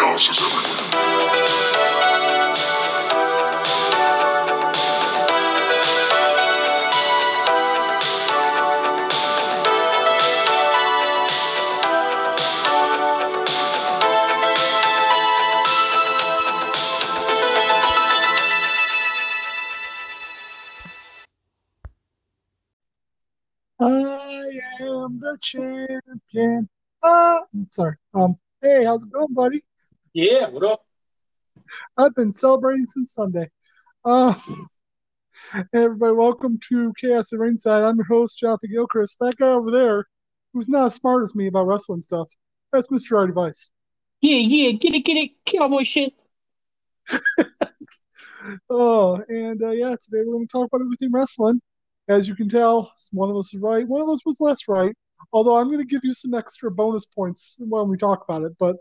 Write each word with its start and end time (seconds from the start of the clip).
Chaos 0.00 0.30
is 0.30 0.38
everywhere. 0.38 0.90
I 23.78 24.60
am 24.80 25.18
the 25.20 25.38
champion. 25.42 26.68
Ah, 27.02 27.40
I'm 27.52 27.68
sorry. 27.70 27.96
Um, 28.14 28.38
hey, 28.62 28.84
how's 28.84 29.02
it 29.02 29.10
going, 29.12 29.34
buddy? 29.34 29.60
Yeah, 30.12 30.48
what 30.48 30.64
up? 30.64 30.80
I've 31.96 32.16
been 32.16 32.32
celebrating 32.32 32.86
since 32.86 33.14
Sunday. 33.14 33.48
Uh, 34.04 34.34
hey 35.52 35.62
everybody, 35.72 36.14
welcome 36.14 36.58
to 36.68 36.92
Chaos 37.00 37.32
at 37.32 37.38
Ringside. 37.38 37.84
I'm 37.84 37.94
your 37.94 38.06
host, 38.06 38.40
Jonathan 38.40 38.70
Gilchrist. 38.72 39.18
That 39.20 39.36
guy 39.36 39.46
over 39.46 39.70
there, 39.70 40.04
who's 40.52 40.68
not 40.68 40.86
as 40.86 40.96
smart 40.96 41.22
as 41.22 41.36
me 41.36 41.46
about 41.46 41.68
wrestling 41.68 42.00
stuff, 42.00 42.28
that's 42.72 42.88
Mr. 42.88 43.18
Artie 43.18 43.32
Vice. 43.32 43.70
Yeah, 44.20 44.38
yeah, 44.38 44.72
get 44.72 44.94
it, 44.94 45.04
get 45.04 45.16
it, 45.16 45.30
cowboy 45.46 45.84
shit. 45.84 46.12
Oh, 48.70 49.22
and 49.28 49.62
uh, 49.62 49.70
yeah, 49.70 49.90
today 49.90 50.22
we're 50.24 50.32
going 50.32 50.46
to 50.46 50.50
talk 50.50 50.66
about 50.66 50.82
everything 50.82 51.12
wrestling. 51.12 51.60
As 52.08 52.26
you 52.26 52.34
can 52.34 52.48
tell, 52.48 52.90
one 53.12 53.30
of 53.30 53.36
us 53.36 53.52
is 53.52 53.60
right, 53.60 53.86
one 53.86 54.00
of 54.00 54.08
us 54.08 54.24
was 54.24 54.40
less 54.40 54.66
right. 54.66 54.94
Although 55.32 55.58
I'm 55.58 55.68
going 55.68 55.80
to 55.80 55.86
give 55.86 56.00
you 56.02 56.14
some 56.14 56.32
extra 56.32 56.70
bonus 56.70 57.04
points 57.04 57.56
when 57.60 57.88
we 57.88 57.98
talk 57.98 58.24
about 58.26 58.42
it, 58.42 58.52
but 58.58 58.76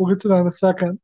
we'll 0.00 0.08
get 0.12 0.20
to 0.22 0.28
that 0.28 0.40
in 0.40 0.46
a 0.46 0.50
second. 0.50 0.98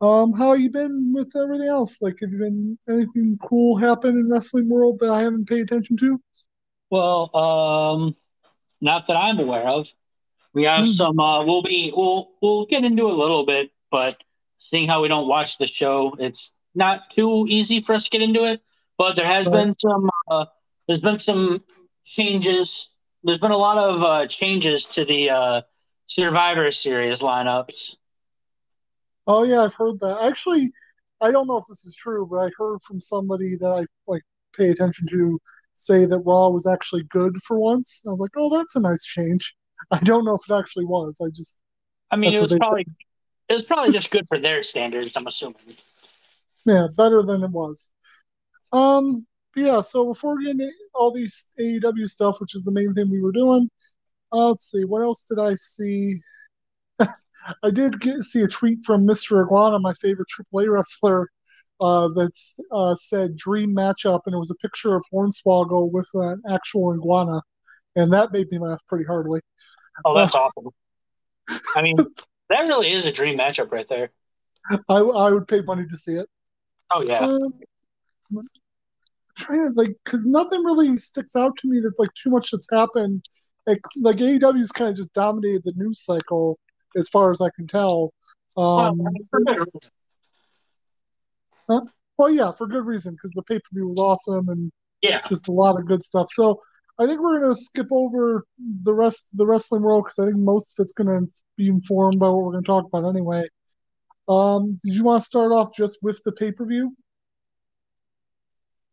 Um, 0.00 0.32
how 0.32 0.54
you 0.54 0.68
been 0.68 1.12
with 1.14 1.32
everything 1.36 1.68
else? 1.68 2.02
Like, 2.02 2.18
have 2.20 2.32
you 2.32 2.38
been 2.38 2.78
anything 2.88 3.38
cool 3.40 3.76
happen 3.76 4.10
in 4.18 4.28
wrestling 4.28 4.68
world 4.68 4.98
that 4.98 5.10
I 5.10 5.22
haven't 5.22 5.48
paid 5.48 5.60
attention 5.60 5.96
to? 5.98 6.20
Well, 6.90 7.34
um, 7.36 8.16
not 8.80 9.06
that 9.06 9.16
I'm 9.16 9.38
aware 9.38 9.68
of. 9.68 9.88
We 10.54 10.64
have 10.64 10.86
Hmm. 10.86 10.90
some. 10.92 11.20
Uh, 11.20 11.44
we'll 11.44 11.62
be. 11.62 11.92
We'll 11.96 12.32
we'll 12.42 12.66
get 12.66 12.84
into 12.84 13.06
it 13.08 13.14
a 13.14 13.16
little 13.16 13.46
bit, 13.46 13.70
but 13.92 14.16
seeing 14.58 14.88
how 14.88 15.02
we 15.02 15.08
don't 15.08 15.28
watch 15.28 15.58
the 15.58 15.66
show, 15.68 16.14
it's 16.18 16.52
not 16.74 17.08
too 17.10 17.46
easy 17.48 17.80
for 17.80 17.94
us 17.94 18.04
to 18.04 18.10
get 18.10 18.22
into 18.22 18.44
it. 18.44 18.60
But 18.98 19.14
there 19.14 19.26
has 19.26 19.46
Right. 19.48 19.66
been 19.66 19.78
some. 19.78 20.10
Uh, 20.28 20.46
there's 20.88 21.00
been 21.00 21.20
some 21.20 21.62
changes. 22.04 22.90
There's 23.22 23.38
been 23.38 23.52
a 23.52 23.56
lot 23.56 23.78
of 23.78 24.02
uh, 24.02 24.26
changes 24.26 24.84
to 24.86 25.04
the 25.04 25.30
uh, 25.30 25.62
Survivor 26.06 26.72
Series 26.72 27.20
lineups. 27.22 27.94
Oh 29.26 29.44
yeah, 29.44 29.62
I've 29.62 29.74
heard 29.74 30.00
that. 30.00 30.22
Actually, 30.22 30.70
I 31.20 31.30
don't 31.30 31.46
know 31.46 31.58
if 31.58 31.64
this 31.68 31.84
is 31.84 31.96
true, 31.96 32.26
but 32.30 32.38
I 32.38 32.50
heard 32.58 32.80
from 32.82 33.00
somebody 33.00 33.56
that 33.56 33.68
I 33.68 33.86
like 34.06 34.22
pay 34.56 34.70
attention 34.70 35.06
to 35.08 35.40
say 35.74 36.04
that 36.04 36.18
Raw 36.18 36.48
was 36.48 36.66
actually 36.66 37.04
good 37.04 37.36
for 37.38 37.58
once. 37.58 38.02
I 38.06 38.10
was 38.10 38.20
like, 38.20 38.32
oh, 38.36 38.56
that's 38.56 38.76
a 38.76 38.80
nice 38.80 39.04
change. 39.04 39.54
I 39.90 39.98
don't 40.00 40.24
know 40.24 40.34
if 40.34 40.50
it 40.50 40.54
actually 40.54 40.84
was. 40.84 41.20
I 41.24 41.28
just 41.34 41.60
I 42.10 42.16
mean, 42.16 42.34
it 42.34 42.40
was 42.40 42.52
probably 42.52 42.86
it 43.48 43.54
was 43.54 43.64
probably 43.64 43.92
just 43.92 44.10
good 44.10 44.26
for 44.28 44.38
their 44.38 44.62
standards. 44.62 45.16
I'm 45.16 45.26
assuming. 45.26 45.56
yeah, 46.64 46.88
better 46.94 47.22
than 47.22 47.42
it 47.42 47.50
was. 47.50 47.90
Um, 48.72 49.26
but 49.54 49.62
yeah. 49.62 49.80
So 49.80 50.06
before 50.06 50.36
we 50.36 50.46
get 50.46 50.52
into 50.52 50.72
all 50.94 51.12
these 51.12 51.48
AEW 51.60 52.08
stuff, 52.08 52.40
which 52.40 52.54
is 52.54 52.64
the 52.64 52.72
main 52.72 52.94
thing 52.94 53.10
we 53.10 53.20
were 53.20 53.32
doing, 53.32 53.68
uh, 54.32 54.48
let's 54.48 54.70
see, 54.70 54.84
what 54.84 55.02
else 55.02 55.24
did 55.24 55.38
I 55.38 55.54
see? 55.54 56.20
I 57.62 57.70
did 57.70 58.00
get, 58.00 58.22
see 58.22 58.42
a 58.42 58.48
tweet 58.48 58.84
from 58.84 59.06
Mr. 59.06 59.44
Iguana, 59.44 59.78
my 59.78 59.94
favorite 59.94 60.28
AAA 60.54 60.72
wrestler, 60.72 61.30
uh, 61.80 62.08
that's 62.14 62.60
uh, 62.70 62.94
said 62.94 63.36
dream 63.36 63.74
matchup, 63.74 64.20
and 64.26 64.34
it 64.34 64.38
was 64.38 64.50
a 64.50 64.56
picture 64.56 64.94
of 64.94 65.02
Hornswoggle 65.12 65.90
with 65.90 66.08
an 66.14 66.42
actual 66.48 66.94
iguana, 66.94 67.40
and 67.96 68.12
that 68.12 68.32
made 68.32 68.50
me 68.50 68.58
laugh 68.58 68.80
pretty 68.88 69.04
heartily. 69.04 69.40
Oh, 70.04 70.16
that's 70.16 70.34
awesome. 70.34 70.68
I 71.74 71.82
mean, 71.82 71.96
that 72.48 72.68
really 72.68 72.92
is 72.92 73.06
a 73.06 73.12
dream 73.12 73.38
matchup 73.38 73.72
right 73.72 73.88
there. 73.88 74.10
I, 74.70 74.98
I 74.98 75.30
would 75.32 75.48
pay 75.48 75.62
money 75.62 75.86
to 75.90 75.98
see 75.98 76.14
it. 76.14 76.28
Oh 76.94 77.02
yeah. 77.02 77.26
Um, 77.26 77.52
I'm 78.36 78.48
trying 79.36 79.60
to 79.60 79.72
like, 79.74 79.96
because 80.04 80.24
nothing 80.24 80.62
really 80.62 80.96
sticks 80.98 81.34
out 81.34 81.56
to 81.58 81.68
me 81.68 81.80
that's 81.80 81.98
like 81.98 82.14
too 82.14 82.30
much 82.30 82.50
that's 82.52 82.70
happened. 82.70 83.24
Like, 83.66 83.80
like 83.96 84.16
AEW's 84.16 84.72
kind 84.72 84.90
of 84.90 84.96
just 84.96 85.12
dominated 85.14 85.62
the 85.64 85.72
news 85.76 86.04
cycle 86.04 86.58
as 86.96 87.08
far 87.08 87.30
as 87.30 87.40
I 87.40 87.48
can 87.54 87.66
tell. 87.66 88.12
Um, 88.56 89.00
well, 92.18 92.30
yeah, 92.30 92.52
for 92.52 92.66
good 92.66 92.86
reason 92.86 93.14
because 93.14 93.32
the 93.32 93.42
pay 93.42 93.56
per 93.56 93.68
view 93.72 93.88
was 93.88 93.98
awesome 93.98 94.48
and 94.48 94.70
yeah. 95.02 95.20
just 95.28 95.48
a 95.48 95.52
lot 95.52 95.78
of 95.78 95.86
good 95.86 96.02
stuff. 96.02 96.28
So 96.30 96.60
I 96.98 97.06
think 97.06 97.20
we're 97.20 97.40
gonna 97.40 97.54
skip 97.54 97.88
over 97.90 98.44
the 98.84 98.94
rest 98.94 99.32
of 99.32 99.38
the 99.38 99.46
wrestling 99.46 99.82
world 99.82 100.04
because 100.04 100.18
I 100.18 100.30
think 100.30 100.42
most 100.42 100.78
of 100.78 100.84
it's 100.84 100.92
gonna 100.92 101.20
be 101.56 101.68
informed 101.68 102.18
by 102.18 102.28
what 102.28 102.44
we're 102.44 102.52
gonna 102.52 102.62
talk 102.62 102.86
about 102.86 103.08
anyway. 103.08 103.48
Um, 104.28 104.78
did 104.84 104.94
you 104.94 105.04
want 105.04 105.22
to 105.22 105.26
start 105.26 105.52
off 105.52 105.74
just 105.76 105.98
with 106.02 106.22
the 106.24 106.32
pay 106.32 106.52
per 106.52 106.64
view? 106.64 106.94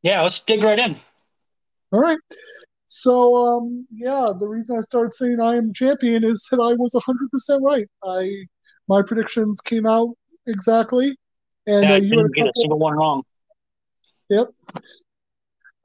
Yeah, 0.02 0.22
let's 0.22 0.40
dig 0.40 0.64
right 0.64 0.80
in. 0.80 0.96
All 1.92 2.00
right. 2.00 2.20
So 2.92 3.36
um, 3.36 3.86
yeah, 3.92 4.30
the 4.38 4.48
reason 4.48 4.76
I 4.76 4.82
started 4.82 5.14
saying 5.14 5.40
I 5.40 5.56
am 5.56 5.72
champion 5.74 6.24
is 6.24 6.44
that 6.50 6.60
I 6.60 6.74
was 6.74 7.00
hundred 7.06 7.30
percent 7.30 7.62
right. 7.64 7.88
I 8.04 8.32
my 8.88 9.04
predictions 9.04 9.62
came 9.62 9.86
out 9.86 10.10
exactly, 10.48 11.16
and 11.68 11.84
Yeah, 11.84 11.94
uh, 11.94 11.98
you 11.98 12.10
didn't 12.10 12.34
get 12.34 12.48
a 12.48 12.52
single 12.56 12.80
one 12.80 12.96
wrong. 12.96 13.22
Yep. 14.30 14.48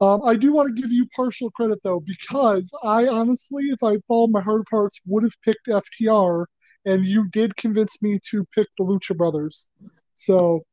Um, 0.01 0.21
I 0.25 0.35
do 0.35 0.51
want 0.51 0.75
to 0.75 0.81
give 0.81 0.91
you 0.91 1.05
partial 1.15 1.51
credit 1.51 1.77
though, 1.83 1.99
because 1.99 2.71
I 2.83 3.05
honestly, 3.05 3.65
if 3.65 3.83
I 3.83 3.97
followed 4.07 4.31
my 4.31 4.41
heart 4.41 4.61
of 4.61 4.67
hearts, 4.71 4.99
would 5.05 5.21
have 5.21 5.39
picked 5.43 5.67
FTR, 5.67 6.45
and 6.85 7.05
you 7.05 7.29
did 7.29 7.55
convince 7.55 8.01
me 8.01 8.17
to 8.31 8.43
pick 8.55 8.67
the 8.79 8.83
Lucha 8.83 9.15
Brothers. 9.15 9.69
So 10.15 10.63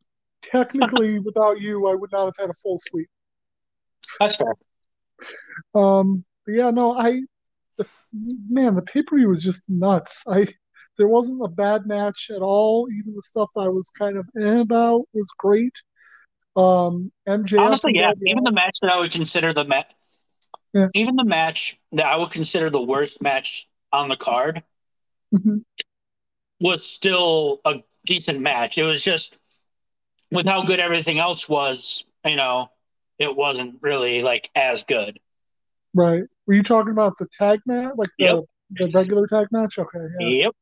technically, 0.42 1.18
without 1.26 1.60
you, 1.60 1.88
I 1.88 1.94
would 1.94 2.10
not 2.10 2.24
have 2.24 2.36
had 2.40 2.48
a 2.48 2.54
full 2.54 2.78
sweep. 2.78 3.08
That's 4.18 4.36
fair. 4.36 4.54
Um, 5.74 6.24
but 6.46 6.54
yeah, 6.54 6.70
no, 6.70 6.92
I, 6.92 7.22
the, 7.78 7.86
man, 8.48 8.74
the 8.74 8.82
pay 8.82 9.02
per 9.02 9.16
view 9.16 9.28
was 9.28 9.42
just 9.42 9.68
nuts. 9.68 10.24
I, 10.28 10.46
there 10.98 11.08
wasn't 11.08 11.42
a 11.44 11.48
bad 11.48 11.86
match 11.86 12.30
at 12.34 12.42
all. 12.42 12.88
Even 12.90 13.14
the 13.14 13.22
stuff 13.22 13.50
that 13.54 13.62
I 13.62 13.68
was 13.68 13.90
kind 13.90 14.16
of 14.18 14.26
eh 14.38 14.60
about 14.60 15.02
was 15.14 15.28
great. 15.38 15.72
Um, 16.54 17.10
MJF 17.26 17.58
Honestly, 17.60 17.92
yeah. 17.94 18.12
Even 18.26 18.44
the 18.44 18.52
match 18.52 18.78
that 18.82 18.90
I 18.92 18.98
would 18.98 19.10
consider 19.12 19.52
the 19.54 19.64
match, 19.64 19.90
Yeah. 20.74 20.88
even 20.94 21.16
the 21.16 21.24
match 21.24 21.78
that 21.92 22.06
I 22.06 22.16
would 22.16 22.30
consider 22.30 22.68
the 22.68 22.82
worst 22.82 23.22
match 23.22 23.68
on 23.92 24.08
the 24.08 24.16
card 24.16 24.62
Mhm. 25.34 25.64
was 26.60 26.86
still 26.88 27.60
a 27.64 27.82
decent 28.04 28.40
match. 28.40 28.76
It 28.76 28.84
was 28.84 29.02
just 29.02 29.38
with 30.30 30.46
how 30.46 30.62
good 30.64 30.80
everything 30.80 31.18
else 31.18 31.48
was, 31.48 32.04
you 32.24 32.36
know, 32.36 32.70
it 33.22 33.36
wasn't 33.36 33.76
really 33.82 34.22
like 34.22 34.50
as 34.54 34.84
good. 34.84 35.18
Right. 35.94 36.22
Were 36.46 36.54
you 36.54 36.62
talking 36.62 36.92
about 36.92 37.18
the 37.18 37.26
tag 37.38 37.60
match, 37.66 37.92
like 37.96 38.10
the 38.18 38.24
Yep. 38.24 38.44
the 38.70 38.90
regular 38.94 39.26
tag 39.26 39.48
match? 39.52 39.78
Okay. 39.78 39.98
Yeah. 40.20 40.28
Yep. 40.28 40.52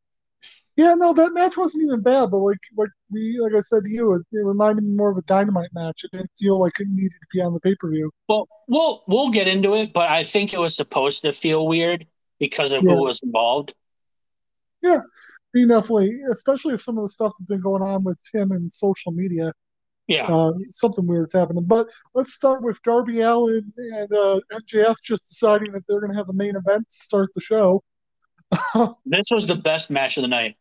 Yeah. 0.77 0.95
No, 0.95 1.13
that 1.13 1.33
match 1.33 1.57
wasn't 1.57 1.85
even 1.85 2.03
bad, 2.03 2.31
but 2.31 2.39
like 2.39 2.59
like 2.77 2.89
we 3.11 3.39
like 3.41 3.53
I 3.55 3.61
said 3.61 3.85
to 3.85 3.91
you, 3.91 4.15
it, 4.15 4.23
it 4.33 4.45
reminded 4.45 4.85
me 4.85 4.95
more 4.97 5.11
of 5.11 5.17
a 5.19 5.23
dynamite 5.23 5.71
match. 5.73 6.03
It 6.05 6.11
didn't 6.13 6.31
feel 6.39 6.59
like 6.61 6.73
it 6.81 6.89
needed 6.89 7.13
to 7.21 7.27
be 7.33 7.41
on 7.41 7.53
the 7.55 7.61
pay 7.61 7.75
per 7.77 7.89
view. 7.91 8.11
Well, 8.29 8.49
we'll 8.69 9.05
we'll 9.07 9.31
get 9.31 9.47
into 9.49 9.75
it, 9.75 9.93
but 9.93 10.09
I 10.09 10.25
think 10.25 10.53
it 10.53 10.59
was 10.61 10.77
supposed 10.77 11.23
to 11.23 11.33
feel 11.33 11.67
weird 11.67 12.07
because 12.39 12.73
of 12.73 12.83
Yeah. 12.83 12.91
who 12.95 13.03
was 13.05 13.21
involved. 13.23 13.75
Yeah, 14.83 15.01
I 15.03 15.03
mean, 15.53 15.69
definitely, 15.69 16.19
especially 16.31 16.73
if 16.75 16.81
some 16.83 16.97
of 16.97 17.05
the 17.05 17.09
stuff 17.09 17.33
that's 17.39 17.45
been 17.47 17.61
going 17.61 17.83
on 17.83 18.03
with 18.03 18.19
him 18.33 18.51
and 18.51 18.73
social 18.73 19.13
media, 19.13 19.53
Yeah. 20.11 20.27
uh, 20.27 20.53
something 20.71 21.07
weird's 21.07 21.33
happening. 21.33 21.65
But 21.65 21.89
let's 22.15 22.35
start 22.35 22.63
with 22.63 22.83
Darby 22.83 23.21
Allin 23.21 23.73
and 23.77 24.13
uh, 24.13 24.41
MJF 24.53 24.97
just 25.05 25.29
deciding 25.29 25.71
that 25.73 25.83
they're 25.89 26.01
going 26.01 26.11
to 26.11 26.19
have 26.19 26.29
a 26.29 26.33
main 26.33 26.57
event 26.57 26.89
to 26.89 26.97
start 26.97 27.31
the 27.35 27.41
show. 27.41 27.83
This 29.07 29.31
was 29.31 29.47
the 29.47 29.55
best 29.55 29.89
match 29.91 30.17
of 30.17 30.23
the 30.23 30.29
night. 30.29 30.57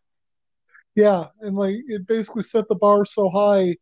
Yeah, 0.95 1.25
and 1.41 1.55
like 1.55 1.77
it 1.87 2.05
basically 2.05 2.43
set 2.43 2.67
the 2.67 2.75
bar 2.75 3.05
so 3.05 3.29
high, 3.29 3.77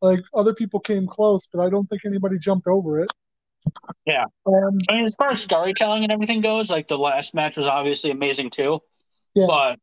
like 0.00 0.20
other 0.34 0.54
people 0.54 0.80
came 0.80 1.06
close, 1.06 1.46
but 1.46 1.64
I 1.64 1.70
don't 1.70 1.86
think 1.86 2.02
anybody 2.04 2.38
jumped 2.38 2.66
over 2.66 2.98
it. 2.98 3.12
Yeah. 4.04 4.24
Um, 4.46 4.78
I 4.88 4.94
mean, 4.94 5.04
as 5.04 5.14
far 5.14 5.30
as 5.30 5.42
storytelling 5.42 6.02
and 6.02 6.10
everything 6.10 6.40
goes, 6.40 6.68
like 6.70 6.88
the 6.88 6.98
last 6.98 7.34
match 7.34 7.56
was 7.56 7.68
obviously 7.68 8.10
amazing 8.10 8.50
too. 8.50 8.80
Yeah. 9.34 9.46
But 9.46 9.78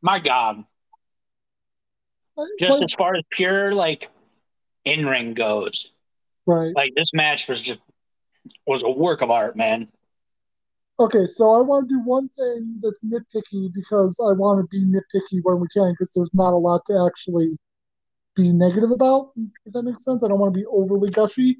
my 0.00 0.20
God, 0.20 0.62
just 2.60 2.82
as 2.82 2.94
far 2.94 3.16
as 3.16 3.24
pure 3.30 3.74
like 3.74 4.10
in 4.88 5.06
ring 5.06 5.34
goes, 5.34 5.92
right. 6.46 6.74
like 6.74 6.92
this 6.96 7.12
match 7.12 7.48
was 7.48 7.62
just 7.62 7.80
was 8.66 8.82
a 8.82 8.90
work 8.90 9.22
of 9.22 9.30
art, 9.30 9.56
man. 9.56 9.88
Okay, 11.00 11.26
so 11.26 11.52
I 11.52 11.60
want 11.60 11.88
to 11.88 11.94
do 11.94 12.00
one 12.00 12.28
thing 12.30 12.80
that's 12.82 13.04
nitpicky 13.04 13.72
because 13.72 14.18
I 14.20 14.32
want 14.32 14.58
to 14.58 14.76
be 14.76 14.84
nitpicky 14.84 15.40
when 15.44 15.60
we 15.60 15.68
can 15.72 15.92
because 15.92 16.12
there's 16.12 16.34
not 16.34 16.52
a 16.52 16.56
lot 16.56 16.80
to 16.86 17.06
actually 17.06 17.56
be 18.34 18.52
negative 18.52 18.90
about. 18.90 19.30
If 19.64 19.74
that 19.74 19.84
makes 19.84 20.04
sense, 20.04 20.24
I 20.24 20.28
don't 20.28 20.40
want 20.40 20.54
to 20.54 20.58
be 20.58 20.66
overly 20.66 21.10
gushy. 21.10 21.56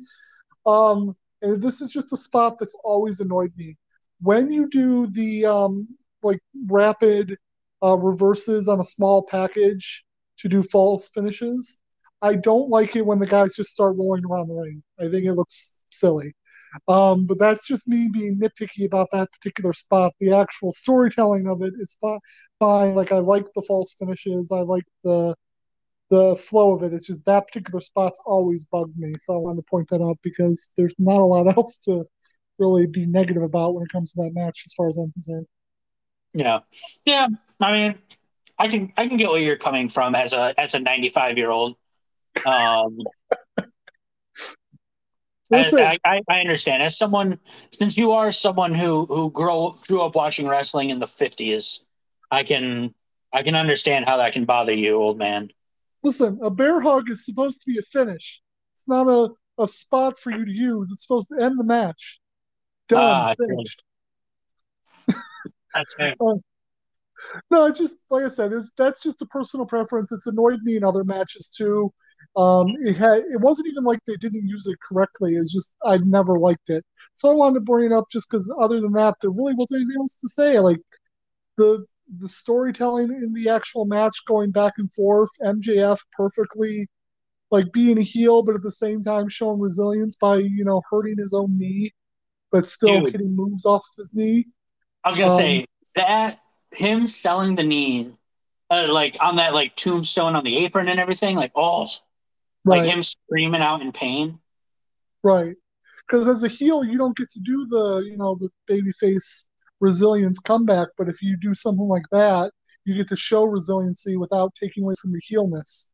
Um, 0.66 1.14
and 1.40 1.62
this 1.62 1.80
is 1.80 1.90
just 1.90 2.12
a 2.12 2.16
spot 2.16 2.58
that's 2.58 2.76
always 2.82 3.20
annoyed 3.20 3.52
me 3.56 3.76
when 4.20 4.52
you 4.52 4.68
do 4.68 5.06
the 5.06 5.46
um, 5.46 5.88
like 6.22 6.40
rapid 6.66 7.36
uh, 7.82 7.96
reverses 7.96 8.68
on 8.68 8.80
a 8.80 8.84
small 8.84 9.22
package 9.22 10.04
to 10.38 10.48
do 10.48 10.62
false 10.62 11.08
finishes. 11.08 11.78
I 12.22 12.34
don't 12.34 12.68
like 12.68 12.96
it 12.96 13.06
when 13.06 13.18
the 13.18 13.26
guys 13.26 13.54
just 13.54 13.70
start 13.70 13.96
rolling 13.96 14.24
around 14.24 14.48
the 14.48 14.54
ring. 14.54 14.82
I 14.98 15.08
think 15.08 15.24
it 15.24 15.34
looks 15.34 15.82
silly. 15.92 16.34
Um, 16.86 17.26
but 17.26 17.38
that's 17.38 17.66
just 17.66 17.88
me 17.88 18.08
being 18.12 18.38
nitpicky 18.38 18.84
about 18.84 19.08
that 19.12 19.32
particular 19.32 19.72
spot. 19.72 20.12
The 20.20 20.34
actual 20.34 20.72
storytelling 20.72 21.48
of 21.48 21.62
it 21.62 21.74
is 21.78 21.96
fine. 22.58 22.94
Like 22.94 23.12
I 23.12 23.18
like 23.18 23.46
the 23.54 23.62
false 23.62 23.94
finishes. 23.98 24.52
I 24.52 24.60
like 24.60 24.84
the 25.04 25.34
the 26.10 26.36
flow 26.36 26.74
of 26.74 26.82
it. 26.82 26.94
It's 26.94 27.06
just 27.06 27.24
that 27.26 27.46
particular 27.46 27.80
spot's 27.80 28.20
always 28.24 28.64
bugged 28.64 28.96
me. 28.98 29.12
So 29.18 29.34
I 29.34 29.38
wanted 29.38 29.56
to 29.56 29.70
point 29.70 29.88
that 29.88 30.02
out 30.02 30.18
because 30.22 30.72
there's 30.76 30.94
not 30.98 31.18
a 31.18 31.22
lot 31.22 31.46
else 31.56 31.80
to 31.82 32.04
really 32.58 32.86
be 32.86 33.06
negative 33.06 33.42
about 33.42 33.74
when 33.74 33.84
it 33.84 33.92
comes 33.92 34.12
to 34.12 34.22
that 34.22 34.34
match, 34.34 34.62
as 34.66 34.72
far 34.74 34.88
as 34.88 34.96
I'm 34.96 35.12
concerned. 35.12 35.46
Yeah, 36.34 36.60
yeah. 37.04 37.28
I 37.60 37.72
mean, 37.72 37.98
I 38.58 38.68
can 38.68 38.92
I 38.96 39.06
can 39.06 39.16
get 39.16 39.30
where 39.30 39.40
you're 39.40 39.56
coming 39.56 39.88
from 39.88 40.14
as 40.14 40.32
a 40.32 40.58
as 40.58 40.74
a 40.74 40.80
95 40.80 41.38
year 41.38 41.50
old. 41.50 41.76
Um, 42.46 42.98
I, 45.52 45.98
I, 46.04 46.20
I, 46.28 46.40
understand. 46.40 46.82
As 46.82 46.98
someone, 46.98 47.38
since 47.72 47.96
you 47.96 48.12
are 48.12 48.30
someone 48.32 48.74
who 48.74 49.06
who 49.06 49.30
grew 49.30 49.72
grew 49.86 50.02
up 50.02 50.14
watching 50.14 50.46
wrestling 50.46 50.90
in 50.90 50.98
the 50.98 51.06
fifties, 51.06 51.84
I 52.30 52.42
can 52.42 52.94
I 53.32 53.42
can 53.42 53.54
understand 53.54 54.04
how 54.04 54.18
that 54.18 54.32
can 54.32 54.44
bother 54.44 54.72
you, 54.72 54.96
old 54.96 55.18
man. 55.18 55.48
Listen, 56.02 56.38
a 56.42 56.50
bear 56.50 56.80
hug 56.80 57.10
is 57.10 57.24
supposed 57.24 57.60
to 57.60 57.66
be 57.66 57.78
a 57.78 57.82
finish. 57.82 58.40
It's 58.74 58.86
not 58.86 59.08
a, 59.08 59.30
a 59.60 59.66
spot 59.66 60.18
for 60.18 60.30
you 60.30 60.44
to 60.44 60.52
use. 60.52 60.92
It's 60.92 61.02
supposed 61.06 61.30
to 61.30 61.42
end 61.42 61.58
the 61.58 61.64
match. 61.64 62.20
Done. 62.88 63.02
Ah, 63.02 63.34
finished. 63.36 63.82
That's 65.74 65.94
fair. 65.94 66.14
Uh, 66.20 66.34
no, 67.50 67.66
it's 67.66 67.78
just 67.78 67.96
like 68.10 68.24
I 68.24 68.28
said. 68.28 68.52
that's 68.76 69.02
just 69.02 69.22
a 69.22 69.26
personal 69.26 69.66
preference. 69.66 70.12
It's 70.12 70.26
annoyed 70.26 70.60
me 70.62 70.76
in 70.76 70.84
other 70.84 71.04
matches 71.04 71.50
too. 71.50 71.92
Um, 72.36 72.68
it 72.80 72.96
had 72.96 73.18
it 73.18 73.40
wasn't 73.40 73.68
even 73.68 73.84
like 73.84 73.98
they 74.06 74.14
didn't 74.14 74.46
use 74.46 74.66
it 74.66 74.78
correctly. 74.80 75.36
It's 75.36 75.52
just 75.52 75.74
I 75.84 75.98
never 75.98 76.34
liked 76.34 76.70
it, 76.70 76.84
so 77.14 77.30
I 77.30 77.34
wanted 77.34 77.54
to 77.54 77.60
bring 77.60 77.86
it 77.86 77.94
up 77.94 78.04
just 78.12 78.30
because. 78.30 78.52
Other 78.60 78.80
than 78.80 78.92
that, 78.92 79.16
there 79.20 79.30
really 79.30 79.54
wasn't 79.54 79.82
anything 79.82 80.00
else 80.00 80.20
to 80.20 80.28
say. 80.28 80.60
Like 80.60 80.78
the 81.56 81.84
the 82.16 82.28
storytelling 82.28 83.10
in 83.10 83.32
the 83.32 83.48
actual 83.48 83.84
match, 83.84 84.24
going 84.26 84.50
back 84.50 84.74
and 84.78 84.90
forth, 84.92 85.30
MJF 85.42 85.98
perfectly 86.12 86.88
like 87.50 87.72
being 87.72 87.98
a 87.98 88.02
heel, 88.02 88.42
but 88.42 88.54
at 88.54 88.62
the 88.62 88.70
same 88.70 89.02
time 89.02 89.28
showing 89.28 89.60
resilience 89.60 90.16
by 90.16 90.36
you 90.36 90.64
know 90.64 90.82
hurting 90.90 91.16
his 91.18 91.34
own 91.34 91.58
knee, 91.58 91.92
but 92.52 92.66
still 92.66 93.00
Dude. 93.00 93.12
getting 93.12 93.34
moves 93.34 93.64
off 93.64 93.82
of 93.82 93.96
his 93.96 94.14
knee. 94.14 94.46
I 95.04 95.10
was 95.10 95.18
gonna 95.18 95.32
um, 95.32 95.38
say 95.38 95.66
that 95.96 96.36
him 96.72 97.06
selling 97.06 97.54
the 97.54 97.64
knee, 97.64 98.12
uh, 98.70 98.86
like 98.90 99.16
on 99.20 99.36
that 99.36 99.54
like 99.54 99.76
tombstone 99.76 100.36
on 100.36 100.44
the 100.44 100.58
apron 100.58 100.88
and 100.88 101.00
everything, 101.00 101.36
like 101.36 101.52
oh, 101.54 101.86
Right. 102.64 102.80
Like 102.80 102.90
him 102.90 103.02
screaming 103.02 103.62
out 103.62 103.82
in 103.82 103.92
pain. 103.92 104.40
Right. 105.22 105.56
Because 106.06 106.28
as 106.28 106.42
a 106.42 106.48
heel, 106.48 106.84
you 106.84 106.96
don't 106.96 107.16
get 107.16 107.30
to 107.30 107.40
do 107.40 107.66
the, 107.66 108.02
you 108.06 108.16
know, 108.16 108.38
the 108.38 108.48
babyface 108.70 109.44
resilience 109.80 110.38
comeback. 110.38 110.88
But 110.96 111.08
if 111.08 111.22
you 111.22 111.36
do 111.36 111.54
something 111.54 111.86
like 111.86 112.04
that, 112.12 112.52
you 112.84 112.94
get 112.94 113.08
to 113.08 113.16
show 113.16 113.44
resiliency 113.44 114.16
without 114.16 114.54
taking 114.54 114.84
away 114.84 114.94
from 115.00 115.10
your 115.10 115.20
heelness. 115.24 115.92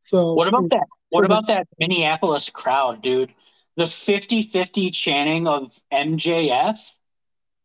So 0.00 0.34
what 0.34 0.48
about 0.48 0.70
that? 0.70 0.86
What 1.10 1.24
about 1.24 1.46
that 1.48 1.66
Minneapolis 1.78 2.50
crowd, 2.50 3.02
dude? 3.02 3.32
The 3.76 3.84
50-50 3.84 4.92
chanting 4.92 5.48
of 5.48 5.72
MJF. 5.92 6.78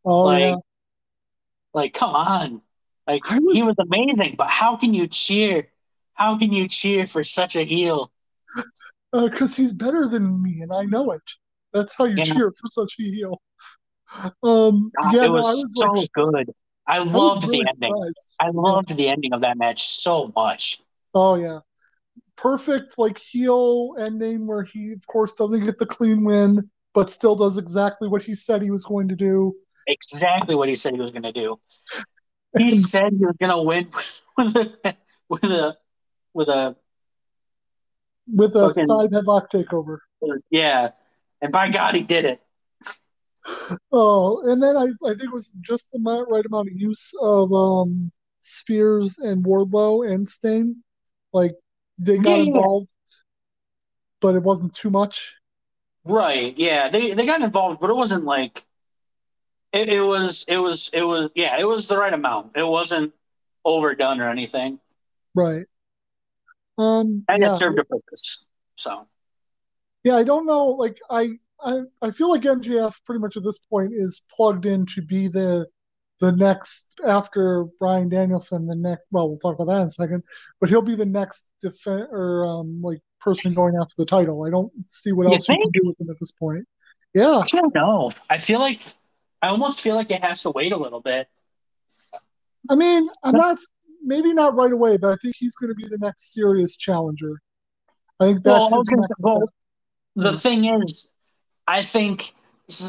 Oh 0.05 0.23
like, 0.23 0.41
yeah. 0.41 0.55
Like, 1.73 1.93
come 1.93 2.15
on. 2.15 2.61
Like 3.05 3.29
was, 3.29 3.53
he 3.53 3.63
was 3.63 3.75
amazing, 3.79 4.35
but 4.37 4.47
how 4.47 4.77
can 4.77 4.93
you 4.93 5.07
cheer? 5.07 5.67
How 6.13 6.37
can 6.37 6.53
you 6.53 6.67
cheer 6.67 7.05
for 7.05 7.23
such 7.23 7.55
a 7.55 7.63
heel? 7.63 8.12
Because 9.13 9.53
uh, 9.53 9.61
he's 9.61 9.73
better 9.73 10.07
than 10.07 10.41
me, 10.41 10.61
and 10.61 10.73
I 10.73 10.83
know 10.85 11.11
it. 11.11 11.21
That's 11.71 11.95
how 11.95 12.05
you 12.05 12.15
yeah. 12.17 12.23
cheer 12.23 12.51
for 12.51 12.67
such 12.67 12.93
a 12.99 13.03
heel. 13.03 13.41
Um, 14.43 14.91
God, 15.01 15.13
yeah, 15.13 15.25
it 15.25 15.31
was, 15.31 15.45
no, 15.45 15.61
was 15.61 15.73
so 15.75 15.87
like, 15.91 16.11
good. 16.13 16.53
I 16.87 16.99
loved 16.99 17.47
really 17.47 17.63
the 17.63 17.69
ending. 17.69 17.93
Surprised. 17.93 18.35
I 18.39 18.49
loved 18.49 18.89
yeah. 18.91 18.95
the 18.95 19.09
ending 19.09 19.33
of 19.33 19.41
that 19.41 19.57
match 19.57 19.83
so 19.83 20.31
much. 20.35 20.79
Oh 21.13 21.35
yeah, 21.35 21.59
perfect 22.35 22.97
like 22.97 23.17
heel 23.17 23.95
ending 23.99 24.47
where 24.47 24.63
he, 24.63 24.91
of 24.93 25.05
course, 25.07 25.35
doesn't 25.35 25.63
get 25.63 25.79
the 25.79 25.85
clean 25.85 26.23
win, 26.23 26.69
but 26.93 27.09
still 27.09 27.35
does 27.35 27.57
exactly 27.57 28.07
what 28.07 28.23
he 28.23 28.35
said 28.35 28.61
he 28.61 28.71
was 28.71 28.85
going 28.85 29.07
to 29.09 29.15
do. 29.15 29.55
Exactly 29.87 30.55
what 30.55 30.69
he 30.69 30.75
said 30.75 30.93
he 30.93 31.01
was 31.01 31.11
going 31.11 31.23
to 31.23 31.33
do. 31.33 31.59
He 32.55 32.69
said 32.69 33.13
he 33.17 33.25
was 33.25 33.35
going 33.39 33.49
to 33.49 33.63
win 33.63 33.87
with 34.37 34.55
a 34.55 34.95
with 35.27 35.43
a 35.43 35.75
with 36.35 36.49
a 36.49 36.75
with 38.31 38.55
a 38.55 38.67
Fucking, 38.67 38.85
side 38.85 39.11
headlock 39.11 39.49
takeover. 39.51 39.99
Yeah, 40.49 40.89
and 41.41 41.51
by 41.51 41.69
God, 41.69 41.95
he 41.95 42.01
did 42.01 42.25
it. 42.25 42.41
Oh, 43.91 44.49
and 44.49 44.63
then 44.63 44.77
I, 44.77 44.85
I 45.05 45.09
think 45.09 45.23
it 45.23 45.33
was 45.33 45.49
just 45.61 45.91
the 45.91 45.99
right 45.99 46.45
amount 46.45 46.69
of 46.69 46.75
use 46.75 47.13
of 47.21 47.51
um, 47.53 48.11
Spears 48.39 49.17
and 49.19 49.43
Wardlow 49.43 50.09
and 50.09 50.27
Sting. 50.27 50.77
Like 51.33 51.55
they 51.97 52.17
got 52.17 52.37
yeah, 52.37 52.45
involved, 52.45 52.89
but 54.21 54.35
it 54.35 54.43
wasn't 54.43 54.73
too 54.73 54.89
much. 54.89 55.35
Right. 56.05 56.57
Yeah. 56.57 56.89
They 56.89 57.13
they 57.13 57.25
got 57.25 57.41
involved, 57.41 57.79
but 57.79 57.89
it 57.89 57.95
wasn't 57.95 58.23
like 58.25 58.63
it, 59.71 59.89
it 59.89 60.01
was 60.01 60.45
it 60.47 60.57
was 60.57 60.89
it 60.93 61.03
was 61.03 61.31
yeah, 61.35 61.59
it 61.59 61.67
was 61.67 61.87
the 61.87 61.97
right 61.97 62.13
amount. 62.13 62.55
It 62.55 62.67
wasn't 62.67 63.13
overdone 63.65 64.21
or 64.21 64.29
anything. 64.29 64.79
Right. 65.33 65.65
Um, 66.77 67.23
and 67.27 67.39
yeah. 67.39 67.45
it 67.47 67.51
served 67.51 67.79
a 67.79 67.83
purpose. 67.83 68.45
So, 68.75 69.07
yeah, 70.03 70.15
I 70.15 70.23
don't 70.23 70.45
know. 70.45 70.67
Like, 70.67 70.99
I, 71.09 71.37
I, 71.63 71.81
I 72.01 72.11
feel 72.11 72.29
like 72.29 72.41
MJF 72.41 72.95
pretty 73.05 73.19
much 73.19 73.37
at 73.37 73.43
this 73.43 73.59
point 73.59 73.91
is 73.93 74.21
plugged 74.35 74.65
in 74.65 74.85
to 74.87 75.01
be 75.01 75.27
the 75.27 75.67
the 76.19 76.31
next 76.31 77.01
after 77.05 77.65
Bryan 77.79 78.07
Danielson. 78.07 78.65
The 78.65 78.75
next, 78.75 79.03
well, 79.11 79.27
we'll 79.27 79.37
talk 79.37 79.55
about 79.55 79.65
that 79.65 79.81
in 79.81 79.87
a 79.87 79.89
second. 79.89 80.23
But 80.59 80.69
he'll 80.69 80.81
be 80.81 80.95
the 80.95 81.05
next 81.05 81.49
defense 81.61 82.07
or 82.11 82.45
um, 82.45 82.81
like 82.81 83.01
person 83.19 83.53
going 83.53 83.75
after 83.81 83.95
the 83.97 84.05
title. 84.05 84.45
I 84.45 84.49
don't 84.49 84.71
see 84.87 85.11
what 85.11 85.27
you 85.27 85.33
else 85.33 85.45
think? 85.45 85.59
you 85.59 85.71
can 85.71 85.81
do 85.81 85.87
with 85.89 85.99
him 85.99 86.09
at 86.09 86.19
this 86.19 86.31
point. 86.31 86.65
Yeah, 87.13 87.39
I 87.39 87.45
don't 87.45 87.75
know. 87.75 88.11
I 88.29 88.37
feel 88.37 88.59
like 88.59 88.79
I 89.41 89.49
almost 89.49 89.81
feel 89.81 89.95
like 89.95 90.11
it 90.11 90.23
has 90.23 90.41
to 90.43 90.51
wait 90.51 90.71
a 90.71 90.77
little 90.77 91.01
bit. 91.01 91.27
I 92.69 92.75
mean, 92.75 93.07
I'm 93.23 93.35
not 93.35 93.59
maybe 94.03 94.33
not 94.33 94.55
right 94.55 94.71
away, 94.71 94.97
but 94.97 95.11
I 95.11 95.15
think 95.21 95.35
he's 95.37 95.55
going 95.55 95.69
to 95.69 95.75
be 95.75 95.87
the 95.87 95.97
next 95.97 96.33
serious 96.33 96.75
challenger. 96.75 97.41
I 98.19 98.25
think 98.25 98.43
that's 98.43 98.71
well, 98.71 98.81
well, 99.21 99.51
The 100.15 100.33
thing 100.33 100.65
is, 100.81 101.07
I 101.67 101.81
think 101.81 102.33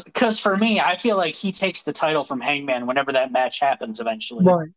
because 0.05 0.39
for 0.39 0.55
me, 0.55 0.79
I 0.79 0.97
feel 0.97 1.17
like 1.17 1.35
he 1.35 1.51
takes 1.51 1.83
the 1.83 1.93
title 1.93 2.23
from 2.23 2.41
Hangman 2.41 2.87
whenever 2.87 3.11
that 3.13 3.31
match 3.31 3.59
happens 3.59 3.99
eventually. 3.99 4.45
Right. 4.45 4.69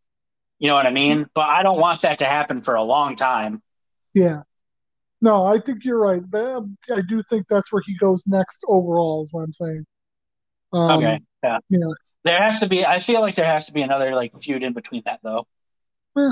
You 0.59 0.69
know 0.69 0.75
what 0.75 0.87
I 0.87 0.91
mean? 0.91 1.27
But 1.35 1.49
I 1.49 1.63
don't 1.63 1.79
want 1.79 2.03
that 2.03 2.19
to 2.19 2.25
happen 2.25 2.63
for 2.63 2.75
a 2.75 2.83
long 2.83 3.17
time. 3.17 3.63
Yeah. 4.15 4.43
No, 5.21 5.45
I 5.45 5.59
think 5.59 5.85
you're 5.85 5.99
right. 5.99 6.23
But 6.29 6.45
um, 6.45 6.79
I 6.95 7.03
do 7.03 7.23
think 7.23 7.47
that's 7.49 7.73
where 7.73 7.83
he 7.85 7.97
goes 7.97 8.27
next 8.27 8.65
overall, 8.67 9.23
is 9.23 9.33
what 9.33 9.43
I'm 9.43 9.53
saying. 9.53 9.87
Um, 10.73 10.91
okay. 10.91 11.21
Yeah. 11.45 11.59
Yeah. 11.69 11.87
There 12.25 12.43
has 12.43 12.61
to 12.61 12.69
be. 12.69 12.85
I 12.85 12.99
feel 12.99 13.21
like 13.21 13.37
there 13.37 13.47
has 13.47 13.67
to 13.67 13.73
be 13.73 13.83
another 13.83 14.15
like 14.15 14.33
feud 14.43 14.63
in 14.63 14.73
between 14.73 15.03
that, 15.07 15.21
though. 15.23 15.47
Eh. 16.19 16.31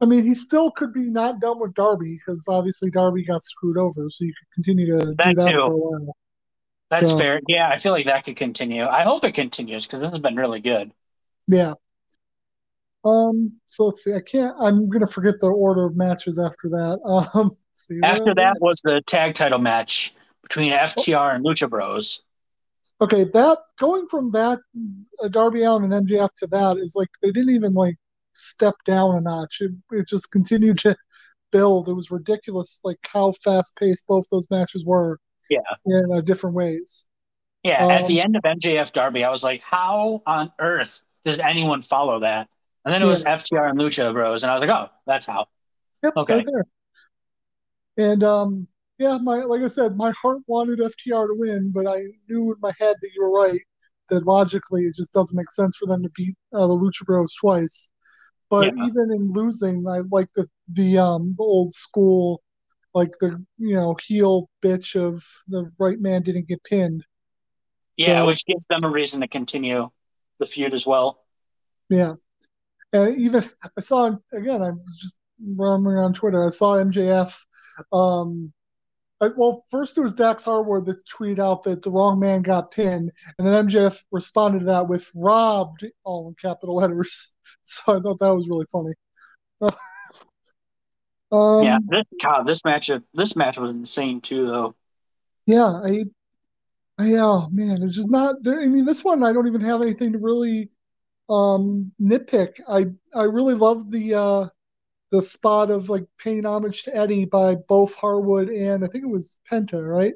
I 0.00 0.06
mean, 0.06 0.24
he 0.24 0.34
still 0.34 0.70
could 0.70 0.92
be 0.92 1.02
not 1.02 1.40
done 1.40 1.60
with 1.60 1.74
Darby 1.74 2.18
because 2.18 2.44
obviously 2.48 2.90
Darby 2.90 3.24
got 3.24 3.42
screwed 3.42 3.78
over, 3.78 4.10
so 4.10 4.24
you 4.24 4.32
could 4.38 4.54
continue 4.54 4.98
to 4.98 5.14
that 5.16 5.28
do 5.28 5.34
that 5.34 5.38
too. 5.38 5.52
for 5.52 5.58
a 5.58 5.76
while. 5.76 6.16
That's 6.90 7.10
so, 7.10 7.16
fair. 7.16 7.40
Yeah, 7.48 7.68
I 7.68 7.78
feel 7.78 7.92
like 7.92 8.04
that 8.04 8.24
could 8.24 8.36
continue. 8.36 8.84
I 8.84 9.02
hope 9.02 9.24
it 9.24 9.32
continues 9.32 9.86
because 9.86 10.00
this 10.00 10.12
has 10.12 10.20
been 10.20 10.36
really 10.36 10.60
good. 10.60 10.92
Yeah. 11.48 11.74
Um. 13.04 13.60
So 13.66 13.86
let's 13.86 14.04
see. 14.04 14.14
I 14.14 14.20
can't. 14.20 14.54
I'm 14.58 14.88
gonna 14.88 15.06
forget 15.06 15.40
the 15.40 15.48
order 15.48 15.86
of 15.86 15.96
matches 15.96 16.38
after 16.38 16.68
that. 16.70 16.98
Um. 17.34 17.56
See, 17.76 17.98
after 18.02 18.34
that 18.34 18.56
was 18.60 18.80
the 18.84 19.02
tag 19.06 19.34
title 19.34 19.58
match 19.58 20.14
between 20.42 20.72
FTR 20.72 21.34
and 21.34 21.44
Lucha 21.44 21.68
Bros. 21.68 22.22
Okay, 23.00 23.24
that 23.24 23.58
going 23.78 24.06
from 24.06 24.30
that 24.30 24.60
uh, 25.20 25.28
Darby 25.28 25.64
Allin 25.64 25.92
and 25.92 26.06
MJF 26.06 26.28
to 26.38 26.46
that 26.48 26.76
is 26.76 26.94
like 26.94 27.08
they 27.22 27.32
didn't 27.32 27.54
even 27.54 27.74
like 27.74 27.96
step 28.34 28.74
down 28.84 29.16
a 29.16 29.20
notch. 29.20 29.58
It, 29.60 29.72
it 29.92 30.08
just 30.08 30.30
continued 30.30 30.78
to 30.78 30.96
build. 31.52 31.88
It 31.88 31.94
was 31.94 32.10
ridiculous, 32.10 32.80
like 32.84 32.98
how 33.06 33.32
fast 33.32 33.76
paced 33.76 34.06
both 34.06 34.26
those 34.30 34.50
matches 34.50 34.84
were. 34.84 35.18
Yeah, 35.50 35.60
in 35.86 36.10
uh, 36.12 36.20
different 36.22 36.56
ways. 36.56 37.06
Yeah, 37.62 37.86
at 37.86 38.02
Um, 38.02 38.08
the 38.08 38.20
end 38.20 38.36
of 38.36 38.42
MJF 38.42 38.92
Darby, 38.92 39.24
I 39.24 39.30
was 39.30 39.44
like, 39.44 39.62
how 39.62 40.22
on 40.26 40.52
earth 40.58 41.02
does 41.24 41.38
anyone 41.38 41.82
follow 41.82 42.20
that? 42.20 42.48
And 42.84 42.92
then 42.92 43.02
it 43.02 43.06
was 43.06 43.22
FTR 43.24 43.70
and 43.70 43.78
Lucha 43.78 44.12
Bros, 44.12 44.42
and 44.42 44.50
I 44.50 44.58
was 44.58 44.66
like, 44.66 44.76
oh, 44.76 44.90
that's 45.06 45.26
how. 45.26 45.46
Yep, 46.02 46.12
Okay. 46.16 46.34
right 46.34 46.46
there. 46.46 46.64
And 47.96 48.22
um, 48.24 48.68
yeah, 48.98 49.18
my 49.18 49.42
like 49.44 49.62
I 49.62 49.68
said, 49.68 49.96
my 49.96 50.12
heart 50.20 50.38
wanted 50.46 50.80
FTR 50.80 51.28
to 51.28 51.34
win, 51.34 51.72
but 51.74 51.86
I 51.86 52.00
knew 52.28 52.52
in 52.52 52.60
my 52.60 52.72
head 52.78 52.96
that 53.00 53.10
you 53.14 53.22
were 53.22 53.30
right. 53.30 53.60
That 54.10 54.26
logically, 54.26 54.82
it 54.84 54.94
just 54.94 55.14
doesn't 55.14 55.34
make 55.36 55.50
sense 55.50 55.76
for 55.78 55.86
them 55.86 56.02
to 56.02 56.10
beat 56.14 56.34
uh, 56.52 56.66
the 56.66 56.74
Lucha 56.76 57.06
Bros 57.06 57.32
twice. 57.40 57.90
But 58.50 58.76
Yeah. 58.76 58.86
even 58.86 59.10
in 59.12 59.32
losing, 59.32 59.86
I 59.88 60.00
like 60.10 60.28
the 60.34 60.48
the 60.72 60.98
um 60.98 61.34
the 61.36 61.42
old 61.42 61.72
school, 61.72 62.42
like 62.94 63.12
the 63.20 63.44
you 63.58 63.74
know 63.74 63.96
heel 64.06 64.48
bitch 64.62 64.96
of 64.96 65.24
the 65.48 65.70
right 65.78 66.00
man 66.00 66.22
didn't 66.22 66.48
get 66.48 66.62
pinned. 66.64 67.06
Yeah, 67.96 68.22
So- 68.22 68.26
which 68.26 68.44
gives 68.46 68.66
them 68.66 68.84
a 68.84 68.88
reason 68.90 69.20
to 69.20 69.28
continue 69.28 69.90
the 70.38 70.46
feud 70.46 70.74
as 70.74 70.86
well. 70.86 71.24
Yeah. 71.88 72.14
And 72.92 73.18
even 73.20 73.44
I 73.76 73.80
saw 73.80 74.16
again, 74.32 74.62
I 74.62 74.70
was 74.70 74.96
just 75.00 75.16
roaming 75.44 75.92
around 75.92 76.14
Twitter. 76.14 76.44
I 76.44 76.50
saw 76.50 76.76
MJF. 76.76 77.36
Um, 77.92 78.52
well, 79.20 79.64
first 79.70 79.96
it 79.96 80.02
was 80.02 80.14
Dax 80.14 80.44
Harwood 80.44 80.86
that 80.86 81.06
tweeted 81.06 81.38
out 81.38 81.62
that 81.64 81.82
the 81.82 81.90
wrong 81.90 82.18
man 82.18 82.42
got 82.42 82.70
pinned, 82.70 83.10
and 83.38 83.46
then 83.46 83.68
MJF 83.68 83.98
responded 84.10 84.60
to 84.60 84.64
that 84.66 84.88
with 84.88 85.10
"robbed" 85.14 85.86
all 86.04 86.28
in 86.28 86.34
capital 86.34 86.76
letters. 86.76 87.30
So 87.66 87.96
I 87.96 88.00
thought 88.00 88.18
that 88.20 88.34
was 88.34 88.48
really 88.48 88.66
funny. 88.72 88.94
um, 91.32 91.62
yeah, 91.62 91.78
this, 91.86 92.04
God, 92.22 92.46
this 92.46 92.64
match, 92.64 92.90
this 93.12 93.36
match 93.36 93.58
was 93.58 93.70
insane 93.70 94.20
too, 94.20 94.46
though. 94.46 94.74
Yeah, 95.46 95.66
I, 95.66 96.04
I, 96.98 97.14
oh 97.16 97.48
man, 97.50 97.82
it's 97.82 97.96
just 97.96 98.10
not 98.10 98.42
there. 98.42 98.60
I 98.60 98.66
mean, 98.66 98.84
this 98.84 99.04
one 99.04 99.22
I 99.22 99.32
don't 99.32 99.46
even 99.46 99.60
have 99.60 99.82
anything 99.82 100.12
to 100.12 100.18
really 100.18 100.70
um 101.28 101.92
nitpick. 102.00 102.60
I 102.68 102.86
I 103.14 103.24
really 103.24 103.54
love 103.54 103.90
the 103.90 104.14
uh 104.14 104.48
the 105.14 105.22
spot 105.22 105.70
of 105.70 105.88
like 105.88 106.04
paying 106.18 106.44
homage 106.44 106.82
to 106.82 106.96
Eddie 106.96 107.24
by 107.24 107.54
both 107.54 107.94
Harwood 107.94 108.48
and 108.48 108.84
I 108.84 108.88
think 108.88 109.04
it 109.04 109.08
was 109.10 109.40
Penta, 109.48 109.86
right? 109.86 110.14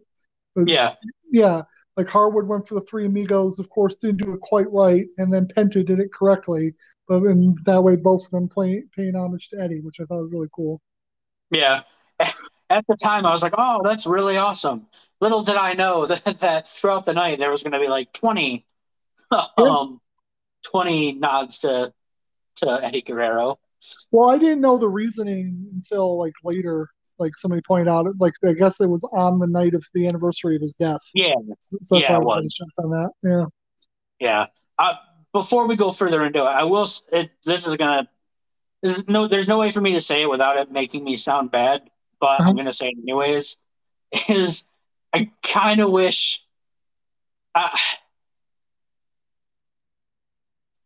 Was- 0.57 0.69
Yeah, 0.69 0.95
yeah. 1.31 1.62
Like 1.97 2.09
Harwood 2.09 2.49
went 2.49 2.67
for 2.67 2.75
the 2.75 2.81
three 2.81 3.07
amigos, 3.07 3.61
of 3.61 3.71
course, 3.71 3.99
didn't 3.99 4.25
do 4.25 4.33
it 4.33 4.40
quite 4.40 4.71
right, 4.73 5.07
and 5.19 5.33
then 5.33 5.47
Penta 5.47 5.87
did 5.87 6.00
it 6.00 6.12
correctly. 6.12 6.75
But 7.07 7.23
in 7.25 7.55
that 7.64 7.83
way, 7.83 7.95
both 7.95 8.25
of 8.25 8.31
them 8.33 8.49
play, 8.49 8.85
paying 8.95 9.14
homage 9.14 9.49
to 9.50 9.61
Eddie, 9.61 9.81
which 9.81 10.00
I 10.00 10.05
thought 10.05 10.23
was 10.23 10.33
really 10.33 10.49
cool. 10.55 10.81
yeah. 11.50 11.83
At 12.71 12.85
the 12.87 12.97
time, 12.97 13.25
I 13.25 13.31
was 13.31 13.43
like, 13.43 13.55
"Oh, 13.57 13.81
that's 13.83 14.07
really 14.07 14.37
awesome." 14.37 14.88
Little 15.21 15.43
did 15.43 15.57
I 15.57 15.73
know 15.75 16.07
that, 16.11 16.40
that 16.40 16.69
throughout 16.69 17.05
the 17.07 17.14
night 17.14 17.38
there 17.38 17.50
was 17.50 17.62
going 17.62 17.73
to 17.73 17.81
be 17.81 17.88
like 17.88 18.12
twenty, 18.12 18.67
um, 19.57 20.00
twenty 20.64 21.12
nods 21.12 21.61
to 21.61 21.93
to 22.57 22.81
Eddie 22.85 23.02
Guerrero. 23.02 23.59
Well, 24.11 24.30
I 24.30 24.38
didn't 24.38 24.61
know 24.61 24.78
the 24.78 24.88
reasoning 24.88 25.66
until 25.75 26.18
like 26.18 26.35
later. 26.44 26.88
Like 27.20 27.32
somebody 27.37 27.62
pointed 27.66 27.88
out, 27.88 28.06
like 28.20 28.35
I 28.47 28.52
guess 28.52 28.80
it 28.80 28.87
was 28.87 29.02
on 29.12 29.40
the 29.40 29.49
night 29.49 29.75
of 29.75 29.85
the 29.92 30.06
anniversary 30.06 30.54
of 30.54 30.62
his 30.62 30.75
death. 30.76 31.00
Yeah, 31.14 31.35
So 31.61 31.97
that's 31.97 32.08
Yeah, 32.08 32.18
why 32.18 32.37
I 32.37 32.38
was. 32.40 32.54
checked 32.54 32.78
on 32.78 32.90
that. 32.90 33.11
Yeah. 33.25 33.44
Yeah. 34.20 34.47
Uh, 34.78 34.92
before 35.32 35.66
we 35.66 35.75
go 35.75 35.90
further 35.90 36.25
into 36.25 36.40
it, 36.42 36.44
I 36.49 36.62
will. 36.62 36.87
It, 37.12 37.30
this 37.44 37.66
is 37.66 37.76
gonna. 37.76 38.08
There's 38.82 39.08
no. 39.08 39.26
There's 39.26 39.49
no 39.49 39.58
way 39.58 39.73
for 39.73 39.80
me 39.80 39.94
to 39.94 40.00
say 40.00 40.23
it 40.23 40.30
without 40.30 40.58
it 40.58 40.70
making 40.70 41.02
me 41.02 41.16
sound 41.16 41.50
bad, 41.50 41.82
but 42.20 42.40
Uh-huh. 42.40 42.50
I'm 42.50 42.56
gonna 42.56 42.73
say 42.73 42.88
it 42.90 42.99
anyways. 43.02 43.56
Is 44.28 44.62
I 45.12 45.32
kind 45.42 45.80
of 45.80 45.90
wish. 45.90 46.40
Uh, 47.52 47.70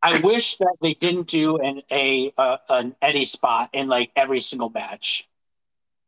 I 0.03 0.21
wish 0.21 0.57
that 0.57 0.77
they 0.81 0.95
didn't 0.95 1.29
do 1.29 1.59
an 1.59 1.83
a 1.91 2.33
uh, 2.37 2.57
an 2.69 2.97
Eddie 3.01 3.25
spot 3.25 3.71
in 3.73 3.89
like 3.89 4.11
every 4.17 4.41
single 4.41 4.71
match 4.71 5.29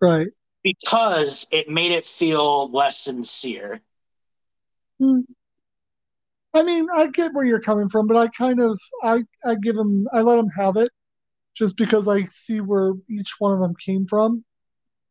Right. 0.01 0.29
because 0.63 1.47
it 1.51 1.69
made 1.69 1.93
it 1.93 2.05
feel 2.05 2.71
less 2.71 2.99
sincere. 2.99 3.81
Hmm. 4.99 5.21
I 6.53 6.63
mean, 6.63 6.87
I 6.93 7.09
get 7.09 7.33
where 7.35 7.45
you're 7.45 7.61
coming 7.61 7.89
from, 7.89 8.07
but 8.07 8.17
I 8.17 8.29
kind 8.29 8.61
of 8.61 8.81
I 9.03 9.25
I 9.45 9.55
give 9.57 9.77
them 9.77 10.07
I 10.13 10.21
let 10.21 10.37
them 10.37 10.49
have 10.57 10.77
it 10.77 10.91
just 11.55 11.77
because 11.77 12.09
I 12.09 12.25
see 12.25 12.61
where 12.61 12.93
each 13.09 13.35
one 13.39 13.53
of 13.53 13.61
them 13.61 13.75
came 13.85 14.07
from. 14.07 14.45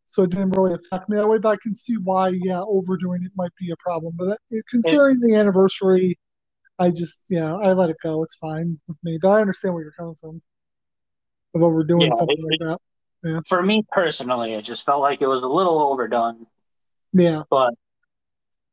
So 0.05 0.23
it 0.23 0.31
didn't 0.31 0.51
really 0.51 0.73
affect 0.73 1.09
me 1.09 1.17
that 1.17 1.27
way, 1.27 1.37
but 1.39 1.49
I 1.49 1.57
can 1.61 1.73
see 1.73 1.95
why, 1.95 2.29
yeah, 2.29 2.61
overdoing 2.61 3.23
it 3.23 3.31
might 3.35 3.55
be 3.57 3.71
a 3.71 3.75
problem. 3.77 4.13
But 4.17 4.37
that, 4.51 4.63
considering 4.69 5.19
the 5.19 5.35
anniversary, 5.35 6.19
I 6.79 6.89
just, 6.89 7.25
yeah, 7.29 7.53
I 7.55 7.73
let 7.73 7.89
it 7.89 7.97
go. 8.03 8.23
It's 8.23 8.35
fine 8.35 8.77
with 8.87 8.97
me. 9.03 9.19
But 9.21 9.29
I 9.29 9.41
understand 9.41 9.73
where 9.73 9.83
you're 9.83 9.93
coming 9.93 10.15
from 10.15 10.41
of 11.55 11.63
overdoing 11.63 12.01
Yeah, 12.07 12.11
something 12.13 12.37
it- 12.39 12.61
like 12.61 12.79
that. 13.23 13.43
For 13.47 13.63
me 13.63 13.85
personally, 13.91 14.53
it 14.53 14.63
just 14.65 14.85
felt 14.85 14.99
like 15.01 15.21
it 15.21 15.27
was 15.27 15.43
a 15.43 15.47
little 15.47 15.79
overdone. 15.79 16.45
Yeah. 17.13 17.43
But 17.49 17.73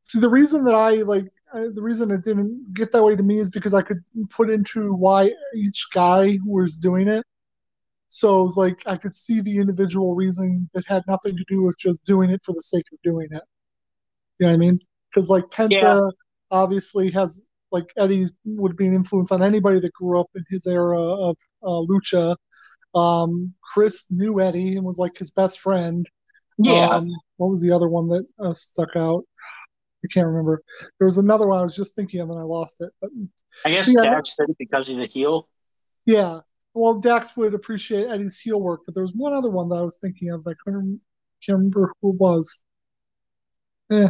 See, 0.03 0.19
the 0.19 0.29
reason 0.29 0.65
that 0.65 0.75
I 0.75 1.03
like 1.03 1.27
uh, 1.53 1.67
the 1.73 1.83
reason 1.83 2.11
it 2.11 2.25
didn't 2.25 2.75
get 2.75 2.91
that 2.91 3.05
way 3.05 3.15
to 3.15 3.23
me 3.23 3.39
is 3.39 3.51
because 3.51 3.75
I 3.75 3.83
could 3.83 4.03
put 4.31 4.51
into 4.51 4.93
why 4.93 5.33
each 5.55 5.87
guy 5.93 6.39
was 6.45 6.79
doing 6.79 7.07
it. 7.07 7.25
So 8.09 8.41
it 8.41 8.43
was 8.43 8.57
like 8.57 8.83
I 8.89 8.97
could 8.97 9.15
see 9.15 9.41
the 9.41 9.59
individual 9.59 10.17
reasons 10.17 10.69
that 10.75 10.85
had 10.87 11.03
nothing 11.07 11.37
to 11.37 11.45
do 11.47 11.63
with 11.63 11.77
just 11.79 12.03
doing 12.05 12.31
it 12.31 12.41
for 12.45 12.53
the 12.53 12.63
sake 12.63 12.87
of 12.93 12.99
doing 13.05 13.29
it. 13.31 13.43
You 14.41 14.47
know 14.47 14.53
what 14.53 14.55
I 14.55 14.59
mean? 14.59 14.81
Because 15.15 15.31
like 15.31 15.45
Penta 15.45 15.71
Yeah. 15.71 16.01
obviously 16.51 17.11
has 17.13 17.47
like 17.73 17.93
Eddie 17.97 18.29
would 18.45 18.77
be 18.77 18.87
an 18.87 18.95
influence 18.95 19.31
on 19.33 19.43
anybody 19.43 19.81
that 19.81 19.93
grew 19.93 20.21
up 20.21 20.29
in 20.35 20.45
his 20.49 20.67
era 20.67 21.01
of 21.01 21.37
uh, 21.63 21.67
lucha. 21.91 22.37
Um, 22.95 23.55
Chris 23.63 24.07
knew 24.11 24.41
Eddie 24.41 24.77
and 24.77 24.85
was 24.85 24.99
like 24.99 25.17
his 25.17 25.31
best 25.31 25.61
friend. 25.61 26.07
yeah, 26.59 26.89
Um, 26.89 27.09
what 27.37 27.49
was 27.51 27.63
the 27.63 27.71
other 27.73 27.89
one 27.89 28.09
that 28.09 28.27
uh, 28.39 28.55
stuck 28.55 28.97
out? 28.97 29.25
I 30.05 30.09
can't 30.13 30.27
remember. 30.27 30.63
There 30.99 31.07
was 31.07 31.19
another 31.19 31.47
one 31.47 31.59
I 31.61 31.63
was 31.63 31.77
just 31.77 31.95
thinking 31.95 32.21
of 32.21 32.31
and 32.31 32.39
I 32.39 32.43
lost 32.43 32.81
it. 32.81 32.91
But 33.01 33.11
I 33.65 33.71
guess 33.71 33.95
Yeah. 33.95 34.03
Dax 34.03 34.35
did 34.37 34.51
it 34.51 34.57
because 34.59 34.89
he's 34.89 34.99
a 34.99 35.07
heel. 35.07 35.49
yeah, 36.07 36.41
well, 36.75 36.95
Dax 37.01 37.37
would 37.37 37.53
appreciate 37.55 38.09
Eddie's 38.09 38.39
heel 38.41 38.61
work, 38.61 38.81
but 38.87 38.95
there 38.95 39.03
was 39.03 39.15
one 39.15 39.33
other 39.35 39.51
one 39.51 39.69
that 39.69 39.77
I 39.77 39.83
was 39.83 39.99
thinking 39.99 40.31
of. 40.31 40.43
that 40.45 40.51
I 40.51 40.55
couldn't 40.65 41.01
can't 41.45 41.59
remember 41.59 41.93
who 42.03 42.11
it 42.11 42.17
was. 42.21 42.65
Eh, 43.91 44.09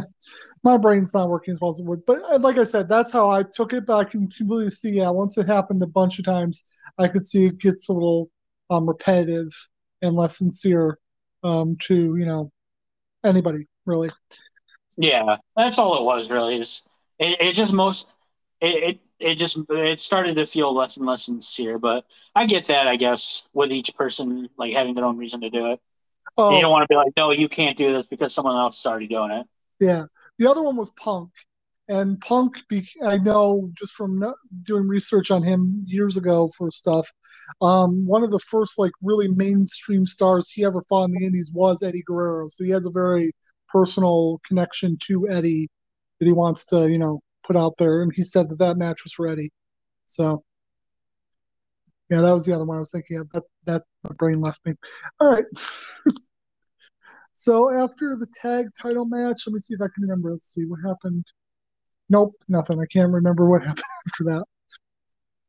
my 0.63 0.77
brain's 0.77 1.13
not 1.13 1.29
working 1.29 1.53
as 1.53 1.59
well 1.61 1.71
as 1.71 1.79
it 1.79 1.85
would. 1.85 2.05
But 2.05 2.21
uh, 2.23 2.39
like 2.39 2.57
I 2.57 2.63
said, 2.63 2.87
that's 2.87 3.11
how 3.11 3.29
I 3.29 3.43
took 3.43 3.73
it. 3.73 3.85
But 3.85 3.97
I 3.97 4.03
can 4.03 4.29
completely 4.29 4.69
see, 4.71 4.91
yeah, 4.91 5.09
once 5.09 5.37
it 5.37 5.47
happened 5.47 5.81
a 5.81 5.87
bunch 5.87 6.19
of 6.19 6.25
times, 6.25 6.65
I 6.97 7.07
could 7.07 7.25
see 7.25 7.45
it 7.45 7.57
gets 7.57 7.89
a 7.89 7.93
little 7.93 8.29
um, 8.69 8.87
repetitive 8.87 9.49
and 10.01 10.15
less 10.15 10.37
sincere 10.37 10.99
um, 11.43 11.77
to 11.81 12.15
you 12.15 12.25
know 12.25 12.51
anybody 13.25 13.67
really. 13.85 14.09
Yeah, 14.97 15.37
that's 15.55 15.79
all 15.79 15.97
it 15.97 16.03
was 16.03 16.29
really. 16.29 16.59
Is 16.59 16.83
it, 17.17 17.41
it 17.41 17.53
just 17.53 17.73
most 17.73 18.07
it, 18.59 18.83
it 18.83 18.99
it 19.19 19.35
just 19.35 19.57
it 19.69 19.99
started 20.01 20.35
to 20.35 20.45
feel 20.45 20.73
less 20.75 20.97
and 20.97 21.05
less 21.05 21.25
sincere. 21.25 21.79
But 21.79 22.05
I 22.35 22.45
get 22.45 22.65
that, 22.67 22.87
I 22.87 22.95
guess, 22.97 23.47
with 23.53 23.71
each 23.71 23.95
person 23.95 24.49
like 24.57 24.73
having 24.73 24.93
their 24.93 25.05
own 25.05 25.17
reason 25.17 25.41
to 25.41 25.49
do 25.49 25.71
it. 25.71 25.79
Oh, 26.37 26.55
You 26.55 26.61
don't 26.61 26.71
want 26.71 26.83
to 26.83 26.87
be 26.87 26.95
like, 26.95 27.13
no, 27.17 27.31
you 27.31 27.49
can't 27.49 27.77
do 27.77 27.93
this 27.93 28.07
because 28.07 28.33
someone 28.33 28.55
else 28.55 28.79
is 28.79 28.85
already 28.85 29.07
doing 29.07 29.31
it. 29.31 29.47
Yeah, 29.81 30.03
the 30.37 30.49
other 30.49 30.61
one 30.61 30.77
was 30.77 30.91
Punk, 30.91 31.31
and 31.89 32.21
Punk. 32.21 32.57
Be, 32.69 32.87
I 33.03 33.17
know 33.17 33.71
just 33.77 33.93
from 33.93 34.23
doing 34.61 34.87
research 34.87 35.31
on 35.31 35.41
him 35.43 35.83
years 35.87 36.17
ago 36.17 36.51
for 36.55 36.69
stuff. 36.71 37.09
Um, 37.61 38.05
one 38.05 38.23
of 38.23 38.29
the 38.29 38.39
first 38.39 38.77
like 38.77 38.91
really 39.01 39.27
mainstream 39.27 40.05
stars 40.05 40.51
he 40.51 40.63
ever 40.63 40.83
fought 40.87 41.05
in 41.05 41.13
the 41.13 41.25
Indies 41.25 41.51
was 41.51 41.81
Eddie 41.81 42.03
Guerrero. 42.05 42.47
So 42.49 42.63
he 42.63 42.69
has 42.69 42.85
a 42.85 42.91
very 42.91 43.31
personal 43.69 44.39
connection 44.47 44.97
to 45.07 45.27
Eddie 45.29 45.67
that 46.19 46.27
he 46.27 46.31
wants 46.33 46.65
to 46.67 46.87
you 46.89 46.99
know 46.99 47.19
put 47.43 47.55
out 47.55 47.73
there, 47.79 48.03
and 48.03 48.11
he 48.15 48.23
said 48.23 48.49
that 48.49 48.59
that 48.59 48.77
match 48.77 49.03
was 49.03 49.13
for 49.13 49.27
Eddie. 49.27 49.51
So. 50.05 50.43
Yeah, 52.09 52.19
that 52.19 52.33
was 52.33 52.45
the 52.45 52.53
other 52.53 52.65
one 52.65 52.75
I 52.75 52.81
was 52.81 52.91
thinking 52.91 53.17
of. 53.17 53.29
That 53.31 53.43
that 53.65 53.83
my 54.03 54.13
brain 54.17 54.41
left 54.41 54.65
me. 54.65 54.73
All 55.21 55.31
right. 55.31 55.45
So 57.41 57.71
after 57.71 58.15
the 58.15 58.27
tag 58.39 58.67
title 58.79 59.05
match, 59.05 59.47
let 59.47 59.53
me 59.55 59.59
see 59.61 59.73
if 59.73 59.81
I 59.81 59.87
can 59.95 60.03
remember. 60.03 60.31
Let's 60.31 60.53
see 60.53 60.65
what 60.65 60.77
happened. 60.85 61.25
Nope, 62.07 62.35
nothing. 62.47 62.79
I 62.79 62.85
can't 62.85 63.11
remember 63.11 63.49
what 63.49 63.63
happened 63.65 63.83
after 64.07 64.23
that. 64.25 64.43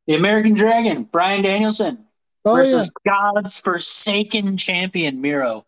The 0.07 0.15
American 0.15 0.55
Dragon, 0.55 1.05
Bryan 1.05 1.43
Danielson 1.43 2.07
Oh 2.47 2.55
versus 2.57 2.91
God's 3.05 3.61
Forsaken 3.61 4.57
champion 4.57 5.21
Miro. 5.21 5.67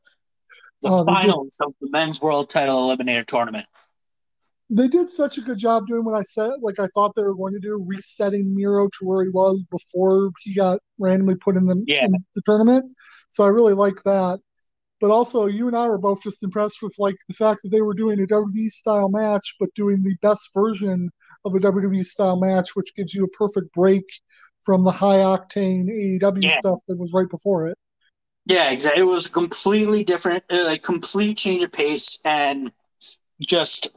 The 0.80 0.88
Oh, 0.88 1.04
finals 1.04 1.58
of 1.60 1.74
the 1.82 1.90
men's 1.90 2.22
world 2.22 2.48
title 2.48 2.88
eliminator 2.88 3.26
tournament. 3.26 3.66
they 4.70 4.88
did 4.88 5.10
such 5.10 5.36
a 5.36 5.42
good 5.42 5.58
job 5.58 5.86
doing 5.86 6.06
what 6.06 6.14
I 6.14 6.22
said. 6.22 6.52
Like 6.62 6.80
I 6.80 6.86
thought 6.94 7.14
they 7.14 7.22
were 7.22 7.34
going 7.34 7.52
to 7.52 7.60
do, 7.60 7.84
resetting 7.86 8.54
Miro 8.54 8.86
to 8.86 9.04
where 9.04 9.22
he 9.24 9.28
was 9.28 9.62
before 9.70 10.30
he 10.42 10.54
got 10.54 10.78
randomly 10.98 11.34
put 11.34 11.58
in 11.58 11.66
the 11.66 11.84
Yeah. 11.86 12.06
in 12.06 12.24
the 12.34 12.40
tournament. 12.46 12.96
So 13.28 13.44
I 13.44 13.48
really 13.48 13.74
like 13.74 14.02
that. 14.04 14.40
But 15.00 15.10
also 15.10 15.46
you 15.46 15.66
and 15.66 15.76
I 15.76 15.88
were 15.88 15.98
both 15.98 16.22
just 16.22 16.42
impressed 16.42 16.82
with 16.82 16.94
like 16.98 17.16
the 17.28 17.34
fact 17.34 17.60
that 17.62 17.70
they 17.70 17.82
were 17.82 17.94
doing 17.94 18.20
a 18.20 18.26
WWE 18.26 18.70
style 18.70 19.08
match, 19.08 19.56
but 19.60 19.74
doing 19.74 20.02
the 20.02 20.16
best 20.22 20.50
version 20.54 21.10
of 21.44 21.54
a 21.54 21.58
WWE 21.60 22.04
style 22.04 22.36
match, 22.36 22.70
which 22.74 22.94
gives 22.96 23.14
you 23.14 23.24
a 23.24 23.28
perfect 23.28 23.72
break 23.74 24.04
from 24.62 24.84
the 24.84 24.90
high 24.90 25.18
octane 25.18 25.88
AEW 25.90 26.42
Yeah. 26.42 26.58
stuff 26.58 26.78
that 26.88 26.98
was 26.98 27.12
right 27.12 27.28
before 27.28 27.68
it. 27.68 27.78
Yeah, 28.46 28.70
exactly. 28.70 29.02
It 29.02 29.06
was 29.06 29.28
completely 29.28 30.04
different, 30.04 30.44
uh, 30.50 30.64
like 30.64 30.82
complete 30.82 31.38
change 31.38 31.62
of 31.62 31.72
pace, 31.72 32.18
and 32.24 32.72
just 33.40 33.88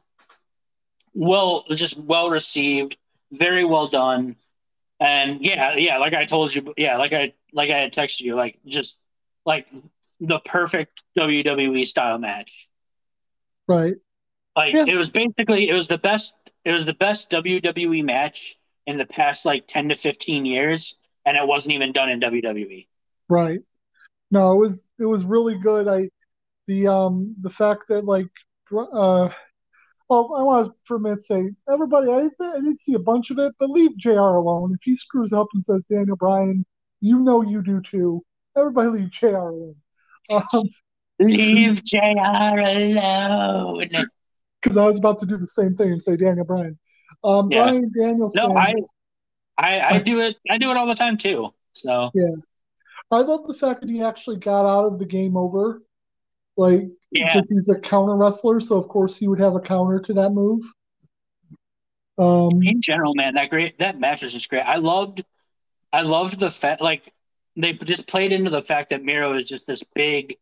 well, 1.13 1.63
just 1.69 1.99
well 1.99 2.29
received, 2.29 2.97
very 3.31 3.65
well 3.65 3.87
done, 3.87 4.35
and 4.99 5.41
yeah, 5.41 5.75
yeah, 5.75 5.97
like 5.97 6.13
I 6.13 6.25
told 6.25 6.53
you, 6.55 6.73
yeah, 6.77 6.97
like 6.97 7.13
I 7.13 7.33
like 7.53 7.69
I 7.69 7.79
had 7.79 7.93
texted 7.93 8.21
you, 8.21 8.35
like 8.35 8.59
just 8.65 8.99
like 9.45 9.67
the 10.19 10.39
perfect 10.39 11.03
WWE 11.17 11.85
style 11.85 12.17
match. 12.17 12.69
Right. 13.67 13.95
Like 14.55 14.73
Yeah. 14.73 14.85
it 14.87 14.95
was 14.95 15.09
basically 15.09 15.69
it 15.69 15.73
was 15.73 15.87
the 15.87 15.97
best 15.97 16.35
it 16.65 16.71
was 16.71 16.85
the 16.85 16.93
best 16.93 17.29
WWE 17.31 18.03
match 18.03 18.55
in 18.85 18.97
the 18.97 19.05
past 19.05 19.45
like 19.45 19.67
ten 19.67 19.89
to 19.89 19.95
fifteen 19.95 20.45
years, 20.45 20.95
and 21.25 21.37
it 21.37 21.47
wasn't 21.47 21.75
even 21.75 21.91
done 21.91 22.09
in. 22.09 22.19
WWE. 22.19 22.87
Right. 23.29 23.59
No, 24.31 24.53
it 24.53 24.57
was 24.59 24.89
it 24.99 25.05
was 25.05 25.23
really 25.23 25.57
good. 25.57 25.87
I 25.87 26.09
the 26.67 26.87
um 26.87 27.35
the 27.41 27.49
fact 27.49 27.87
that 27.89 28.03
like 28.05 28.29
uh 28.73 29.29
oh 30.09 30.33
I 30.33 30.43
want 30.43 30.67
to 30.67 30.73
for 30.85 30.97
a 30.97 30.99
minute 30.99 31.23
say 31.23 31.51
everybody 31.71 32.09
I, 32.09 32.29
I 32.43 32.55
didn't 32.55 32.79
see 32.79 32.93
a 32.93 32.99
bunch 32.99 33.29
of 33.29 33.37
it, 33.39 33.53
but 33.59 33.69
leave 33.69 33.95
JR 33.97 34.19
alone. 34.19 34.73
If 34.73 34.83
he 34.83 34.95
screws 34.95 35.33
up 35.33 35.47
and 35.53 35.63
says 35.63 35.85
Daniel 35.85 36.15
Bryan, 36.17 36.65
you 36.99 37.19
know 37.19 37.41
you 37.41 37.61
do 37.61 37.81
too. 37.81 38.23
Everybody 38.57 38.89
leave 38.89 39.11
JR 39.11 39.35
alone. 39.37 39.75
Um, 40.29 40.63
Leave 41.19 41.83
JR 41.83 41.97
alone. 42.59 43.87
because 44.61 44.77
I 44.77 44.85
was 44.85 44.99
about 44.99 45.19
to 45.19 45.25
do 45.25 45.37
the 45.37 45.47
same 45.47 45.73
thing 45.73 45.91
and 45.91 46.03
say 46.03 46.15
Daniel 46.15 46.45
Bryan. 46.45 46.77
Um, 47.23 47.49
Yeah. 47.51 47.63
Bryan 47.63 47.91
Danielson. 47.97 48.49
No, 48.49 48.55
I, 48.57 48.73
I, 49.57 49.81
I 49.81 49.99
do 49.99 50.19
it. 50.21 50.35
I 50.49 50.57
do 50.57 50.69
it 50.69 50.77
all 50.77 50.85
the 50.85 50.95
time 50.95 51.17
too. 51.17 51.53
So 51.73 52.11
yeah, 52.13 52.25
I 53.11 53.21
love 53.21 53.47
the 53.47 53.53
fact 53.53 53.81
that 53.81 53.89
he 53.89 54.01
actually 54.03 54.37
got 54.37 54.65
out 54.65 54.85
of 54.85 54.99
the 54.99 55.05
game 55.05 55.35
over. 55.37 55.81
Like, 56.55 56.87
Yeah. 57.11 57.41
he's 57.49 57.69
a 57.69 57.79
counter 57.79 58.15
wrestler, 58.15 58.59
so 58.59 58.77
of 58.77 58.87
course 58.87 59.17
he 59.17 59.27
would 59.27 59.39
have 59.39 59.55
a 59.55 59.59
counter 59.59 59.99
to 59.99 60.13
that 60.13 60.31
move. 60.31 60.61
Um, 62.19 62.49
in 62.63 62.81
general, 62.81 63.13
man, 63.15 63.35
that 63.35 63.49
great 63.49 63.77
that 63.77 63.99
match 63.99 64.23
was 64.23 64.33
just 64.33 64.49
great. 64.49 64.61
I 64.63 64.77
loved, 64.77 65.23
I 65.93 66.01
loved 66.01 66.39
the 66.39 66.49
fact 66.49 66.81
like 66.81 67.07
they 67.57 67.73
just 67.73 68.07
played 68.07 68.31
into 68.31 68.51
the 68.51 68.61
fact 68.61 68.89
that 68.91 69.03
Miro 69.03 69.33
is 69.37 69.49
just 69.49 69.67
this 69.67 69.83
big, 69.95 70.35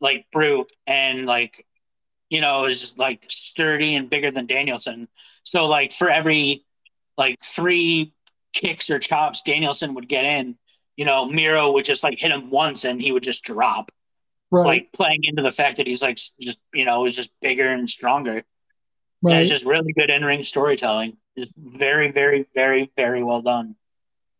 like 0.00 0.26
brute, 0.32 0.70
and 0.86 1.26
like, 1.26 1.66
you 2.28 2.40
know, 2.40 2.66
is 2.66 2.80
just 2.80 2.98
like 2.98 3.24
sturdy 3.28 3.96
and 3.96 4.08
bigger 4.10 4.30
than 4.30 4.46
Danielson. 4.46 5.08
So 5.42 5.66
like 5.66 5.92
for 5.92 6.08
every 6.10 6.64
like 7.16 7.38
three 7.42 8.12
kicks 8.52 8.90
or 8.90 8.98
chops 8.98 9.42
Danielson 9.42 9.94
would 9.94 10.08
get 10.08 10.24
in, 10.24 10.56
you 10.96 11.04
know, 11.04 11.26
Miro 11.26 11.72
would 11.72 11.84
just 11.84 12.04
like 12.04 12.18
hit 12.18 12.30
him 12.30 12.50
once 12.50 12.84
and 12.84 13.00
he 13.00 13.12
would 13.12 13.22
just 13.22 13.44
drop. 13.44 13.90
right, 14.50 14.66
like 14.66 14.92
playing 14.92 15.20
into 15.24 15.42
the 15.42 15.52
fact 15.52 15.78
that 15.78 15.86
he's 15.86 16.02
like 16.02 16.16
just 16.16 16.60
you 16.74 16.84
know 16.84 17.04
he's 17.04 17.16
just 17.16 17.32
bigger 17.40 17.68
and 17.68 17.88
stronger. 17.88 18.42
And 19.22 19.32
it's 19.40 19.50
just 19.50 19.64
really 19.64 19.92
good 19.92 20.10
in 20.10 20.24
ring 20.24 20.42
storytelling. 20.42 21.16
Just 21.36 21.52
very, 21.56 22.10
very, 22.10 22.46
very, 22.54 22.90
very 22.96 23.22
well 23.22 23.42
done. 23.42 23.76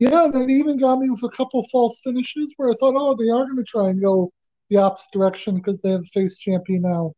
Yeah, 0.00 0.24
and 0.24 0.34
it 0.34 0.52
even 0.52 0.78
got 0.78 0.98
me 0.98 1.10
with 1.10 1.22
a 1.22 1.36
couple 1.36 1.62
false 1.70 2.00
finishes 2.02 2.54
where 2.56 2.70
I 2.70 2.74
thought, 2.80 2.94
oh, 2.96 3.14
they 3.14 3.28
are 3.28 3.44
going 3.44 3.58
to 3.58 3.64
try 3.64 3.90
and 3.90 4.00
go 4.00 4.32
the 4.70 4.78
opposite 4.78 5.12
direction 5.12 5.56
because 5.56 5.82
they 5.82 5.90
have 5.90 6.00
a 6.00 6.04
face 6.04 6.38
champion 6.38 6.82
now. 6.82 7.12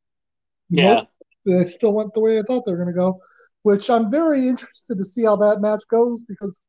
Yeah, 0.68 0.94
Nope, 0.94 1.08
they 1.46 1.66
still 1.68 1.92
went 1.92 2.12
the 2.12 2.20
way 2.20 2.40
I 2.40 2.42
thought 2.42 2.66
they 2.66 2.72
were 2.72 2.82
going 2.82 2.92
to 2.92 2.98
go, 2.98 3.20
which 3.62 3.88
I'm 3.88 4.10
very 4.10 4.48
interested 4.48 4.98
to 4.98 5.04
see 5.04 5.24
how 5.24 5.36
that 5.36 5.60
match 5.60 5.82
goes 5.88 6.24
because, 6.24 6.66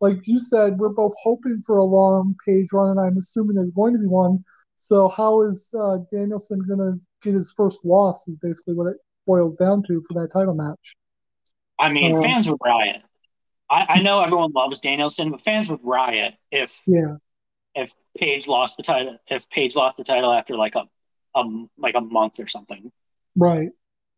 like 0.00 0.18
you 0.24 0.38
said, 0.38 0.78
we're 0.78 0.88
both 0.88 1.12
hoping 1.22 1.60
for 1.66 1.76
a 1.76 1.84
long 1.84 2.34
page 2.46 2.68
run, 2.72 2.96
and 2.96 3.00
I'm 3.00 3.18
assuming 3.18 3.56
there's 3.56 3.70
going 3.72 3.92
to 3.92 3.98
be 3.98 4.06
one. 4.06 4.42
So, 4.76 5.08
how 5.08 5.42
is 5.42 5.74
uh, 5.78 5.98
Danielson 6.10 6.60
going 6.66 6.80
to 6.80 6.98
get 7.22 7.34
his 7.34 7.52
first 7.54 7.84
loss? 7.84 8.26
Is 8.28 8.38
basically 8.38 8.74
what 8.74 8.86
it 8.86 8.96
boils 9.26 9.56
down 9.56 9.82
to 9.82 10.00
for 10.08 10.14
that 10.22 10.32
title 10.32 10.54
match. 10.54 10.96
I 11.78 11.90
mean, 11.92 12.16
Um, 12.16 12.22
fans 12.22 12.48
would 12.48 12.58
riot. 12.64 13.02
I, 13.70 13.86
I 13.88 14.02
know 14.02 14.20
everyone 14.22 14.52
loves 14.52 14.80
Danielson, 14.80 15.30
but 15.30 15.40
fans 15.40 15.70
would 15.70 15.80
riot 15.84 16.34
if 16.50 16.82
Yeah, 16.86 17.16
if 17.74 17.94
Page 18.18 18.48
lost 18.48 18.76
the 18.76 18.82
title. 18.82 19.18
If 19.28 19.48
Page 19.50 19.76
lost 19.76 19.96
the 19.98 20.04
title 20.04 20.32
after 20.32 20.56
like 20.56 20.74
a 20.76 20.86
um 21.34 21.70
like 21.78 21.94
a 21.96 22.00
month 22.00 22.40
or 22.40 22.48
something. 22.48 22.92
right. 23.36 23.70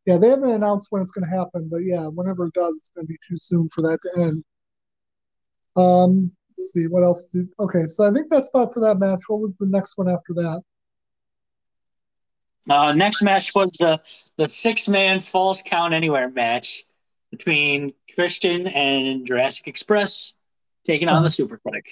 Yeah, 0.07 0.19
they 0.19 0.29
haven't 0.31 0.51
announced 0.51 0.89
when 0.91 1.03
it's 1.03 1.13
going 1.13 1.29
to 1.31 1.37
happen, 1.37 1.69
but 1.71 1.79
yeah, 1.79 2.09
whenever 2.09 2.47
it 2.47 2.55
does, 2.55 2.77
it's 2.79 2.91
going 2.97 3.07
to 3.07 3.09
be 3.09 3.19
too 3.29 3.39
soon 3.39 3.69
for 3.69 3.83
that 3.83 3.99
to 4.03 4.23
end. 4.23 4.45
Um, 5.77 6.33
let's 6.51 6.73
see 6.73 6.87
what 6.89 7.05
else 7.05 7.29
did. 7.29 7.49
Okay, 7.61 7.87
so 7.87 8.09
I 8.09 8.13
think 8.13 8.27
that's 8.31 8.49
about 8.49 8.75
for 8.75 8.81
that 8.81 8.99
match. 8.99 9.21
What 9.29 9.41
was 9.41 9.57
the 9.59 9.69
next 9.69 9.97
one 9.97 10.09
after 10.09 10.35
that? 10.35 10.63
Uh, 12.69 12.93
next 12.93 13.23
match 13.23 13.51
was 13.55 13.71
the 13.79 14.01
the 14.37 14.49
six 14.49 14.89
man 14.89 15.21
falls 15.21 15.63
count 15.65 15.95
anywhere 15.95 16.31
match 16.31 16.85
between 17.31 17.93
Christian 18.15 18.67
and 18.67 19.27
Jurassic 19.27 19.69
Express 19.69 20.35
taking 20.87 21.09
on 21.09 21.23
the 21.23 21.29
SuperKliq. 21.29 21.83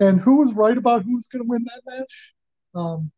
And 0.00 0.20
who 0.20 0.38
was 0.38 0.54
right 0.54 0.76
about 0.76 1.04
who 1.04 1.14
was 1.14 1.26
going 1.26 1.44
to 1.44 1.48
win 1.48 1.64
that 1.64 1.80
match? 1.86 2.34
Um, 2.74 3.12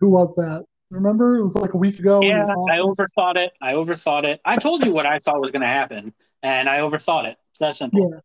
who 0.00 0.10
was 0.10 0.34
that? 0.36 0.64
Remember, 0.90 1.36
it 1.36 1.42
was 1.42 1.56
like 1.56 1.74
a 1.74 1.76
week 1.76 1.98
ago. 1.98 2.20
Yeah, 2.22 2.46
I 2.46 2.78
overthought 2.78 3.36
it. 3.36 3.52
I 3.60 3.72
overthought 3.72 4.24
it. 4.24 4.40
I 4.44 4.56
told 4.56 4.84
you 4.84 4.92
what 4.92 5.06
I 5.06 5.18
thought 5.18 5.40
was 5.40 5.50
going 5.50 5.62
to 5.62 5.68
happen, 5.68 6.14
and 6.42 6.68
I 6.68 6.78
overthought 6.78 7.26
it. 7.26 7.36
It's 7.50 7.58
that 7.60 7.74
simple. 7.74 8.10
Yeah. 8.12 8.20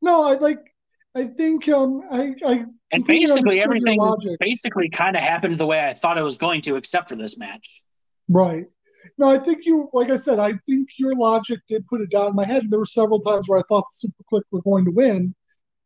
No, 0.00 0.22
I 0.22 0.34
like. 0.34 0.58
I 1.14 1.26
think 1.26 1.68
um, 1.68 2.02
I 2.10 2.34
I 2.44 2.64
And 2.90 3.04
basically, 3.04 3.60
everything 3.60 3.98
basically 4.40 4.88
kind 4.88 5.16
of 5.16 5.22
happened 5.22 5.56
the 5.56 5.66
way 5.66 5.86
I 5.86 5.94
thought 5.94 6.18
it 6.18 6.22
was 6.22 6.38
going 6.38 6.62
to, 6.62 6.76
except 6.76 7.08
for 7.08 7.16
this 7.16 7.38
match. 7.38 7.82
Right. 8.28 8.66
No, 9.16 9.30
I 9.30 9.38
think 9.38 9.64
you, 9.64 9.88
like 9.92 10.10
I 10.10 10.16
said, 10.16 10.38
I 10.38 10.52
think 10.66 10.88
your 10.98 11.14
logic 11.14 11.60
did 11.68 11.86
put 11.86 12.00
it 12.00 12.10
down 12.10 12.28
in 12.28 12.34
my 12.34 12.44
head. 12.44 12.62
And 12.62 12.72
There 12.72 12.78
were 12.78 12.86
several 12.86 13.20
times 13.20 13.48
where 13.48 13.58
I 13.58 13.62
thought 13.68 13.84
the 14.02 14.08
SuperKliq 14.08 14.42
were 14.50 14.62
going 14.62 14.84
to 14.84 14.90
win. 14.90 15.34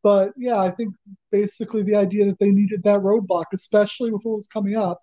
But 0.02 0.32
yeah, 0.36 0.58
I 0.58 0.70
think 0.70 0.94
basically 1.30 1.82
the 1.82 1.96
idea 1.96 2.26
that 2.26 2.38
they 2.38 2.50
needed 2.50 2.82
that 2.82 3.00
roadblock, 3.00 3.46
especially 3.52 4.10
with 4.12 4.22
what 4.24 4.36
was 4.36 4.48
coming 4.48 4.76
up, 4.76 5.00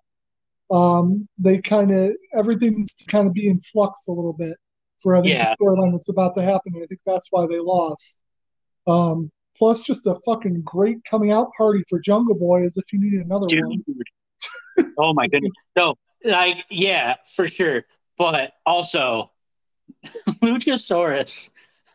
um, 0.72 1.28
they 1.38 1.60
kind 1.60 1.91
of, 1.91 2.15
everything 2.34 2.78
needs 2.78 2.95
to 2.95 3.06
kind 3.06 3.28
of 3.28 3.34
be 3.34 3.48
in 3.48 3.60
flux 3.60 4.08
a 4.08 4.12
little 4.12 4.34
bit 4.34 4.58
for 5.02 5.15
I 5.15 5.22
think 5.22 5.34
Yeah. 5.34 5.54
the 5.58 5.65
storyline 5.65 5.93
that's 5.93 6.10
about 6.10 6.36
to 6.36 6.41
happen. 6.41 6.74
I 6.76 6.86
think 6.86 7.00
that's 7.06 7.28
why 7.32 7.48
they 7.48 7.60
lost. 7.60 8.22
Um, 8.88 9.32
plus, 9.58 9.82
just 9.82 10.06
a 10.08 10.15
fucking 10.26 10.62
great 10.63 11.04
coming 11.06 11.32
out 11.32 11.52
party 11.58 11.84
for 11.89 12.00
Jungle 12.00 12.36
Boy 12.36 12.63
as 12.63 12.78
if 12.78 12.91
you 12.91 13.00
needed 13.00 13.26
another 13.26 13.48
Dude. 13.48 13.65
one. 13.65 13.84
oh 14.98 15.13
my 15.13 15.28
goodness. 15.28 15.52
So, 15.78 15.95
like, 16.26 16.65
yeah, 16.69 17.15
for 17.36 17.48
sure. 17.48 17.86
But 18.20 18.52
also, 18.66 19.32
Luchasaurus, 20.44 21.52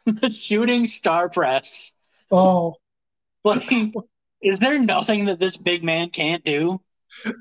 the 0.06 0.30
shooting 0.30 0.86
star 0.86 1.28
press. 1.28 1.94
Oh, 2.32 2.74
Like, 3.44 3.70
is 4.40 4.58
there 4.58 4.82
nothing 4.82 5.26
that 5.26 5.38
this 5.38 5.58
big 5.58 5.84
man 5.84 6.08
can't 6.08 6.42
do? 6.44 6.80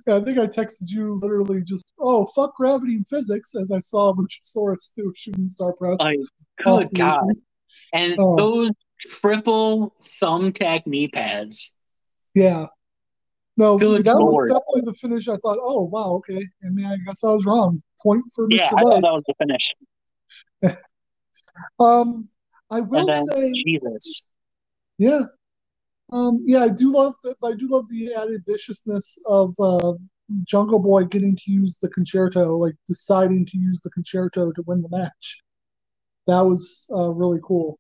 Yeah, 0.06 0.18
I 0.18 0.22
think 0.22 0.38
I 0.38 0.48
texted 0.48 0.88
you 0.90 1.18
literally 1.22 1.64
just, 1.64 1.94
oh, 1.98 2.26
fuck 2.26 2.56
gravity 2.56 2.96
and 2.96 3.08
physics, 3.08 3.56
as 3.56 3.72
I 3.72 3.80
saw 3.80 4.14
Luchasaurus 4.14 4.94
do 4.96 5.14
shooting 5.16 5.48
star 5.48 5.74
press. 5.74 6.00
Like, 6.00 6.20
Oh, 6.66 6.80
good 6.80 6.94
God. 6.94 7.24
And 7.94 8.20
Oh. 8.20 8.36
those 8.36 8.72
triple 9.02 9.96
thumbtack 10.22 10.86
knee 10.86 11.08
pads. 11.08 11.74
Yeah. 12.34 12.68
No, 13.56 13.78
Good 13.78 14.06
that 14.06 14.18
lord. 14.18 14.50
was 14.50 14.60
definitely 14.60 14.92
the 14.92 14.98
finish. 14.98 15.28
I 15.30 15.38
thought, 15.38 15.58
oh, 15.62 15.84
wow, 15.84 16.16
okay. 16.16 16.46
I 16.66 16.70
mean, 16.70 16.86
I 16.86 16.98
guess 17.06 17.24
I 17.24 17.32
was 17.32 17.46
wrong. 17.46 17.82
Point 18.04 18.24
for 18.36 18.48
Mr. 18.48 18.58
Yeah, 18.58 18.72
I 18.76 18.82
thought 18.82 19.02
that 19.02 19.14
was 19.14 19.24
the 19.28 19.34
finish. 19.40 19.74
Um, 21.80 22.30
I 22.70 22.82
will 22.82 23.08
say, 23.30 23.54
Jesus. 23.54 24.28
yeah. 24.98 25.24
Um, 26.12 26.44
yeah, 26.46 26.64
I 26.64 26.70
do 26.70 26.92
love 26.92 27.16
that. 27.24 27.36
I 27.44 27.54
do 27.54 27.68
love 27.68 27.88
the 27.90 28.14
added 28.14 28.44
viciousness 28.48 29.18
of 29.28 29.54
uh, 29.60 29.94
Jungle 30.44 30.80
Boy 30.80 31.04
getting 31.04 31.36
to 31.36 31.52
use 31.52 31.78
the 31.80 31.90
con-chair-to, 31.90 32.44
like 32.46 32.76
deciding 32.88 33.46
to 33.48 33.58
use 33.58 33.82
the 33.82 33.92
con-chair-to 33.92 34.54
to 34.54 34.64
win 34.66 34.82
the 34.82 34.90
match. 34.90 35.44
That 36.28 36.42
was 36.42 36.90
uh, 36.96 37.10
really 37.10 37.40
cool. 37.44 37.78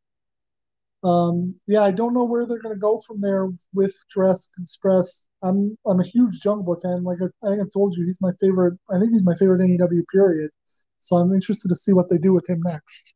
Um, 1.03 1.55
yeah, 1.67 1.81
I 1.83 1.91
don't 1.91 2.13
know 2.13 2.23
where 2.23 2.45
they're 2.45 2.61
going 2.61 2.75
to 2.75 2.79
go 2.79 2.97
from 3.05 3.19
there 3.21 3.49
with 3.73 3.93
Jurassic 4.13 4.51
Express. 4.61 5.27
I'm 5.43 5.77
I'm 5.85 5.99
a 5.99 6.05
huge 6.05 6.39
Jungle 6.41 6.63
Boy 6.63 6.79
fan. 6.81 7.03
Like 7.03 7.17
I, 7.21 7.25
I 7.45 7.49
think 7.51 7.61
I've 7.61 7.71
told 7.73 7.95
you, 7.97 8.05
he's 8.05 8.21
my 8.21 8.31
favorite. 8.39 8.79
I 8.91 8.99
think 8.99 9.11
he's 9.11 9.23
my 9.23 9.35
favorite 9.35 9.61
AEW 9.61 10.03
period. 10.13 10.51
So 10.99 11.17
I'm 11.17 11.33
interested 11.33 11.67
to 11.69 11.75
see 11.75 11.93
what 11.93 12.09
they 12.09 12.17
do 12.17 12.33
with 12.33 12.49
him 12.49 12.61
next. 12.63 13.13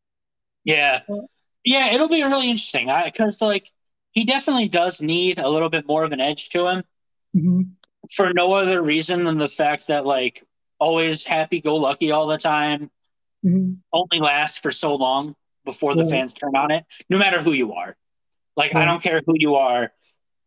Yeah. 0.63 1.01
Yeah, 1.63 1.93
it'll 1.93 2.09
be 2.09 2.23
really 2.23 2.49
interesting. 2.49 2.89
I 2.89 3.05
because 3.05 3.41
like 3.41 3.69
he 4.11 4.25
definitely 4.25 4.69
does 4.69 5.01
need 5.01 5.39
a 5.39 5.49
little 5.49 5.69
bit 5.69 5.87
more 5.87 6.03
of 6.03 6.11
an 6.11 6.21
edge 6.21 6.49
to 6.51 6.67
him. 6.67 6.83
hmm 7.33 7.77
for 8.15 8.31
no 8.33 8.53
other 8.53 8.81
reason 8.81 9.25
than 9.25 9.37
the 9.37 9.47
fact 9.47 9.87
that 9.87 10.05
like 10.05 10.43
always 10.79 11.25
happy 11.25 11.59
go 11.61 11.75
lucky 11.75 12.11
all 12.11 12.27
the 12.27 12.37
time 12.37 12.89
Mhm. 13.43 13.81
only 13.93 14.19
lasts 14.19 14.57
for 14.59 14.71
so 14.71 14.95
long 14.95 15.35
before 15.67 15.93
the 15.95 16.05
fans 16.05 16.33
turn 16.33 16.55
on 16.55 16.71
it, 16.71 16.85
no 17.09 17.17
matter 17.19 17.41
who 17.41 17.51
you 17.51 17.73
are. 17.73 17.95
Like 18.55 18.73
I 18.73 18.85
don't 18.85 19.03
care 19.03 19.21
who 19.25 19.35
you 19.37 19.55
are, 19.55 19.91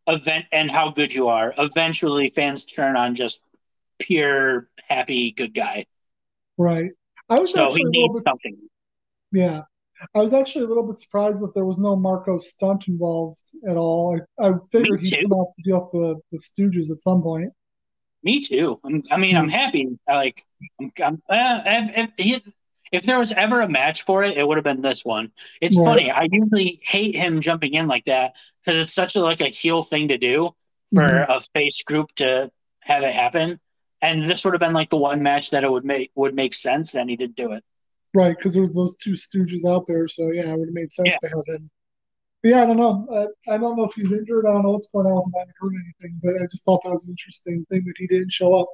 event 0.09 0.47
and 0.51 0.71
how 0.71 0.91
good 0.91 1.15
you 1.15 1.29
are. 1.29 1.55
Eventually, 1.57 2.29
fans 2.31 2.65
turn 2.65 2.97
on 2.97 3.15
just 3.15 3.41
pure 4.01 4.69
happy 4.89 5.31
good 5.31 5.55
guy. 5.55 5.85
Right. 6.59 6.91
I 7.29 7.39
was 7.39 7.53
So 7.53 7.73
he 7.73 7.85
needs 7.85 8.21
bit 8.21 8.25
something. 8.29 8.57
Yeah. 9.31 9.63
I 10.15 10.19
was 10.19 10.33
actually 10.33 10.65
a 10.65 10.69
little 10.69 10.87
bit 10.87 10.97
surprised 10.97 11.43
that 11.43 11.55
there 11.55 11.67
was 11.67 11.79
no 11.79 11.95
Marko 11.95 12.39
Stunt 12.39 12.89
involved 12.89 13.45
at 13.69 13.77
all. 13.77 14.19
I, 14.41 14.49
I 14.49 14.53
figured 14.73 15.05
he'd 15.05 15.23
come 15.23 15.35
out 15.39 15.49
to 15.57 15.63
deal 15.63 15.81
with 15.93 15.93
the, 15.93 16.21
the 16.33 16.39
Stooges 16.39 16.91
at 16.91 17.01
some 17.01 17.23
point. 17.23 17.53
Me 18.23 18.43
too. 18.43 18.81
I'm, 18.85 19.03
I 19.11 19.19
mean, 19.19 19.37
I'm 19.37 19.45
Hmm. 19.45 19.51
happy. 19.51 19.99
I 20.09 20.15
Like, 20.15 20.43
I'm, 20.81 20.93
I'm, 21.01 21.23
uh, 21.29 21.61
if, 21.67 22.11
he, 22.17 22.43
if 22.93 23.05
there 23.05 23.19
was 23.19 23.33
ever 23.33 23.61
a 23.61 23.69
match 23.69 24.03
for 24.03 24.25
it, 24.25 24.37
it 24.37 24.47
would 24.47 24.57
have 24.57 24.65
been 24.65 24.83
this 24.83 25.05
one. 25.05 25.33
It's 25.61 25.77
Right. 25.77 25.85
funny. 25.85 26.11
I 26.11 26.29
usually 26.31 26.81
hate 26.83 27.15
him 27.15 27.41
jumping 27.41 27.75
in 27.75 27.87
like 27.87 28.05
that 28.07 28.37
because 28.65 28.85
it's 28.85 28.95
such 28.95 29.17
a 29.17 29.21
like 29.21 29.41
a 29.41 29.49
heel 29.49 29.83
thing 29.83 30.09
to 30.09 30.19
do 30.19 30.55
for 30.93 31.03
Mhm. 31.03 31.37
a 31.37 31.41
face 31.55 31.83
group 31.85 32.13
to 32.17 32.51
have 32.81 33.03
it 33.03 33.15
happen. 33.15 33.61
And 34.03 34.23
this 34.25 34.45
would 34.45 34.55
have 34.55 34.61
been 34.61 34.73
like 34.73 34.91
the 34.91 34.97
one 34.97 35.23
match 35.23 35.51
that 35.51 35.63
it 35.63 35.71
would 35.71 35.85
make 35.85 36.11
would 36.15 36.35
make 36.35 36.55
sense, 36.55 36.95
and 36.95 37.09
he 37.11 37.17
didn't 37.17 37.37
do 37.37 37.53
it. 37.53 37.65
Right, 38.13 38.37
because 38.37 38.55
there 38.55 38.63
was 38.63 38.75
those 38.75 38.97
two 38.97 39.13
Stooges 39.13 39.65
out 39.65 39.87
there, 39.87 40.09
so 40.09 40.31
yeah, 40.33 40.53
it 40.53 40.59
would 40.59 40.69
have 40.69 40.75
made 40.75 40.93
sense 40.93 41.11
Yeah. 41.11 41.19
to 41.21 41.29
have 41.29 41.45
him. 41.47 41.71
But 42.43 42.49
yeah, 42.49 42.63
I 42.63 42.67
don't 42.67 42.79
know. 42.79 43.07
I, 43.49 43.55
I 43.55 43.59
don't 43.59 43.77
know 43.77 43.85
if 43.85 43.93
he's 43.95 44.11
injured. 44.11 44.47
I 44.47 44.53
don't 44.53 44.63
know 44.63 44.71
what's 44.71 44.89
going 44.89 45.07
on 45.07 45.17
with 45.17 45.27
him. 45.27 45.33
I 45.37 45.41
haven't 45.41 45.55
heard 45.61 45.73
anything, 45.85 46.19
but 46.23 46.35
I 46.43 46.47
just 46.51 46.65
thought 46.65 46.83
that 46.83 46.91
was 46.91 47.05
an 47.05 47.11
interesting 47.11 47.67
thing 47.71 47.85
that 47.85 47.95
he 47.99 48.07
didn't 48.07 48.33
show 48.33 48.55
up. 48.55 48.67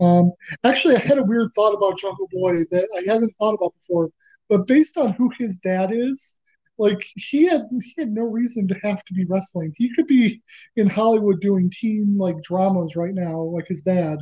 Um, 0.00 0.32
actually, 0.64 0.96
I 0.96 1.00
had 1.00 1.18
a 1.18 1.24
weird 1.24 1.50
thought 1.54 1.74
about 1.74 1.98
Jungle 1.98 2.28
Boy 2.32 2.64
that 2.70 2.88
I 2.96 3.12
hadn't 3.12 3.34
thought 3.38 3.54
about 3.54 3.74
before. 3.74 4.10
But 4.48 4.66
based 4.66 4.96
on 4.98 5.12
who 5.12 5.30
his 5.38 5.58
dad 5.58 5.92
is, 5.92 6.40
like 6.78 7.06
he 7.16 7.44
had 7.46 7.68
he 7.82 7.94
had 7.98 8.10
no 8.12 8.22
reason 8.24 8.66
to 8.68 8.74
have 8.82 9.04
to 9.04 9.14
be 9.14 9.24
wrestling. 9.26 9.72
He 9.76 9.94
could 9.94 10.06
be 10.06 10.42
in 10.76 10.88
Hollywood 10.88 11.40
doing 11.40 11.70
teen 11.70 12.16
like 12.18 12.42
dramas 12.42 12.96
right 12.96 13.14
now, 13.14 13.40
like 13.42 13.68
his 13.68 13.82
dad. 13.82 14.18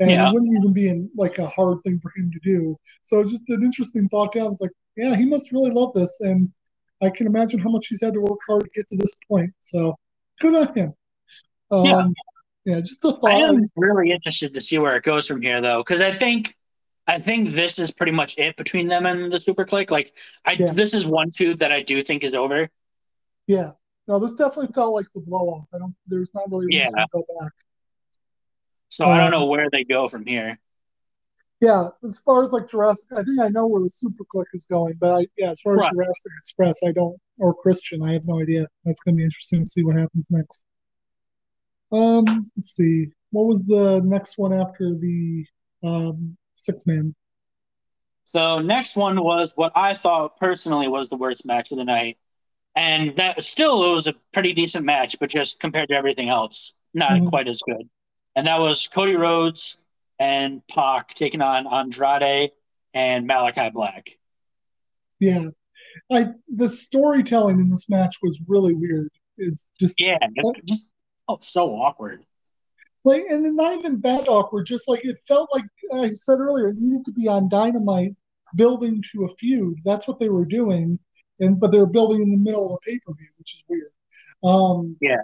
And 0.00 0.10
Yeah. 0.10 0.28
it 0.28 0.32
wouldn't 0.32 0.54
even 0.56 0.72
be 0.72 0.88
in 0.88 1.10
like 1.16 1.38
a 1.38 1.48
hard 1.48 1.78
thing 1.84 2.00
for 2.00 2.12
him 2.16 2.30
to 2.32 2.38
do. 2.42 2.76
So 3.02 3.20
it's 3.20 3.32
just 3.32 3.48
an 3.50 3.62
interesting 3.62 4.08
thought. 4.08 4.36
I 4.36 4.44
was 4.44 4.60
like, 4.60 4.70
yeah, 4.96 5.14
he 5.16 5.26
must 5.26 5.52
really 5.52 5.70
love 5.70 5.92
this, 5.94 6.20
and 6.20 6.50
I 7.02 7.10
can 7.10 7.26
imagine 7.26 7.60
how 7.60 7.70
much 7.70 7.88
he's 7.88 8.02
had 8.02 8.14
to 8.14 8.20
work 8.20 8.38
hard 8.46 8.64
to 8.64 8.70
get 8.74 8.88
to 8.88 8.96
this 8.96 9.14
point. 9.28 9.52
So 9.60 9.96
good 10.40 10.54
on 10.54 10.72
him. 10.74 10.94
Um, 11.70 11.84
Yeah. 11.86 12.02
Yeah, 12.64 12.80
just 12.80 13.04
a 13.04 13.12
thought. 13.12 13.32
I 13.32 13.36
am 13.38 13.60
really 13.76 14.12
interested 14.12 14.54
to 14.54 14.60
see 14.60 14.78
where 14.78 14.96
it 14.96 15.02
goes 15.02 15.26
from 15.26 15.40
here, 15.42 15.60
though, 15.60 15.78
because 15.78 16.00
I 16.00 16.12
think 16.12 16.54
I 17.06 17.18
think 17.18 17.48
this 17.48 17.78
is 17.78 17.90
pretty 17.90 18.12
much 18.12 18.38
it 18.38 18.56
between 18.56 18.86
them 18.86 19.04
and 19.06 19.32
the 19.32 19.38
SuperKliq. 19.38 19.90
Like, 19.90 20.12
I 20.44 20.52
Yeah. 20.52 20.72
this 20.72 20.94
is 20.94 21.04
one 21.04 21.30
feud 21.30 21.58
that 21.58 21.72
I 21.72 21.82
do 21.82 22.04
think 22.04 22.22
is 22.22 22.34
over. 22.34 22.68
Yeah. 23.48 23.72
No, 24.06 24.20
this 24.20 24.34
definitely 24.34 24.72
felt 24.72 24.94
like 24.94 25.06
the 25.14 25.20
blow 25.20 25.48
off. 25.50 25.66
I 25.74 25.78
don't. 25.78 25.94
There's 26.06 26.32
not 26.34 26.48
really 26.50 26.66
reason 26.66 26.92
Yeah. 26.96 27.04
to 27.04 27.08
go 27.12 27.24
back. 27.40 27.52
So 28.88 29.06
I 29.06 29.16
don't 29.18 29.32
Um, 29.34 29.40
know 29.40 29.46
where 29.46 29.68
they 29.70 29.82
go 29.84 30.06
from 30.08 30.26
here. 30.26 30.58
Yeah, 31.60 31.88
as 32.04 32.18
far 32.18 32.42
as 32.42 32.52
like 32.52 32.68
Jurassic, 32.68 33.10
I 33.12 33.22
think 33.22 33.38
I 33.40 33.48
know 33.48 33.66
where 33.66 33.82
the 33.82 33.90
SuperKliq 33.90 34.46
is 34.54 34.66
going, 34.66 34.94
but 35.00 35.12
I 35.22 35.26
yeah, 35.36 35.50
as 35.50 35.60
far 35.60 35.74
as 35.74 35.80
Right. 35.82 35.92
Jurassic 35.92 36.32
Express, 36.38 36.80
I 36.86 36.92
don't 36.92 37.20
or 37.38 37.54
Christian, 37.54 38.02
I 38.02 38.12
have 38.12 38.24
no 38.26 38.40
idea. 38.40 38.66
That's 38.84 39.00
going 39.00 39.16
to 39.16 39.18
be 39.18 39.24
interesting 39.24 39.64
to 39.64 39.66
see 39.68 39.82
what 39.82 39.96
happens 39.96 40.28
next. 40.30 40.64
Um, 41.92 42.50
let's 42.56 42.70
see, 42.70 43.08
what 43.30 43.46
was 43.46 43.66
the 43.66 44.00
next 44.00 44.38
one 44.38 44.52
after 44.52 44.94
the 44.94 45.44
um 45.82 46.36
six 46.56 46.86
man? 46.86 47.14
So 48.24 48.60
next 48.60 48.96
one 48.96 49.22
was 49.22 49.54
what 49.56 49.72
I 49.74 49.94
thought 49.94 50.36
personally 50.38 50.86
was 50.88 51.08
the 51.08 51.16
worst 51.16 51.44
match 51.44 51.72
of 51.72 51.78
the 51.78 51.84
night, 51.84 52.18
and 52.76 53.16
that 53.16 53.42
still 53.42 53.90
it 53.90 53.94
was 53.94 54.06
a 54.06 54.14
pretty 54.32 54.52
decent 54.52 54.84
match, 54.84 55.16
but 55.18 55.30
just 55.30 55.58
compared 55.58 55.88
to 55.88 55.96
everything 55.96 56.28
else, 56.28 56.74
not 56.94 57.12
Mhm. 57.12 57.26
quite 57.26 57.48
as 57.48 57.60
good. 57.66 57.88
And 58.36 58.46
that 58.46 58.60
was 58.60 58.86
Cody 58.86 59.16
Rhodes 59.16 59.78
and 60.18 60.64
Pac 60.68 61.14
taking 61.14 61.42
on 61.42 61.66
Andrade 61.66 62.52
and 62.94 63.28
Malakai 63.28 63.72
Black. 63.72 64.10
Yeah, 65.18 65.48
I 66.10 66.28
the 66.48 66.68
storytelling 66.68 67.58
in 67.58 67.68
this 67.68 67.88
match 67.88 68.16
was 68.22 68.40
really 68.46 68.74
weird. 68.74 69.10
Is 69.38 69.72
just 69.80 70.00
Yeah, 70.00 70.18
so 71.40 71.70
awkward. 71.74 72.24
like 73.04 73.24
and 73.30 73.56
not 73.56 73.78
even 73.78 73.96
bad 73.96 74.28
awkward 74.28 74.66
just 74.66 74.88
like 74.88 75.04
it 75.04 75.16
felt 75.26 75.48
like 75.54 75.64
i 75.94 76.12
said 76.12 76.38
earlier 76.38 76.68
it 76.68 76.76
needed 76.78 77.04
to 77.04 77.12
be 77.12 77.26
on 77.28 77.48
dynamite 77.48 78.14
building 78.56 79.02
to 79.10 79.24
a 79.24 79.28
feud 79.36 79.74
that's 79.84 80.06
what 80.08 80.18
they 80.18 80.28
were 80.28 80.44
doing 80.44 80.98
and 81.40 81.58
but 81.60 81.70
they 81.72 81.78
were 81.78 81.86
building 81.98 82.20
in 82.22 82.30
the 82.30 82.36
middle 82.46 82.66
of 82.66 82.72
a 82.78 82.80
pay-per-view 82.90 83.28
which 83.38 83.54
is 83.54 83.62
weird 83.68 83.92
um 84.44 84.96
Yeah. 85.00 85.22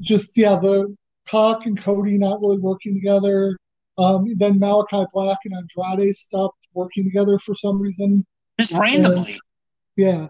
just 0.00 0.36
yeah 0.36 0.58
the 0.58 0.94
Pac 1.26 1.66
and 1.66 1.76
cody 1.82 2.16
not 2.16 2.40
really 2.40 2.58
working 2.58 2.94
together 2.94 3.56
um 3.98 4.20
then 4.36 4.58
malakai 4.60 5.06
black 5.12 5.38
and 5.44 5.54
andrade 5.54 6.14
stopped 6.16 6.62
working 6.74 7.04
together 7.04 7.38
for 7.38 7.54
some 7.54 7.80
reason 7.80 8.24
Just 8.60 8.74
randomly. 8.74 9.36
yeah 9.96 10.28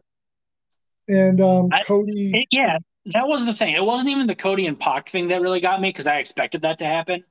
and 1.09 1.40
um 1.40 1.68
I- 1.72 1.83
cody 1.85 2.31
It- 2.40 2.48
yeah, 2.50 2.78
that 3.12 3.27
was 3.27 3.47
the 3.47 3.53
thing. 3.53 3.75
It 3.75 3.85
wasn't 3.85 4.11
even 4.11 4.27
the 4.27 4.35
Cody 4.35 4.66
and 4.66 4.79
Pac 4.79 5.09
thing 5.09 5.29
that 5.29 5.40
really 5.40 5.61
got 5.61 5.81
me 5.81 5.88
because 5.90 6.07
I 6.07 6.18
expected 6.18 6.62
that 6.62 6.79
to 6.79 6.87
happen. 6.87 7.25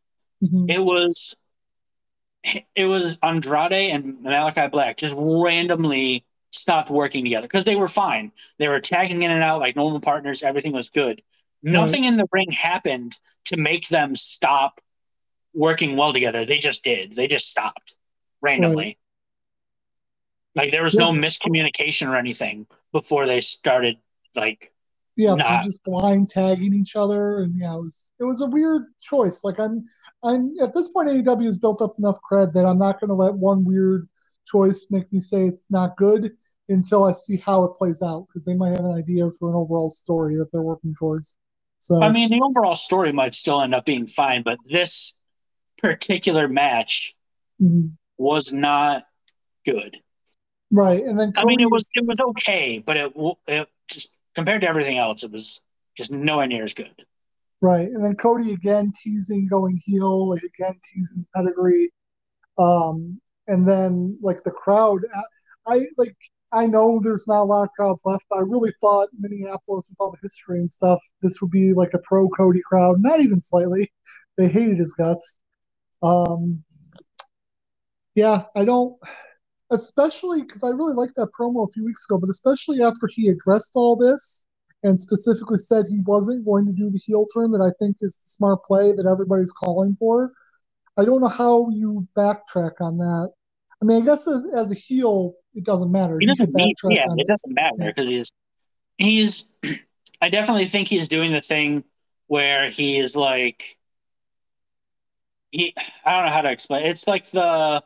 Mhm. 0.44 0.70
It 0.70 0.80
was 0.80 1.38
it 2.76 2.86
was 2.86 3.18
Andrade 3.22 3.92
and 3.92 4.20
Malakai 4.20 4.72
Black 4.72 4.98
just 4.98 5.16
randomly 5.18 6.24
stopped 6.52 6.90
working 6.90 7.24
together 7.26 7.48
because 7.48 7.66
they 7.66 7.76
were 7.76 7.88
fine. 7.88 8.32
They 8.58 8.68
were 8.68 8.80
tagging 8.80 9.22
in 9.22 9.32
and 9.32 9.44
out 9.44 9.60
like 9.60 9.76
normal 9.76 10.00
partners. 10.00 10.44
Everything 10.44 10.72
was 10.72 10.90
good. 10.90 11.22
Nothing 11.64 12.04
in 12.06 12.18
the 12.18 12.28
ring 12.32 12.52
happened 12.52 13.14
to 13.46 13.58
make 13.58 13.90
them 13.90 14.16
stop 14.16 14.80
working 15.54 15.98
well 15.98 16.14
together. 16.14 16.46
They 16.46 16.60
just 16.60 16.84
did. 16.84 17.14
They 17.14 17.28
just 17.28 17.50
stopped 17.50 17.96
randomly. 18.42 18.98
Like 20.56 20.72
there 20.72 20.84
was 20.84 20.96
no 20.96 21.12
miscommunication 21.12 22.08
or 22.08 22.16
anything 22.16 22.68
before 22.92 23.26
they 23.26 23.42
started. 23.42 23.98
Like 24.36 24.72
Yeah, 25.18 25.34
Nah. 25.34 25.64
just 25.64 25.84
blind 25.84 26.30
tagging 26.30 26.76
each 26.76 26.96
other, 26.96 27.40
and 27.40 27.60
yeah, 27.60 27.74
it 27.74 27.82
was 27.82 28.12
it 28.20 28.24
was 28.24 28.42
a 28.42 28.46
weird 28.46 28.84
choice. 29.02 29.44
Like 29.44 29.60
I'm, 29.60 29.84
I'm 30.24 30.54
at 30.62 30.76
this 30.76 30.90
point, 30.90 31.10
AEW 31.10 31.46
has 31.46 31.58
built 31.58 31.82
up 31.82 31.96
enough 31.98 32.20
cred 32.30 32.54
that 32.54 32.68
I'm 32.68 32.78
not 32.78 33.02
going 33.02 33.10
to 33.10 33.16
let 33.16 33.34
one 33.34 33.66
weird 33.66 34.08
choice 34.46 34.88
make 34.92 35.12
me 35.12 35.20
say 35.20 35.46
it's 35.46 35.66
not 35.72 35.98
good 35.98 36.38
until 36.70 37.06
I 37.06 37.14
see 37.14 37.38
how 37.38 37.64
it 37.64 37.74
plays 37.74 38.04
out 38.04 38.28
because 38.28 38.46
they 38.46 38.54
might 38.54 38.72
have 38.72 38.86
an 38.86 38.94
idea 38.94 39.30
for 39.40 39.50
an 39.50 39.56
overall 39.56 39.90
story 39.90 40.38
that 40.38 40.52
they're 40.52 40.62
working 40.62 40.94
towards. 40.94 41.38
So 41.80 42.02
I 42.02 42.12
mean, 42.12 42.30
the 42.30 42.42
overall 42.42 42.76
story 42.76 43.12
might 43.12 43.34
still 43.34 43.62
end 43.62 43.74
up 43.74 43.86
being 43.86 44.06
fine, 44.06 44.44
but 44.44 44.60
this 44.70 45.16
particular 45.80 46.48
match 46.48 47.16
mhm. 47.60 47.94
was 48.20 48.54
not 48.54 49.04
good. 49.66 49.98
right, 50.72 51.04
and 51.04 51.20
then 51.20 51.34
I 51.38 51.44
mean, 51.44 51.60
it 51.60 51.72
was 51.72 51.88
it 51.96 52.06
was 52.06 52.20
okay, 52.20 52.84
but 52.86 52.98
it, 52.98 53.14
it 53.48 53.68
compared 54.38 54.62
to 54.62 54.70
everything 54.70 55.00
else, 55.00 55.24
it 55.24 55.32
was 55.32 55.62
just 55.98 56.12
nowhere 56.12 56.46
near 56.46 56.64
as 56.64 56.76
good. 56.76 56.94
Right, 57.60 57.90
and 57.90 58.06
then 58.06 58.16
Cody 58.16 58.54
again 58.54 58.94
teasing 59.04 59.48
going 59.48 59.82
heel, 59.84 60.30
like 60.30 60.44
again 60.44 60.76
teasing 60.94 61.26
pedigree, 61.36 61.90
um, 62.60 63.20
and 63.48 63.68
then 63.68 64.16
like 64.22 64.44
the 64.44 64.52
crowd. 64.52 65.02
I, 65.66 65.88
like 65.98 66.16
I 66.52 66.68
know 66.68 67.00
there's 67.02 67.26
not 67.28 67.42
a 67.42 67.50
lot 67.52 67.64
of 67.64 67.72
crowds 67.72 68.04
left, 68.06 68.26
but 68.30 68.38
I 68.38 68.42
really 68.42 68.72
thought 68.80 69.10
Minneapolis 69.20 69.90
with 69.90 69.98
all 70.00 70.12
the 70.12 70.20
history 70.22 70.60
and 70.60 70.70
stuff, 70.70 71.02
this 71.24 71.42
would 71.42 71.50
be 71.50 71.74
like 71.74 71.96
a 71.96 72.00
pro 72.04 72.30
Cody 72.30 72.62
crowd. 72.64 73.02
Not 73.02 73.22
even 73.22 73.42
slightly. 73.42 73.92
They 74.38 74.50
hated 74.50 74.78
his 74.78 74.94
guts. 74.94 75.40
Um, 76.04 76.64
yeah, 78.14 78.44
I 78.56 78.66
don't. 78.66 78.98
Especially 79.70 80.42
because 80.42 80.64
I 80.64 80.70
really 80.70 80.94
liked 80.94 81.16
that 81.16 81.30
promo 81.38 81.68
a 81.68 81.72
few 81.72 81.84
weeks 81.84 82.06
ago, 82.06 82.18
but 82.18 82.30
especially 82.30 82.82
after 82.82 83.08
he 83.08 83.28
addressed 83.28 83.74
all 83.76 83.96
this 83.96 84.46
and 84.84 85.00
specifically 85.00 85.58
said 85.58 85.86
he 85.88 86.00
wasn't 86.06 86.46
going 86.46 86.66
to 86.66 86.72
do 86.72 86.90
the 86.90 87.00
heel 87.00 87.26
turn 87.34 87.52
that 87.52 87.62
I 87.62 87.72
think 87.80 87.98
is 88.02 88.18
the 88.18 88.30
smart 88.30 88.64
play 88.64 88.94
that 88.94 89.06
everybody's 89.06 89.52
calling 89.52 89.96
for. 89.96 90.32
I 90.98 91.06
don't 91.06 91.22
know 91.22 91.28
how 91.28 91.70
you 91.72 92.08
backtrack 92.16 92.80
on 92.82 92.98
that. 92.98 93.32
I 93.82 93.86
mean, 93.86 94.02
I 94.02 94.06
guess 94.06 94.28
as, 94.28 94.46
as 94.56 94.72
a 94.72 94.76
heel, 94.76 95.34
it 95.54 95.64
doesn't 95.64 95.92
matter. 95.92 96.18
He 96.20 96.26
doesn't 96.26 96.50
yeah, 96.58 96.66
it 96.66 97.20
it. 97.20 97.28
doesn't 97.28 97.54
matter 97.54 97.94
because 97.96 98.08
he's 98.08 98.32
he's. 98.98 99.46
I 100.22 100.30
definitely 100.30 100.66
think 100.66 100.88
he's 100.88 101.10
doing 101.10 101.32
the 101.32 101.42
thing 101.42 101.84
where 102.26 102.72
he 102.72 102.98
is 102.98 103.16
like 103.16 103.78
he. 105.52 105.76
I 106.04 106.12
don't 106.14 106.26
know 106.26 106.34
how 106.34 106.42
to 106.42 106.52
explain. 106.52 106.86
It's 106.86 107.08
like 107.08 107.30
the. 107.30 107.84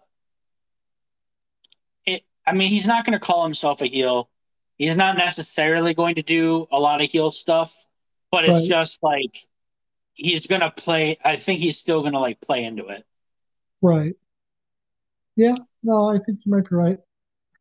I 2.52 2.56
mean, 2.56 2.70
he's 2.70 2.88
not 2.88 3.06
going 3.06 3.18
to 3.18 3.26
call 3.26 3.44
himself 3.44 3.82
a 3.82 3.88
heel. 3.88 4.30
He's 4.78 4.98
not 4.98 5.18
necessarily 5.18 5.94
going 5.94 6.16
to 6.16 6.24
do 6.24 6.68
a 6.72 6.80
lot 6.80 7.02
of 7.02 7.10
heel 7.10 7.32
stuff, 7.32 7.86
but 8.32 8.46
it's 8.46 8.62
Right. 8.62 8.70
just 8.70 9.04
like 9.04 9.38
he's 10.14 10.48
gonna 10.48 10.72
play. 10.72 11.18
I 11.24 11.36
think 11.36 11.60
he's 11.62 11.78
still 11.78 12.04
gonna 12.04 12.20
like 12.20 12.42
play 12.42 12.64
into 12.64 12.88
it. 12.88 13.06
Right. 13.82 14.16
Yeah, 15.36 15.56
no, 15.84 16.10
I 16.10 16.20
think 16.20 16.40
you 16.46 16.52
might 16.52 16.70
be 16.70 16.76
right. 16.76 16.98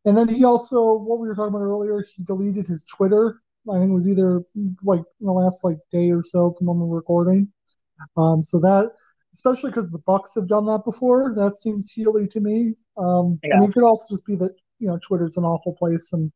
And 0.05 0.17
then 0.17 0.27
he 0.27 0.43
also, 0.43 0.93
what 0.93 1.19
we 1.19 1.27
were 1.27 1.35
talking 1.35 1.53
about 1.53 1.63
earlier, 1.63 2.03
he 2.15 2.23
deleted 2.23 2.67
his 2.67 2.83
Twitter. 2.83 3.41
I 3.69 3.77
think 3.77 3.91
it 3.91 3.93
was 3.93 4.09
either 4.09 4.41
like 4.83 5.03
in 5.19 5.27
the 5.27 5.31
last 5.31 5.63
like 5.63 5.77
day 5.91 6.11
or 6.11 6.23
so 6.23 6.51
from 6.53 6.67
when 6.67 6.79
we 6.79 6.87
were 6.87 6.97
recording. 6.97 7.47
Um, 8.17 8.43
so 8.43 8.59
that, 8.59 8.91
especially 9.33 9.69
because 9.69 9.91
the 9.91 9.99
Bucks 9.99 10.33
have 10.35 10.47
done 10.47 10.65
that 10.65 10.83
before, 10.83 11.33
that 11.35 11.55
seems 11.55 11.91
healy 11.91 12.27
to 12.29 12.39
me. 12.39 12.73
Um, 12.97 13.39
Yeah. 13.43 13.55
and 13.55 13.63
it 13.63 13.73
could 13.73 13.83
also 13.83 14.15
just 14.15 14.25
be 14.25 14.35
that 14.37 14.55
you 14.81 14.87
know 14.87 14.99
Twitter's 15.07 15.37
an 15.37 15.43
awful 15.45 15.73
place 15.73 16.11
and 16.11 16.31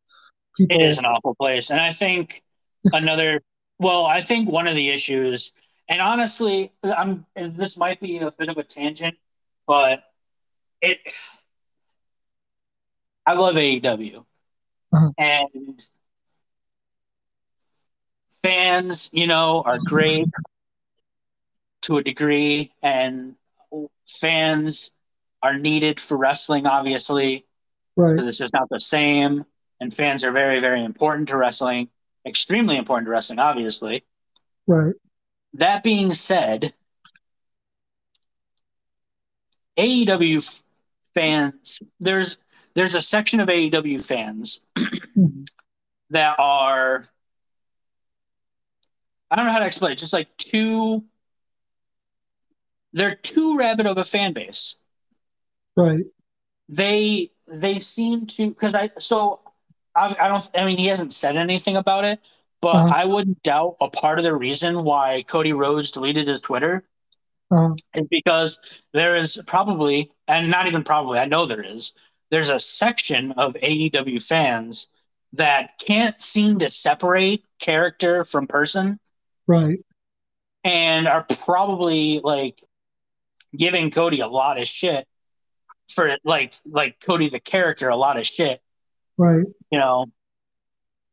people. 0.55 0.77
It 0.79 0.85
is 0.85 0.97
an 0.99 1.05
awful 1.05 1.35
place, 1.35 1.71
and 1.71 1.81
I 1.81 1.91
think 1.91 2.43
another. 2.93 3.41
Well, 3.79 4.05
I 4.05 4.21
think 4.21 4.49
one 4.49 4.67
of 4.67 4.75
the 4.75 4.89
issues, 4.89 5.51
and 5.89 5.99
honestly, 6.01 6.71
I'm. 6.83 7.25
and 7.35 7.51
This 7.51 7.77
might 7.77 7.99
be 7.99 8.19
a 8.19 8.31
bit 8.31 8.47
of 8.49 8.57
a 8.57 8.63
tangent, 8.63 9.15
but 9.67 10.03
it. 10.81 10.99
I 13.25 13.33
love 13.33 13.55
AEW, 13.55 14.23
Uh-huh. 14.93 15.11
and 15.17 15.83
fans, 18.43 19.09
you 19.11 19.25
know, 19.25 19.63
are 19.65 19.79
great 19.79 20.27
to 21.81 21.97
a 21.97 22.03
degree, 22.03 22.71
and 22.83 23.35
fans 24.07 24.93
are 25.41 25.57
needed 25.57 25.99
for 25.99 26.17
wrestling, 26.17 26.65
obviously 26.67 27.45
Right. 27.95 28.13
because 28.13 28.27
it's 28.27 28.37
just 28.37 28.53
not 28.53 28.69
the 28.69 28.79
same. 28.79 29.45
And 29.79 29.93
fans 29.93 30.23
are 30.23 30.31
very, 30.31 30.59
very 30.59 30.83
important 30.83 31.29
to 31.29 31.37
wrestling, 31.37 31.89
extremely 32.25 32.77
important 32.77 33.07
to 33.07 33.11
wrestling, 33.11 33.39
obviously. 33.39 34.05
Right. 34.67 34.93
That 35.53 35.83
being 35.83 36.13
said, 36.13 36.73
AEW 39.77 40.61
fans, 41.13 41.79
there's 41.99 42.37
there's 42.73 42.95
a 42.95 43.01
section 43.01 43.39
of 43.39 43.47
AEW 43.49 43.99
fans 44.05 44.59
Mhm. 44.77 45.47
that 46.09 46.35
are 46.39 47.09
I 49.31 49.35
don't 49.35 49.45
know 49.45 49.51
how 49.51 49.59
to 49.59 49.65
explain 49.65 49.91
it, 49.93 49.97
just 49.97 50.13
like 50.13 50.35
too 50.37 51.03
they're 52.93 53.15
too 53.15 53.57
rabid 53.57 53.85
of 53.85 53.97
a 53.97 54.03
fan 54.05 54.31
base. 54.33 54.77
Right. 55.75 56.05
they 56.69 57.29
they 57.47 57.79
seem 57.79 58.27
to 58.27 58.49
because 58.49 58.75
I 58.75 58.89
so 58.99 59.41
I, 59.95 60.15
I 60.19 60.27
don't 60.27 60.47
I 60.55 60.65
mean 60.65 60.77
he 60.77 60.87
hasn't 60.87 61.13
said 61.13 61.35
anything 61.37 61.77
about 61.77 62.05
it, 62.05 62.19
but 62.61 62.75
Uh-huh. 62.75 62.89
I 62.89 63.05
wouldn't 63.05 63.43
doubt 63.43 63.77
a 63.81 63.89
part 63.89 64.17
of 64.19 64.23
the 64.23 64.35
reason 64.35 64.83
why 64.83 65.23
Cody 65.27 65.53
Rhodes 65.53 65.91
deleted 65.91 66.27
his 66.27 66.41
Twitter 66.41 66.85
Uh, 67.51 67.75
is 67.93 68.07
because 68.09 68.59
there 68.93 69.15
is 69.15 69.41
probably 69.47 70.09
and 70.27 70.49
not 70.49 70.67
even 70.67 70.83
probably 70.83 71.19
I 71.19 71.25
know 71.25 71.45
there 71.45 71.61
is 71.63 71.93
there's 72.31 72.49
a 72.49 72.59
section 72.59 73.31
of 73.33 73.55
AEW 73.55 74.19
fans 74.19 74.89
that 75.33 75.79
can't 75.85 76.19
seem 76.21 76.59
to 76.59 76.69
separate 76.69 77.45
character 77.59 78.25
from 78.25 78.47
person 78.47 78.99
right. 79.47 79.79
and 80.63 81.07
are 81.07 81.23
probably 81.45 82.19
like 82.23 82.61
giving 83.55 83.91
Cody 83.91 84.19
a 84.19 84.27
lot 84.27 84.59
of 84.59 84.67
shit 84.67 85.07
for 85.89 86.17
like 86.23 86.53
like 86.65 86.99
Cody 86.99 87.29
the 87.29 87.39
character 87.39 87.89
a 87.89 87.95
lot 87.95 88.17
of 88.17 88.25
shit 88.25 88.61
Right. 89.17 89.45
you 89.71 89.79
know, 89.79 90.07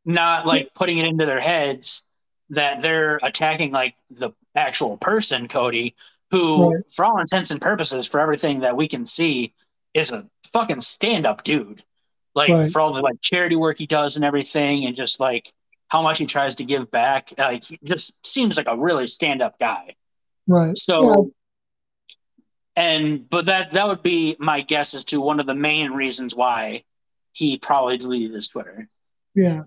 not 0.05 0.45
like 0.45 0.73
putting 0.73 0.97
it 0.97 1.05
into 1.05 1.25
their 1.25 1.39
heads 1.39 2.03
that 2.49 2.81
they're 2.81 3.17
attacking 3.23 3.71
like 3.71 3.95
the 4.09 4.31
actual 4.55 4.97
person, 4.97 5.47
Cody, 5.47 5.95
who, 6.31 6.73
Right. 6.73 6.83
for 6.91 7.05
all 7.05 7.19
intents 7.19 7.51
and 7.51 7.61
purposes, 7.61 8.05
for 8.05 8.19
everything 8.19 8.59
that 8.59 8.75
we 8.75 8.87
can 8.87 9.05
see, 9.05 9.53
is 9.93 10.11
a 10.11 10.27
fucking 10.51 10.81
stand 10.81 11.25
up 11.25 11.43
dude. 11.43 11.83
Like 12.35 12.49
Right. 12.49 12.71
for 12.71 12.81
all 12.81 12.93
the 12.93 13.01
like 13.01 13.21
charity 13.21 13.55
work 13.55 13.77
he 13.77 13.87
does 13.87 14.15
and 14.17 14.25
everything, 14.25 14.85
and 14.85 14.95
just 14.95 15.19
like 15.19 15.53
how 15.87 16.01
much 16.01 16.19
he 16.19 16.25
tries 16.25 16.55
to 16.55 16.65
give 16.65 16.91
back. 16.91 17.33
Like 17.37 17.63
he 17.63 17.79
just 17.83 18.13
seems 18.25 18.57
like 18.57 18.67
a 18.67 18.75
really 18.77 19.07
stand 19.07 19.41
up 19.41 19.57
guy. 19.59 19.95
Right. 20.47 20.77
So, 20.77 21.31
and 22.75 23.29
but 23.29 23.45
that 23.45 23.71
that 23.71 23.87
would 23.87 24.03
be 24.03 24.35
my 24.39 24.61
guess 24.61 24.95
as 24.95 25.05
to 25.05 25.21
one 25.21 25.39
of 25.39 25.45
the 25.45 25.55
main 25.55 25.91
reasons 25.91 26.35
why 26.35 26.83
he 27.31 27.57
probably 27.57 27.97
deleted 27.97 28.33
his 28.33 28.49
Twitter. 28.49 28.87
Yeah. 29.35 29.61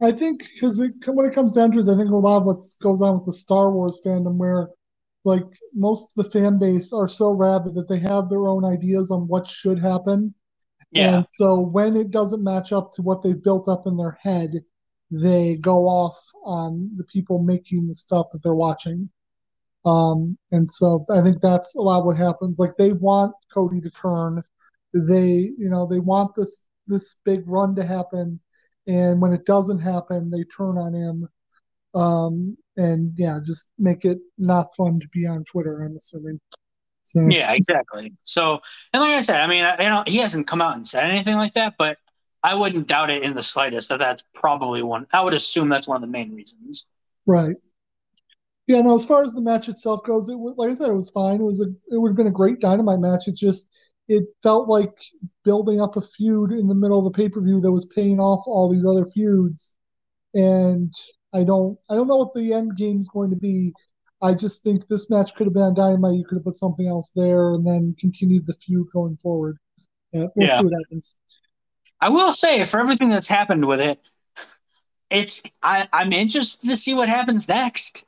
I 0.00 0.12
think 0.12 0.46
because 0.54 0.78
it, 0.78 0.92
when 1.06 1.26
it 1.26 1.34
comes 1.34 1.54
down 1.54 1.72
to 1.72 1.78
it, 1.78 1.88
I 1.88 1.96
think 1.96 2.10
a 2.10 2.16
lot 2.16 2.38
of 2.38 2.44
what 2.44 2.62
goes 2.80 3.02
on 3.02 3.16
with 3.16 3.26
the 3.26 3.32
Star 3.32 3.72
Wars 3.72 4.00
fandom, 4.04 4.36
where 4.36 4.68
like 5.24 5.44
most 5.74 6.16
of 6.16 6.24
the 6.24 6.30
fan 6.30 6.58
base 6.58 6.92
are 6.92 7.08
so 7.08 7.30
rabid 7.30 7.74
that 7.74 7.88
they 7.88 7.98
have 7.98 8.28
their 8.28 8.46
own 8.46 8.64
ideas 8.64 9.10
on 9.10 9.26
what 9.26 9.46
should 9.46 9.78
happen. 9.78 10.34
Yeah, 10.90 11.16
And 11.16 11.26
so 11.32 11.58
when 11.58 11.96
it 11.96 12.10
doesn't 12.10 12.44
match 12.44 12.72
up 12.72 12.92
to 12.92 13.02
what 13.02 13.22
they've 13.22 13.42
built 13.42 13.68
up 13.68 13.86
in 13.86 13.96
their 13.96 14.18
head, 14.22 14.50
they 15.10 15.56
go 15.56 15.86
off 15.86 16.18
on 16.44 16.90
the 16.96 17.04
people 17.04 17.42
making 17.42 17.88
the 17.88 17.94
stuff 17.94 18.28
that 18.32 18.42
they're 18.42 18.54
watching. 18.54 19.10
Um, 19.88 20.36
and 20.52 20.70
so 20.70 21.06
I 21.10 21.22
think 21.22 21.40
that's 21.40 21.74
a 21.76 21.80
lot 21.80 22.00
of 22.00 22.04
what 22.04 22.16
happens. 22.16 22.58
Like 22.58 22.76
they 22.76 22.92
want 22.92 23.34
Cody 23.52 23.80
to 23.80 23.90
turn. 23.90 24.42
They, 24.92 25.52
you 25.56 25.70
know, 25.70 25.86
they 25.86 25.98
want 25.98 26.34
this 26.36 26.64
this 26.86 27.20
big 27.24 27.42
run 27.46 27.74
to 27.76 27.84
happen. 27.84 28.40
And 28.86 29.20
when 29.20 29.32
it 29.32 29.44
doesn't 29.44 29.80
happen, 29.80 30.30
they 30.30 30.44
turn 30.44 30.78
on 30.78 30.94
him. 30.94 31.28
Um, 31.94 32.56
and 32.76 33.12
yeah, 33.16 33.38
just 33.44 33.72
make 33.78 34.04
it 34.04 34.18
not 34.38 34.74
fun 34.74 35.00
to 35.00 35.08
be 35.08 35.26
on 35.26 35.44
Twitter, 35.44 35.82
I'm 35.82 35.96
assuming. 35.96 36.40
So 37.04 37.26
yeah, 37.28 37.52
exactly. 37.52 38.12
So, 38.22 38.60
and 38.92 39.02
like 39.02 39.12
I 39.12 39.22
said, 39.22 39.40
I 39.40 39.46
mean, 39.46 39.64
I, 39.64 39.82
you 39.82 39.88
know, 39.88 40.04
he 40.06 40.18
hasn't 40.18 40.46
come 40.46 40.60
out 40.60 40.76
and 40.76 40.86
said 40.86 41.04
anything 41.04 41.36
like 41.36 41.54
that, 41.54 41.74
but 41.78 41.98
I 42.42 42.54
wouldn't 42.54 42.88
doubt 42.88 43.10
it 43.10 43.22
in 43.22 43.34
the 43.34 43.42
slightest 43.42 43.88
that 43.88 43.98
that's 43.98 44.22
probably 44.34 44.82
one. 44.82 45.06
I 45.12 45.22
would 45.22 45.34
assume 45.34 45.68
that's 45.68 45.88
one 45.88 45.96
of 45.96 46.02
the 46.02 46.12
main 46.12 46.34
reasons. 46.34 46.86
Right. 47.26 47.56
Yeah, 48.68 48.82
no, 48.82 48.94
as 48.94 49.04
far 49.06 49.22
as 49.22 49.32
the 49.32 49.40
match 49.40 49.68
itself 49.70 50.04
goes, 50.04 50.28
it 50.28 50.38
was, 50.38 50.54
like 50.58 50.70
I 50.70 50.74
said, 50.74 50.90
it 50.90 50.94
was 50.94 51.10
fine. 51.10 51.40
It 51.40 51.44
was 51.44 51.62
a, 51.62 51.70
it 51.90 51.98
would 51.98 52.10
have 52.10 52.16
been 52.16 52.26
a 52.26 52.30
great 52.30 52.60
dynamite 52.60 53.00
match. 53.00 53.26
It 53.26 53.34
just, 53.34 53.74
it 54.08 54.24
felt 54.42 54.68
like 54.68 54.92
building 55.42 55.80
up 55.80 55.96
a 55.96 56.02
feud 56.02 56.52
in 56.52 56.68
the 56.68 56.74
middle 56.74 56.98
of 56.98 57.10
the 57.10 57.16
pay 57.16 57.30
per 57.30 57.40
view 57.40 57.60
that 57.62 57.72
was 57.72 57.90
paying 57.94 58.20
off 58.20 58.44
all 58.46 58.70
these 58.70 58.86
other 58.86 59.06
feuds. 59.06 59.74
And 60.34 60.92
I 61.34 61.44
don't, 61.44 61.78
I 61.88 61.94
don't 61.94 62.08
know 62.08 62.16
what 62.18 62.34
the 62.34 62.52
end 62.52 62.76
game 62.76 63.00
is 63.00 63.08
going 63.08 63.30
to 63.30 63.36
be. 63.36 63.72
I 64.20 64.34
just 64.34 64.62
think 64.62 64.86
this 64.86 65.08
match 65.08 65.34
could 65.34 65.46
have 65.46 65.54
been 65.54 65.62
on 65.62 65.74
Dynamite. 65.74 66.18
You 66.18 66.24
could 66.24 66.36
have 66.36 66.44
put 66.44 66.56
something 66.56 66.86
else 66.86 67.12
there 67.16 67.54
and 67.54 67.66
then 67.66 67.96
continued 67.98 68.46
the 68.46 68.54
feud 68.54 68.88
going 68.92 69.16
forward. 69.16 69.56
Yeah, 70.12 70.26
we'll 70.34 70.46
Yeah. 70.46 70.58
see 70.58 70.64
what 70.64 70.74
happens. 70.84 71.18
I 72.00 72.10
will 72.10 72.32
say, 72.32 72.64
for 72.64 72.80
everything 72.80 73.08
that's 73.08 73.28
happened 73.28 73.66
with 73.66 73.80
it, 73.80 73.98
it's 75.08 75.42
I, 75.62 75.88
I'm 75.92 76.12
interested 76.12 76.68
to 76.68 76.76
see 76.76 76.94
what 76.94 77.08
happens 77.08 77.48
next. 77.48 78.04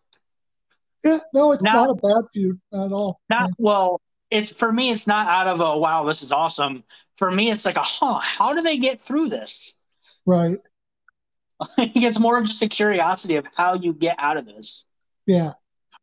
Yeah, 1.05 1.19
no, 1.33 1.53
it's 1.53 1.63
Now- 1.63 1.87
not 1.87 1.91
a 1.91 1.95
bad 1.95 2.25
feud 2.33 2.61
at 2.73 2.93
all. 2.93 3.21
Not 3.31 3.51
well. 3.59 4.01
It's 4.31 4.53
for 4.53 4.71
me. 4.71 4.91
It's 4.91 5.07
not 5.07 5.29
out 5.29 5.49
of 5.49 5.61
a 5.61 5.77
wow. 5.77 6.05
This 6.05 6.23
is 6.23 6.31
awesome. 6.31 6.85
For 7.17 7.31
me, 7.31 7.51
it's 7.51 7.65
like 7.65 7.77
a 7.77 7.83
huh. 7.83 8.21
How 8.21 8.55
do 8.55 8.63
they 8.63 8.79
get 8.79 9.03
through 9.03 9.29
this? 9.29 9.77
Right. 10.25 10.59
it's 11.79 12.21
more 12.21 12.39
of 12.39 12.47
just 12.47 12.63
a 12.63 12.69
curiosity 12.69 13.37
of 13.37 13.47
how 13.57 13.75
you 13.75 13.93
get 13.93 14.17
out 14.19 14.37
of 14.37 14.47
this. 14.47 14.87
Yeah, 15.27 15.53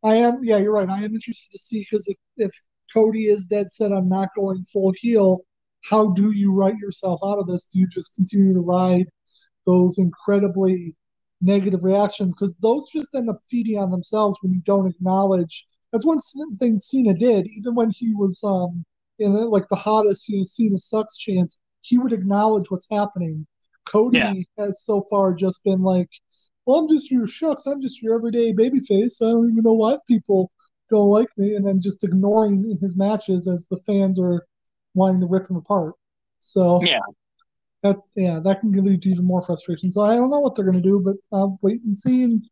I 0.03 0.15
am. 0.15 0.43
Yeah, 0.43 0.57
you're 0.57 0.73
right. 0.73 0.89
I 0.89 1.03
am 1.03 1.15
interested 1.15 1.51
to 1.53 1.57
see 1.57 1.79
because 1.89 2.07
if, 2.07 2.17
if 2.37 2.51
Cody 2.93 3.27
is 3.27 3.45
dead 3.45 3.71
set 3.71 3.91
on 3.91 4.09
not 4.09 4.29
going 4.35 4.63
full 4.65 4.93
heel, 4.97 5.41
how 5.89 6.11
do 6.11 6.31
you 6.31 6.53
write 6.53 6.77
yourself 6.77 7.21
out 7.23 7.39
of 7.39 7.47
this? 7.47 7.67
Do 7.67 7.79
you 7.79 7.87
just 7.87 8.13
continue 8.15 8.53
to 8.53 8.59
ride 8.59 9.07
those 9.65 9.97
incredibly 9.97 10.95
negative 11.41 11.83
reactions? 11.83 12.33
Because 12.33 12.57
those 12.57 12.87
just 12.93 13.15
end 13.15 13.29
up 13.29 13.39
feeding 13.49 13.77
on 13.77 13.91
themselves 13.91 14.37
when 14.41 14.53
you 14.53 14.61
don't 14.65 14.87
acknowledge. 14.87 15.65
That's 15.91 16.05
one 16.05 16.19
thing 16.57 16.79
Cena 16.79 17.13
did, 17.13 17.47
even 17.47 17.75
when 17.75 17.91
he 17.91 18.13
was 18.13 18.41
um 18.43 18.83
in 19.19 19.33
like 19.33 19.67
the 19.69 19.75
hottest, 19.75 20.27
you 20.29 20.37
know, 20.37 20.43
Cena 20.43 20.77
sucks 20.77 21.17
chance. 21.17 21.59
He 21.81 21.97
would 21.97 22.13
acknowledge 22.13 22.69
what's 22.69 22.89
happening. 22.89 23.47
Cody 23.85 24.17
Yeah. 24.17 24.33
has 24.65 24.83
so 24.83 25.01
far 25.09 25.33
just 25.33 25.63
been 25.63 25.81
like, 25.81 26.09
well, 26.65 26.79
I'm 26.79 26.89
just 26.89 27.09
your 27.09 27.27
shucks. 27.27 27.65
I'm 27.65 27.81
just 27.81 28.01
your 28.01 28.15
everyday 28.15 28.51
babyface. 28.53 29.21
I 29.21 29.31
don't 29.31 29.49
even 29.51 29.63
know 29.63 29.73
why 29.73 29.97
people 30.07 30.51
don't 30.89 31.09
like 31.09 31.29
me, 31.37 31.55
and 31.55 31.65
then 31.65 31.81
just 31.81 32.03
ignoring 32.03 32.77
his 32.81 32.97
matches 32.97 33.47
as 33.47 33.67
the 33.67 33.77
fans 33.85 34.19
are 34.19 34.45
wanting 34.93 35.21
to 35.21 35.27
rip 35.27 35.49
him 35.49 35.57
apart. 35.57 35.93
So 36.39 36.81
Yeah. 36.85 36.99
That 37.93 38.01
yeah, 38.15 38.39
that 38.43 38.59
can 38.59 38.71
lead 38.71 39.01
to 39.03 39.09
even 39.09 39.25
more 39.25 39.41
frustration. 39.41 39.91
So 39.91 40.01
I 40.01 40.15
don't 40.15 40.29
know 40.29 40.39
what 40.39 40.55
they're 40.55 40.65
going 40.65 40.81
to 40.81 40.89
do, 40.89 41.01
but 41.03 41.15
I'll 41.35 41.59
wait 41.61 41.81
and 41.83 41.95
see, 41.95 42.23
and 42.23 42.43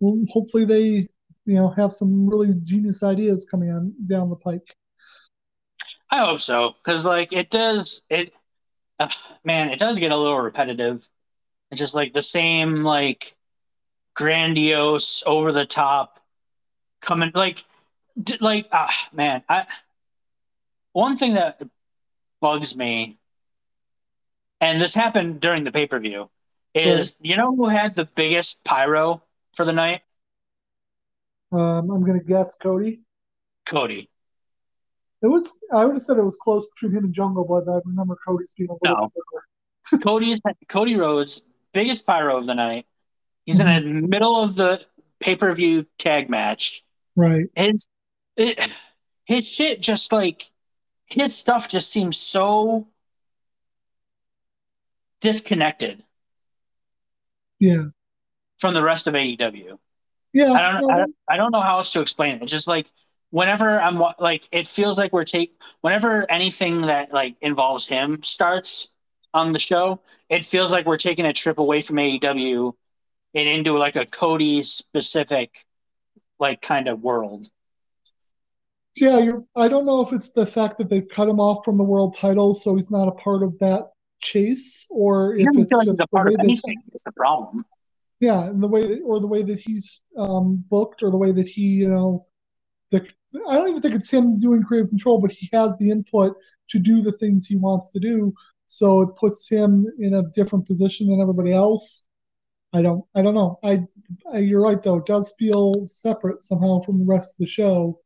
we'll, 0.00 0.24
hopefully 0.30 0.64
they 0.64 1.08
you 1.44 1.56
know 1.56 1.68
have 1.70 1.92
some 1.92 2.28
really 2.28 2.54
genius 2.62 3.02
ideas 3.02 3.46
coming 3.50 3.70
on 3.70 3.94
down 4.06 4.30
the 4.30 4.36
pike. 4.36 4.74
I 6.10 6.18
hope 6.18 6.40
so, 6.40 6.74
because 6.84 7.04
like 7.04 7.32
it 7.32 7.50
does. 7.50 8.04
It, 8.10 8.34
uh, 8.98 9.08
man, 9.44 9.70
it 9.70 9.78
does 9.78 9.98
get 9.98 10.12
a 10.12 10.16
little 10.16 10.40
repetitive. 10.40 11.08
It's 11.70 11.80
just 11.80 11.94
like 11.94 12.12
the 12.12 12.22
same 12.22 12.76
like 12.76 13.36
grandiose, 14.14 15.22
over 15.26 15.52
the 15.52 15.66
top 15.66 16.20
coming 17.00 17.32
like 17.34 17.64
like 18.40 18.68
ah 18.72 19.08
man 19.12 19.42
I 19.48 19.66
one 20.92 21.16
thing 21.16 21.34
that 21.34 21.60
bugs 22.40 22.76
me 22.76 23.18
and 24.62 24.80
this 24.80 24.94
happened 24.94 25.40
during 25.40 25.64
the 25.64 25.72
pay-per-view 25.72 26.30
is 26.74 27.16
you 27.20 27.36
know 27.36 27.54
who 27.54 27.68
had 27.68 27.94
the 27.94 28.06
biggest 28.06 28.64
pyro 28.64 29.22
for 29.54 29.66
the 29.66 29.72
night 29.74 30.00
Um, 31.52 31.90
I'm 31.90 32.02
gonna 32.06 32.22
guess 32.22 32.56
Cody. 32.56 33.00
Cody 33.66 34.08
It 35.20 35.26
was. 35.26 35.58
I 35.70 35.84
would 35.84 35.94
have 35.94 36.02
said 36.02 36.16
it 36.16 36.24
was 36.24 36.38
close 36.42 36.66
between 36.70 36.96
him 36.96 37.04
and 37.04 37.12
Jungle 37.12 37.44
Boy, 37.44 37.60
but 37.60 37.72
I 37.72 37.80
remember 37.84 38.16
Cody's 38.26 38.54
being 38.56 38.70
a 38.70 38.76
little 38.80 39.12
No. 39.92 39.98
Cody's 40.02 40.40
Cody 40.68 40.96
Rhodes 40.96 41.42
biggest 41.74 42.06
pyro 42.06 42.36
of 42.38 42.46
the 42.46 42.54
night 42.54 42.86
he's 43.44 43.60
in 43.60 43.66
the 43.66 43.80
middle 44.06 44.36
of 44.36 44.54
the 44.54 44.82
pay-per-view 45.20 45.86
tag 45.98 46.28
match 46.30 46.82
Right. 47.16 47.46
his 47.54 47.86
it, 48.36 48.70
his 49.24 49.46
shit 49.46 49.80
just 49.80 50.12
like 50.12 50.44
his 51.06 51.36
stuff 51.36 51.68
just 51.68 51.90
seems 51.90 52.16
so 52.16 52.88
disconnected 55.22 56.04
Yeah. 57.58 57.86
from 58.58 58.74
the 58.74 58.82
rest 58.82 59.06
of 59.06 59.14
AEW. 59.14 59.78
Yeah. 60.34 60.52
I 60.52 60.72
don't, 60.72 60.90
I 60.90 60.98
don't 60.98 61.14
I 61.28 61.36
don't 61.36 61.52
know 61.52 61.60
how 61.62 61.78
else 61.78 61.92
to 61.94 62.00
explain 62.00 62.36
it. 62.36 62.42
It's 62.42 62.52
just 62.52 62.68
like 62.68 62.88
whenever 63.30 63.80
I'm 63.80 63.98
like 64.18 64.46
it 64.52 64.66
feels 64.66 64.98
like 64.98 65.12
we're 65.12 65.24
take 65.24 65.54
whenever 65.80 66.30
anything 66.30 66.82
that 66.82 67.12
like 67.12 67.36
involves 67.40 67.86
him 67.86 68.22
starts 68.22 68.88
on 69.34 69.52
the 69.52 69.58
show, 69.58 70.00
it 70.28 70.44
feels 70.44 70.70
like 70.70 70.84
we're 70.84 70.98
taking 70.98 71.24
a 71.24 71.32
trip 71.32 71.58
away 71.58 71.80
from 71.80 71.96
AEW 71.96 72.72
and 73.34 73.48
into 73.48 73.78
like 73.78 73.96
a 73.96 74.04
Cody 74.04 74.62
specific 74.62 75.64
like 76.38 76.60
kind 76.60 76.88
of 76.88 77.00
world. 77.00 77.46
Yeah, 78.96 79.20
you're. 79.20 79.44
I 79.56 79.68
don't 79.68 79.86
know 79.86 80.02
if 80.02 80.12
it's 80.12 80.32
the 80.32 80.44
fact 80.44 80.76
that 80.78 80.90
they've 80.90 81.08
cut 81.08 81.28
him 81.28 81.40
off 81.40 81.64
from 81.64 81.78
the 81.78 81.84
world 81.84 82.14
title, 82.18 82.54
so 82.54 82.76
he's 82.76 82.90
not 82.90 83.08
a 83.08 83.12
part 83.12 83.42
of 83.42 83.58
that 83.60 83.90
chase, 84.22 84.86
or 84.90 85.36
if 85.36 85.48
it's 85.52 85.72
like 85.72 85.86
just 85.86 85.98
the 85.98 86.06
part 86.06 86.28
way 86.28 86.34
of 86.34 86.40
that. 86.40 86.76
It's 86.92 87.04
the 87.04 87.12
problem. 87.12 87.64
yeah, 88.20 88.44
and 88.44 88.62
the 88.62 88.68
way 88.68 88.86
that, 88.86 89.02
or 89.02 89.20
the 89.20 89.26
way 89.26 89.42
that 89.42 89.60
he's 89.60 90.04
um, 90.16 90.64
booked, 90.70 91.02
or 91.02 91.10
the 91.10 91.18
way 91.18 91.32
that 91.32 91.48
he, 91.48 91.62
you 91.62 91.88
know, 91.88 92.26
the 92.90 93.06
I 93.48 93.56
don't 93.56 93.68
even 93.68 93.82
think 93.82 93.94
it's 93.94 94.10
him 94.10 94.38
doing 94.38 94.62
creative 94.62 94.88
control, 94.88 95.20
but 95.20 95.32
he 95.32 95.48
has 95.52 95.76
the 95.78 95.90
input 95.90 96.36
to 96.70 96.78
do 96.78 97.02
the 97.02 97.12
things 97.12 97.46
he 97.46 97.56
wants 97.56 97.90
to 97.90 97.98
do, 97.98 98.32
so 98.66 99.02
it 99.02 99.16
puts 99.16 99.48
him 99.48 99.86
in 99.98 100.14
a 100.14 100.28
different 100.30 100.66
position 100.66 101.08
than 101.08 101.20
everybody 101.20 101.52
else. 101.52 102.08
I 102.74 102.80
don't, 102.80 103.04
I 103.14 103.20
don't 103.20 103.34
know. 103.34 103.58
I, 103.62 103.80
I 104.32 104.38
you're 104.38 104.62
right 104.62 104.82
though. 104.82 104.96
It 104.96 105.06
does 105.06 105.34
feel 105.38 105.86
separate 105.86 106.42
somehow 106.42 106.80
from 106.80 106.98
the 106.98 107.04
rest 107.04 107.34
of 107.34 107.38
the 107.38 107.46
show, 107.46 108.00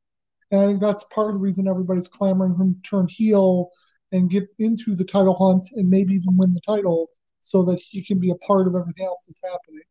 and 0.50 0.61
I 0.61 0.66
think 0.66 0.81
that's 0.81 1.05
part 1.05 1.29
of 1.29 1.35
the 1.35 1.40
reason 1.40 1.68
everybody's 1.68 2.09
clamoring 2.09 2.55
him 2.55 2.74
to 2.74 2.88
turn 2.88 3.07
heel 3.09 3.70
and 4.16 4.31
get 4.31 4.48
into 4.59 4.96
the 4.96 5.05
title 5.05 5.35
hunt 5.35 5.68
and 5.76 5.88
maybe 5.88 6.14
even 6.14 6.37
win 6.37 6.55
the 6.55 6.61
title, 6.61 7.09
so 7.40 7.62
that 7.64 7.81
he 7.81 8.02
can 8.02 8.18
be 8.18 8.31
a 8.31 8.35
part 8.37 8.66
of 8.66 8.74
everything 8.74 9.07
else 9.07 9.24
that's 9.26 9.42
happening. 9.44 9.83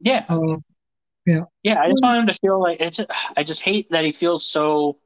Yeah. 0.00 0.24
Um, 0.28 0.64
Yeah, 1.26 1.80
I 1.80 1.88
just 1.88 2.02
want 2.02 2.20
him 2.20 2.26
to 2.28 2.34
feel 2.34 2.60
like 2.60 2.80
it's. 2.80 3.00
I 3.36 3.42
just 3.42 3.62
hate 3.62 3.90
that 3.90 4.04
he 4.04 4.12
feels 4.12 4.46
so 4.46 4.98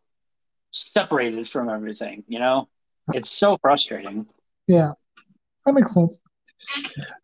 separated 0.72 1.48
from 1.48 1.68
everything. 1.70 2.24
You 2.28 2.40
know, 2.40 2.68
it's 3.14 3.30
so 3.30 3.56
frustrating. 3.62 4.26
Yeah, 4.66 4.92
that 5.64 5.72
makes 5.72 5.94
sense. 5.94 6.20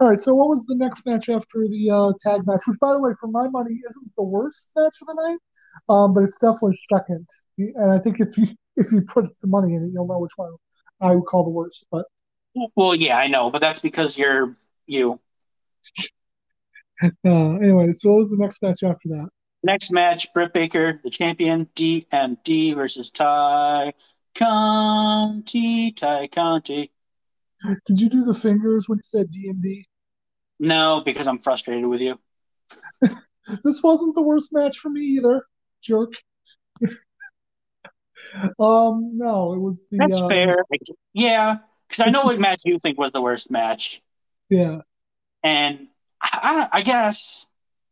All 0.00 0.08
right, 0.08 0.20
so 0.20 0.34
what 0.34 0.48
was 0.48 0.64
the 0.66 0.74
next 0.74 1.06
match 1.06 1.28
after 1.28 1.68
the 1.68 1.90
uh, 1.90 2.12
tag 2.20 2.46
match? 2.46 2.62
Which, 2.66 2.78
by 2.80 2.94
the 2.94 3.00
way, 3.00 3.12
for 3.20 3.28
my 3.28 3.48
money, 3.48 3.74
isn't 3.88 4.10
the 4.16 4.22
worst 4.22 4.72
match 4.74 4.96
of 5.02 5.08
the 5.08 5.14
night, 5.14 5.38
um, 5.94 6.14
but 6.14 6.24
it's 6.24 6.38
definitely 6.38 6.74
second. 6.74 7.28
And 7.58 7.92
I 7.92 7.98
think 7.98 8.18
if 8.20 8.36
you 8.38 8.48
if 8.76 8.92
you 8.92 9.02
put 9.02 9.28
the 9.40 9.46
money 9.46 9.74
in 9.74 9.84
it, 9.84 9.90
you'll 9.92 10.08
know 10.08 10.18
which 10.18 10.36
one 10.36 10.52
I 11.00 11.14
would 11.14 11.26
call 11.26 11.44
the 11.44 11.50
worst. 11.50 11.86
But 11.90 12.06
Well, 12.74 12.94
yeah, 12.94 13.18
I 13.18 13.26
know, 13.26 13.50
but 13.50 13.60
that's 13.60 13.80
because 13.80 14.16
you're 14.18 14.56
you. 14.86 15.20
uh, 17.02 17.08
anyway, 17.24 17.92
so 17.92 18.10
what 18.10 18.18
was 18.18 18.30
the 18.30 18.36
next 18.38 18.62
match 18.62 18.82
after 18.82 19.08
that? 19.10 19.28
Next 19.62 19.90
match: 19.90 20.32
Britt 20.32 20.52
Baker, 20.52 20.98
the 21.02 21.10
champion, 21.10 21.66
DMD 21.74 22.74
versus 22.74 23.10
Tay 23.10 23.92
Conti. 24.34 25.92
Tay 25.92 26.28
Conti. 26.28 26.92
Did 27.86 28.00
you 28.00 28.08
do 28.08 28.24
the 28.24 28.34
fingers 28.34 28.88
when 28.88 28.98
you 28.98 29.02
said 29.02 29.26
DMD? 29.30 29.84
No, 30.58 31.02
because 31.04 31.26
I'm 31.26 31.38
frustrated 31.38 31.86
with 31.86 32.00
you. 32.00 32.18
This 33.62 33.80
wasn't 33.80 34.16
the 34.16 34.22
worst 34.22 34.52
match 34.52 34.78
for 34.78 34.88
me 34.88 35.02
either, 35.02 35.46
jerk. 35.80 36.14
um, 38.58 39.16
no, 39.18 39.52
it 39.54 39.58
was 39.58 39.82
the 39.90 39.98
That's 39.98 40.20
uh, 40.20 40.28
fair. 40.28 40.64
Yeah, 41.12 41.58
because 41.88 42.06
I 42.06 42.10
know 42.10 42.22
what 42.22 42.38
match 42.40 42.62
you 42.64 42.78
think 42.80 42.98
was 42.98 43.12
the 43.12 43.20
worst 43.20 43.50
match. 43.50 44.00
Yeah, 44.48 44.80
and 45.42 45.88
I, 46.22 46.68
I, 46.72 46.78
I 46.78 46.82
guess 46.82 47.46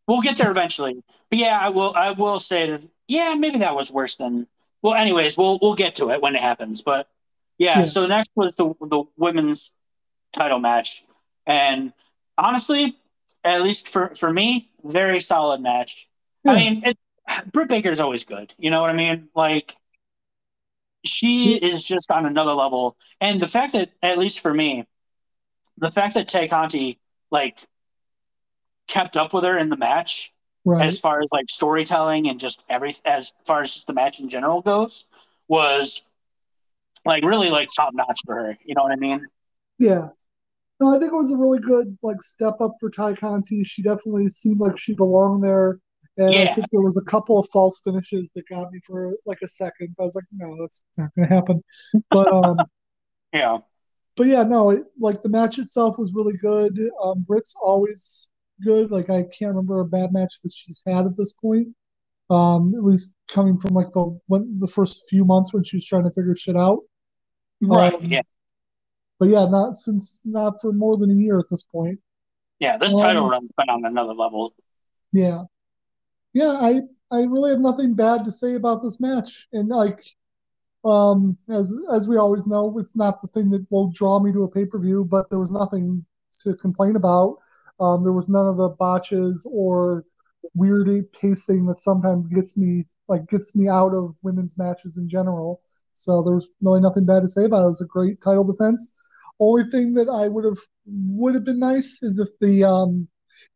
we'll 0.06 0.20
get 0.20 0.36
there 0.36 0.50
eventually. 0.50 1.02
But 1.30 1.38
yeah, 1.38 1.58
I 1.58 1.68
will. 1.70 1.94
I 1.94 2.12
will 2.12 2.38
say 2.40 2.70
that. 2.70 2.86
Yeah, 3.08 3.34
maybe 3.38 3.58
that 3.58 3.74
was 3.74 3.92
worse 3.92 4.16
than. 4.16 4.46
Well, 4.82 4.94
anyways, 4.94 5.36
we'll 5.38 5.58
we'll 5.60 5.74
get 5.74 5.96
to 5.96 6.10
it 6.10 6.20
when 6.22 6.34
it 6.36 6.42
happens. 6.42 6.82
But 6.82 7.08
yeah, 7.58 7.78
Yeah. 7.80 7.84
so 7.84 8.06
next 8.06 8.30
was 8.34 8.52
the 8.56 8.74
the 8.80 9.04
women's 9.16 9.72
title 10.32 10.58
match, 10.58 11.04
and 11.46 11.92
honestly, 12.36 12.96
at 13.44 13.62
least 13.62 13.88
for 13.88 14.14
for 14.14 14.32
me, 14.32 14.70
very 14.84 15.20
solid 15.20 15.60
match. 15.60 16.08
I 16.46 16.54
mean, 16.54 16.82
it, 16.84 16.98
Britt 17.52 17.70
Baker's 17.70 18.00
always 18.00 18.24
good. 18.24 18.52
You 18.58 18.70
know 18.70 18.82
what 18.82 18.90
I 18.90 18.94
mean? 18.94 19.28
Like 19.34 19.74
she 21.04 21.56
is 21.56 21.84
just 21.84 22.10
on 22.10 22.26
another 22.26 22.52
level, 22.52 22.96
and 23.20 23.40
the 23.40 23.48
fact 23.48 23.72
that 23.72 23.90
at 24.02 24.18
least 24.18 24.40
for 24.40 24.52
me, 24.52 24.86
the 25.78 25.90
fact 25.90 26.14
that 26.14 26.28
Tay 26.28 26.48
Conti 26.48 26.98
like 27.30 27.58
kept 28.86 29.16
up 29.16 29.32
with 29.32 29.44
her 29.44 29.56
in 29.56 29.68
the 29.68 29.76
match 29.76 30.32
right. 30.64 30.84
as 30.84 30.98
far 31.00 31.20
as 31.20 31.30
like 31.32 31.48
storytelling 31.48 32.28
and 32.28 32.38
just 32.38 32.64
every 32.68 32.92
as 33.04 33.32
far 33.46 33.60
as 33.60 33.74
just 33.74 33.86
the 33.86 33.92
match 33.92 34.20
in 34.20 34.28
general 34.28 34.60
goes 34.60 35.04
was 35.48 36.02
like 37.04 37.24
really 37.24 37.50
like 37.50 37.68
top 37.74 37.92
notch 37.94 38.20
for 38.24 38.34
her. 38.34 38.58
You 38.64 38.74
know 38.74 38.82
what 38.82 38.92
I 38.92 38.96
mean? 38.96 39.26
Yeah. 39.78 40.08
No, 40.80 40.94
I 40.94 40.98
think 40.98 41.12
it 41.12 41.16
was 41.16 41.30
a 41.30 41.36
really 41.36 41.60
good 41.60 41.96
like 42.02 42.22
step 42.22 42.60
up 42.60 42.74
for 42.80 42.90
Tay 42.90 43.14
Conti. 43.14 43.64
She 43.64 43.82
definitely 43.82 44.28
seemed 44.28 44.60
like 44.60 44.78
she 44.78 44.94
belonged 44.94 45.44
there. 45.44 45.78
And 46.16 46.28
I 46.28 46.30
Yeah. 46.44 46.54
think 46.54 46.70
there 46.70 46.80
was 46.80 46.96
a 46.96 47.10
couple 47.10 47.38
of 47.38 47.48
false 47.52 47.80
finishes 47.82 48.30
that 48.34 48.48
got 48.48 48.70
me 48.72 48.80
for 48.86 49.14
like 49.26 49.42
a 49.42 49.48
second. 49.48 49.94
I 49.98 50.02
was 50.02 50.14
like, 50.14 50.24
no, 50.32 50.56
that's 50.60 50.82
not 50.96 51.10
gonna 51.16 51.28
happen. 51.28 51.64
But 52.10 52.32
um 52.32 52.58
Yeah. 53.32 53.58
but 54.16 54.26
yeah, 54.28 54.44
no, 54.44 54.70
it, 54.70 54.84
like 54.98 55.22
the 55.22 55.28
match 55.28 55.58
itself 55.58 55.98
was 55.98 56.12
really 56.14 56.36
good. 56.36 56.78
Um 57.02 57.22
Britt's 57.26 57.54
always 57.60 58.30
good. 58.62 58.90
Like 58.90 59.10
I 59.10 59.22
can't 59.24 59.50
remember 59.54 59.80
a 59.80 59.84
bad 59.84 60.12
match 60.12 60.34
that 60.42 60.52
she's 60.54 60.82
had 60.86 61.06
at 61.06 61.16
this 61.16 61.32
point. 61.32 61.68
Um, 62.30 62.74
at 62.74 62.82
least 62.82 63.16
coming 63.28 63.58
from 63.58 63.74
like 63.74 63.92
the 63.92 64.18
when 64.28 64.56
the 64.58 64.66
first 64.68 65.04
few 65.10 65.24
months 65.26 65.52
when 65.52 65.62
she 65.62 65.76
was 65.76 65.84
trying 65.86 66.04
to 66.04 66.10
figure 66.10 66.34
shit 66.34 66.56
out. 66.56 66.78
Right. 67.60 67.92
Um, 67.92 68.00
yeah. 68.04 68.22
But 69.18 69.28
yeah, 69.28 69.46
not 69.46 69.74
since 69.74 70.20
not 70.24 70.54
for 70.62 70.72
more 70.72 70.96
than 70.96 71.10
a 71.10 71.14
year 71.14 71.38
at 71.38 71.44
this 71.50 71.64
point. 71.64 72.00
Yeah. 72.60 72.78
This 72.78 72.94
um, 72.94 73.00
title 73.00 73.28
run's 73.28 73.50
been 73.58 73.68
on 73.68 73.84
another 73.84 74.14
level. 74.14 74.54
Yeah. 75.12 75.42
Yeah, 76.34 76.58
I 76.60 76.80
I 77.10 77.22
really 77.24 77.50
have 77.50 77.60
nothing 77.60 77.94
bad 77.94 78.24
to 78.24 78.32
say 78.32 78.54
about 78.54 78.82
this 78.82 79.00
match. 79.00 79.48
And 79.52 79.68
like 79.68 80.04
um 80.84 81.38
as 81.50 81.74
as 81.92 82.08
we 82.08 82.16
always 82.18 82.46
know, 82.46 82.78
it's 82.78 82.96
not 82.96 83.22
the 83.22 83.28
thing 83.28 83.50
that 83.52 83.66
will 83.70 83.90
draw 83.92 84.20
me 84.20 84.32
to 84.32 84.44
a 84.44 84.50
pay-per-view, 84.50 85.06
but 85.06 85.30
there 85.30 85.40
was 85.40 85.50
nothing 85.50 86.04
to 86.42 86.54
complain 86.56 86.96
about. 86.96 87.38
Um 87.80 88.04
there 88.04 88.12
was 88.12 88.28
none 88.30 88.48
of 88.48 88.58
the 88.58 88.70
botches 88.70 89.46
or 89.52 90.04
weird 90.54 90.88
pacing 91.12 91.66
that 91.66 91.80
sometimes 91.80 92.28
gets 92.28 92.56
me 92.58 92.86
like 93.08 93.28
gets 93.28 93.56
me 93.56 93.68
out 93.68 93.94
of 93.94 94.16
women's 94.22 94.58
matches 94.58 94.98
in 94.98 95.08
general. 95.08 95.62
So 95.94 96.22
there 96.24 96.34
was 96.34 96.48
really 96.62 96.80
nothing 96.82 97.06
bad 97.06 97.22
to 97.22 97.28
say 97.28 97.44
about 97.46 97.62
it. 97.62 97.66
It 97.66 97.68
was 97.68 97.82
a 97.82 97.86
great 97.86 98.20
title 98.22 98.44
defense. 98.44 98.96
Only 99.40 99.64
thing 99.64 99.94
that 99.94 100.08
I 100.08 100.28
would 100.28 100.44
have 100.44 100.58
would 100.86 101.34
have 101.34 101.44
been 101.44 101.60
nice 101.60 102.02
is 102.02 102.18
if 102.20 102.30
the 102.40 102.64
um 102.64 103.08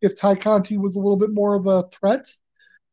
if 0.03 0.17
Tay 0.17 0.37
Conti 0.37 0.79
was 0.79 0.97
a 0.97 1.01
little 1.01 1.17
bit 1.19 1.33
more 1.33 1.55
of 1.57 1.67
a 1.67 1.85
threat 1.85 2.27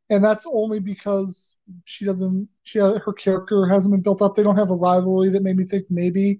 and 0.10 0.24
that's 0.24 0.46
only 0.52 0.80
because 0.80 1.56
she 1.86 2.06
doesn't 2.06 2.48
she 2.64 2.80
her 2.80 3.14
character 3.14 3.66
hasn't 3.66 3.92
been 3.92 4.02
built 4.02 4.22
up 4.22 4.36
they 4.36 4.44
don't 4.44 4.58
have 4.58 4.70
a 4.72 4.76
rivalry 4.76 5.30
that 5.30 5.42
made 5.44 5.58
me 5.58 5.64
think 5.64 5.86
maybe 5.90 6.40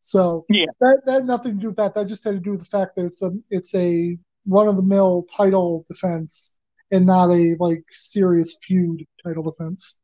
so 0.00 0.44
Yeah. 0.48 0.66
that 0.80 1.02
that 1.06 1.12
had 1.12 1.24
nothing 1.24 1.54
to 1.54 1.60
do 1.60 1.66
with 1.68 1.76
that 1.76 1.94
that 1.94 2.06
just 2.08 2.24
had 2.24 2.34
to 2.34 2.40
do 2.40 2.50
with 2.52 2.60
the 2.60 2.66
fact 2.66 2.96
that 2.96 3.06
it's 3.06 3.22
a 3.22 3.30
it's 3.50 3.74
a 3.74 4.16
run-of-the-mill 4.46 5.26
title 5.36 5.84
defense 5.88 6.58
and 6.92 7.04
not 7.06 7.30
a 7.30 7.56
like 7.58 7.84
serious 7.90 8.58
feud 8.62 9.04
title 9.24 9.42
defense 9.42 10.00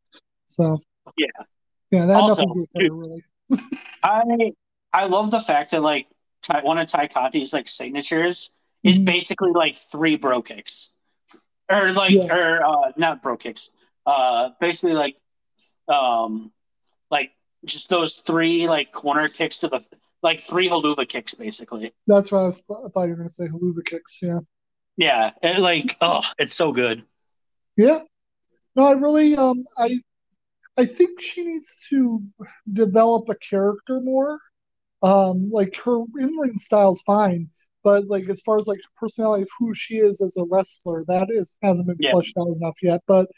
so 0.47 0.79
Yeah. 1.17 1.27
yeah 1.91 2.07
that 2.07 2.15
had 2.15 2.23
Also, 2.23 2.43
nothing 2.47 2.49
to 2.49 2.55
do 2.55 2.61
with 2.61 2.71
dude, 2.75 2.93
really 2.93 3.25
I 4.03 4.53
I 4.93 5.05
love 5.07 5.31
the 5.31 5.41
fact 5.41 5.71
that 5.73 5.83
like 5.83 6.07
one 6.63 6.79
of 6.79 6.89
Tay 6.89 7.07
Conti's 7.09 7.53
like 7.53 7.69
signatures 7.69 8.51
is 8.83 8.99
Mhm. 8.99 9.05
basically 9.05 9.53
like 9.53 9.77
three 9.77 10.17
bro 10.17 10.43
kicks, 10.43 10.91
or 11.71 11.93
like 11.93 12.13
Yeah. 12.13 12.35
or 12.35 12.65
uh, 12.65 12.93
not 12.97 13.23
bro 13.23 13.37
kicks, 13.37 13.71
uh, 14.07 14.51
basically 14.61 14.95
like, 14.95 15.17
um, 15.89 16.53
like 17.11 17.31
just 17.65 17.89
those 17.91 18.17
three 18.17 18.69
like 18.69 18.93
corner 18.93 19.29
kicks 19.29 19.61
to 19.61 19.69
the 19.69 19.81
like 20.23 20.41
three 20.41 20.69
Helluva 20.69 21.09
kicks, 21.09 21.35
basically. 21.35 21.93
That's 22.07 22.31
what 22.31 22.39
I 22.39 22.45
was. 22.45 22.65
I 22.71 22.89
thought 22.89 23.05
you 23.05 23.11
were 23.11 23.17
going 23.17 23.29
to 23.29 23.35
say 23.35 23.47
Helluva 23.47 23.85
kicks. 23.85 24.19
Yeah. 24.23 24.39
Yeah, 24.97 25.31
it, 25.43 25.59
like 25.61 25.97
oh, 26.01 26.23
it's 26.39 26.55
so 26.55 26.73
good. 26.73 27.03
Yeah. 27.77 28.03
No, 28.77 28.87
I 28.87 28.93
really. 28.93 29.37
Um, 29.37 29.65
I. 29.77 30.01
I 30.79 30.87
think 30.87 31.21
she 31.21 31.45
needs 31.45 31.87
to 31.91 32.23
develop 32.73 33.29
a 33.29 33.35
character 33.35 34.01
more. 34.01 34.39
Um, 35.03 35.51
like 35.51 35.77
her 35.85 35.99
in 36.19 36.37
ring 36.37 36.57
style's 36.57 37.03
fine, 37.03 37.51
but 37.85 38.07
like 38.09 38.29
as 38.29 38.41
far 38.43 38.59
as 38.59 38.67
like 38.67 38.81
personality 38.97 39.43
of 39.43 39.49
who 39.59 39.75
she 39.75 39.95
is 39.97 40.21
as 40.21 40.37
a 40.37 40.45
wrestler, 40.45 41.05
that 41.09 41.29
is 41.31 41.59
hasn't 41.63 41.87
been 41.87 41.97
Yeah. 41.99 42.13
fleshed 42.13 42.37
out 42.39 42.49
enough 42.49 42.77
yet. 42.83 43.01
But 43.07 43.29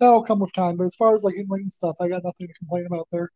that'll 0.00 0.24
come 0.24 0.40
with 0.40 0.52
time. 0.52 0.76
But 0.76 0.84
as 0.84 0.94
far 0.96 1.14
as 1.14 1.24
like 1.24 1.36
in 1.36 1.46
ring 1.48 1.68
stuff, 1.68 1.96
I 2.00 2.08
got 2.08 2.24
nothing 2.24 2.46
to 2.48 2.54
complain 2.54 2.86
about 2.86 3.08
there. 3.12 3.30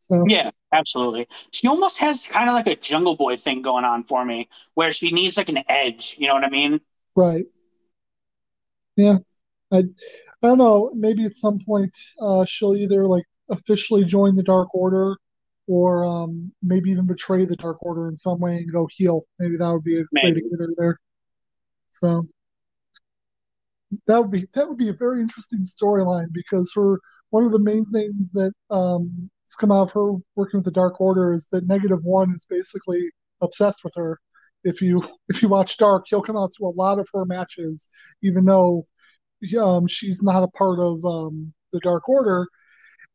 So 0.00 0.24
Yeah, 0.28 0.50
absolutely. 0.72 1.26
She 1.52 1.66
almost 1.66 1.98
has 2.00 2.26
kind 2.28 2.48
of 2.48 2.54
like 2.54 2.66
a 2.66 2.76
Jungle 2.76 3.16
Boy 3.16 3.36
thing 3.36 3.62
going 3.62 3.84
on 3.84 4.02
for 4.02 4.24
me, 4.24 4.48
where 4.74 4.92
she 4.92 5.10
needs 5.10 5.36
like 5.36 5.48
an 5.48 5.64
edge. 5.68 6.16
You 6.18 6.28
know 6.28 6.34
what 6.34 6.44
I 6.44 6.50
mean? 6.50 6.80
right. 7.16 7.46
Yeah. 8.96 9.18
I 9.72 9.78
I 9.78 10.46
don't 10.46 10.58
know, 10.58 10.90
maybe 10.94 11.24
at 11.24 11.34
some 11.34 11.58
point 11.58 11.96
uh 12.20 12.44
she'll 12.44 12.76
either 12.76 13.06
like 13.06 13.24
officially 13.50 14.04
join 14.04 14.36
the 14.36 14.42
Dark 14.42 14.74
Order 14.74 15.16
or 15.66 16.04
um 16.04 16.52
maybe 16.62 16.90
even 16.90 17.06
betray 17.06 17.44
the 17.44 17.56
Dark 17.56 17.78
Order 17.80 18.08
in 18.08 18.16
some 18.16 18.38
way 18.38 18.56
and 18.56 18.72
go 18.72 18.88
heel. 18.96 19.24
Maybe 19.38 19.56
that 19.56 19.72
would 19.72 19.84
be 19.84 19.96
a 19.96 20.00
way 20.00 20.06
Maybe. 20.12 20.42
to 20.42 20.48
get 20.50 20.60
her 20.60 20.68
there. 20.76 20.98
So 21.90 22.26
that 24.06 24.20
would 24.20 24.30
be 24.30 24.46
that 24.54 24.68
would 24.68 24.78
be 24.78 24.88
a 24.88 24.94
very 24.94 25.20
interesting 25.20 25.62
storyline 25.62 26.28
because 26.32 26.72
her 26.74 27.00
one 27.30 27.44
of 27.44 27.52
the 27.52 27.58
main 27.58 27.84
things 27.86 28.32
that 28.32 28.52
um 28.70 29.30
has 29.44 29.54
come 29.54 29.72
out 29.72 29.82
of 29.82 29.92
her 29.92 30.12
working 30.36 30.58
with 30.58 30.64
the 30.64 30.70
Dark 30.70 31.00
Order 31.00 31.32
is 31.32 31.48
that 31.52 31.66
Negative 31.66 32.02
One 32.02 32.30
is 32.30 32.46
basically 32.48 33.10
obsessed 33.40 33.84
with 33.84 33.94
her. 33.96 34.18
If 34.64 34.80
you 34.82 35.00
if 35.28 35.42
you 35.42 35.48
watch 35.48 35.76
Dark, 35.78 36.06
he'll 36.08 36.22
come 36.22 36.36
out 36.36 36.52
to 36.58 36.66
a 36.66 36.74
lot 36.76 36.98
of 36.98 37.08
her 37.12 37.24
matches, 37.24 37.88
even 38.22 38.44
though 38.44 38.86
um, 39.60 39.86
she's 39.86 40.22
not 40.22 40.42
a 40.42 40.48
part 40.48 40.78
of 40.78 41.04
um, 41.04 41.52
the 41.72 41.80
Dark 41.80 42.08
Order. 42.08 42.46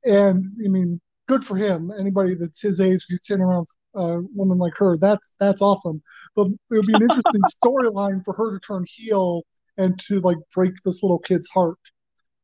And 0.06 0.44
I 0.66 0.70
mean, 0.70 1.02
good 1.30 1.46
for 1.46 1.56
him. 1.56 1.92
Anybody 1.98 2.34
that's 2.34 2.60
his 2.62 2.82
age 2.82 3.06
gets 3.10 3.30
in 3.30 3.40
around 3.40 3.68
a 3.96 4.20
woman 4.36 4.58
like 4.58 4.74
her. 4.78 4.98
That's 4.98 5.36
that's 5.40 5.62
awesome. 5.62 6.02
But 6.36 6.48
it 6.48 6.58
would 6.72 6.86
be 6.86 6.96
an 6.96 7.04
interesting 7.04 7.42
storyline 7.64 8.26
for 8.26 8.34
her 8.34 8.52
to 8.52 8.60
turn 8.60 8.86
heel 8.88 9.44
and 9.78 9.98
to 10.08 10.20
like 10.20 10.38
break 10.54 10.74
this 10.84 11.02
little 11.04 11.20
kid's 11.20 11.48
heart. 11.50 11.78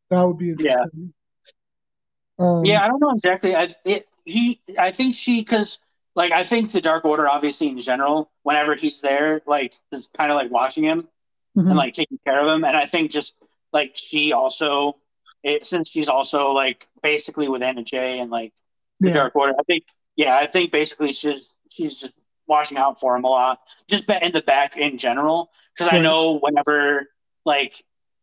That 0.10 0.22
would 0.22 0.38
be 0.38 0.48
Yeah. 0.48 0.54
interesting. 0.54 1.14
Um, 2.38 2.64
Yeah, 2.64 2.84
I 2.84 2.88
don't 2.88 3.00
know 3.00 3.12
exactly. 3.12 3.56
I 3.56 3.70
it, 3.84 4.06
he 4.24 4.62
I 4.80 4.92
think 4.92 5.16
she 5.16 5.42
because 5.42 5.80
like 6.16 6.32
I 6.32 6.44
think 6.44 6.72
the 6.72 6.82
Dark 6.82 7.04
Order 7.06 7.28
obviously 7.28 7.68
in 7.68 7.82
general, 7.82 8.32
whenever 8.44 8.76
he's 8.76 9.02
there, 9.02 9.42
like 9.48 9.74
is 9.92 10.10
kind 10.16 10.32
of 10.32 10.36
like 10.36 10.52
watching 10.52 10.84
him 10.84 11.08
mhm. 11.58 11.68
and 11.68 11.76
like 11.76 11.96
taking 11.96 12.20
care 12.24 12.40
of 12.40 12.48
him, 12.48 12.64
and 12.64 12.78
I 12.78 12.86
think 12.86 13.12
just 13.12 13.36
like 13.74 13.92
she 13.96 14.32
also. 14.32 14.98
It, 15.44 15.64
since 15.68 15.92
she's 15.92 16.10
also 16.10 16.54
like 16.54 16.88
basically 17.04 17.48
with 17.48 17.62
Anna 17.62 17.84
Jay 17.84 18.18
and 18.20 18.32
like 18.32 18.52
the 19.00 19.10
yeah. 19.10 19.14
Dark 19.16 19.36
Order, 19.36 19.54
I 19.60 19.64
think 19.64 19.84
yeah, 20.16 20.38
I 20.38 20.46
think 20.46 20.72
basically 20.72 21.14
she's 21.14 21.54
she's 21.72 22.00
just 22.00 22.16
watching 22.48 22.78
out 22.78 23.00
for 23.00 23.16
him 23.16 23.24
a 23.24 23.28
lot, 23.30 23.60
just 23.90 24.10
in 24.10 24.32
the 24.32 24.42
back 24.42 24.78
in 24.78 24.98
general. 24.98 25.52
Because 25.78 25.92
I 25.94 26.00
know 26.00 26.40
whenever 26.40 27.08
like 27.46 27.76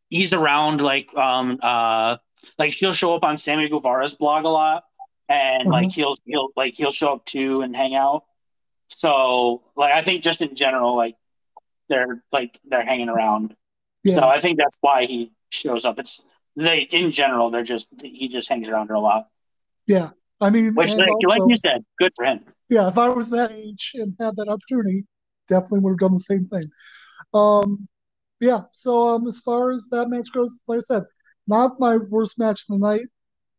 he's 0.08 0.32
around, 0.32 0.80
like 0.80 1.14
um 1.16 1.58
uh 1.62 2.16
like 2.58 2.72
she'll 2.72 2.94
show 2.94 3.14
up 3.14 3.24
on 3.24 3.36
Sammy 3.36 3.68
Guevara's 3.68 4.14
blog 4.14 4.44
a 4.44 4.48
lot, 4.48 4.84
and 5.28 5.68
like 5.68 5.86
Uh-huh. 5.86 5.92
he'll 5.94 6.14
he'll 6.24 6.48
like 6.56 6.74
he'll 6.74 6.92
show 6.92 7.12
up 7.14 7.24
too 7.24 7.60
and 7.62 7.76
hang 7.76 7.94
out. 7.94 8.24
So 8.88 9.62
like 9.76 9.92
I 9.92 10.02
think 10.02 10.22
just 10.22 10.40
in 10.42 10.54
general, 10.54 10.96
like 10.96 11.16
they're 11.88 12.22
like 12.32 12.58
they're 12.64 12.84
hanging 12.84 13.08
around. 13.08 13.54
Yeah. 14.04 14.14
So 14.16 14.28
I 14.28 14.40
think 14.40 14.58
that's 14.58 14.78
why 14.80 15.04
he 15.04 15.32
shows 15.50 15.84
up. 15.84 15.98
It's 15.98 16.22
they 16.56 16.80
in 16.80 17.10
general 17.10 17.50
they're 17.50 17.62
just 17.62 17.88
he 18.02 18.28
just 18.28 18.48
hangs 18.48 18.68
around 18.68 18.88
her 18.88 18.94
a 18.94 19.00
lot. 19.00 19.28
Yeah. 19.86 20.10
I 20.42 20.50
mean, 20.50 20.74
Which 20.74 20.94
like, 20.96 21.08
like 21.26 21.42
you 21.46 21.56
said, 21.56 21.84
good 21.98 22.10
for 22.16 22.24
him. 22.24 22.40
yeah, 22.68 22.88
if 22.88 22.98
I 22.98 23.08
was 23.08 23.30
that 23.30 23.52
age 23.52 23.92
and 23.94 24.14
had 24.20 24.34
that 24.36 24.48
opportunity, 24.48 25.04
definitely 25.48 25.80
would 25.80 25.92
have 25.92 25.98
done 25.98 26.14
the 26.14 26.20
same 26.20 26.44
thing. 26.44 26.68
Um, 27.32 27.88
yeah, 28.40 28.62
so 28.72 29.10
um, 29.10 29.28
as 29.28 29.38
far 29.38 29.70
as 29.70 29.88
that 29.92 30.08
match 30.08 30.28
goes, 30.34 30.58
like 30.66 30.78
I 30.78 30.80
said, 30.80 31.04
not 31.46 31.78
my 31.78 31.96
worst 31.96 32.38
match 32.38 32.62
of 32.68 32.80
the 32.80 32.86
night. 32.86 33.06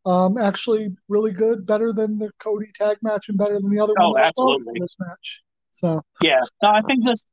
Um, 0.06 0.38
actually, 0.38 0.94
really 1.08 1.32
good, 1.32 1.66
better 1.66 1.94
than 1.94 2.18
the 2.20 2.30
Cody 2.40 2.70
tag 2.78 2.98
match 3.02 3.30
and 3.30 3.38
better 3.38 3.54
than 3.54 3.70
the 3.70 3.80
other 3.80 3.94
Oh, 3.98 4.10
one 4.10 4.16
thought 4.16 4.28
absolutely. 4.28 4.82
worst 4.82 4.98
match. 5.00 5.44
So 5.72 6.02
Yeah. 6.22 6.42
No, 6.62 6.70
I 6.70 6.82
think 6.82 7.06
this. 7.06 7.24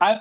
I 0.00 0.18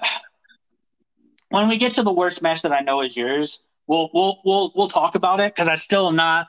when 1.50 1.70
we 1.70 1.78
get 1.78 1.94
to 1.94 2.04
the 2.04 2.12
worst 2.12 2.42
match 2.42 2.64
that 2.64 2.74
I 2.74 2.82
know 2.82 3.02
is 3.02 3.16
yours, 3.16 3.62
we'll 3.88 4.10
we'll 4.14 4.42
we'll 4.44 4.74
we'll 4.76 4.90
talk 4.90 5.16
about 5.16 5.40
it 5.40 5.56
because 5.56 5.70
I 5.70 5.76
still 5.76 6.10
am 6.10 6.18
not. 6.18 6.48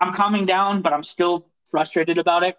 I'm 0.00 0.12
calming 0.12 0.46
down, 0.46 0.82
but 0.82 0.92
I'm 0.92 1.02
still 1.04 1.44
frustrated 1.70 2.18
about 2.18 2.42
it, 2.42 2.56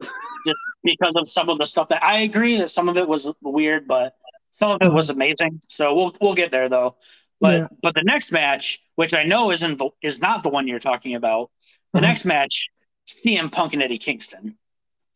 just 0.00 0.58
because 0.82 1.14
of 1.16 1.28
some 1.28 1.48
of 1.48 1.58
the 1.58 1.66
stuff 1.66 1.88
that 1.88 2.02
I 2.02 2.20
agree 2.20 2.56
that 2.58 2.70
some 2.70 2.88
of 2.88 2.96
it 2.96 3.06
was 3.06 3.30
weird, 3.42 3.86
but 3.86 4.16
some 4.50 4.70
of 4.70 4.78
it 4.82 4.92
was 4.92 5.10
amazing. 5.10 5.60
So 5.68 5.94
we'll 5.94 6.14
we'll 6.20 6.34
get 6.34 6.50
there 6.50 6.68
though. 6.68 6.96
But 7.40 7.58
Yeah. 7.58 7.68
but 7.82 7.94
the 7.94 8.02
next 8.04 8.32
match, 8.32 8.80
which 8.96 9.14
I 9.14 9.24
know 9.24 9.50
isn't 9.50 9.78
the, 9.78 9.90
is 10.02 10.20
not 10.20 10.42
the 10.42 10.48
one 10.50 10.66
you're 10.68 10.78
talking 10.78 11.14
about, 11.14 11.50
the 11.92 11.98
Uh-huh. 11.98 12.08
next 12.08 12.24
match, 12.24 12.68
CM 13.06 13.50
Punk 13.50 13.72
and 13.74 13.82
Eddie 13.82 13.98
Kingston. 13.98 14.56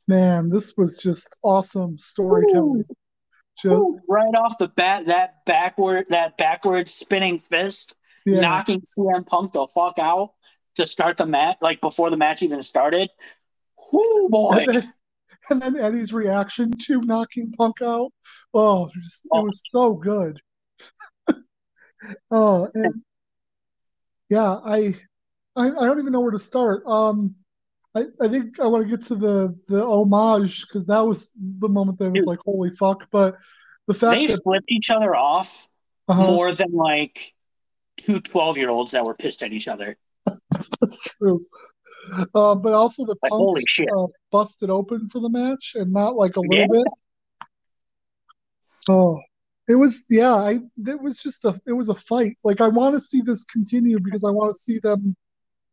man, 0.07 0.51
this 0.51 0.77
was 0.77 0.99
just 0.99 1.35
awesome 1.43 1.99
storytelling. 1.99 2.85
Just, 3.57 3.81
right 4.09 4.35
off 4.35 4.59
the 4.59 4.69
bat, 4.69 5.07
that 5.07 5.45
backward 5.47 6.07
that 6.11 6.37
backward 6.37 6.89
spinning 6.89 7.39
fist, 7.39 7.97
yeah, 8.27 8.41
knocking 8.41 8.83
CM 8.83 9.27
Punk 9.27 9.53
the 9.53 9.67
fuck 9.69 9.99
out 9.99 10.33
to 10.77 10.87
start 10.87 11.17
the 11.17 11.27
match, 11.27 11.59
like 11.61 11.81
before 11.81 12.11
the 12.11 12.17
match 12.17 12.43
even 12.43 12.63
started. 12.63 13.11
Whoo 13.93 14.29
boy! 14.29 14.65
and 14.67 14.75
then, 14.75 14.93
and 15.51 15.63
then 15.63 15.77
Eddie's 15.77 16.13
reaction 16.13 16.73
to 16.87 17.01
knocking 17.01 17.53
Punk 17.53 17.83
out. 17.83 18.13
Oh, 18.53 18.87
it, 18.87 18.93
just, 18.95 19.27
it 19.27 19.45
was 19.45 19.63
so 19.71 19.95
good. 19.95 20.41
oh, 22.31 22.69
and 22.75 23.03
yeah, 24.29 24.59
I, 24.65 24.95
I 25.57 25.69
I 25.69 25.87
don't 25.87 25.99
even 25.99 26.13
know 26.13 26.21
where 26.21 26.31
to 26.31 26.39
start. 26.39 26.85
Um, 26.87 27.37
I, 27.95 28.07
I 28.21 28.29
think 28.29 28.59
I 28.59 28.67
want 28.67 28.85
to 28.85 28.97
get 28.97 29.07
to 29.07 29.15
the 29.15 29.59
the 29.69 29.85
homage 29.85 30.67
because 30.67 30.87
that 30.89 31.07
was 31.07 31.33
the 31.37 31.69
moment 31.69 31.99
that 31.99 32.11
was 32.11 32.25
Dude. 32.25 32.29
like 32.29 32.41
holy 32.45 32.71
fuck. 32.71 33.09
But 33.13 33.37
the 33.87 33.95
fact 33.95 34.21
that 34.21 34.27
They 34.27 34.35
that 34.35 34.43
flipped 34.43 34.73
each 34.73 34.91
other 34.91 35.15
off 35.15 35.69
uh 36.09 36.17
more 36.17 36.53
than 36.53 36.73
like 36.73 37.19
two 37.99 38.21
12 38.21 38.59
year 38.59 38.71
olds 38.71 38.93
that 38.93 39.05
were 39.05 39.15
pissed 39.15 39.43
at 39.43 39.53
each 39.53 39.69
other. 39.69 39.97
that's 40.81 41.01
true. 41.03 41.45
Uh, 42.35 42.55
but 42.55 42.73
also 42.75 43.05
the 43.07 43.17
Like, 43.23 43.31
Punk 43.31 43.41
holy 43.43 43.65
shit. 43.67 43.89
uh, 43.97 44.07
busted 44.31 44.71
open 44.71 45.09
for 45.09 45.21
the 45.21 45.31
match 45.31 45.73
and 45.75 45.93
not 45.93 46.17
like 46.17 46.37
a 46.37 46.41
little 46.41 46.57
Yeah. 46.75 46.83
bit. 46.83 46.87
Oh, 48.89 49.21
it 49.69 49.77
was 49.77 50.05
yeah. 50.11 50.35
I 50.35 50.61
it 50.87 51.01
was 51.01 51.23
just 51.23 51.45
a 51.45 51.59
it 51.67 51.73
was 51.73 51.89
a 51.89 51.95
fight. 51.95 52.37
Like 52.45 52.61
I 52.61 52.69
want 52.69 52.95
to 52.95 53.01
see 53.01 53.23
this 53.23 53.45
continue 53.45 53.99
because 53.99 54.25
I 54.25 54.31
want 54.31 54.51
to 54.51 54.55
see 54.59 54.79
them 54.79 55.17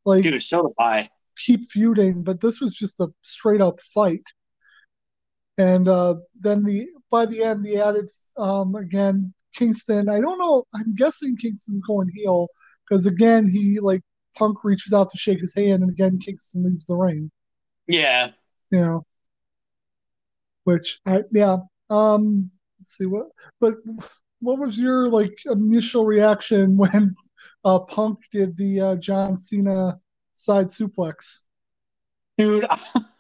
like 0.06 0.24
Dude, 0.24 0.42
so 0.42 0.62
do 0.64 0.74
I. 0.80 1.10
keep 1.38 1.70
feuding. 1.70 2.24
But 2.24 2.40
this 2.40 2.62
was 2.62 2.74
just 2.74 3.00
a 3.02 3.10
straight 3.22 3.60
up 3.62 3.82
fight. 3.82 4.24
And 5.58 5.88
uh, 5.88 6.16
then 6.40 6.64
the 6.64 6.88
by 7.10 7.26
the 7.26 7.44
end, 7.44 7.66
the 7.66 7.78
added 7.82 8.10
um, 8.38 8.76
again 8.76 9.34
Kingston. 9.54 10.08
I 10.08 10.22
don't 10.22 10.40
know. 10.40 10.64
I'm 10.74 10.96
guessing 10.96 11.36
Kingston's 11.36 11.82
going 11.82 12.10
heel 12.16 12.48
because 12.88 13.06
again 13.06 13.50
he 13.50 13.80
like 13.82 14.02
Punk 14.38 14.64
reaches 14.64 14.94
out 14.94 15.10
to 15.10 15.18
shake 15.18 15.40
his 15.40 15.56
hand, 15.56 15.84
and 15.84 15.92
again 15.92 16.20
Kingston 16.20 16.64
leaves 16.64 16.86
the 16.86 16.96
ring. 16.96 17.32
Yeah. 17.88 18.30
you 18.70 18.80
know 18.80 19.06
which 20.64 21.00
i 21.06 21.24
yeah 21.32 21.58
um 21.90 22.52
let's 22.80 22.96
see 22.98 23.06
what 23.06 23.28
but 23.60 23.74
what 24.40 24.60
was 24.60 24.78
your 24.78 25.10
like 25.10 25.38
initial 25.48 26.06
reaction 26.06 26.78
when 26.82 27.16
uh 27.66 27.80
punk 27.80 28.20
did 28.32 28.56
the 28.56 28.80
uh 28.80 28.96
john 28.98 29.36
cena 29.36 30.00
side 30.36 30.68
suplex 30.68 31.40
Dude, 32.38 32.66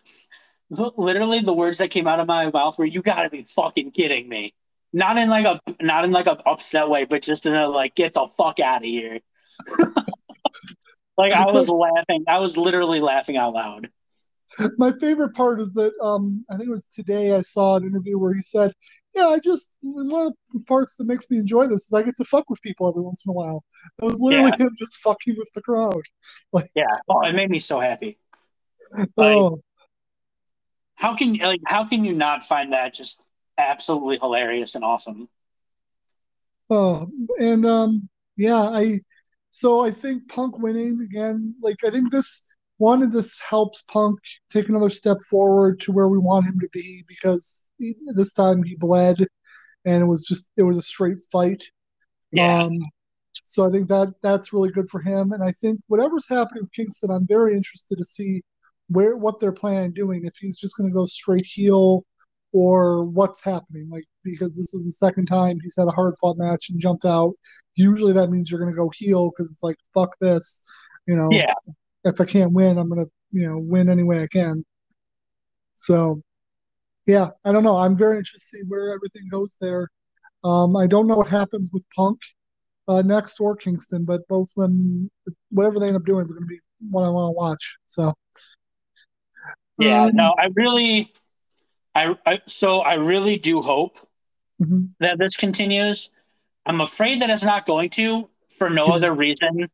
literally 0.69 1.41
the 1.41 1.53
words 1.53 1.77
that 1.77 1.91
came 1.91 2.07
out 2.07 2.19
of 2.19 2.27
my 2.27 2.49
mouth 2.49 2.77
were, 2.79 2.85
you 2.85 3.01
gotta 3.01 3.29
be 3.29 3.43
fucking 3.43 3.91
kidding 3.91 4.27
me. 4.27 4.53
Not 4.93 5.17
in 5.17 5.29
like 5.29 5.45
a 5.45 5.61
not 5.81 6.05
in 6.05 6.11
like 6.11 6.27
a 6.27 6.37
upset 6.47 6.89
way, 6.89 7.05
but 7.05 7.21
just 7.21 7.45
in 7.45 7.53
a 7.53 7.67
like 7.67 7.93
get 7.95 8.13
the 8.13 8.27
fuck 8.27 8.59
out 8.59 8.81
of 8.81 8.85
here. 8.85 9.19
like 11.21 11.33
I 11.33 11.45
was 11.51 11.69
laughing. 11.69 12.23
I 12.27 12.39
was 12.39 12.57
literally 12.57 12.99
laughing 12.99 13.37
out 13.37 13.53
loud. 13.53 13.89
My 14.77 14.91
favorite 14.91 15.33
part 15.33 15.61
is 15.61 15.73
that 15.75 15.93
um, 16.01 16.43
I 16.49 16.57
think 16.57 16.67
it 16.67 16.71
was 16.71 16.85
today 16.87 17.33
I 17.33 17.41
saw 17.41 17.77
an 17.77 17.85
interview 17.85 18.17
where 18.17 18.33
he 18.33 18.41
said, 18.41 18.73
"Yeah, 19.15 19.27
I 19.27 19.39
just 19.39 19.77
one 19.81 20.27
of 20.27 20.33
the 20.53 20.63
parts 20.65 20.97
that 20.97 21.05
makes 21.05 21.29
me 21.31 21.37
enjoy 21.37 21.67
this 21.67 21.85
is 21.85 21.93
I 21.93 22.03
get 22.03 22.17
to 22.17 22.25
fuck 22.25 22.49
with 22.49 22.61
people 22.61 22.89
every 22.89 23.01
once 23.01 23.23
in 23.25 23.29
a 23.29 23.33
while." 23.33 23.63
It 24.01 24.05
was 24.05 24.19
literally 24.19 24.51
Yeah. 24.51 24.65
him 24.65 24.75
just 24.77 24.97
fucking 24.97 25.35
with 25.37 25.49
the 25.53 25.61
crowd. 25.61 26.01
Like, 26.53 26.69
Yeah. 26.75 26.97
Oh, 27.07 27.21
it 27.21 27.33
made 27.33 27.49
me 27.49 27.59
so 27.59 27.79
happy. 27.79 28.19
Like, 28.93 29.09
Oh, 29.17 29.59
how 30.95 31.15
can 31.15 31.35
like 31.35 31.61
how 31.65 31.85
can 31.85 32.03
you 32.03 32.13
not 32.13 32.43
find 32.43 32.73
that 32.73 32.93
just 32.93 33.21
absolutely 33.57 34.17
hilarious 34.17 34.75
and 34.75 34.83
awesome? 34.83 35.29
oh, 36.69 37.09
and 37.39 37.65
um, 37.65 38.09
yeah, 38.35 38.61
I 38.61 38.99
so 39.51 39.85
I 39.85 39.91
think 39.91 40.29
Punk 40.29 40.57
winning 40.57 41.01
again. 41.01 41.55
Like 41.61 41.83
I 41.85 41.89
think 41.89 42.11
this 42.11 42.47
one 42.77 43.03
of 43.03 43.11
this 43.11 43.39
helps 43.39 43.83
Punk 43.83 44.19
take 44.49 44.69
another 44.69 44.89
step 44.89 45.17
forward 45.29 45.79
to 45.81 45.91
where 45.91 46.07
we 46.07 46.17
want 46.17 46.47
him 46.47 46.59
to 46.59 46.69
be 46.73 47.03
because 47.07 47.69
he, 47.77 47.95
this 48.15 48.33
time 48.33 48.63
he 48.63 48.75
bled, 48.75 49.27
and 49.85 50.03
it 50.03 50.07
was 50.07 50.23
just 50.23 50.51
it 50.57 50.63
was 50.63 50.77
a 50.77 50.81
straight 50.81 51.19
fight. 51.31 51.63
Yeah. 52.31 52.63
Um, 52.63 52.79
so 53.43 53.67
I 53.67 53.71
think 53.71 53.87
that 53.89 54.13
that's 54.23 54.53
really 54.53 54.71
good 54.71 54.89
for 54.89 55.01
him. 55.01 55.31
And 55.31 55.43
I 55.43 55.51
think 55.51 55.79
whatever's 55.87 56.27
happening 56.27 56.63
with 56.63 56.73
Kingston, 56.73 57.11
I'm 57.11 57.27
very 57.27 57.53
interested 57.53 57.97
to 57.97 58.05
see 58.05 58.41
where 58.87 59.17
what 59.17 59.39
they're 59.39 59.51
planning 59.51 59.83
on 59.85 59.91
doing. 59.91 60.25
If 60.25 60.33
he's 60.39 60.57
just 60.57 60.75
going 60.77 60.89
to 60.89 60.93
go 60.93 61.05
straight 61.05 61.45
heel, 61.45 62.03
or 62.53 63.03
what's 63.05 63.43
happening. 63.43 63.89
Like 63.89 64.05
because 64.23 64.57
this 64.57 64.73
is 64.73 64.85
the 64.85 64.91
second 64.91 65.27
time 65.27 65.59
he's 65.61 65.75
had 65.77 65.87
a 65.87 65.91
hard 65.91 66.15
fought 66.19 66.37
match 66.37 66.69
and 66.69 66.79
jumped 66.79 67.05
out. 67.05 67.33
Usually 67.75 68.13
that 68.13 68.29
means 68.29 68.49
you're 68.49 68.59
going 68.59 68.71
to 68.71 68.77
go 68.77 68.91
heel 68.95 69.29
because 69.29 69.51
it's 69.51 69.63
like 69.63 69.77
fuck 69.93 70.15
this, 70.19 70.63
you 71.07 71.15
know. 71.15 71.29
Yeah. 71.31 71.53
If 72.03 72.19
I 72.19 72.25
can't 72.25 72.51
win, 72.51 72.77
I'm 72.77 72.89
going 72.89 73.05
to 73.05 73.11
you 73.31 73.47
know 73.47 73.57
win 73.57 73.89
any 73.89 74.03
way 74.03 74.23
I 74.23 74.27
can. 74.27 74.65
So 75.75 76.21
yeah, 77.07 77.29
I 77.43 77.51
don't 77.51 77.63
know. 77.63 77.77
I'm 77.77 77.97
very 77.97 78.17
interested 78.17 78.57
to 78.57 78.63
see 78.63 78.67
where 78.67 78.93
everything 78.93 79.27
goes 79.29 79.57
there. 79.59 79.89
Um, 80.43 80.75
I 80.75 80.87
don't 80.87 81.07
know 81.07 81.15
what 81.15 81.27
happens 81.27 81.69
with 81.71 81.85
Punk 81.95 82.19
uh, 82.87 83.01
next 83.01 83.39
or 83.39 83.55
Kingston, 83.55 84.05
but 84.05 84.27
both 84.27 84.49
of 84.57 84.63
them, 84.63 85.09
whatever 85.49 85.79
they 85.79 85.87
end 85.87 85.95
up 85.95 86.05
doing, 86.05 86.23
is 86.23 86.31
going 86.31 86.43
to 86.43 86.47
be 86.47 86.59
what 86.89 87.05
I 87.05 87.09
want 87.09 87.33
to 87.33 87.37
watch. 87.37 87.77
So, 87.87 88.13
Yeah. 89.77 90.05
Um, 90.05 90.15
No, 90.15 90.35
I 90.37 90.49
really, 90.55 91.11
I, 91.95 92.15
I 92.25 92.41
so 92.45 92.79
I 92.81 92.95
really 92.95 93.37
do 93.37 93.61
hope 93.61 93.97
mhm. 94.61 94.89
that 94.99 95.17
this 95.17 95.35
continues. 95.35 96.09
I'm 96.65 96.81
afraid 96.81 97.21
that 97.21 97.29
it's 97.29 97.43
not 97.43 97.65
going 97.65 97.89
to 97.91 98.29
for 98.57 98.69
no 98.69 98.87
Yeah. 98.87 98.93
other 98.93 99.13
reason 99.13 99.69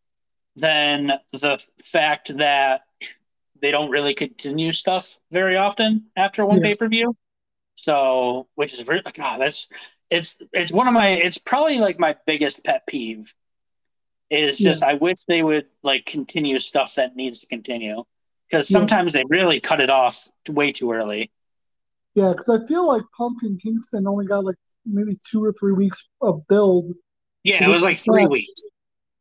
than 0.56 1.12
the 1.32 1.64
fact 1.84 2.36
that 2.38 2.82
they 3.62 3.72
don't 3.72 3.90
really 3.92 4.14
continue 4.14 4.72
stuff 4.72 5.20
very 5.32 5.58
often 5.58 6.08
after 6.16 6.46
one 6.46 6.58
Yeah. 6.58 6.64
pay 6.64 6.76
per 6.76 6.88
view. 6.88 7.16
So, 7.76 8.48
which 8.56 8.74
is 8.74 8.88
really 8.88 9.04
God, 9.14 9.40
that's 9.42 9.68
it's 10.10 10.42
it's 10.54 10.72
one 10.72 10.88
of 10.88 10.94
my 10.94 11.10
it's 11.10 11.38
probably 11.38 11.80
like 11.80 12.00
my 12.00 12.16
biggest 12.26 12.64
pet 12.64 12.88
peeve. 12.88 13.34
Is 14.30 14.58
just 14.58 14.84
I 14.84 14.96
wish 14.96 15.16
they 15.28 15.42
would 15.42 15.68
like 15.84 16.06
continue 16.06 16.60
stuff 16.60 16.96
that 16.96 17.16
needs 17.16 17.42
to 17.42 17.48
continue 17.48 18.04
because 18.50 18.70
Yeah. 18.70 18.80
sometimes 18.80 19.14
they 19.14 19.24
really 19.30 19.60
cut 19.62 19.80
it 19.80 19.90
off 19.90 20.28
way 20.50 20.72
too 20.72 20.92
early. 20.92 21.32
Yeah, 22.18 22.32
because 22.32 22.50
I 22.50 22.66
feel 22.66 22.88
like 22.88 23.04
Punk 23.16 23.44
and 23.44 23.62
Kingston 23.62 24.08
only 24.08 24.26
got 24.26 24.44
like 24.44 24.56
maybe 24.88 25.16
two 25.30 25.44
or 25.44 25.54
three 25.54 25.74
weeks 25.74 26.10
of 26.22 26.42
build, 26.48 26.90
Yeah, 27.44 27.64
it 27.64 27.72
was 27.72 27.84
like 27.84 27.98
three 27.98 28.26
weeks. 28.26 28.64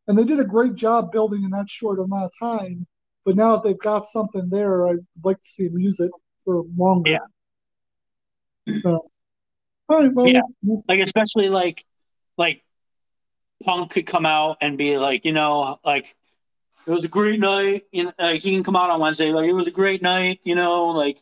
and 0.09 0.18
they 0.18 0.24
did 0.24 0.40
a 0.40 0.44
great 0.44 0.74
job 0.74 1.12
building 1.12 1.44
in 1.44 1.51
that 1.51 1.68
short 1.68 1.99
amount 1.99 2.24
of 2.24 2.30
time. 2.40 2.86
But 3.26 3.36
now 3.36 3.55
that 3.57 3.64
they've 3.64 3.78
got 3.78 4.07
something 4.07 4.49
there, 4.49 4.88
I'd 4.88 5.05
like 5.22 5.36
to 5.36 5.47
see 5.47 5.68
them 5.68 5.78
use 5.78 6.01
it 6.01 6.11
for 6.42 6.64
longer. 6.74 7.18
Yeah. 8.66 8.78
So, 8.78 9.11
all 9.90 10.03
right, 10.03 10.14
well, 10.14 10.26
Yeah. 10.26 10.40
like 10.88 11.01
especially 11.01 11.51
like 11.51 11.84
like 12.38 12.64
punk 13.62 13.90
could 13.90 14.07
come 14.07 14.24
out 14.24 14.57
and 14.62 14.78
be 14.78 14.97
like 14.97 15.26
you 15.26 15.32
know 15.32 15.78
like 15.84 16.16
it 16.86 16.92
was 16.92 17.05
a 17.05 17.09
great 17.09 17.40
night 17.40 17.82
you 17.90 18.05
know 18.05 18.12
like 18.18 18.40
he 18.42 18.53
can 18.53 18.62
come 18.62 18.76
out 18.76 18.90
on 18.90 19.01
wednesday 19.01 19.32
like 19.32 19.49
it 19.49 19.55
was 19.55 19.66
a 19.66 19.70
great 19.70 20.03
night 20.03 20.38
you 20.44 20.55
know 20.55 20.88
like 20.88 21.18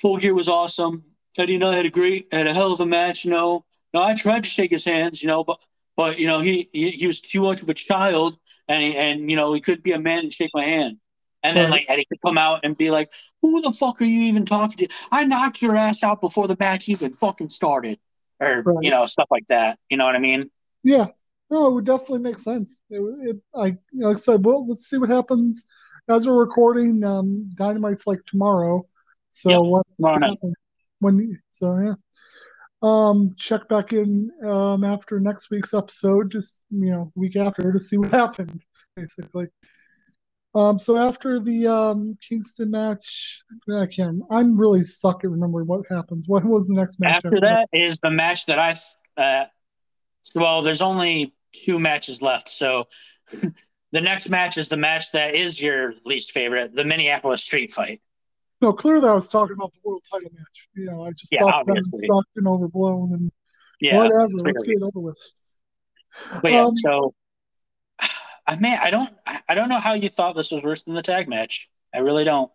full 0.00 0.16
gear 0.16 0.34
was 0.34 0.48
awesome 0.48 1.04
eddie 1.38 1.54
and 1.54 1.64
i 1.64 1.74
had 1.74 1.86
a 1.86 1.90
great 1.90 2.26
had 2.32 2.46
a 2.46 2.54
hell 2.54 2.72
of 2.72 2.80
a 2.80 2.86
match 2.86 3.24
you 3.24 3.30
know 3.30 3.64
no 3.94 4.02
i 4.02 4.14
tried 4.14 4.44
to 4.44 4.50
shake 4.50 4.70
his 4.70 4.84
hands 4.84 5.22
you 5.22 5.28
know 5.28 5.44
but 5.44 5.58
but 5.96 6.18
you 6.18 6.26
know 6.26 6.40
he 6.40 6.68
he, 6.72 6.90
he 6.90 7.06
was 7.06 7.20
too 7.20 7.42
much 7.42 7.62
of 7.62 7.68
a 7.68 7.74
child 7.74 8.36
and 8.68 8.82
he, 8.82 8.96
and 8.96 9.30
you 9.30 9.36
know 9.36 9.52
he 9.52 9.60
could 9.60 9.82
be 9.82 9.92
a 9.92 10.00
man 10.00 10.20
and 10.20 10.32
shake 10.32 10.50
my 10.54 10.64
hand 10.64 10.98
and 11.44 11.56
then 11.56 11.70
like 11.70 11.84
Eddie 11.88 12.04
could 12.04 12.20
come 12.24 12.38
out 12.38 12.60
and 12.62 12.76
be 12.76 12.92
like, 12.92 13.10
"Who 13.42 13.60
the 13.62 13.72
fuck 13.72 14.00
are 14.00 14.04
you 14.04 14.20
even 14.26 14.46
talking 14.46 14.76
to? 14.76 14.94
I 15.10 15.24
knocked 15.24 15.60
your 15.60 15.74
ass 15.74 16.04
out 16.04 16.20
before 16.20 16.46
the 16.46 16.56
match 16.56 16.88
even 16.88 17.14
fucking 17.14 17.48
started." 17.48 17.98
or 18.42 18.62
Right. 18.62 18.76
you 18.82 18.90
know 18.90 19.06
stuff 19.06 19.28
like 19.30 19.46
that. 19.48 19.78
You 19.88 19.96
know 19.96 20.04
what 20.04 20.16
I 20.16 20.18
mean? 20.18 20.50
Yeah, 20.82 21.08
no, 21.50 21.68
it 21.68 21.72
would 21.74 21.84
definitely 21.84 22.18
make 22.18 22.38
sense. 22.38 22.82
It, 22.90 23.00
it 23.00 23.36
I, 23.54 23.66
you 23.66 23.78
know, 23.92 24.08
like 24.08 24.16
I 24.16 24.20
said, 24.20 24.44
well, 24.44 24.66
let's 24.68 24.88
see 24.88 24.98
what 24.98 25.08
happens 25.08 25.66
as 26.08 26.26
we're 26.26 26.38
recording. 26.38 27.04
Um, 27.04 27.50
Dynamite's 27.54 28.06
like 28.06 28.24
tomorrow, 28.26 28.86
so 29.32 29.50
Yep, 29.50 29.84
what 29.98 30.22
happens 30.22 30.54
when. 31.00 31.42
So 31.50 31.78
yeah, 31.78 31.94
um, 32.82 33.34
check 33.36 33.68
back 33.68 33.92
in 33.92 34.30
um 34.44 34.84
after 34.84 35.18
next 35.18 35.50
week's 35.50 35.74
episode, 35.74 36.30
just 36.30 36.64
you 36.70 36.90
know, 36.90 37.12
week 37.14 37.36
after 37.36 37.72
to 37.72 37.78
see 37.78 37.96
what 37.96 38.10
happened, 38.22 38.62
basically. 38.94 39.48
Um, 40.54 40.78
so 40.78 40.98
after 40.98 41.40
the 41.40 41.66
um 41.66 42.18
Kingston 42.26 42.70
match, 42.70 43.42
I 43.74 43.86
can't. 43.86 44.22
I'm 44.30 44.56
really 44.56 44.84
suck 44.84 45.24
at 45.24 45.30
remembering 45.30 45.66
what 45.66 45.86
happens. 45.90 46.28
What 46.28 46.44
was 46.44 46.68
the 46.68 46.74
next 46.74 47.00
match 47.00 47.24
After 47.24 47.40
that 47.40 47.68
is 47.72 47.98
the 48.00 48.10
match 48.10 48.46
that 48.46 48.58
I. 48.58 48.76
Uh, 49.20 49.46
well, 50.36 50.62
there's 50.62 50.82
only 50.82 51.34
two 51.64 51.78
matches 51.78 52.22
left, 52.22 52.48
so 52.48 52.86
the 53.92 54.00
next 54.00 54.28
match 54.28 54.56
is 54.56 54.68
the 54.68 54.76
match 54.76 55.12
that 55.12 55.34
is 55.34 55.60
your 55.60 55.94
least 56.04 56.32
favorite, 56.32 56.74
the 56.74 56.84
Minneapolis 56.84 57.42
Street 57.42 57.70
Fight. 57.70 58.00
No, 58.62 58.72
clearly 58.72 59.08
I 59.08 59.12
was 59.12 59.28
talking 59.28 59.54
about 59.54 59.72
the 59.72 59.80
world 59.82 60.02
title 60.10 60.30
match. 60.32 60.68
You 60.74 60.86
know, 60.86 61.04
I 61.04 61.10
just 61.10 61.32
Yeah, 61.32 61.40
thought 61.40 61.66
that 61.66 61.84
sucked 61.92 62.30
and 62.36 62.46
overblown 62.46 63.12
and 63.12 63.32
Yeah, 63.80 63.98
whatever. 63.98 64.28
Let's 64.44 64.62
get 64.62 64.76
it 64.76 64.82
over 64.82 65.00
with. 65.00 65.18
but 66.40 66.52
yeah. 66.52 66.62
Um, 66.62 66.74
so, 66.74 67.14
I 68.46 68.56
man, 68.56 68.78
I 68.80 68.90
don't, 68.90 69.10
I 69.48 69.54
don't 69.54 69.68
know 69.68 69.80
how 69.80 69.94
you 69.94 70.08
thought 70.08 70.36
this 70.36 70.52
was 70.52 70.62
worse 70.62 70.84
than 70.84 70.94
the 70.94 71.02
tag 71.02 71.28
match. 71.28 71.68
I 71.92 71.98
really 71.98 72.24
don't. 72.24 72.50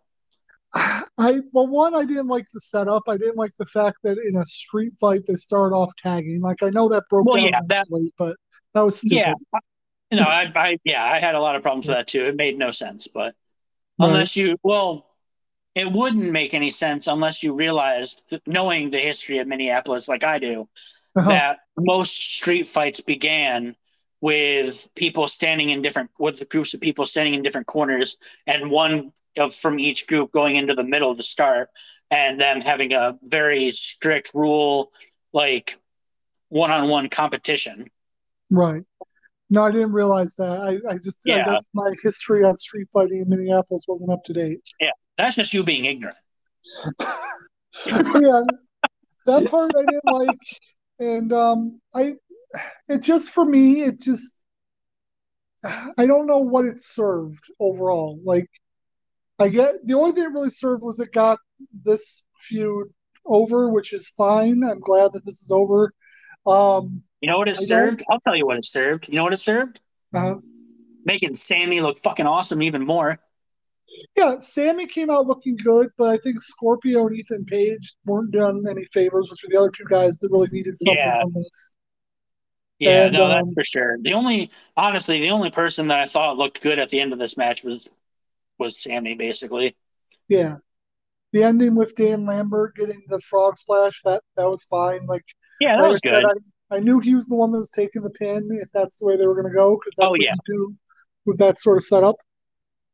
I 0.74 1.40
well, 1.52 1.66
one, 1.66 1.94
I 1.94 2.04
didn't 2.04 2.28
like 2.28 2.46
the 2.52 2.60
setup. 2.60 3.02
I 3.08 3.16
didn't 3.16 3.36
like 3.36 3.52
the 3.58 3.66
fact 3.66 3.98
that 4.04 4.18
in 4.18 4.36
a 4.36 4.44
street 4.46 4.92
fight 5.00 5.22
they 5.26 5.34
start 5.34 5.72
off 5.72 5.92
tagging. 6.02 6.40
Like 6.40 6.62
I 6.62 6.70
know 6.70 6.88
that 6.88 7.04
broke 7.10 7.26
Well, 7.26 7.36
down 7.36 7.46
yeah, 7.46 7.60
that- 7.68 7.86
eventually, 7.88 8.12
but 8.18 8.36
that 8.74 8.80
was 8.82 8.98
stupid. 8.98 9.14
Yeah. 9.16 9.34
No, 10.10 10.22
I, 10.22 10.50
I, 10.54 10.78
yeah, 10.84 11.04
I 11.04 11.18
had 11.18 11.34
a 11.34 11.40
lot 11.40 11.54
of 11.56 11.62
problems 11.62 11.86
with 11.86 11.96
that 11.96 12.06
too. 12.06 12.24
It 12.24 12.36
made 12.36 12.58
no 12.58 12.70
sense, 12.70 13.08
but 13.08 13.34
Right. 14.00 14.08
unless 14.08 14.36
you, 14.36 14.56
well, 14.62 15.07
it 15.78 15.92
wouldn't 15.92 16.32
make 16.32 16.54
any 16.54 16.70
sense 16.70 17.06
unless 17.06 17.42
you 17.42 17.54
realized, 17.54 18.34
knowing 18.46 18.90
the 18.90 18.98
history 18.98 19.38
of 19.38 19.46
Minneapolis 19.46 20.08
like 20.08 20.24
I 20.24 20.38
do, 20.38 20.68
Uh-huh. 21.16 21.30
that 21.30 21.58
most 21.76 22.14
street 22.38 22.66
fights 22.66 23.00
began 23.00 23.76
with 24.20 24.88
people 24.96 25.28
standing 25.28 25.70
in 25.70 25.80
different, 25.82 26.10
with 26.18 26.38
the 26.40 26.44
groups 26.44 26.74
of 26.74 26.80
people 26.80 27.06
standing 27.06 27.34
in 27.34 27.42
different 27.42 27.68
corners, 27.68 28.16
and 28.46 28.70
one 28.70 29.12
of 29.36 29.54
from 29.54 29.78
each 29.78 30.06
group 30.08 30.32
going 30.32 30.56
into 30.56 30.74
the 30.74 30.82
middle 30.84 31.14
to 31.14 31.22
start, 31.22 31.68
and 32.10 32.40
them 32.40 32.60
having 32.60 32.92
a 32.92 33.16
very 33.22 33.70
strict 33.70 34.32
rule, 34.34 34.90
like 35.32 35.78
one-on-one 36.48 37.08
competition. 37.10 37.86
Right. 38.50 38.82
No, 39.50 39.64
I 39.64 39.70
didn't 39.70 39.92
realize 39.92 40.34
that. 40.36 40.60
I, 40.60 40.70
I 40.90 40.94
just 40.98 41.20
I 41.26 41.36
Yeah. 41.36 41.44
guess 41.44 41.68
my 41.72 41.92
history 42.02 42.42
on 42.44 42.56
street 42.56 42.88
fighting 42.92 43.20
in 43.20 43.28
Minneapolis 43.28 43.84
wasn't 43.86 44.10
up 44.10 44.24
to 44.24 44.32
date. 44.32 44.60
That's 45.18 45.36
just 45.36 45.52
you 45.52 45.64
being 45.64 45.84
ignorant. 45.84 46.16
yeah, 47.00 48.42
that 49.26 49.48
part 49.50 49.72
I 49.76 49.82
didn't 49.82 50.04
like, 50.04 50.38
and 51.00 51.32
um, 51.32 51.80
I 51.94 52.14
it 52.88 53.02
just 53.02 53.30
for 53.30 53.44
me 53.44 53.82
it 53.82 54.00
just 54.00 54.44
I 55.64 56.06
don't 56.06 56.26
know 56.26 56.38
what 56.38 56.64
it 56.64 56.80
served 56.80 57.44
overall. 57.58 58.20
Like 58.24 58.48
I 59.38 59.48
get 59.48 59.84
the 59.84 59.94
only 59.94 60.12
thing 60.12 60.24
it 60.24 60.32
really 60.32 60.50
served 60.50 60.82
was 60.84 61.00
it 61.00 61.12
got 61.12 61.38
this 61.84 62.24
feud 62.38 62.88
over, 63.26 63.68
which 63.68 63.92
is 63.92 64.08
fine. 64.08 64.62
I'm 64.62 64.80
glad 64.80 65.12
that 65.12 65.26
this 65.26 65.42
is 65.42 65.50
over. 65.50 65.92
Um, 66.46 67.02
You 67.20 67.28
know 67.28 67.38
what 67.38 67.48
it 67.48 67.58
I 67.58 67.64
served? 67.64 68.04
I'll 68.10 68.20
tell 68.20 68.36
you 68.36 68.46
what 68.46 68.56
it 68.56 68.64
served. 68.64 69.08
You 69.08 69.16
know 69.16 69.24
what 69.24 69.32
it 69.32 69.40
served? 69.40 69.80
uh, 70.14 70.36
Making 71.04 71.34
Sammy 71.34 71.80
look 71.80 71.98
fucking 71.98 72.26
awesome 72.26 72.62
even 72.62 72.86
more. 72.86 73.18
Yeah, 74.16 74.38
Sammy 74.38 74.86
came 74.86 75.10
out 75.10 75.26
looking 75.26 75.56
good, 75.56 75.88
but 75.96 76.10
I 76.10 76.18
think 76.18 76.40
Scorpio 76.42 77.06
and 77.06 77.16
Ethan 77.16 77.44
Page 77.44 77.94
weren't 78.04 78.32
done 78.32 78.64
any 78.68 78.84
favors, 78.86 79.30
which 79.30 79.40
were 79.42 79.48
the 79.50 79.60
other 79.60 79.70
two 79.70 79.84
guys 79.88 80.18
that 80.18 80.30
really 80.30 80.48
needed 80.52 80.78
something 80.78 81.04
Yeah. 81.04 81.20
from 81.20 81.32
this. 81.32 81.76
Yeah, 82.78 83.06
And, 83.06 83.16
no, 83.16 83.24
um, 83.24 83.28
that's 83.28 83.52
for 83.52 83.64
sure. 83.64 83.96
The 84.00 84.12
only, 84.14 84.50
honestly, 84.76 85.20
the 85.20 85.30
only 85.30 85.50
person 85.50 85.88
that 85.88 85.98
I 85.98 86.06
thought 86.06 86.36
looked 86.36 86.62
good 86.62 86.78
at 86.78 86.90
the 86.90 87.00
end 87.00 87.12
of 87.12 87.18
this 87.18 87.36
match 87.36 87.64
was 87.64 87.88
was 88.58 88.82
Sammy, 88.82 89.14
basically. 89.16 89.76
Yeah. 90.28 90.56
the 91.32 91.44
ending 91.44 91.74
with 91.76 91.94
Dan 91.96 92.26
Lambert 92.26 92.76
getting 92.76 93.02
the 93.08 93.20
frog 93.20 93.58
splash 93.58 94.00
that 94.04 94.22
that 94.36 94.48
was 94.50 94.64
fine. 94.64 95.06
Like 95.06 95.24
Yeah, 95.60 95.76
that 95.76 95.82
like 95.82 95.90
was 95.90 95.98
I 95.98 96.08
said, 96.08 96.22
good. 96.22 96.24
I, 96.72 96.76
I 96.76 96.80
knew 96.80 97.00
he 97.00 97.14
was 97.14 97.28
the 97.28 97.36
one 97.36 97.52
that 97.52 97.58
was 97.58 97.70
taking 97.70 98.02
the 98.02 98.10
pin 98.10 98.48
if 98.52 98.68
that's 98.74 98.98
the 98.98 99.06
way 99.06 99.16
they 99.16 99.26
were 99.26 99.34
going 99.40 99.52
to 99.52 99.56
go 99.56 99.76
because 99.76 99.94
that's 99.98 100.08
Oh, 100.10 100.14
what 100.16 100.20
yeah. 100.22 100.34
you 100.46 100.56
do 100.56 100.76
with 101.26 101.38
that 101.38 101.58
sort 101.58 101.78
of 101.78 101.84
setup. 101.84 102.16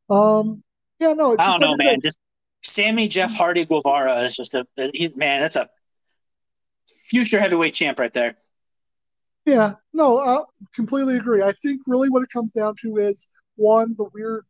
Um, 0.09 0.63
yeah, 0.99 1.13
no, 1.13 1.33
it's 1.33 1.41
I 1.41 1.51
don't 1.51 1.61
know, 1.61 1.75
man. 1.75 1.99
Just 2.01 2.19
Sammy 2.63 3.07
Jeff 3.07 3.35
Hardy 3.35 3.65
Guevara 3.65 4.19
is 4.21 4.35
just 4.35 4.53
a 4.53 4.65
he's 4.93 5.15
man. 5.15 5.41
That's 5.41 5.55
a 5.55 5.69
future 6.87 7.39
heavyweight 7.39 7.73
champ 7.73 7.99
right 7.99 8.13
there. 8.13 8.35
Yeah, 9.45 9.75
no, 9.93 10.19
I 10.19 10.43
completely 10.73 11.17
agree. 11.17 11.43
I 11.43 11.51
think 11.51 11.81
really 11.85 12.09
what 12.09 12.23
it 12.23 12.29
comes 12.29 12.53
down 12.53 12.75
to 12.81 12.97
is 12.97 13.29
one, 13.55 13.95
the 13.97 14.09
weird 14.13 14.45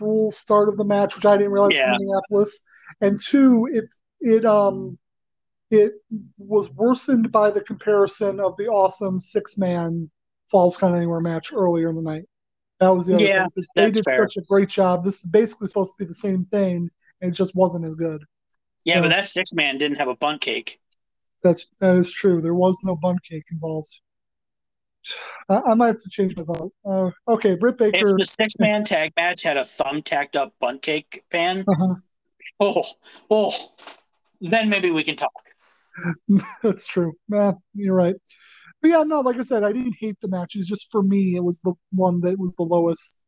rule 0.00 0.30
start 0.32 0.68
of 0.68 0.76
the 0.76 0.84
match, 0.84 1.14
which 1.14 1.24
I 1.24 1.36
didn't 1.36 1.52
realize 1.52 1.74
Yeah. 1.74 1.96
Minneapolis, 1.96 2.64
and 3.00 3.18
two, 3.18 3.68
it 3.72 3.84
it 4.20 4.44
um 4.44 4.98
it 5.70 5.92
was 6.38 6.70
worsened 6.74 7.30
by 7.32 7.50
the 7.50 7.60
comparison 7.60 8.40
of 8.40 8.56
the 8.56 8.68
awesome 8.68 9.20
six 9.20 9.56
man 9.58 10.10
Falls 10.50 10.76
Count 10.76 10.94
Anywhere 10.96 11.20
match 11.20 11.52
earlier 11.52 11.90
in 11.90 11.96
the 11.96 12.02
night. 12.02 12.24
That 12.84 12.94
was 12.94 13.06
the 13.06 13.14
other 13.14 13.24
Yeah, 13.24 13.46
thing. 13.54 13.64
They 13.76 13.90
did 13.90 14.04
fair. 14.04 14.18
such 14.18 14.36
a 14.36 14.42
great 14.42 14.68
job. 14.68 15.04
This 15.04 15.24
is 15.24 15.30
basically 15.30 15.68
supposed 15.68 15.94
to 15.96 16.04
be 16.04 16.06
the 16.08 16.14
same 16.14 16.44
thing, 16.46 16.90
and 17.22 17.30
it 17.32 17.34
just 17.34 17.56
wasn't 17.56 17.86
as 17.86 17.94
good. 17.94 18.22
Yeah, 18.84 18.96
So- 18.96 19.02
but 19.02 19.08
that 19.08 19.24
six 19.26 19.54
man 19.54 19.78
didn't 19.78 19.96
have 19.96 20.08
a 20.08 20.16
bun 20.16 20.38
cake. 20.38 20.80
That's 21.42 21.66
that 21.80 21.96
is 21.96 22.12
true. 22.12 22.42
There 22.42 22.54
was 22.54 22.78
no 22.84 22.94
bun 22.94 23.16
cake 23.26 23.44
involved. 23.50 23.88
I, 25.48 25.60
I 25.70 25.74
might 25.74 25.86
have 25.88 26.02
to 26.02 26.10
change 26.10 26.36
my 26.36 26.42
vote. 26.42 26.72
Uh, 26.84 27.10
okay, 27.26 27.54
Britt 27.56 27.78
Baker. 27.78 27.96
If 27.96 28.16
the 28.18 28.24
six 28.26 28.58
man 28.58 28.84
tag 28.84 29.12
match 29.16 29.42
had 29.42 29.56
a 29.56 29.64
thumb 29.64 30.02
tacked 30.02 30.36
up 30.36 30.52
bun 30.60 30.78
cake 30.78 31.22
pan, 31.30 31.64
Uh-huh. 31.66 31.94
oh, 32.60 32.84
oh, 33.30 33.72
then 34.42 34.68
maybe 34.68 34.90
we 34.90 35.02
can 35.04 35.16
talk. 35.16 35.32
That's 36.62 36.86
true. 36.86 37.14
Nah, 37.28 37.54
you're 37.74 37.94
right. 37.94 38.16
But 38.84 38.90
yeah, 38.90 39.02
no, 39.02 39.20
like 39.20 39.38
I 39.38 39.42
said, 39.42 39.64
I 39.64 39.72
didn't 39.72 39.96
hate 39.98 40.20
the 40.20 40.28
matches. 40.28 40.66
Just 40.66 40.92
for 40.92 41.02
me, 41.02 41.36
it 41.36 41.42
was 41.42 41.58
the 41.60 41.72
one 41.92 42.20
that 42.20 42.38
was 42.38 42.54
the 42.56 42.64
lowest 42.64 43.18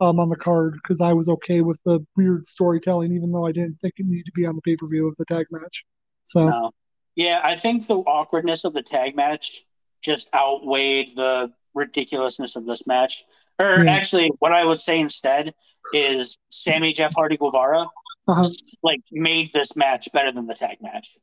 um, 0.00 0.18
on 0.18 0.28
the 0.28 0.34
card 0.34 0.72
because 0.72 1.00
I 1.00 1.12
was 1.12 1.28
okay 1.28 1.60
with 1.60 1.80
the 1.84 2.04
weird 2.16 2.44
storytelling, 2.44 3.12
even 3.12 3.30
though 3.30 3.46
I 3.46 3.52
didn't 3.52 3.76
think 3.76 3.94
it 3.98 4.06
needed 4.06 4.26
to 4.26 4.32
be 4.34 4.44
on 4.44 4.56
the 4.56 4.62
pay 4.62 4.74
per 4.74 4.88
view 4.88 5.06
of 5.06 5.14
the 5.14 5.24
tag 5.24 5.46
match. 5.52 5.84
So 6.24 6.48
No. 6.48 6.70
Yeah, 7.14 7.40
I 7.44 7.54
think 7.54 7.86
the 7.86 7.98
awkwardness 7.98 8.64
of 8.64 8.74
the 8.74 8.82
tag 8.82 9.14
match 9.14 9.62
just 10.02 10.28
outweighed 10.34 11.10
the 11.14 11.52
ridiculousness 11.74 12.56
of 12.56 12.66
this 12.66 12.84
match. 12.84 13.22
Or 13.60 13.84
Yeah. 13.84 13.92
actually, 13.92 14.32
what 14.40 14.52
I 14.52 14.64
would 14.64 14.80
say 14.80 14.98
instead 14.98 15.54
is 15.94 16.36
Sammy 16.50 16.92
Jeff 16.92 17.14
Hardy 17.14 17.36
Guevara 17.36 17.86
uh 18.26 18.48
like 18.82 19.02
made 19.12 19.52
this 19.54 19.76
match 19.76 20.08
better 20.12 20.32
than 20.32 20.48
the 20.48 20.56
tag 20.56 20.78
match. 20.82 21.16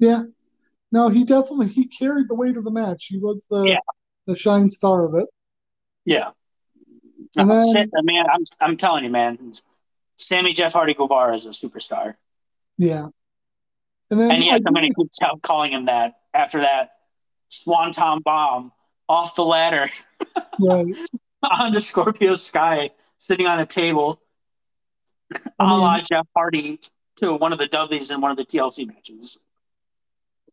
yeah, 0.00 0.24
no, 0.92 1.08
he 1.08 1.24
definitely 1.24 1.68
he 1.68 1.86
carried 1.86 2.28
the 2.28 2.34
weight 2.34 2.56
of 2.56 2.64
the 2.64 2.70
match. 2.70 3.06
He 3.06 3.18
was 3.18 3.46
the 3.50 3.62
Yeah. 3.64 3.78
the 4.26 4.36
shine 4.36 4.68
star 4.70 5.04
of 5.04 5.14
it. 5.14 5.26
Yeah. 6.04 6.30
And 7.36 7.48
No, 7.48 7.60
then- 7.72 7.90
man, 8.04 8.26
I'm 8.32 8.42
I'm 8.60 8.76
telling 8.76 9.04
you, 9.04 9.10
man, 9.10 9.52
Sammy 10.16 10.52
Jeff 10.52 10.72
Hardy 10.72 10.94
Guevara 10.94 11.36
is 11.36 11.46
a 11.46 11.50
superstar. 11.50 12.14
Yeah, 12.78 13.08
and 14.10 14.18
then 14.20 14.30
And 14.30 14.42
yes, 14.44 14.60
I 14.64 14.68
I'm 14.68 14.74
going 14.74 14.90
to 14.92 14.94
keep 14.94 15.42
calling 15.42 15.72
him 15.72 15.84
that 15.86 16.14
after 16.32 16.60
that 16.60 16.90
swanton 17.50 18.20
bomb 18.24 18.72
off 19.08 19.34
the 19.34 19.44
ladder 19.44 19.86
right. 20.60 20.86
onto 21.42 21.80
Scorpio 21.80 22.36
Sky, 22.36 22.90
sitting 23.18 23.46
on 23.46 23.60
a 23.60 23.66
table, 23.66 24.22
a 25.34 25.40
I 25.58 25.72
la 25.74 26.00
Jeff 26.00 26.26
Hardy 26.34 26.80
to 27.16 27.34
one 27.36 27.52
of 27.52 27.58
the 27.58 27.66
Dudleys 27.66 28.10
in 28.10 28.20
one 28.22 28.30
of 28.30 28.36
the 28.38 28.44
TLC 28.46 28.86
matches. 28.86 29.38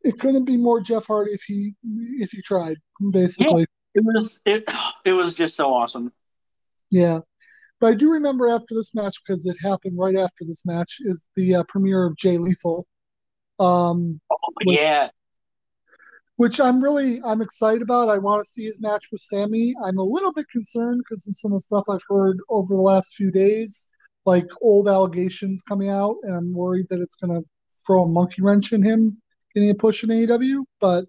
It 0.07 0.19
couldn't 0.19 0.45
be 0.45 0.57
more 0.57 0.79
Jeff 0.81 1.07
Hardy 1.07 1.31
if 1.31 1.43
he 1.43 1.73
if 2.19 2.31
he 2.31 2.41
tried. 2.41 2.77
Basically, 3.11 3.65
It 3.93 4.03
was 4.05 4.41
it 4.45 4.63
it 5.05 5.13
was 5.13 5.35
just 5.35 5.55
so 5.55 5.73
awesome. 5.73 6.11
Yeah. 6.89 7.19
But 7.79 7.87
I 7.87 7.93
do 7.93 8.09
remember 8.11 8.47
after 8.49 8.73
this 8.73 8.95
match, 8.95 9.17
because 9.23 9.45
it 9.45 9.57
happened 9.61 9.97
right 9.97 10.15
after 10.15 10.45
this 10.45 10.65
match, 10.65 10.97
is 11.01 11.27
the 11.35 11.55
uh, 11.55 11.63
premiere 11.67 12.05
of 12.05 12.15
Jay 12.15 12.37
Lethal. 12.37 12.87
Um, 13.59 14.19
Oh, 14.31 14.35
Which- 14.63 14.77
yeah, 14.79 15.09
which 16.37 16.59
I'm 16.59 16.81
really 16.81 17.21
I'm 17.23 17.41
excited 17.41 17.81
about. 17.81 18.09
I 18.09 18.17
want 18.17 18.43
to 18.43 18.49
see 18.49 18.63
his 18.65 18.79
match 18.79 19.05
with 19.11 19.21
Sammy. 19.21 19.75
I'm 19.83 19.97
a 19.97 20.03
little 20.03 20.31
bit 20.31 20.47
concerned 20.49 21.01
because 21.03 21.27
of 21.27 21.35
some 21.35 21.51
of 21.51 21.57
the 21.57 21.61
stuff 21.61 21.85
I've 21.89 22.07
heard 22.07 22.37
over 22.49 22.73
the 22.73 22.81
last 22.81 23.13
few 23.15 23.29
days, 23.31 23.91
like 24.25 24.47
old 24.61 24.87
allegations 24.87 25.61
coming 25.61 25.89
out, 25.89 26.15
and 26.23 26.33
I'm 26.35 26.53
worried 26.53 26.87
that 26.89 27.01
it's 27.01 27.15
gonna 27.17 27.41
throw 27.85 28.03
a 28.03 28.07
monkey 28.07 28.41
wrench 28.41 28.73
in 28.73 28.81
him 28.83 29.21
getting 29.57 29.71
a 29.71 29.75
push 29.75 30.03
in 30.03 30.09
AEW. 30.09 30.63
But 30.79 31.05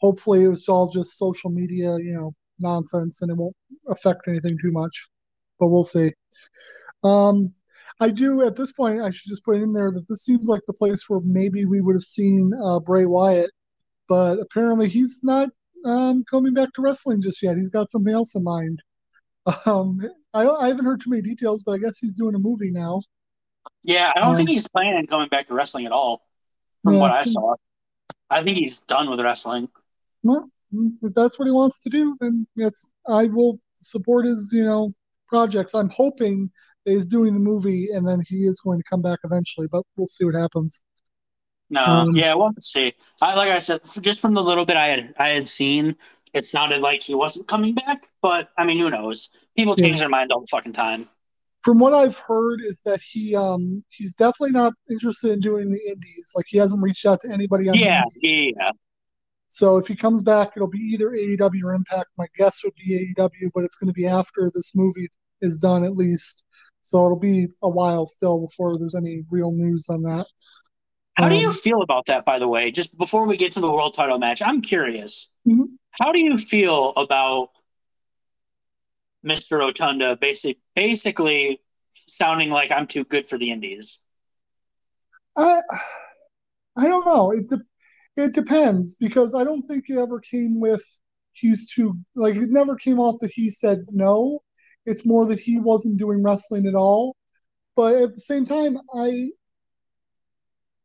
hopefully, 0.00 0.44
it's 0.44 0.68
all 0.68 0.90
just 0.92 1.16
social 1.18 1.50
media, 1.50 1.96
you 1.98 2.12
know, 2.12 2.34
nonsense, 2.58 3.22
and 3.22 3.30
it 3.30 3.36
won't 3.36 3.56
affect 3.88 4.28
anything 4.28 4.58
too 4.60 4.70
much. 4.72 5.08
But 5.58 5.68
we'll 5.68 5.84
see. 5.84 6.12
Um, 7.02 7.52
I 8.00 8.10
do 8.10 8.42
at 8.46 8.56
this 8.56 8.72
point. 8.72 9.00
I 9.02 9.10
should 9.10 9.28
just 9.28 9.44
put 9.44 9.56
in 9.56 9.72
there 9.72 9.90
that 9.90 10.06
this 10.08 10.24
seems 10.24 10.48
like 10.48 10.62
the 10.66 10.72
place 10.72 11.08
where 11.08 11.20
maybe 11.24 11.64
we 11.64 11.80
would 11.80 11.94
have 11.94 12.02
seen 12.02 12.52
uh, 12.62 12.80
Bray 12.80 13.06
Wyatt 13.06 13.50
but 14.08 14.40
apparently 14.40 14.88
he's 14.88 15.20
not 15.22 15.48
um, 15.84 16.24
coming 16.28 16.52
back 16.52 16.72
to 16.72 16.82
wrestling 16.82 17.22
just 17.22 17.40
yet. 17.44 17.56
He's 17.56 17.68
got 17.68 17.88
something 17.88 18.12
else 18.12 18.34
in 18.34 18.42
mind. 18.42 18.82
Um, 19.66 20.00
I, 20.34 20.48
I 20.48 20.66
haven't 20.66 20.84
heard 20.84 21.00
too 21.00 21.10
many 21.10 21.22
details, 21.22 21.62
but 21.62 21.72
I 21.72 21.78
guess 21.78 21.98
he's 21.98 22.14
doing 22.14 22.34
a 22.34 22.38
movie 22.40 22.72
now. 22.72 23.02
yeah. 23.84 24.12
I 24.16 24.18
don't 24.18 24.30
Um, 24.30 24.34
think 24.36 24.48
he's 24.48 24.68
planning 24.68 24.94
on 24.94 25.06
coming 25.06 25.28
back 25.28 25.46
to 25.46 25.54
wrestling 25.54 25.86
at 25.86 25.92
all, 25.92 26.22
from 26.82 26.94
Yeah. 26.94 27.00
what 27.00 27.12
I 27.12 27.22
saw. 27.22 27.54
I 28.30 28.42
think 28.42 28.58
he's 28.58 28.80
done 28.80 29.10
with 29.10 29.20
wrestling. 29.20 29.68
Well, 30.22 30.50
if 31.02 31.14
that's 31.14 31.38
what 31.38 31.46
he 31.46 31.52
wants 31.52 31.80
to 31.82 31.90
do, 31.90 32.16
then 32.20 32.46
it's 32.56 32.92
I 33.08 33.24
will 33.26 33.58
support 33.76 34.26
his 34.26 34.50
you 34.52 34.64
know 34.64 34.92
projects. 35.28 35.74
I'm 35.74 35.90
hoping 35.90 36.50
he's 36.84 37.08
doing 37.08 37.34
the 37.34 37.40
movie 37.40 37.88
and 37.92 38.06
then 38.06 38.22
he 38.28 38.46
is 38.46 38.60
going 38.60 38.78
to 38.78 38.84
come 38.88 39.02
back 39.02 39.20
eventually, 39.24 39.66
but 39.70 39.84
we'll 39.96 40.06
see 40.06 40.24
what 40.24 40.34
happens. 40.34 40.84
No, 41.70 42.04
Um, 42.04 42.14
yeah, 42.14 42.34
we'll 42.34 42.52
see. 42.60 42.94
I 43.22 43.34
like 43.34 43.50
I 43.50 43.60
said, 43.60 43.80
just 44.00 44.20
from 44.20 44.34
the 44.34 44.42
little 44.42 44.66
bit 44.66 44.76
I 44.76 44.88
had 44.88 45.14
I 45.18 45.28
had 45.28 45.46
seen, 45.48 45.96
it 46.32 46.44
sounded 46.44 46.80
like 46.80 47.02
he 47.02 47.14
wasn't 47.14 47.46
coming 47.48 47.74
back. 47.74 48.08
But 48.20 48.50
I 48.58 48.64
mean, 48.64 48.78
who 48.78 48.90
knows? 48.90 49.30
People 49.56 49.76
Yeah. 49.76 49.86
change 49.86 50.00
their 50.00 50.08
mind 50.08 50.32
all 50.32 50.40
the 50.40 50.48
fucking 50.50 50.72
time. 50.72 51.08
From 51.62 51.78
what 51.78 51.92
I've 51.92 52.16
heard 52.16 52.60
is 52.62 52.80
that 52.86 53.00
he 53.02 53.36
um 53.36 53.84
he's 53.90 54.14
definitely 54.14 54.52
not 54.52 54.72
interested 54.90 55.32
in 55.32 55.40
doing 55.40 55.70
the 55.70 55.80
indies. 55.86 56.32
Like 56.34 56.46
he 56.48 56.58
hasn't 56.58 56.82
reached 56.82 57.04
out 57.06 57.20
to 57.20 57.30
anybody 57.30 57.68
on 57.68 57.76
the 57.76 57.84
Yeah, 57.84 58.02
yeah, 58.22 58.70
So 59.48 59.76
if 59.76 59.86
he 59.86 59.94
comes 59.94 60.22
back, 60.22 60.52
it'll 60.56 60.68
be 60.68 60.78
either 60.78 61.10
AEW 61.10 61.64
or 61.64 61.74
Impact. 61.74 62.08
My 62.16 62.26
guess 62.36 62.62
would 62.64 62.72
be 62.76 63.14
AEW, 63.18 63.50
but 63.54 63.64
it's 63.64 63.76
going 63.76 63.88
to 63.88 63.94
be 63.94 64.06
after 64.06 64.50
this 64.54 64.72
movie 64.74 65.08
is 65.42 65.58
done 65.58 65.84
at 65.84 65.96
least. 65.96 66.46
So 66.82 67.04
it'll 67.04 67.18
be 67.18 67.48
a 67.62 67.68
while 67.68 68.06
still 68.06 68.40
before 68.40 68.78
there's 68.78 68.94
any 68.94 69.24
real 69.30 69.52
news 69.52 69.88
on 69.90 70.02
that. 70.02 70.26
How 71.14 71.28
do 71.28 71.34
Um, 71.34 71.40
you 71.40 71.52
feel 71.52 71.82
about 71.82 72.06
that, 72.06 72.24
by 72.24 72.38
the 72.38 72.48
way? 72.48 72.70
Just 72.70 72.96
before 72.96 73.26
we 73.26 73.36
get 73.36 73.52
to 73.52 73.60
the 73.60 73.70
world 73.70 73.92
title 73.94 74.18
match, 74.18 74.40
I'm 74.40 74.62
curious. 74.62 75.30
Mhm. 75.46 75.76
How 75.90 76.12
do 76.12 76.24
you 76.24 76.38
feel 76.38 76.94
about 76.96 77.50
Mr. 79.24 79.58
Rotunda 79.58 80.16
basic, 80.16 80.58
basically 80.74 81.60
sounding 81.90 82.50
like 82.50 82.72
I'm 82.72 82.86
too 82.86 83.04
good 83.04 83.26
for 83.26 83.38
the 83.38 83.50
Indies? 83.50 84.00
I 85.36 85.60
I 86.76 86.88
don't 86.88 87.06
know. 87.06 87.32
It 87.32 87.48
de- 87.48 87.64
it 88.16 88.32
depends 88.32 88.94
because 88.96 89.34
I 89.34 89.44
don't 89.44 89.66
think 89.66 89.84
it 89.88 89.98
ever 89.98 90.20
came 90.20 90.60
with 90.60 90.84
he's 91.32 91.70
too 91.72 91.98
like 92.14 92.36
it 92.36 92.50
never 92.50 92.76
came 92.76 92.98
off 92.98 93.20
that 93.20 93.32
he 93.32 93.50
said 93.50 93.78
no. 93.90 94.42
It's 94.86 95.06
more 95.06 95.26
that 95.26 95.40
he 95.40 95.58
wasn't 95.60 95.98
doing 95.98 96.22
wrestling 96.22 96.66
at 96.66 96.74
all. 96.74 97.16
But 97.76 97.96
at 97.96 98.12
the 98.12 98.20
same 98.20 98.44
time, 98.44 98.78
I 98.94 99.30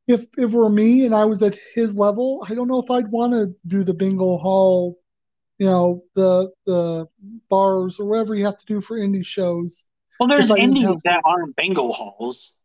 if 0.08 0.22
if 0.22 0.30
it 0.38 0.52
were 0.52 0.70
me 0.70 1.06
and 1.06 1.16
I 1.16 1.26
was 1.26 1.42
at 1.44 1.58
his 1.74 1.98
level, 1.98 2.46
I 2.48 2.54
don't 2.54 2.68
know 2.68 2.82
if 2.82 2.92
I'd 2.92 3.10
want 3.12 3.34
to 3.34 3.56
do 3.68 3.84
the 3.84 3.94
bingo 3.94 4.38
hall, 4.38 4.98
you 5.58 5.66
know, 5.66 6.03
the 6.16 6.51
the 6.66 7.08
bars 7.49 7.99
or 7.99 8.06
whatever 8.06 8.36
you 8.36 8.45
have 8.45 8.58
to 8.58 8.66
do 8.66 8.82
for 8.82 8.97
indie 8.97 9.26
shows. 9.26 9.86
Well, 10.20 10.30
there's 10.30 10.49
Indies 10.51 10.86
have- 10.88 11.01
that 11.03 11.22
aren't 11.26 11.56
bingo 11.56 11.91
halls. 11.91 12.56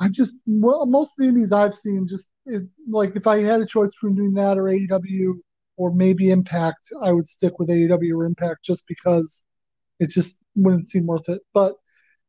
I 0.00 0.08
just 0.08 0.40
well, 0.46 0.86
most 0.86 1.18
of 1.18 1.22
the 1.22 1.28
indies 1.28 1.52
I've 1.52 1.74
seen 1.74 2.06
just 2.08 2.28
it, 2.46 2.64
like 2.88 3.16
if 3.16 3.26
I 3.26 3.38
had 3.42 3.60
a 3.60 3.66
choice 3.66 3.94
between 3.94 4.16
doing 4.16 4.34
that 4.34 4.58
or 4.58 4.64
AEW 4.64 5.34
or 5.76 5.92
maybe 5.94 6.30
Impact, 6.30 6.90
I 7.02 7.12
would 7.12 7.26
stick 7.28 7.58
with 7.58 7.68
AEW 7.68 8.16
or 8.16 8.24
Impact 8.24 8.64
just 8.64 8.86
because 8.88 9.46
it 10.00 10.10
just 10.10 10.40
wouldn't 10.56 10.86
seem 10.86 11.06
worth 11.06 11.28
it. 11.28 11.42
But 11.54 11.76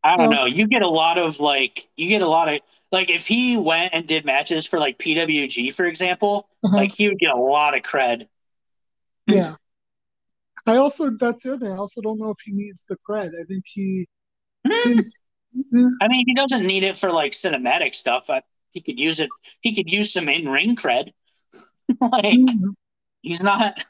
I 0.04 0.16
don't 0.16 0.30
Well- 0.30 0.32
know. 0.32 0.46
You 0.46 0.68
get 0.68 0.84
a 0.84 0.88
lot 0.88 1.18
of 1.18 1.40
like, 1.40 1.90
you 1.98 2.08
get 2.08 2.22
a 2.22 2.28
lot 2.28 2.48
of 2.54 2.60
like, 2.92 3.10
if 3.10 3.26
he 3.28 3.58
went 3.58 3.94
and 3.94 4.08
did 4.08 4.24
matches 4.26 4.68
for 4.68 4.80
like 4.80 5.00
PWG, 5.00 5.74
for 5.74 5.86
example, 5.86 6.48
uh-huh, 6.64 6.76
like 6.78 6.92
he 6.94 7.10
would 7.10 7.18
get 7.20 7.32
a 7.32 7.38
lot 7.40 7.76
of 7.76 7.82
cred. 7.82 8.28
Yeah, 9.28 9.56
I 10.66 10.78
also 10.78 11.10
that's 11.12 11.44
the 11.44 11.54
other 11.54 11.66
thing. 11.66 11.74
I 11.74 11.78
also 11.78 12.02
don't 12.02 12.20
know 12.20 12.32
if 12.32 12.38
he 12.44 12.52
needs 12.52 12.86
the 12.86 12.98
cred. 13.08 13.30
I 13.30 13.44
think 13.48 13.64
he 13.66 14.08
Yeah. 14.66 15.02
I 16.02 16.08
mean, 16.10 16.26
he 16.28 16.34
doesn't 16.34 16.66
need 16.66 16.84
it 16.84 16.98
for 16.98 17.12
like 17.12 17.32
cinematic 17.32 17.94
stuff. 17.96 18.30
I, 18.30 18.42
he 18.72 18.82
could 18.82 19.00
use 19.00 19.20
it. 19.20 19.30
He 19.62 19.74
could 19.74 19.90
use 19.92 20.12
some 20.12 20.28
in 20.28 20.48
ring 20.50 20.76
cred. 20.76 21.10
like 22.02 22.26
Mhm. 22.26 22.74
he's 23.22 23.42
not 23.44 23.84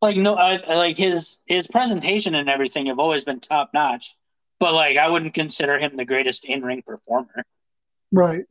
like 0.00 0.16
no 0.16 0.34
I, 0.36 0.58
I- 0.68 0.74
like 0.76 0.96
his 0.96 1.38
his 1.46 1.66
presentation 1.68 2.34
and 2.34 2.48
everything 2.48 2.86
have 2.86 2.98
always 2.98 3.24
been 3.24 3.40
top 3.40 3.70
notch. 3.74 4.16
But 4.58 4.74
like 4.74 4.96
I 4.96 5.08
wouldn't 5.08 5.34
consider 5.34 5.78
him 5.78 5.96
the 5.96 6.04
greatest 6.04 6.44
in 6.44 6.62
ring 6.62 6.82
performer. 6.82 7.44
Right. 8.12 8.44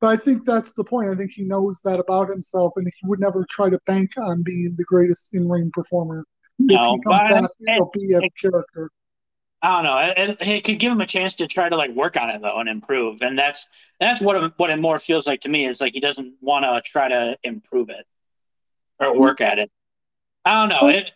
But 0.00 0.08
I 0.08 0.16
think 0.16 0.44
that's 0.44 0.74
the 0.74 0.84
point. 0.84 1.10
I 1.10 1.14
think 1.14 1.32
he 1.32 1.42
knows 1.42 1.80
that 1.82 1.98
about 1.98 2.28
himself, 2.28 2.72
and 2.76 2.86
he 2.86 3.06
would 3.06 3.20
never 3.20 3.46
try 3.48 3.70
to 3.70 3.78
bank 3.86 4.12
on 4.18 4.42
being 4.42 4.74
the 4.76 4.84
greatest 4.84 5.34
in 5.34 5.48
ring 5.48 5.70
performer. 5.72 6.24
If 6.58 6.80
he 6.80 7.00
comes 7.02 7.22
back, 7.30 7.44
it'll 7.68 7.90
be 7.92 8.12
a 8.14 8.20
character. 8.30 8.90
I 9.62 9.76
don't 9.76 9.84
know. 9.84 10.12
It, 10.24 10.36
it, 10.40 10.64
could 10.64 10.78
give 10.78 10.92
him 10.92 11.00
a 11.00 11.06
chance 11.06 11.36
to 11.36 11.46
try 11.46 11.70
to 11.70 11.76
like 11.76 11.90
work 11.92 12.18
on 12.18 12.28
it 12.28 12.42
though 12.42 12.60
and 12.60 12.68
improve, 12.68 13.22
and 13.22 13.38
that's 13.38 13.66
that's 13.98 14.20
what 14.20 14.52
what 14.58 14.68
it 14.68 14.78
more 14.78 14.98
feels 14.98 15.26
like 15.26 15.40
to 15.42 15.48
me. 15.48 15.64
Is 15.64 15.80
like 15.80 15.94
he 15.94 16.00
doesn't 16.00 16.34
want 16.42 16.64
to 16.64 16.82
try 16.84 17.08
to 17.08 17.38
improve 17.42 17.88
it 17.88 18.04
or 19.00 19.18
work 19.18 19.40
at 19.40 19.58
it. 19.58 19.70
I 20.44 20.60
don't 20.60 20.68
know. 20.68 20.88
It 20.88 21.12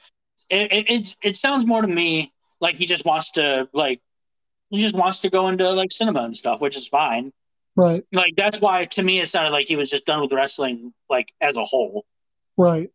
it, 0.49 0.73
it 0.73 0.91
it 0.91 1.17
it 1.23 1.37
sounds 1.37 1.67
more 1.67 1.83
to 1.83 1.89
me 1.89 2.33
like 2.59 2.77
he 2.77 2.87
just 2.87 3.05
wants 3.05 3.33
to 3.33 3.69
like 3.75 4.01
he 4.71 4.79
just 4.79 4.95
wants 4.95 5.21
to 5.21 5.31
go 5.31 5.49
into 5.49 5.71
like 5.73 5.93
cinema 5.93 6.23
and 6.23 6.37
stuff, 6.37 6.63
which 6.63 6.77
is 6.77 6.87
fine. 6.87 7.33
Right. 7.79 8.05
Like 8.13 8.35
that's 8.37 8.61
why 8.61 8.87
to 8.87 9.03
me 9.05 9.21
it 9.21 9.29
sounded 9.29 9.53
like 9.53 9.69
he 9.69 9.77
was 9.77 9.89
just 9.89 10.05
done 10.05 10.21
with 10.21 10.33
wrestling 10.33 10.93
like 11.09 11.33
as 11.41 11.57
a 11.57 11.65
whole. 11.65 12.05
Right. 12.57 12.91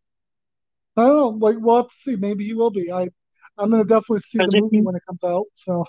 I 0.97 1.07
don't 1.07 1.39
know. 1.39 1.47
Like, 1.47 1.55
we'll 1.57 1.77
have 1.77 1.87
to 1.87 1.93
see. 1.93 2.17
Maybe 2.17 2.43
he 2.43 2.53
will 2.53 2.69
be. 2.69 2.91
I, 2.91 3.03
I'm 3.57 3.71
gonna 3.71 3.85
definitely 3.85 4.19
see 4.19 4.39
the 4.39 4.59
movie 4.61 4.81
when 4.81 4.93
it 4.95 5.01
comes 5.07 5.23
out. 5.23 5.45
So, 5.55 5.85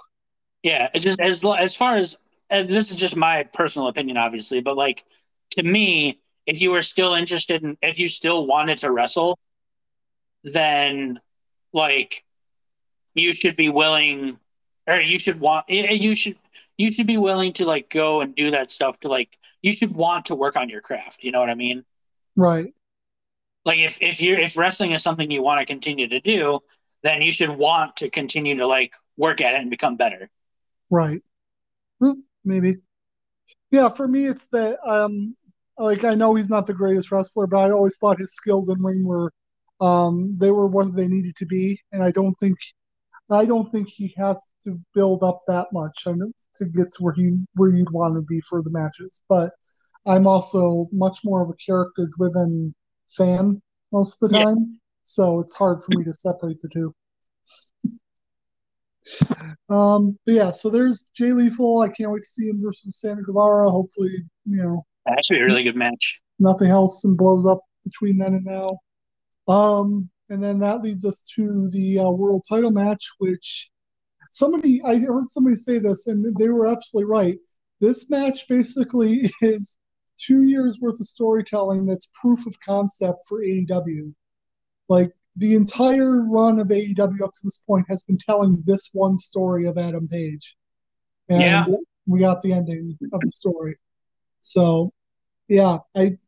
Yeah, 0.62 0.90
it 0.94 1.00
just 1.00 1.20
as 1.20 1.44
as 1.44 1.74
far 1.74 1.96
as 1.96 2.18
and 2.48 2.68
this 2.68 2.92
is 2.92 2.96
just 2.96 3.16
my 3.16 3.42
personal 3.52 3.88
opinion, 3.88 4.16
obviously, 4.16 4.60
but 4.60 4.76
like 4.76 5.02
to 5.50 5.64
me, 5.64 6.20
if 6.46 6.60
you 6.62 6.70
were 6.70 6.82
still 6.82 7.14
interested 7.14 7.64
in, 7.64 7.76
if 7.82 7.98
you 7.98 8.06
still 8.06 8.46
wanted 8.46 8.78
to 8.78 8.92
wrestle, 8.92 9.40
then 10.44 11.18
like 11.72 12.24
you 13.14 13.32
should 13.32 13.56
be 13.56 13.70
willing, 13.70 14.38
or 14.86 15.00
you 15.00 15.18
should 15.18 15.40
want, 15.40 15.68
you 15.68 16.14
should 16.14 16.36
you 16.76 16.92
should 16.92 17.06
be 17.06 17.18
willing 17.18 17.52
to 17.54 17.66
like 17.66 17.88
go 17.90 18.20
and 18.20 18.34
do 18.34 18.50
that 18.50 18.70
stuff 18.72 18.98
to 19.00 19.08
like 19.08 19.38
you 19.62 19.72
should 19.72 19.94
want 19.94 20.26
to 20.26 20.34
work 20.34 20.56
on 20.56 20.68
your 20.68 20.80
craft. 20.80 21.24
You 21.24 21.32
know 21.32 21.40
what 21.40 21.50
I 21.50 21.54
mean? 21.54 21.84
right. 22.36 22.72
Like 23.64 23.78
if 23.78 24.02
if 24.02 24.20
you 24.20 24.34
are 24.34 24.38
if 24.38 24.58
wrestling 24.58 24.92
is 24.92 25.02
something 25.02 25.30
you 25.30 25.42
want 25.42 25.60
to 25.60 25.66
continue 25.66 26.08
to 26.08 26.20
do, 26.20 26.60
then 27.02 27.22
you 27.22 27.32
should 27.32 27.50
want 27.50 27.96
to 27.96 28.10
continue 28.10 28.56
to 28.58 28.66
like 28.66 28.94
work 29.16 29.40
at 29.40 29.54
it 29.54 29.60
and 29.60 29.70
become 29.70 29.96
better. 29.96 30.30
Right. 30.90 31.22
Hmm, 32.00 32.20
Maybe. 32.44 32.76
Yeah, 33.70 33.88
for 33.88 34.06
me, 34.06 34.26
it's 34.26 34.48
that 34.48 34.78
um, 34.86 35.36
like 35.78 36.04
I 36.04 36.14
know 36.14 36.34
he's 36.34 36.50
not 36.50 36.66
the 36.66 36.74
greatest 36.74 37.10
wrestler, 37.10 37.46
but 37.46 37.58
I 37.58 37.70
always 37.70 37.98
thought 37.98 38.18
his 38.18 38.34
skills 38.34 38.68
in 38.68 38.82
ring 38.82 39.04
were, 39.04 39.32
um, 39.80 40.36
they 40.38 40.50
were 40.50 40.66
what 40.66 40.94
they 40.94 41.08
needed 41.08 41.34
to 41.36 41.46
be, 41.46 41.80
and 41.92 42.02
I 42.02 42.10
don't 42.10 42.34
think, 42.38 42.56
I 43.30 43.44
don't 43.46 43.70
think 43.70 43.88
he 43.88 44.12
has 44.16 44.50
to 44.64 44.78
build 44.94 45.22
up 45.22 45.42
that 45.48 45.68
much 45.72 46.04
to 46.04 46.64
get 46.66 46.92
to 46.92 46.98
where 47.02 47.14
he 47.14 47.32
where 47.54 47.70
you'd 47.74 47.90
want 47.90 48.14
to 48.16 48.22
be 48.22 48.40
for 48.42 48.62
the 48.62 48.70
matches. 48.70 49.22
But 49.28 49.50
I'm 50.06 50.26
also 50.26 50.88
much 50.92 51.20
more 51.24 51.42
of 51.42 51.48
a 51.48 51.54
character-driven 51.54 52.74
fan 53.16 53.62
most 53.92 54.22
of 54.22 54.30
the 54.30 54.36
Yeah. 54.36 54.44
time, 54.44 54.80
so 55.04 55.40
it's 55.40 55.54
hard 55.54 55.82
for 55.82 55.92
me 55.92 56.04
to 56.04 56.12
separate 56.12 56.60
the 56.62 56.68
two. 56.68 56.94
Um, 59.68 60.18
but 60.24 60.34
yeah, 60.34 60.50
so 60.50 60.70
there's 60.70 61.10
Jay 61.14 61.32
Lethal. 61.32 61.80
I 61.80 61.88
can't 61.88 62.10
wait 62.10 62.20
to 62.22 62.26
see 62.28 62.48
him 62.48 62.62
versus 62.62 63.00
Sammy 63.00 63.22
Guevara. 63.26 63.70
Hopefully, 63.70 64.10
you 64.46 64.62
know, 64.62 64.84
That 65.06 65.24
should 65.24 65.34
be 65.34 65.40
a 65.40 65.44
really 65.44 65.62
good 65.64 65.76
match. 65.76 66.22
nothing 66.38 66.68
else 66.68 67.04
and 67.04 67.16
blows 67.16 67.46
up 67.46 67.60
between 67.84 68.18
then 68.18 68.34
and 68.34 68.44
now. 68.44 68.78
Um, 69.46 70.08
and 70.34 70.42
then 70.42 70.58
that 70.58 70.82
leads 70.82 71.04
us 71.04 71.22
to 71.36 71.68
the 71.70 72.00
uh, 72.00 72.10
world 72.10 72.44
title 72.48 72.70
match, 72.72 73.08
which 73.18 73.70
somebody 74.30 74.82
I 74.84 74.98
heard 74.98 75.28
somebody 75.28 75.56
say 75.56 75.78
this, 75.78 76.06
and 76.08 76.36
they 76.36 76.48
were 76.48 76.66
absolutely 76.66 77.10
right. 77.10 77.38
This 77.80 78.10
match 78.10 78.48
basically 78.48 79.30
is 79.40 79.78
two 80.18 80.42
years 80.42 80.78
worth 80.80 81.00
of 81.00 81.06
storytelling 81.06 81.86
that's 81.86 82.10
proof 82.20 82.46
of 82.46 82.54
concept 82.60 83.20
for 83.28 83.42
AEW. 83.42 84.12
Like 84.88 85.12
the 85.36 85.54
entire 85.54 86.22
run 86.22 86.58
of 86.60 86.68
AEW 86.68 87.22
up 87.22 87.32
to 87.32 87.40
this 87.44 87.58
point 87.58 87.86
has 87.88 88.02
been 88.02 88.18
telling 88.18 88.62
this 88.66 88.90
one 88.92 89.16
story 89.16 89.66
of 89.66 89.78
Adam 89.78 90.08
Page. 90.08 90.56
And 91.28 91.40
Yeah. 91.40 91.66
we 92.06 92.20
got 92.20 92.42
the 92.42 92.52
ending 92.52 92.98
of 93.12 93.20
the 93.20 93.30
story. 93.30 93.76
So 94.40 94.92
yeah, 95.48 95.78
I 95.96 96.18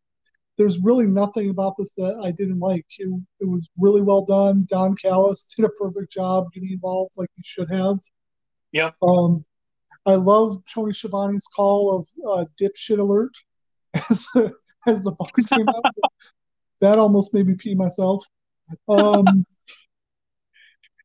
there's 0.56 0.78
really 0.80 1.06
nothing 1.06 1.50
about 1.50 1.74
this 1.78 1.94
that 1.94 2.20
I 2.22 2.30
didn't 2.30 2.60
like. 2.60 2.86
It, 2.98 3.08
it 3.40 3.48
was 3.48 3.68
really 3.78 4.02
well 4.02 4.24
done. 4.24 4.66
Don 4.68 4.96
Callis 4.96 5.52
did 5.56 5.66
a 5.66 5.70
perfect 5.70 6.12
job 6.12 6.52
getting 6.52 6.72
involved 6.72 7.12
like 7.16 7.30
he 7.36 7.42
should 7.44 7.70
have. 7.70 7.98
Yeah. 8.72 8.90
Um, 9.02 9.44
I 10.06 10.14
love 10.14 10.62
Tony 10.72 10.92
Schiavone's 10.92 11.46
call 11.54 11.98
of 11.98 12.08
uh, 12.30 12.44
dipshit 12.60 12.98
alert 12.98 13.32
as, 14.10 14.26
as 14.86 15.02
the 15.02 15.12
Bucks 15.12 15.46
came 15.46 15.68
out. 15.68 15.84
that 16.80 16.98
almost 16.98 17.34
made 17.34 17.46
me 17.46 17.54
pee 17.54 17.74
myself. 17.74 18.24
Um, 18.88 19.46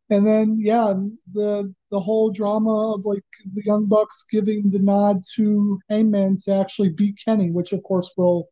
and 0.10 0.28
then 0.28 0.58
yeah, 0.60 0.94
the 1.34 1.74
the 1.90 2.00
whole 2.00 2.32
drama 2.32 2.94
of 2.94 3.06
like 3.06 3.24
the 3.54 3.64
Young 3.66 3.86
Bucks 3.86 4.26
giving 4.30 4.70
the 4.70 4.80
nod 4.80 5.22
to 5.36 5.80
Hangman 5.90 6.38
to 6.46 6.54
actually 6.54 6.90
beat 6.90 7.20
Kenny, 7.24 7.52
which 7.52 7.72
of 7.72 7.82
course 7.84 8.12
will 8.18 8.50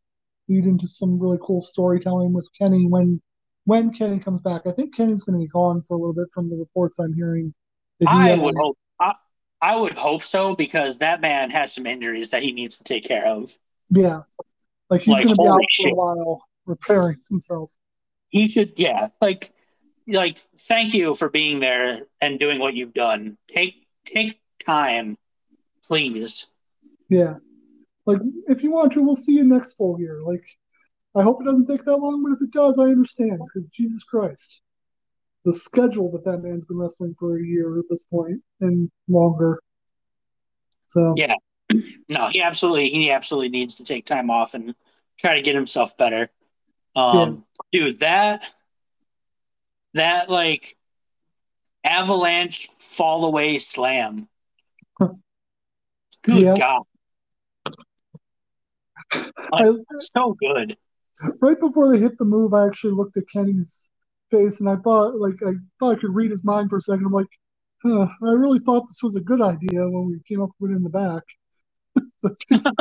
lead 0.50 0.66
into 0.66 0.86
some 0.86 1.18
really 1.18 1.38
cool 1.40 1.60
storytelling 1.60 2.32
with 2.32 2.48
Kenny 2.58 2.86
when 2.86 3.20
when 3.64 3.92
Kenny 3.92 4.18
comes 4.18 4.40
back. 4.40 4.62
I 4.66 4.72
think 4.72 4.94
Kenny's 4.94 5.22
going 5.22 5.38
to 5.38 5.44
be 5.44 5.48
gone 5.48 5.82
for 5.82 5.94
a 5.94 5.96
little 5.98 6.14
bit 6.14 6.28
from 6.34 6.48
the 6.48 6.56
reports 6.56 6.98
I'm 6.98 7.14
hearing. 7.14 7.54
he, 8.00 8.06
I 8.06 8.34
would 8.34 8.56
hope. 8.56 8.76
I, 9.00 9.14
I 9.62 9.76
would 9.76 9.92
hope 9.92 10.22
so 10.22 10.56
because 10.56 10.98
that 10.98 11.20
man 11.20 11.50
has 11.50 11.74
some 11.74 11.86
injuries 11.86 12.30
that 12.30 12.42
he 12.42 12.52
needs 12.52 12.78
to 12.78 12.84
take 12.84 13.04
care 13.04 13.26
of. 13.26 13.50
Yeah, 13.90 14.22
like 14.88 15.02
he's 15.02 15.12
Like, 15.12 15.24
going 15.24 15.36
to 15.36 15.42
be 15.42 15.48
out 15.48 15.52
holy 15.52 15.66
for 15.82 15.88
a 15.88 15.94
while 15.94 16.44
repairing 16.66 17.18
himself. 17.28 17.70
He 18.28 18.48
should, 18.48 18.74
yeah, 18.76 19.08
like, 19.20 19.50
like 20.06 20.38
thank 20.38 20.94
you 20.94 21.14
for 21.14 21.28
being 21.28 21.60
there 21.60 22.02
and 22.20 22.38
doing 22.38 22.58
what 22.58 22.74
you've 22.74 22.94
done. 22.94 23.36
Take 23.48 23.86
take 24.04 24.40
time, 24.64 25.16
please. 25.86 26.46
Yeah, 27.08 27.36
like 28.06 28.18
if 28.48 28.62
you 28.62 28.70
want 28.70 28.92
to, 28.92 29.02
we'll 29.02 29.16
see 29.16 29.34
you 29.34 29.44
next 29.44 29.74
Full 29.74 29.96
Gear. 29.96 30.20
Like, 30.24 30.44
I 31.14 31.22
hope 31.22 31.40
it 31.40 31.44
doesn't 31.44 31.66
take 31.66 31.84
that 31.84 31.96
long, 31.96 32.22
but 32.22 32.32
if 32.32 32.42
it 32.42 32.52
does, 32.52 32.78
I 32.78 32.84
understand 32.84 33.40
because 33.46 33.68
Jesus 33.70 34.04
Christ, 34.04 34.62
the 35.44 35.52
schedule 35.52 36.10
that 36.12 36.24
that 36.24 36.42
man's 36.42 36.66
been 36.66 36.78
wrestling 36.78 37.14
for 37.18 37.38
a 37.38 37.42
year 37.42 37.78
at 37.78 37.84
this 37.88 38.04
point 38.04 38.42
and 38.60 38.90
longer. 39.08 39.60
So 40.88 41.14
Yeah. 41.16 41.34
No, 42.08 42.28
he 42.28 42.42
absolutely 42.42 42.88
he 42.90 43.10
absolutely 43.12 43.50
needs 43.50 43.76
to 43.76 43.84
take 43.84 44.04
time 44.04 44.30
off 44.30 44.54
and 44.54 44.74
try 45.18 45.36
to 45.36 45.42
get 45.42 45.54
himself 45.54 45.96
better. 45.96 46.28
Um, 46.96 47.44
dude, 47.72 48.00
that 48.00 48.42
that 49.94 50.28
like 50.28 50.76
avalanche 51.84 52.68
fall 52.78 53.24
away 53.24 53.58
slam. 53.58 54.28
Good 54.98 56.42
Yeah. 56.42 56.54
God, 56.58 56.82
I, 59.12 59.72
so 59.98 60.36
good. 60.40 60.74
right 61.40 61.58
before 61.58 61.90
they 61.92 61.98
hit 61.98 62.18
the 62.18 62.24
move, 62.24 62.54
I 62.54 62.66
actually 62.66 62.92
looked 62.92 63.16
at 63.16 63.24
Kenny's 63.32 63.90
face 64.30 64.60
and 64.60 64.68
I 64.68 64.76
thought, 64.76 65.16
like, 65.16 65.36
I 65.46 65.52
thought 65.78 65.96
I 65.96 66.00
could 66.00 66.14
read 66.14 66.30
his 66.30 66.44
mind 66.44 66.70
for 66.70 66.76
a 66.76 66.80
second. 66.80 67.06
I'm 67.06 67.12
like, 67.12 67.26
huh, 67.82 68.06
I 68.26 68.32
really 68.32 68.60
thought 68.60 68.86
this 68.88 69.02
was 69.02 69.16
a 69.16 69.20
good 69.20 69.42
idea 69.42 69.88
when 69.88 70.06
we 70.06 70.20
came 70.28 70.42
up 70.42 70.50
with 70.60 70.70
it 70.70 70.76
in 70.76 70.82
the 70.82 70.90
back. 70.90 71.22
Just- 72.48 72.68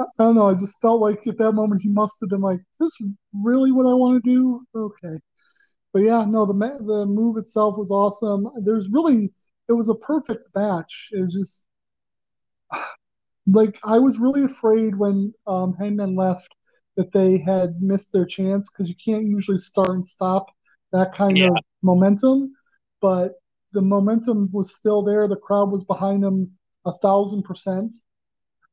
I 0.00 0.04
don't 0.18 0.34
know. 0.34 0.48
I 0.48 0.54
just 0.54 0.80
felt 0.80 1.00
like 1.00 1.26
at 1.26 1.38
that 1.38 1.52
moment 1.52 1.82
he 1.82 1.88
must 1.88 2.16
have 2.20 2.30
been 2.30 2.40
like, 2.40 2.58
"Is 2.58 2.78
this 2.80 3.08
really 3.32 3.70
what 3.70 3.86
I 3.86 3.94
want 3.94 4.22
to 4.22 4.30
do?" 4.30 4.60
Okay, 4.74 5.18
but 5.92 6.00
yeah, 6.02 6.24
no. 6.24 6.46
The 6.46 6.54
ma- 6.54 6.78
the 6.78 7.06
move 7.06 7.36
itself 7.36 7.76
was 7.78 7.90
awesome. 7.90 8.48
There's 8.64 8.88
really 8.90 9.32
it 9.68 9.72
was 9.72 9.88
a 9.88 9.94
perfect 9.96 10.48
match. 10.54 11.10
It 11.12 11.20
was 11.20 11.32
just 11.32 11.66
like 13.46 13.78
I 13.84 13.98
was 13.98 14.18
really 14.18 14.44
afraid 14.44 14.96
when 14.96 15.34
um, 15.46 15.74
Hangman 15.74 16.16
left 16.16 16.54
that 16.96 17.12
they 17.12 17.38
had 17.38 17.82
missed 17.82 18.12
their 18.12 18.24
chance 18.24 18.70
because 18.70 18.88
you 18.88 18.94
can't 19.04 19.26
usually 19.26 19.58
start 19.58 19.90
and 19.90 20.06
stop 20.06 20.46
that 20.92 21.12
kind 21.12 21.36
Yeah. 21.38 21.48
of 21.48 21.56
momentum. 21.82 22.52
But 23.00 23.32
the 23.72 23.82
momentum 23.82 24.48
was 24.52 24.74
still 24.74 25.02
there. 25.02 25.28
The 25.28 25.36
crowd 25.36 25.70
was 25.70 25.84
behind 25.84 26.22
them 26.22 26.52
a 26.86 26.92
thousand 26.92 27.42
percent. 27.42 27.92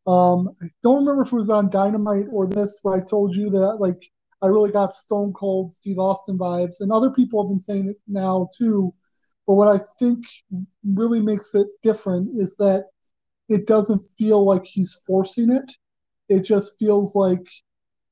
Um, 0.08 0.56
I 0.62 0.68
don't 0.82 1.00
remember 1.00 1.24
if 1.24 1.32
it 1.32 1.36
was 1.36 1.50
on 1.50 1.70
Dynamite 1.70 2.28
or 2.32 2.48
this 2.48 2.80
where 2.82 2.96
I 2.96 3.06
told 3.06 3.36
you 3.36 3.50
that 3.52 3.78
like 3.80 4.02
I 4.42 4.48
really 4.48 4.72
got 4.72 4.94
Stone 4.94 5.34
Cold 5.34 5.74
Steve 5.74 6.00
Austin 6.00 6.38
vibes, 6.38 6.78
and 6.82 6.92
other 6.92 7.12
people 7.12 7.44
have 7.44 7.50
been 7.50 7.60
saying 7.60 7.90
it 7.90 7.98
now 8.08 8.48
too. 8.58 8.94
But 9.46 9.56
what 9.56 9.68
I 9.68 9.84
think 10.00 10.26
really 10.84 11.20
makes 11.20 11.54
it 11.56 11.68
different 11.84 12.30
is 12.34 12.56
that 12.58 12.86
it 13.52 13.68
doesn't 13.68 14.02
feel 14.18 14.46
like 14.46 14.66
he's 14.66 14.94
forcing 15.06 15.52
it. 15.52 15.70
It 16.30 16.44
just 16.44 16.80
feels 16.80 17.16
like 17.16 17.46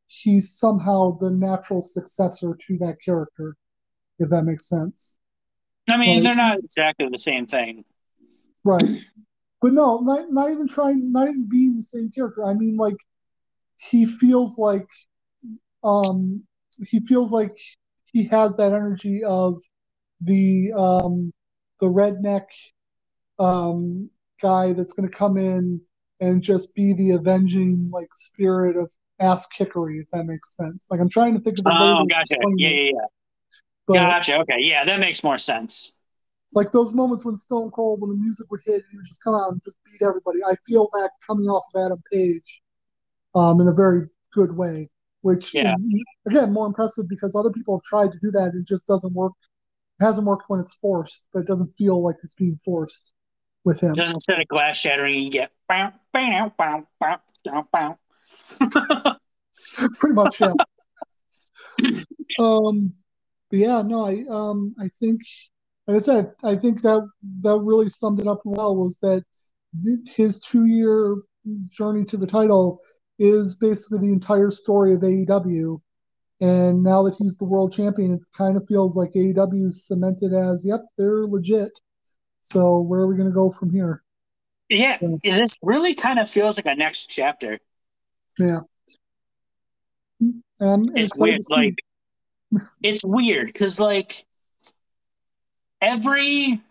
he's 0.08 0.58
somehow 0.58 1.18
the 1.20 1.32
natural 1.32 1.82
successor 1.82 2.58
to 2.68 2.78
that 2.80 2.98
character, 3.04 3.56
if 4.20 4.30
that 4.30 4.44
makes 4.44 4.68
sense. 4.68 5.20
I 5.88 5.98
mean, 5.98 6.16
Like- 6.16 6.24
they're 6.24 6.36
not 6.36 6.60
exactly 6.60 7.08
the 7.10 7.18
same 7.18 7.46
thing. 7.48 7.86
Right. 8.66 9.00
But 9.62 9.74
no, 9.74 10.00
not 10.00 10.32
not 10.32 10.52
even 10.52 10.68
trying 10.68 11.12
not 11.12 11.30
even 11.30 11.48
being 11.50 11.78
the 11.78 11.84
same 11.84 12.12
character. 12.12 12.46
I 12.46 12.54
mean 12.54 12.76
like 12.76 12.98
he 13.78 14.06
feels 14.06 14.58
like 14.58 14.88
um 15.84 16.44
he 16.90 17.00
feels 17.02 17.32
like 17.32 17.56
he 18.12 18.24
has 18.26 18.58
that 18.58 18.74
energy 18.74 19.24
of 19.24 19.62
the 20.22 20.74
um 20.74 21.32
the 21.80 21.88
redneck 21.88 22.48
um 23.38 24.10
guy 24.42 24.74
that's 24.74 24.94
gonna 24.94 25.10
come 25.10 25.38
in 25.38 25.82
and 26.20 26.42
just 26.42 26.76
be 26.76 26.94
the 26.94 27.12
avenging 27.12 27.90
like 27.92 28.08
spirit 28.14 28.76
of 28.76 28.92
ass 29.20 29.48
kickery, 29.48 30.00
if 30.00 30.10
that 30.12 30.26
makes 30.26 30.56
sense. 30.56 30.88
Like 30.90 31.00
I'm 31.00 31.10
trying 31.10 31.34
to 31.36 31.40
think 31.42 31.58
of 31.60 31.64
the 31.66 31.72
Oh, 31.74 32.06
gotcha. 32.06 32.36
Yeah, 32.58 32.70
yeah, 32.70 32.92
yeah. 32.94 33.06
but 33.88 33.94
Gotcha. 33.96 34.40
Okay. 34.40 34.58
Yeah, 34.60 34.86
that 34.86 35.00
makes 35.00 35.24
more 35.24 35.38
sense. 35.38 35.94
like 36.54 36.72
those 36.72 36.94
moments 36.94 37.24
when 37.24 37.36
Stone 37.36 37.72
Cold, 37.72 38.02
when 38.02 38.10
the 38.10 38.16
music 38.18 38.50
would 38.50 38.62
hit, 38.66 38.76
and 38.76 38.84
he 38.92 38.98
would 38.98 39.06
just 39.06 39.24
come 39.24 39.36
out 39.36 39.52
and 39.52 39.64
just 39.64 39.78
beat 39.86 40.02
everybody. 40.06 40.40
I 40.48 40.56
feel 40.68 40.90
that 40.94 41.12
coming 41.26 41.46
off 41.48 41.64
of 41.74 41.86
Adam 41.86 42.02
Page, 42.12 42.62
um, 43.36 43.62
in 43.62 43.68
a 43.68 43.74
very 43.74 44.08
good 44.34 44.56
way, 44.56 44.90
which 45.22 45.54
Yeah. 45.54 45.74
is 45.74 45.82
again 46.28 46.52
more 46.52 46.66
impressive 46.66 47.08
because 47.08 47.36
other 47.36 47.52
people 47.52 47.78
have 47.78 47.84
tried 47.84 48.12
to 48.12 48.20
do 48.20 48.32
that 48.32 48.52
and 48.54 48.62
it 48.62 48.68
just 48.68 48.88
doesn't 48.88 49.14
work. 49.14 49.34
It 50.00 50.04
hasn't 50.06 50.26
worked 50.28 50.50
when 50.50 50.60
it's 50.60 50.74
forced, 50.76 51.30
but 51.34 51.42
it 51.42 51.48
doesn't 51.48 51.76
feel 51.78 52.02
like 52.02 52.16
it's 52.24 52.36
being 52.36 52.58
forced 52.64 53.14
with 53.66 53.82
him. 53.82 53.96
Just 53.96 54.14
instead 54.14 54.40
of 54.40 54.48
glass 54.48 54.78
shattering, 54.78 55.22
you 55.22 55.32
get 55.32 55.52
bow, 55.68 55.92
bow, 56.14 56.54
bow, 56.58 56.88
bow, 57.00 57.20
bow, 57.46 57.68
bow. 57.72 57.98
Pretty 59.96 60.16
much, 60.16 60.40
yeah. 60.42 60.54
um, 62.40 62.94
yeah, 63.52 63.82
no, 63.82 64.06
I 64.06 64.24
um, 64.30 64.76
I 64.80 64.90
think, 65.00 65.22
like 65.88 65.98
I 65.98 66.00
said, 66.00 66.34
I 66.44 66.56
think 66.56 66.82
that 66.84 67.08
that 67.42 67.60
really 67.60 67.90
summed 67.90 68.20
it 68.20 68.28
up 68.28 68.42
well. 68.46 68.76
Was 68.76 69.00
that 69.00 69.24
his 70.06 70.40
two-year 70.42 71.18
journey 71.70 72.06
to 72.06 72.18
the 72.18 72.28
title 72.28 72.80
is 73.18 73.56
basically 73.56 74.00
the 74.00 74.14
entire 74.14 74.52
story 74.52 74.94
of 74.94 75.02
AEW, 75.02 75.82
and 76.42 76.84
now 76.84 77.04
that 77.04 77.16
he's 77.16 77.38
the 77.38 77.46
world 77.46 77.74
champion, 77.74 78.14
it 78.14 78.22
kind 78.38 78.56
of 78.56 78.66
feels 78.68 78.96
like 78.96 79.12
AEW 79.12 79.74
cemented 79.74 80.34
as, 80.34 80.66
yep, 80.66 80.82
they're 80.98 81.26
legit. 81.26 81.70
So 82.42 82.80
where 82.80 83.02
are 83.02 83.08
we 83.08 83.16
going 83.16 83.28
to 83.28 83.34
go 83.34 83.50
from 83.50 83.72
here? 83.72 84.04
Yeah, 84.70 84.98
Yeah. 85.02 85.38
this 85.40 85.58
really 85.62 85.96
kind 85.96 86.20
of 86.20 86.30
feels 86.30 86.58
like 86.58 86.66
a 86.66 86.76
next 86.76 87.08
chapter. 87.08 87.58
Yeah. 88.38 88.60
And 90.20 90.44
I'm 90.60 90.90
It's 90.96 91.18
weird. 91.20 91.42
Like, 91.50 91.80
it's 92.84 93.04
weird 93.04 93.48
because, 93.48 93.80
like, 93.80 94.26
every. 95.82 96.62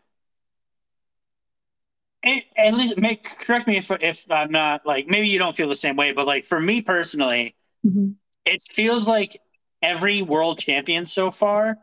At 2.56 2.74
least 2.74 2.98
make 2.98 3.22
correct 3.24 3.68
me 3.68 3.76
if 3.76 3.90
if 4.02 4.30
I'm 4.30 4.50
not 4.50 4.84
like 4.84 5.06
maybe 5.06 5.28
you 5.28 5.38
don't 5.38 5.56
feel 5.56 5.68
the 5.68 5.76
same 5.76 5.94
way, 5.96 6.12
but 6.12 6.26
like 6.26 6.44
for 6.44 6.60
me 6.60 6.82
personally, 6.82 7.54
Mhm. 7.86 8.16
it 8.44 8.60
feels 8.60 9.06
like 9.06 9.38
every 9.80 10.20
world 10.22 10.58
champion 10.58 11.06
so 11.06 11.30
far 11.30 11.78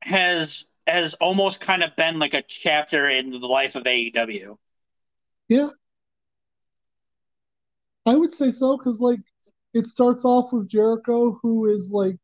has 0.00 0.66
has 0.86 1.14
almost 1.14 1.60
kind 1.60 1.82
of 1.82 1.94
been 1.96 2.18
like 2.18 2.34
a 2.34 2.42
chapter 2.42 3.08
in 3.08 3.30
the 3.30 3.46
life 3.46 3.76
of 3.76 3.84
AEW. 3.84 4.56
Yeah. 5.48 5.70
I 8.06 8.14
would 8.16 8.32
say 8.32 8.50
so 8.50 8.76
because 8.76 9.00
like 9.00 9.20
it 9.74 9.86
starts 9.86 10.24
off 10.24 10.52
with 10.52 10.68
Jericho, 10.68 11.38
who 11.42 11.66
is 11.66 11.90
like 11.92 12.16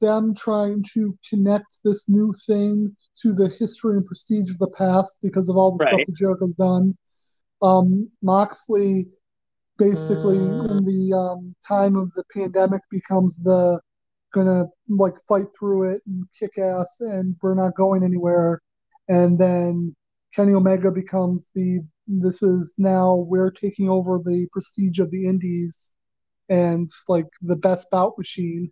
them 0.00 0.34
trying 0.34 0.82
to 0.94 1.16
connect 1.28 1.80
this 1.84 2.08
new 2.08 2.32
thing 2.46 2.96
to 3.22 3.32
the 3.32 3.48
history 3.48 3.96
and 3.96 4.06
prestige 4.06 4.50
of 4.50 4.58
the 4.58 4.70
past 4.76 5.18
because 5.22 5.48
of 5.48 5.56
all 5.56 5.76
the 5.76 5.86
stuff 5.86 6.00
that 6.06 6.16
Jericho's 6.16 6.56
done. 6.56 6.96
Um, 7.62 8.10
Moxley, 8.22 9.06
basically 9.78 10.36
in 10.36 10.84
the 10.84 11.14
um, 11.16 11.54
time 11.66 11.96
of 11.96 12.10
the 12.14 12.24
pandemic, 12.34 12.80
becomes 12.90 13.42
the 13.42 13.80
gonna 14.32 14.64
like 14.88 15.16
fight 15.28 15.46
through 15.58 15.94
it 15.94 16.02
and 16.06 16.26
kick 16.38 16.58
ass, 16.58 17.00
and 17.00 17.36
we're 17.42 17.54
not 17.54 17.74
going 17.74 18.04
anywhere. 18.04 18.62
And 19.08 19.38
then 19.38 19.94
Kenny 20.34 20.54
Omega 20.54 20.90
becomes 20.90 21.50
the 21.54 21.80
this 22.06 22.42
is 22.42 22.74
now 22.78 23.14
we're 23.14 23.50
taking 23.50 23.88
over 23.88 24.18
the 24.18 24.48
prestige 24.52 24.98
of 24.98 25.10
the 25.10 25.26
indies 25.26 25.92
and 26.48 26.90
like 27.08 27.28
the 27.42 27.56
best 27.56 27.90
bout 27.90 28.14
machine. 28.18 28.70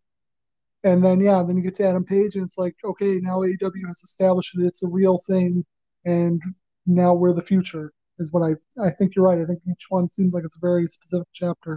And 0.85 1.05
then 1.05 1.21
yeah, 1.21 1.43
then 1.47 1.57
you 1.57 1.63
get 1.63 1.77
to 1.77 1.87
Adam 1.87 2.05
Page 2.05 2.35
and 2.35 2.45
it's 2.45 2.59
like, 2.59 2.75
okay, 2.85 3.19
now 3.21 3.41
AEW 3.41 3.87
has 3.87 4.03
established 4.03 4.57
that 4.57 4.67
it's 4.67 4.83
a 4.83 4.89
real 4.89 5.19
thing 5.29 5.65
and 6.05 6.41
now 6.87 7.15
we're 7.15 7.33
the 7.33 7.43
future 7.43 7.93
is 8.19 8.33
what 8.33 8.43
I 8.43 8.55
I 8.83 8.91
think 8.91 9.15
you're 9.15 9.25
right. 9.25 9.41
I 9.41 9.45
think 9.45 9.61
each 9.71 9.87
one 9.89 10.09
seems 10.09 10.35
like 10.35 10.45
it's 10.45 10.57
a 10.57 10.61
very 10.61 10.87
specific 10.87 11.29
chapter. 11.33 11.77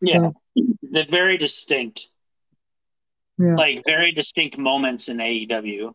Yeah, 0.00 0.30
So, 0.56 0.66
they're 0.82 1.06
very 1.08 1.38
distinct, 1.38 2.08
yeah. 3.38 3.54
like 3.54 3.82
very 3.86 4.12
distinct 4.12 4.58
moments 4.58 5.08
in 5.08 5.18
AEW. 5.18 5.94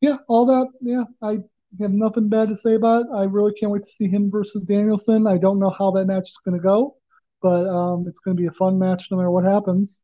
yeah, 0.00 0.16
all 0.28 0.46
that. 0.46 0.68
Yeah, 0.80 1.04
I 1.22 1.38
have 1.80 1.92
nothing 1.92 2.28
bad 2.28 2.48
to 2.48 2.56
say 2.56 2.74
about 2.74 3.02
it. 3.02 3.08
I 3.14 3.24
really 3.24 3.52
can't 3.52 3.72
wait 3.72 3.82
to 3.82 3.88
see 3.88 4.08
him 4.08 4.30
versus 4.30 4.62
Danielson. 4.62 5.26
I 5.26 5.38
don't 5.38 5.58
know 5.58 5.70
how 5.70 5.90
that 5.92 6.06
match 6.06 6.28
is 6.28 6.38
going 6.44 6.58
to 6.58 6.62
go, 6.62 6.96
but 7.42 7.66
um, 7.68 8.06
it's 8.08 8.20
going 8.20 8.36
to 8.36 8.40
be 8.40 8.46
a 8.46 8.52
fun 8.52 8.78
match 8.78 9.08
no 9.10 9.16
matter 9.16 9.30
what 9.30 9.44
happens. 9.44 10.02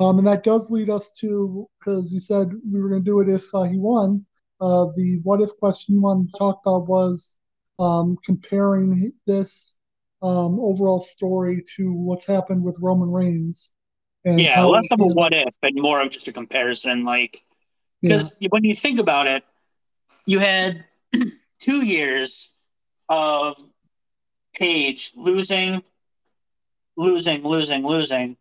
Um, 0.00 0.18
and 0.18 0.26
that 0.26 0.42
does 0.42 0.70
lead 0.70 0.90
us 0.90 1.16
to 1.20 1.68
because 1.78 2.12
you 2.12 2.18
said 2.18 2.50
we 2.70 2.80
were 2.80 2.88
going 2.88 3.04
to 3.04 3.10
do 3.10 3.20
it 3.20 3.28
if 3.28 3.44
uh, 3.54 3.62
he 3.62 3.78
won. 3.78 4.26
Uh, 4.60 4.86
the 4.96 5.20
what 5.22 5.40
if 5.40 5.50
question 5.58 5.96
you 5.96 6.00
wanted 6.00 6.32
to 6.32 6.38
talk 6.38 6.60
about 6.64 6.88
was 6.88 7.38
um, 7.78 8.16
comparing 8.24 9.12
this 9.26 9.73
um, 10.24 10.58
overall 10.58 11.00
story 11.00 11.62
to 11.76 11.92
what's 11.92 12.26
happened 12.26 12.64
with 12.64 12.78
Roman 12.80 13.10
Reigns. 13.10 13.74
And 14.24 14.40
Yeah, 14.40 14.64
less 14.64 14.90
of 14.90 14.98
a 15.00 15.04
what 15.04 15.34
if, 15.34 15.54
but 15.60 15.72
more 15.74 16.00
of 16.00 16.10
just 16.10 16.26
a 16.28 16.32
comparison. 16.32 17.04
Like, 17.04 17.44
Yeah, 18.00 18.16
because 18.16 18.34
when 18.48 18.64
you 18.64 18.74
think 18.74 18.98
about 18.98 19.26
it, 19.26 19.44
you 20.24 20.38
had 20.38 20.84
two 21.60 21.84
years 21.84 22.52
of 23.08 23.56
Page 24.56 25.12
losing, 25.16 25.82
losing, 26.96 27.42
losing, 27.42 27.84
losing, 27.84 28.36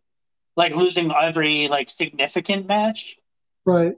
like 0.56 0.76
losing 0.76 1.12
every 1.12 1.68
like 1.68 1.90
significant 1.90 2.68
match, 2.68 3.18
right. 3.66 3.96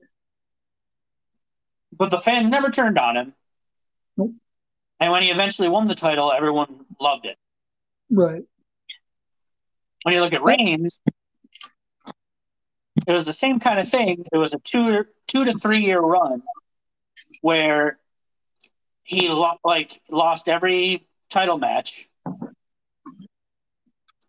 but 1.91 2.09
the 2.09 2.19
fans 2.19 2.49
never 2.49 2.69
turned 2.69 2.97
on 2.97 3.17
him. 3.17 3.33
Nope. 4.15 4.31
And 5.01 5.11
when 5.11 5.23
he 5.23 5.29
eventually 5.29 5.67
won 5.67 5.89
the 5.89 5.95
title, 5.95 6.31
everyone 6.31 6.85
loved 7.01 7.25
it. 7.25 7.37
Right. 8.09 8.43
When 10.03 10.13
you 10.13 10.21
look 10.21 10.33
at 10.33 10.43
Reigns, 10.43 10.99
it 13.07 13.11
was 13.11 13.25
the 13.25 13.33
same 13.33 13.59
kind 13.59 13.79
of 13.79 13.87
thing. 13.87 14.25
It 14.31 14.37
was 14.37 14.53
a 14.53 14.59
two 14.59 15.05
two 15.27 15.45
to 15.45 15.53
three 15.53 15.79
year 15.79 15.99
run 15.99 16.43
where 17.41 17.97
he 19.03 19.29
lo- 19.29 19.59
like 19.63 19.91
lost 20.09 20.47
every 20.47 21.07
title 21.29 21.57
match, 21.57 22.07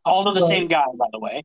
all 0.04 0.24
to 0.24 0.32
the 0.32 0.40
Right. 0.40 0.48
same 0.48 0.68
guy, 0.68 0.84
by 0.94 1.06
the 1.12 1.18
way. 1.18 1.42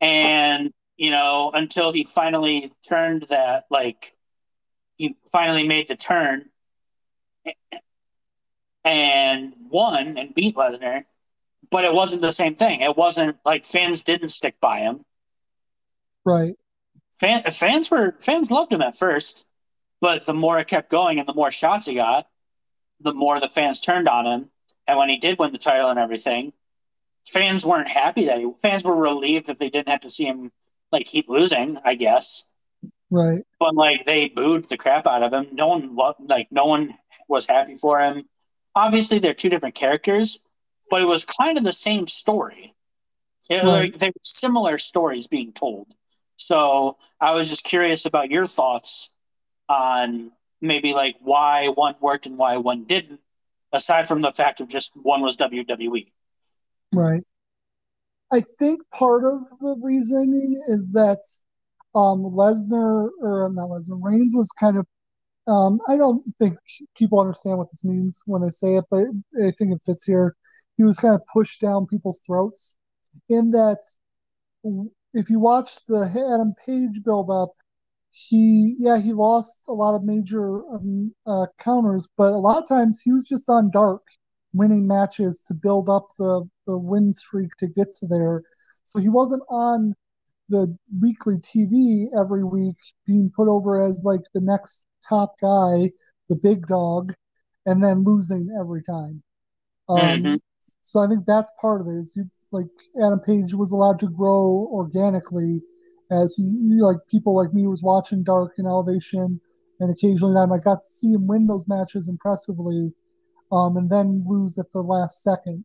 And 0.00 0.72
you 0.96 1.10
know, 1.10 1.50
until 1.52 1.92
he 1.92 2.04
finally 2.04 2.72
turned 2.88 3.24
that, 3.24 3.64
like 3.70 4.14
he 4.96 5.16
finally 5.32 5.66
made 5.66 5.88
the 5.88 5.96
turn 5.96 6.50
and 8.84 9.54
won 9.70 10.18
and 10.18 10.34
beat 10.34 10.56
Lesnar 10.56 11.04
but 11.70 11.84
it 11.84 11.92
wasn't 11.94 12.22
the 12.22 12.30
same 12.30 12.54
thing. 12.54 12.82
It 12.82 12.96
wasn't 12.96 13.36
like 13.44 13.64
fans 13.64 14.04
didn't 14.04 14.28
stick 14.28 14.60
by 14.60 14.80
him. 14.80 15.04
Right. 16.24 16.54
Fan, 17.18 17.42
fans 17.44 17.90
were 17.90 18.14
fans 18.20 18.50
loved 18.50 18.72
him 18.72 18.82
at 18.82 18.96
first, 18.96 19.48
but 20.00 20.26
the 20.26 20.34
more 20.34 20.58
it 20.58 20.68
kept 20.68 20.90
going 20.90 21.18
and 21.18 21.26
the 21.28 21.34
more 21.34 21.50
shots 21.50 21.86
he 21.86 21.94
got, 21.96 22.28
the 23.00 23.12
more 23.12 23.40
the 23.40 23.48
fans 23.48 23.80
turned 23.80 24.08
on 24.08 24.26
him. 24.26 24.50
And 24.86 24.98
when 24.98 25.08
he 25.08 25.16
did 25.16 25.38
win 25.38 25.52
the 25.52 25.58
title 25.58 25.90
and 25.90 25.98
everything, 25.98 26.52
fans 27.26 27.64
weren't 27.64 27.88
happy 27.88 28.26
that 28.26 28.38
he. 28.38 28.50
Fans 28.62 28.84
were 28.84 28.94
relieved 28.94 29.46
that 29.46 29.58
they 29.58 29.70
didn't 29.70 29.88
have 29.88 30.02
to 30.02 30.10
see 30.10 30.26
him 30.26 30.52
like 30.92 31.06
keep 31.06 31.28
losing. 31.28 31.78
I 31.84 31.94
guess, 31.94 32.44
Right. 33.10 33.42
but 33.58 33.74
like 33.74 34.04
they 34.04 34.28
booed 34.28 34.68
the 34.68 34.76
crap 34.76 35.06
out 35.06 35.22
of 35.22 35.32
him. 35.32 35.48
No 35.52 35.68
one 35.68 35.96
loved 35.96 36.20
like 36.28 36.48
no 36.52 36.66
one 36.66 36.94
was 37.26 37.46
happy 37.46 37.74
for 37.74 38.00
him. 38.00 38.28
Obviously, 38.74 39.18
they're 39.18 39.34
two 39.34 39.48
different 39.48 39.74
characters, 39.74 40.40
but 40.90 41.00
it 41.02 41.06
was 41.06 41.24
kind 41.24 41.58
of 41.58 41.64
the 41.64 41.72
same 41.72 42.06
story. 42.06 42.74
It, 43.48 43.62
Right. 43.62 43.92
like 43.92 43.98
they 43.98 44.08
were 44.08 44.20
similar 44.22 44.78
stories 44.78 45.28
being 45.28 45.52
told. 45.52 45.94
So 46.36 46.96
I 47.20 47.32
was 47.32 47.48
just 47.48 47.64
curious 47.64 48.06
about 48.06 48.30
your 48.30 48.46
thoughts 48.46 49.12
on 49.68 50.32
maybe 50.60 50.94
like 50.94 51.16
why 51.20 51.68
one 51.68 51.94
worked 52.00 52.26
and 52.26 52.38
why 52.38 52.56
one 52.56 52.84
didn't, 52.84 53.20
aside 53.72 54.08
from 54.08 54.22
the 54.22 54.32
fact 54.32 54.60
of 54.60 54.68
just 54.68 54.92
one 54.96 55.20
was 55.20 55.36
WWE. 55.36 56.10
Right. 56.92 57.22
I 58.32 58.40
think 58.58 58.80
part 58.90 59.24
of 59.24 59.42
the 59.60 59.76
reasoning 59.80 60.60
is 60.68 60.92
that 60.92 61.20
um, 61.94 62.22
Lesnar 62.24 63.10
or 63.20 63.50
not 63.52 63.68
Lesnar 63.68 64.02
Reigns 64.02 64.32
was 64.34 64.50
kind 64.58 64.76
of. 64.78 64.86
Um, 65.46 65.80
I 65.88 65.96
don't 65.96 66.22
think 66.38 66.56
people 66.96 67.20
understand 67.20 67.58
what 67.58 67.70
this 67.70 67.84
means 67.84 68.22
when 68.26 68.42
I 68.42 68.48
say 68.48 68.76
it, 68.76 68.84
but 68.90 69.04
I 69.44 69.50
think 69.50 69.72
it 69.72 69.82
fits 69.84 70.04
here. 70.04 70.34
He 70.76 70.84
was 70.84 70.98
kind 70.98 71.14
of 71.14 71.20
pushed 71.32 71.60
down 71.60 71.86
people's 71.86 72.20
throats, 72.26 72.78
in 73.28 73.50
that 73.50 73.78
if 75.12 75.30
you 75.30 75.38
watch 75.38 75.76
the 75.86 76.08
Adam 76.34 76.54
Page 76.66 77.04
build 77.04 77.30
up, 77.30 77.52
he 78.10 78.76
yeah 78.78 78.98
he 78.98 79.12
lost 79.12 79.64
a 79.68 79.72
lot 79.72 79.96
of 79.96 80.04
major 80.04 80.64
um, 80.72 81.12
uh, 81.26 81.46
counters, 81.58 82.08
but 82.16 82.32
a 82.32 82.38
lot 82.38 82.62
of 82.62 82.68
times 82.68 83.00
he 83.04 83.12
was 83.12 83.28
just 83.28 83.48
on 83.50 83.70
dark, 83.70 84.02
winning 84.52 84.86
matches 84.86 85.42
to 85.46 85.54
build 85.54 85.88
up 85.88 86.08
the 86.18 86.48
the 86.66 86.78
win 86.78 87.12
streak 87.12 87.50
to 87.58 87.66
get 87.66 87.92
to 87.96 88.06
there. 88.06 88.42
So 88.84 89.00
he 89.00 89.08
wasn't 89.08 89.42
on 89.50 89.94
the 90.48 90.76
weekly 91.00 91.36
TV 91.38 92.06
every 92.20 92.44
week 92.44 92.76
being 93.06 93.30
put 93.34 93.48
over 93.48 93.82
as 93.82 94.02
like 94.04 94.22
the 94.34 94.40
next 94.40 94.86
top 95.08 95.38
guy, 95.40 95.90
the 96.28 96.36
big 96.42 96.66
dog, 96.66 97.14
and 97.66 97.82
then 97.82 98.04
losing 98.04 98.48
every 98.60 98.82
time. 98.82 99.22
Um, 99.88 99.98
mm-hmm. 99.98 100.34
So 100.82 101.00
I 101.00 101.08
think 101.08 101.26
that's 101.26 101.50
part 101.60 101.80
of 101.80 101.88
it. 101.88 102.00
Is 102.00 102.14
you 102.16 102.28
like 102.52 102.66
Adam 103.04 103.20
Page 103.20 103.54
was 103.54 103.72
allowed 103.72 103.98
to 104.00 104.08
grow 104.08 104.68
organically 104.70 105.60
as 106.10 106.36
he 106.36 106.58
like 106.80 106.98
people 107.10 107.34
like 107.34 107.52
me 107.52 107.66
was 107.66 107.82
watching 107.82 108.22
Dark 108.22 108.54
and 108.58 108.66
Elevation, 108.66 109.40
and 109.80 109.92
occasionally 109.92 110.36
I 110.36 110.58
got 110.58 110.82
to 110.82 110.86
see 110.86 111.12
him 111.12 111.26
win 111.26 111.46
those 111.46 111.68
matches 111.68 112.08
impressively, 112.08 112.94
um, 113.52 113.76
and 113.76 113.90
then 113.90 114.24
lose 114.26 114.58
at 114.58 114.70
the 114.72 114.80
last 114.80 115.22
second. 115.22 115.64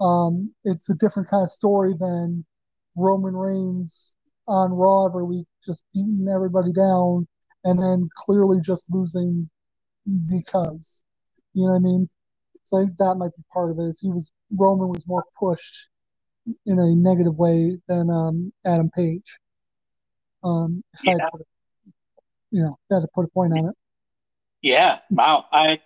Um, 0.00 0.52
it's 0.64 0.90
a 0.90 0.96
different 0.96 1.28
kind 1.28 1.42
of 1.42 1.50
story 1.50 1.92
than 1.98 2.44
Roman 2.96 3.34
Reigns 3.34 4.16
on 4.46 4.72
Raw 4.72 5.06
every 5.06 5.24
week, 5.24 5.46
just 5.64 5.84
beating 5.94 6.26
everybody 6.34 6.72
down, 6.72 7.26
and 7.64 7.80
then 7.80 8.08
clearly 8.16 8.58
just 8.60 8.92
losing 8.92 9.48
because, 10.28 11.04
you 11.54 11.64
know 11.64 11.72
what 11.72 11.76
I 11.76 11.80
mean. 11.80 12.08
So 12.64 12.78
I 12.78 12.84
think 12.84 12.98
that 12.98 13.16
might 13.16 13.34
be 13.36 13.42
part 13.52 13.70
of 13.70 13.78
it. 13.78 13.82
Is 13.82 14.00
he 14.00 14.10
was 14.10 14.32
Roman 14.50 14.88
was 14.88 15.06
more 15.06 15.24
pushed 15.38 15.88
in 16.66 16.78
a 16.78 16.94
negative 16.94 17.36
way 17.36 17.76
than 17.88 18.10
um, 18.10 18.52
Adam 18.64 18.90
Page. 18.90 19.38
Um, 20.42 20.82
yeah. 21.02 21.16
Put, 21.30 21.42
you 22.50 22.62
know, 22.62 22.78
had 22.90 23.00
to 23.00 23.08
put 23.14 23.24
a 23.24 23.28
point 23.28 23.52
on 23.52 23.68
it. 23.68 23.74
Yeah. 24.62 25.00
Wow. 25.10 25.46
I, 25.52 25.80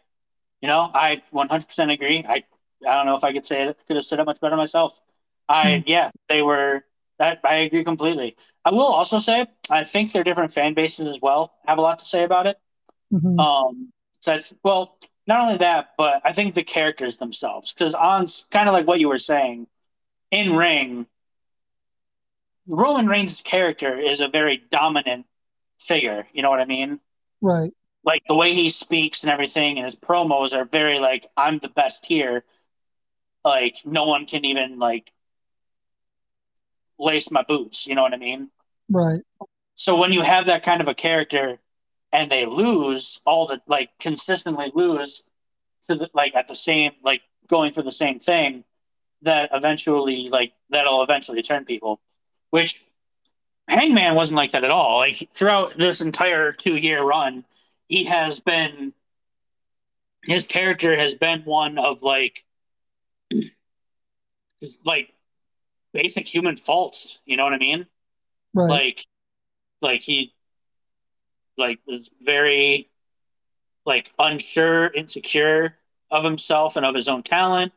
you 0.60 0.68
know, 0.68 0.90
I 0.94 1.22
100% 1.32 1.92
agree. 1.92 2.24
I, 2.28 2.44
I 2.88 2.94
don't 2.94 3.06
know 3.06 3.16
if 3.16 3.24
I 3.24 3.32
could 3.32 3.46
say 3.46 3.64
it, 3.64 3.80
could 3.86 3.96
have 3.96 4.04
said 4.04 4.20
it 4.20 4.24
much 4.24 4.40
better 4.40 4.56
myself. 4.56 5.00
I, 5.48 5.64
mm-hmm. 5.64 5.88
yeah, 5.88 6.10
they 6.28 6.42
were, 6.42 6.84
that 7.18 7.40
I 7.44 7.56
agree 7.56 7.84
completely. 7.84 8.36
I 8.64 8.70
will 8.70 8.80
also 8.82 9.18
say, 9.18 9.46
I 9.70 9.84
think 9.84 10.12
their 10.12 10.24
different 10.24 10.52
fan 10.52 10.74
bases 10.74 11.08
as 11.08 11.18
well 11.20 11.54
have 11.66 11.78
a 11.78 11.82
lot 11.82 11.98
to 12.00 12.04
say 12.04 12.24
about 12.24 12.46
it. 12.46 12.58
Mm-hmm. 13.12 13.38
Um, 13.38 13.92
so, 14.20 14.34
I, 14.34 14.40
well, 14.62 14.98
not 15.26 15.40
only 15.40 15.56
that, 15.58 15.90
but 15.96 16.20
I 16.24 16.32
think 16.32 16.54
the 16.54 16.64
characters 16.64 17.18
themselves, 17.18 17.74
because 17.74 17.94
on 17.94 18.26
kind 18.50 18.68
of 18.68 18.72
like 18.72 18.86
what 18.86 19.00
you 19.00 19.08
were 19.08 19.18
saying, 19.18 19.66
in 20.30 20.56
ring, 20.56 21.06
Roman 22.66 23.06
Reigns' 23.06 23.42
character 23.42 23.94
is 23.94 24.20
a 24.20 24.28
very 24.28 24.62
dominant 24.70 25.26
figure. 25.80 26.26
You 26.32 26.42
know 26.42 26.50
what 26.50 26.60
I 26.60 26.64
mean? 26.64 27.00
Right. 27.40 27.72
Like 28.04 28.22
the 28.26 28.34
way 28.34 28.54
he 28.54 28.70
speaks 28.70 29.22
and 29.22 29.30
everything, 29.30 29.76
and 29.76 29.84
his 29.84 29.94
promos 29.94 30.54
are 30.54 30.64
very 30.64 30.98
like, 30.98 31.26
"I'm 31.36 31.58
the 31.58 31.68
best 31.68 32.06
here." 32.06 32.44
Like 33.44 33.76
no 33.84 34.06
one 34.06 34.26
can 34.26 34.44
even 34.44 34.78
like 34.78 35.12
lace 37.02 37.30
my 37.30 37.42
boots. 37.42 37.86
You 37.86 37.94
know 37.94 38.02
what 38.02 38.14
I 38.14 38.18
mean? 38.18 38.50
Right. 38.88 39.22
So 39.74 39.96
when 39.96 40.12
you 40.12 40.22
have 40.22 40.46
that 40.46 40.62
kind 40.62 40.80
of 40.80 40.88
a 40.88 40.94
character, 40.94 41.58
and 42.12 42.30
they 42.30 42.44
lose 42.44 43.20
all 43.24 43.46
the 43.46 43.60
like 43.66 43.90
consistently 43.98 44.70
lose 44.74 45.22
to 45.88 45.94
the 45.94 46.10
like 46.12 46.34
at 46.34 46.46
the 46.46 46.54
same 46.54 46.92
like 47.02 47.22
going 47.48 47.72
for 47.72 47.82
the 47.82 47.92
same 47.92 48.18
thing, 48.18 48.64
that 49.22 49.50
eventually 49.52 50.28
like 50.28 50.52
that'll 50.70 51.02
eventually 51.02 51.42
turn 51.42 51.64
people 51.64 52.00
which 52.52 52.84
Hangman 53.66 54.14
wasn't 54.14 54.36
like 54.36 54.52
that 54.52 54.62
at 54.62 54.70
all. 54.70 54.98
Like 54.98 55.28
throughout 55.32 55.74
this 55.74 56.00
entire 56.02 56.52
two 56.52 56.76
year 56.76 57.02
run, 57.02 57.44
he 57.88 58.04
has 58.04 58.40
been 58.40 58.92
his 60.24 60.46
character 60.46 60.96
has 60.96 61.14
been 61.14 61.40
one 61.44 61.78
of 61.78 62.02
like 62.02 62.44
like 64.84 65.08
basic 65.92 66.26
human 66.26 66.56
faults. 66.56 67.20
You 67.24 67.36
know 67.36 67.44
what 67.44 67.52
I 67.52 67.58
mean? 67.58 67.86
Right. 68.54 68.68
Like, 68.68 69.06
like 69.80 70.02
he 70.02 70.34
like 71.58 71.78
was 71.86 72.10
very 72.22 72.90
like 73.84 74.10
unsure, 74.18 74.86
insecure 74.86 75.78
of 76.10 76.24
himself 76.24 76.76
and 76.76 76.86
of 76.86 76.94
his 76.94 77.08
own 77.08 77.22
talent. 77.22 77.72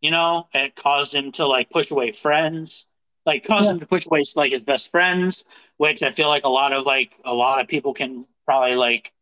You 0.00 0.10
know, 0.10 0.48
it 0.54 0.76
caused 0.76 1.14
him 1.14 1.32
to 1.32 1.46
like 1.46 1.70
push 1.70 1.90
away 1.90 2.12
friends 2.12 2.86
like 3.26 3.46
caused 3.46 3.66
yeah. 3.66 3.72
him 3.72 3.80
to 3.80 3.86
push 3.86 4.06
away 4.06 4.22
like 4.36 4.52
his 4.52 4.64
best 4.64 4.90
friends, 4.90 5.44
which 5.76 6.02
I 6.02 6.12
feel 6.12 6.28
like 6.28 6.44
a 6.44 6.48
lot 6.48 6.72
of 6.72 6.84
like 6.86 7.14
a 7.24 7.34
lot 7.34 7.60
of 7.60 7.68
people 7.68 7.92
can 7.92 8.24
probably 8.44 8.76
like, 8.76 9.12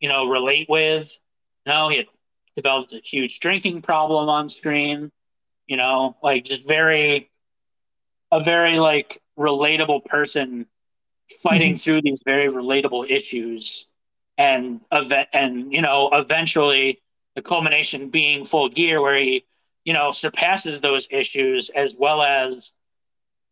you 0.00 0.08
know, 0.08 0.28
relate 0.28 0.68
with. 0.68 1.18
You 1.66 1.72
know, 1.72 1.88
he 1.88 1.96
had 1.98 2.06
developed 2.56 2.92
a 2.92 3.00
huge 3.04 3.40
drinking 3.40 3.82
problem 3.82 4.28
on 4.28 4.48
screen, 4.48 5.10
you 5.66 5.76
know, 5.76 6.16
like 6.22 6.44
just 6.44 6.66
very 6.66 7.30
a 8.30 8.42
very 8.42 8.78
like 8.78 9.20
relatable 9.38 10.04
person 10.04 10.66
fighting 11.42 11.72
mm-hmm. 11.72 11.78
through 11.78 12.02
these 12.02 12.20
very 12.24 12.48
relatable 12.48 13.08
issues 13.08 13.88
and 14.36 14.80
event 14.92 15.28
and 15.32 15.72
you 15.72 15.82
know 15.82 16.10
eventually 16.12 17.00
the 17.34 17.42
culmination 17.42 18.08
being 18.10 18.44
Full 18.44 18.68
Gear 18.68 19.00
where 19.00 19.16
he 19.16 19.44
you 19.84 19.92
know 19.92 20.12
surpasses 20.12 20.80
those 20.80 21.08
issues 21.10 21.70
as 21.70 21.94
well 21.98 22.22
as 22.22 22.72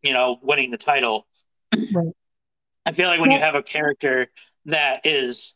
you 0.01 0.13
know, 0.13 0.39
winning 0.41 0.71
the 0.71 0.77
title. 0.77 1.27
Right. 1.73 2.13
I 2.85 2.91
feel 2.93 3.09
like 3.09 3.19
when 3.19 3.31
you 3.31 3.39
have 3.39 3.55
a 3.55 3.63
character 3.63 4.27
that 4.65 5.05
is, 5.05 5.55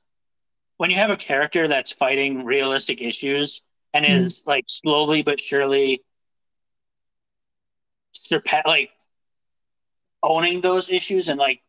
when 0.77 0.91
you 0.91 0.97
have 0.97 1.09
a 1.09 1.17
character 1.17 1.67
that's 1.67 1.91
fighting 1.91 2.43
realistic 2.43 3.01
issues 3.01 3.63
and 3.93 4.05
mm-hmm. 4.05 4.25
is 4.25 4.41
like 4.45 4.65
slowly 4.67 5.23
but 5.23 5.39
surely 5.39 6.03
surpass, 8.11 8.63
like 8.65 8.89
owning 10.23 10.61
those 10.61 10.89
issues 10.91 11.29
and 11.29 11.39
like 11.39 11.61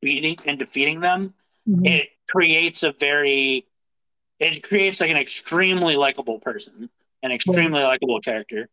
beating 0.00 0.36
and 0.46 0.58
defeating 0.58 1.00
them, 1.00 1.34
mm-hmm. 1.68 1.84
it 1.86 2.08
creates 2.28 2.82
a 2.82 2.92
very, 2.92 3.66
it 4.38 4.62
creates 4.62 5.00
like 5.00 5.10
an 5.10 5.16
extremely 5.16 5.96
likable 5.96 6.38
person, 6.38 6.88
an 7.22 7.32
extremely 7.32 7.80
right. 7.80 7.88
likable 7.88 8.20
character. 8.20 8.68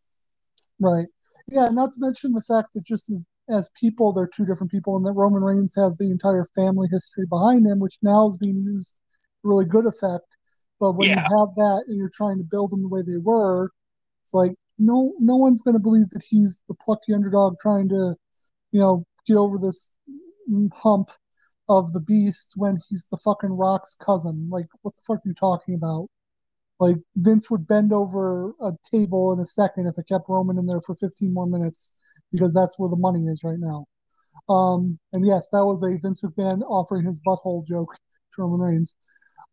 Right. 0.80 1.06
Yeah, 1.48 1.68
not 1.68 1.92
to 1.92 2.00
mention 2.00 2.32
the 2.32 2.42
fact 2.42 2.74
that 2.74 2.84
just 2.84 3.10
as 3.10 3.24
as 3.48 3.70
people, 3.80 4.12
they're 4.12 4.26
two 4.26 4.44
different 4.44 4.72
people, 4.72 4.96
and 4.96 5.06
that 5.06 5.12
Roman 5.12 5.42
Reigns 5.42 5.74
has 5.76 5.96
the 5.96 6.10
entire 6.10 6.44
family 6.56 6.88
history 6.90 7.26
behind 7.30 7.64
him, 7.64 7.78
which 7.78 7.96
now 8.02 8.26
is 8.26 8.38
being 8.38 8.56
used 8.56 9.00
really 9.44 9.64
good 9.64 9.86
effect. 9.86 10.36
But 10.80 10.92
when 10.92 11.08
yeah. 11.08 11.26
you 11.28 11.38
have 11.38 11.54
that 11.54 11.84
and 11.86 11.96
you're 11.96 12.10
trying 12.12 12.38
to 12.38 12.44
build 12.44 12.72
them 12.72 12.82
the 12.82 12.88
way 12.88 13.02
they 13.02 13.18
were, 13.18 13.70
it's 14.22 14.34
like 14.34 14.52
no 14.78 15.14
no 15.20 15.36
one's 15.36 15.62
going 15.62 15.76
to 15.76 15.82
believe 15.82 16.10
that 16.10 16.24
he's 16.28 16.62
the 16.68 16.74
plucky 16.74 17.14
underdog 17.14 17.56
trying 17.60 17.88
to, 17.88 18.14
you 18.72 18.80
know, 18.80 19.06
get 19.26 19.36
over 19.36 19.58
this 19.58 19.94
hump 20.74 21.10
of 21.68 21.92
the 21.92 22.00
beast 22.00 22.52
when 22.56 22.78
he's 22.88 23.08
the 23.10 23.18
fucking 23.18 23.50
Rock's 23.50 23.94
cousin. 23.94 24.48
Like, 24.50 24.66
what 24.82 24.94
the 24.96 25.02
fuck 25.06 25.18
are 25.18 25.28
you 25.28 25.34
talking 25.34 25.74
about? 25.74 26.08
Like 26.78 26.96
Vince 27.16 27.50
would 27.50 27.66
bend 27.66 27.92
over 27.92 28.52
a 28.60 28.72
table 28.92 29.32
in 29.32 29.40
a 29.40 29.46
second 29.46 29.86
if 29.86 29.96
it 29.98 30.08
kept 30.08 30.28
Roman 30.28 30.58
in 30.58 30.66
there 30.66 30.80
for 30.80 30.94
15 30.94 31.32
more 31.32 31.46
minutes 31.46 31.94
because 32.32 32.52
that's 32.52 32.78
where 32.78 32.90
the 32.90 32.96
money 32.96 33.26
is 33.26 33.42
right 33.44 33.58
now. 33.58 33.86
Um, 34.48 34.98
and 35.12 35.26
yes, 35.26 35.48
that 35.50 35.64
was 35.64 35.82
a 35.82 35.98
Vince 36.02 36.20
McMahon 36.20 36.60
offering 36.62 37.04
his 37.04 37.18
butthole 37.26 37.66
joke 37.66 37.94
to 38.34 38.42
Roman 38.42 38.60
Reigns. 38.60 38.96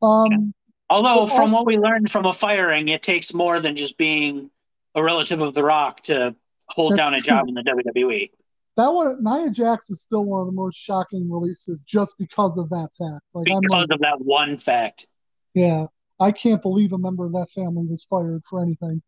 Um, 0.01 0.53
Although, 0.89 1.27
from 1.27 1.45
also, 1.45 1.55
what 1.55 1.65
we 1.65 1.77
learned 1.77 2.11
from 2.11 2.25
a 2.25 2.33
firing, 2.33 2.89
it 2.89 3.01
takes 3.01 3.33
more 3.33 3.59
than 3.61 3.75
just 3.77 3.97
being 3.97 4.51
a 4.93 5.01
relative 5.01 5.41
of 5.41 5.53
The 5.53 5.63
Rock 5.63 6.03
to 6.03 6.35
hold 6.67 6.97
down 6.97 7.13
a 7.13 7.17
true. 7.17 7.33
job 7.33 7.47
in 7.47 7.53
the 7.53 7.63
WWE. 7.63 8.29
That 8.75 8.93
one, 8.93 9.23
Nia 9.23 9.51
Jax 9.51 9.89
is 9.89 10.01
still 10.01 10.25
one 10.25 10.41
of 10.41 10.47
the 10.47 10.53
most 10.53 10.77
shocking 10.77 11.31
releases 11.31 11.83
just 11.83 12.15
because 12.17 12.57
of 12.57 12.69
that 12.69 12.89
fact. 12.97 13.21
Like 13.33 13.45
because 13.45 13.61
like, 13.71 13.87
of 13.91 13.99
that 13.99 14.17
one 14.19 14.57
fact. 14.57 15.07
Yeah. 15.53 15.87
I 16.19 16.31
can't 16.31 16.61
believe 16.61 16.93
a 16.93 16.97
member 16.97 17.25
of 17.25 17.33
that 17.33 17.47
family 17.53 17.85
was 17.87 18.03
fired 18.03 18.43
for 18.49 18.61
anything. 18.61 19.01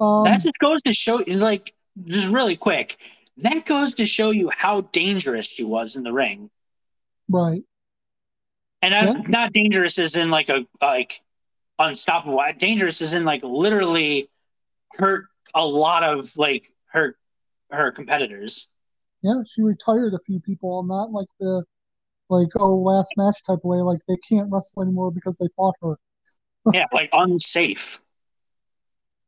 Um, 0.00 0.24
that 0.24 0.42
just 0.42 0.58
goes 0.60 0.82
to 0.82 0.92
show, 0.92 1.22
like, 1.26 1.74
just 2.04 2.28
really 2.28 2.56
quick, 2.56 2.96
that 3.38 3.66
goes 3.66 3.94
to 3.94 4.06
show 4.06 4.30
you 4.30 4.50
how 4.50 4.82
dangerous 4.92 5.46
she 5.46 5.64
was 5.64 5.96
in 5.96 6.02
the 6.02 6.12
ring. 6.12 6.50
Right. 7.28 7.62
And 8.82 8.94
I'm 8.94 9.22
not 9.28 9.52
dangerous 9.52 9.98
as 9.98 10.14
in 10.14 10.30
like 10.30 10.48
a 10.48 10.64
like 10.80 11.20
unstoppable. 11.78 12.40
Dangerous 12.58 13.00
is 13.00 13.12
in 13.12 13.24
like 13.24 13.42
literally 13.42 14.30
hurt 14.92 15.26
a 15.54 15.64
lot 15.64 16.04
of 16.04 16.28
like 16.36 16.64
her 16.92 17.16
her 17.70 17.90
competitors. 17.90 18.70
Yeah, 19.22 19.42
she 19.46 19.62
retired 19.62 20.14
a 20.14 20.20
few 20.24 20.40
people, 20.40 20.78
on 20.78 20.88
not 20.88 21.12
like 21.12 21.28
the 21.40 21.64
like 22.30 22.48
oh 22.58 22.76
last 22.76 23.12
match 23.16 23.38
type 23.46 23.58
of 23.58 23.64
way. 23.64 23.78
Like 23.78 24.00
they 24.08 24.16
can't 24.28 24.50
wrestle 24.50 24.82
anymore 24.82 25.10
because 25.10 25.36
they 25.38 25.48
fought 25.56 25.74
her. 25.82 25.96
yeah, 26.72 26.86
like 26.92 27.10
unsafe. 27.12 28.00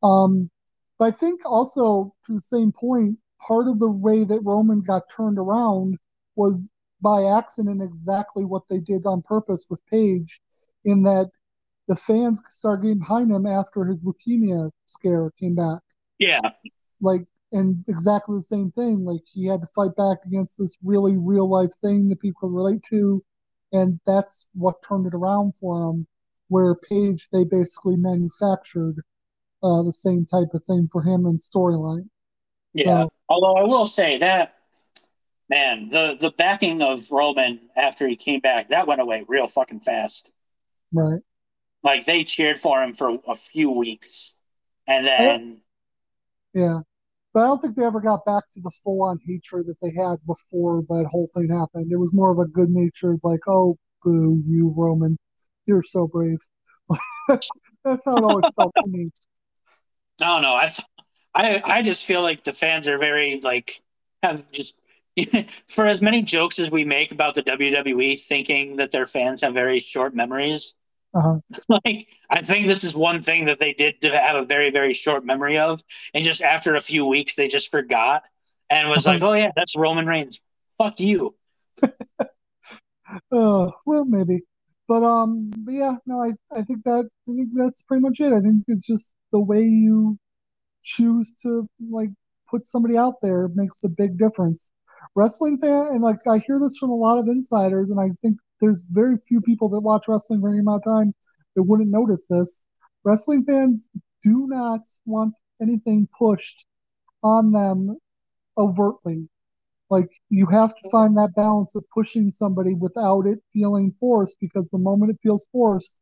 Um, 0.02 0.50
but 0.98 1.06
I 1.06 1.10
think 1.10 1.40
also 1.44 2.14
to 2.26 2.32
the 2.32 2.40
same 2.40 2.72
point, 2.72 3.18
part 3.40 3.68
of 3.68 3.78
the 3.78 3.90
way 3.90 4.24
that 4.24 4.40
Roman 4.40 4.82
got 4.82 5.02
turned 5.14 5.38
around 5.38 5.96
was 6.36 6.70
by 7.02 7.24
accident 7.24 7.82
exactly 7.82 8.44
what 8.44 8.62
they 8.68 8.80
did 8.80 9.06
on 9.06 9.22
purpose 9.22 9.66
with 9.70 9.80
Page, 9.86 10.40
in 10.84 11.02
that 11.02 11.30
the 11.88 11.96
fans 11.96 12.40
started 12.48 12.82
getting 12.82 12.98
behind 12.98 13.30
him 13.32 13.46
after 13.46 13.84
his 13.84 14.04
leukemia 14.04 14.70
scare 14.86 15.30
came 15.40 15.54
back. 15.54 15.80
Yeah. 16.18 16.40
Like, 17.00 17.24
and 17.52 17.84
exactly 17.88 18.36
the 18.36 18.42
same 18.42 18.70
thing. 18.72 19.04
Like, 19.04 19.22
he 19.32 19.46
had 19.46 19.60
to 19.60 19.66
fight 19.74 19.96
back 19.96 20.18
against 20.26 20.58
this 20.58 20.78
really 20.82 21.16
real 21.16 21.48
life 21.48 21.72
thing 21.80 22.08
that 22.08 22.20
people 22.20 22.48
could 22.48 22.54
relate 22.54 22.82
to. 22.90 23.24
And 23.72 24.00
that's 24.06 24.48
what 24.54 24.82
turned 24.86 25.06
it 25.06 25.14
around 25.14 25.56
for 25.56 25.90
him. 25.90 26.06
Where 26.48 26.74
Page, 26.74 27.28
they 27.32 27.44
basically 27.44 27.96
manufactured 27.96 28.96
uh, 29.62 29.82
the 29.82 29.92
same 29.92 30.26
type 30.26 30.48
of 30.54 30.64
thing 30.64 30.88
for 30.90 31.02
him 31.02 31.26
in 31.26 31.36
storyline. 31.36 32.08
Yeah. 32.72 33.04
So, 33.04 33.12
Although 33.28 33.56
I 33.56 33.64
will 33.64 33.86
say 33.86 34.18
that, 34.18 34.56
man, 35.48 35.88
the 35.88 36.16
the 36.18 36.30
backing 36.30 36.82
of 36.82 37.10
Roman 37.12 37.60
after 37.76 38.08
he 38.08 38.16
came 38.16 38.40
back 38.40 38.70
that 38.70 38.88
went 38.88 39.00
away 39.00 39.24
real 39.28 39.46
fucking 39.46 39.80
fast. 39.80 40.32
Right. 40.92 41.20
Like 41.84 42.04
they 42.04 42.24
cheered 42.24 42.58
for 42.58 42.82
him 42.82 42.92
for 42.94 43.18
a 43.26 43.34
few 43.34 43.70
weeks, 43.70 44.36
and 44.86 45.06
then. 45.06 45.60
Yeah, 46.52 46.80
but 47.32 47.40
I 47.40 47.46
don't 47.46 47.60
think 47.60 47.76
they 47.76 47.84
ever 47.84 48.00
got 48.00 48.24
back 48.24 48.44
to 48.54 48.60
the 48.60 48.70
full 48.82 49.02
on 49.04 49.18
hatred 49.26 49.66
that 49.66 49.76
they 49.80 49.92
had 49.94 50.16
before 50.26 50.82
that 50.88 51.08
whole 51.10 51.28
thing 51.34 51.48
happened. 51.48 51.92
It 51.92 51.96
was 51.96 52.12
more 52.12 52.30
of 52.30 52.38
a 52.38 52.46
good 52.46 52.70
natured, 52.70 53.20
like, 53.22 53.46
"Oh, 53.48 53.76
boo, 54.02 54.40
you 54.44 54.72
Roman, 54.76 55.18
you're 55.66 55.82
so 55.82 56.06
brave." 56.08 56.38
That's 57.28 58.04
how 58.04 58.16
it 58.16 58.24
always 58.24 58.52
felt 58.54 58.74
to 58.76 58.88
me. 58.88 59.10
I 60.20 60.24
don't 60.26 60.42
know. 60.42 60.54
I, 60.54 60.68
I, 61.34 61.62
I 61.64 61.82
just 61.82 62.04
feel 62.04 62.22
like 62.22 62.44
the 62.44 62.52
fans 62.52 62.88
are 62.88 62.98
very 62.98 63.40
like 63.42 63.80
have 64.22 64.50
just 64.52 64.76
for 65.68 65.86
as 65.86 66.02
many 66.02 66.22
jokes 66.22 66.58
as 66.58 66.70
we 66.70 66.84
make 66.84 67.12
about 67.12 67.34
the 67.34 67.42
WWE, 67.42 68.20
thinking 68.20 68.76
that 68.76 68.90
their 68.90 69.06
fans 69.06 69.42
have 69.42 69.54
very 69.54 69.80
short 69.80 70.14
memories. 70.14 70.76
Uh-huh. 71.12 71.40
like 71.84 72.08
I 72.28 72.42
think 72.42 72.66
this 72.66 72.84
is 72.84 72.94
one 72.94 73.20
thing 73.20 73.46
that 73.46 73.58
they 73.58 73.72
did 73.72 74.00
to 74.02 74.10
have 74.10 74.36
a 74.36 74.44
very 74.44 74.70
very 74.70 74.94
short 74.94 75.24
memory 75.24 75.58
of, 75.58 75.82
and 76.14 76.24
just 76.24 76.42
after 76.42 76.74
a 76.74 76.80
few 76.80 77.04
weeks 77.06 77.36
they 77.36 77.48
just 77.48 77.70
forgot 77.70 78.22
and 78.68 78.88
was 78.88 79.06
like, 79.06 79.22
"Oh 79.22 79.32
yeah, 79.32 79.50
that's 79.56 79.76
Roman 79.76 80.06
Reigns. 80.06 80.40
Fuck 80.78 81.00
you." 81.00 81.34
oh 83.32 83.72
well, 83.86 84.04
maybe, 84.04 84.40
but 84.86 85.02
um, 85.02 85.50
but 85.58 85.72
yeah, 85.72 85.96
no, 86.06 86.22
I 86.22 86.32
I 86.56 86.62
think 86.62 86.84
that 86.84 87.08
I 87.28 87.32
think 87.32 87.50
that's 87.54 87.82
pretty 87.82 88.02
much 88.02 88.20
it. 88.20 88.32
I 88.32 88.40
think 88.40 88.64
it's 88.68 88.86
just 88.86 89.14
the 89.32 89.40
way 89.40 89.62
you 89.62 90.16
choose 90.82 91.34
to 91.42 91.68
like 91.90 92.10
put 92.50 92.64
somebody 92.64 92.96
out 92.96 93.14
there 93.22 93.48
makes 93.54 93.82
a 93.84 93.88
big 93.88 94.18
difference. 94.18 94.70
Wrestling 95.16 95.58
fan, 95.58 95.86
and 95.88 96.02
like 96.02 96.18
I 96.30 96.38
hear 96.38 96.60
this 96.60 96.76
from 96.78 96.90
a 96.90 96.94
lot 96.94 97.18
of 97.18 97.26
insiders, 97.26 97.90
and 97.90 97.98
I 97.98 98.10
think 98.22 98.36
there's 98.60 98.86
very 98.90 99.16
few 99.26 99.40
people 99.40 99.68
that 99.70 99.80
watch 99.80 100.04
wrestling 100.08 100.40
for 100.40 100.50
any 100.50 100.58
amount 100.58 100.82
of 100.86 100.92
time 100.92 101.14
that 101.56 101.62
wouldn't 101.62 101.90
notice 101.90 102.26
this. 102.28 102.64
Wrestling 103.04 103.44
fans 103.44 103.88
do 104.22 104.46
not 104.48 104.80
want 105.06 105.34
anything 105.60 106.08
pushed 106.18 106.66
on 107.22 107.52
them 107.52 107.96
overtly. 108.56 109.28
Like 109.88 110.08
you 110.28 110.46
have 110.46 110.70
to 110.70 110.90
find 110.90 111.16
that 111.16 111.34
balance 111.34 111.74
of 111.74 111.84
pushing 111.92 112.30
somebody 112.30 112.74
without 112.74 113.26
it 113.26 113.40
feeling 113.52 113.94
forced 113.98 114.38
because 114.40 114.68
the 114.70 114.78
moment 114.78 115.10
it 115.10 115.18
feels 115.22 115.48
forced, 115.50 116.00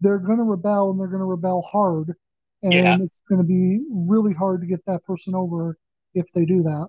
they're 0.00 0.18
going 0.18 0.38
to 0.38 0.44
rebel 0.44 0.90
and 0.90 1.00
they're 1.00 1.06
going 1.06 1.20
to 1.20 1.24
rebel 1.24 1.62
hard. 1.62 2.14
And 2.62 2.72
yeah. 2.72 2.96
it's 3.00 3.22
going 3.28 3.40
to 3.40 3.46
be 3.46 3.80
really 3.88 4.34
hard 4.34 4.62
to 4.62 4.66
get 4.66 4.84
that 4.86 5.04
person 5.04 5.36
over 5.36 5.78
if 6.14 6.26
they 6.34 6.44
do 6.44 6.64
that. 6.64 6.88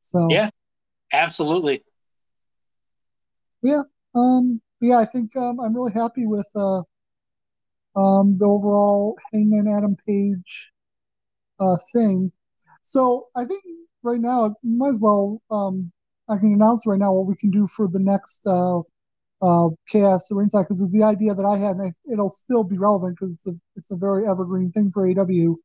So, 0.00 0.28
yeah, 0.30 0.50
absolutely. 1.12 1.82
Yeah, 3.60 3.82
um, 4.18 4.60
yeah, 4.80 4.98
I 4.98 5.04
think 5.04 5.36
um, 5.36 5.60
I'm 5.60 5.74
really 5.74 5.92
happy 5.92 6.26
with 6.26 6.48
uh, 6.54 6.82
um, 7.96 8.36
the 8.38 8.44
overall 8.44 9.16
Hangman 9.32 9.68
Adam 9.68 9.96
Page 10.06 10.72
uh, 11.60 11.76
thing. 11.92 12.32
So 12.82 13.28
I 13.36 13.44
think 13.44 13.62
right 14.02 14.20
now, 14.20 14.56
you 14.62 14.78
might 14.78 14.90
as 14.90 14.98
well. 15.00 15.42
Um, 15.50 15.92
I 16.30 16.36
can 16.36 16.52
announce 16.52 16.86
right 16.86 16.98
now 16.98 17.12
what 17.12 17.26
we 17.26 17.36
can 17.36 17.50
do 17.50 17.66
for 17.66 17.88
the 17.88 18.00
next 18.00 18.46
uh, 18.46 18.80
uh, 19.42 19.68
Chaos 19.88 20.28
Ringside 20.30 20.64
because 20.64 20.80
it's 20.80 20.92
the 20.92 21.04
idea 21.04 21.34
that 21.34 21.44
I 21.44 21.56
had, 21.56 21.76
and 21.76 21.94
it'll 22.10 22.30
still 22.30 22.64
be 22.64 22.78
relevant 22.78 23.16
because 23.18 23.34
it's 23.34 23.46
a 23.46 23.54
it's 23.76 23.90
a 23.90 23.96
very 23.96 24.26
evergreen 24.26 24.72
thing 24.72 24.90
for 24.90 25.08
AW. 25.08 25.56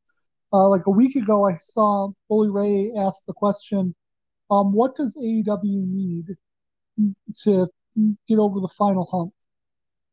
Uh, 0.54 0.70
like 0.70 0.86
a 0.86 0.92
week 0.92 1.16
ago, 1.16 1.48
I 1.48 1.58
saw 1.62 2.10
Bully 2.30 2.50
Ray 2.50 2.92
ask 3.00 3.26
the 3.26 3.34
question, 3.34 3.96
um, 4.52 4.74
"What 4.74 4.96
does 4.96 5.18
AEW 5.18 5.86
need 5.88 6.26
to 7.44 7.68
get 8.28 8.40
over 8.40 8.60
the 8.60 8.74
final 8.78 9.06
hump. 9.06 9.34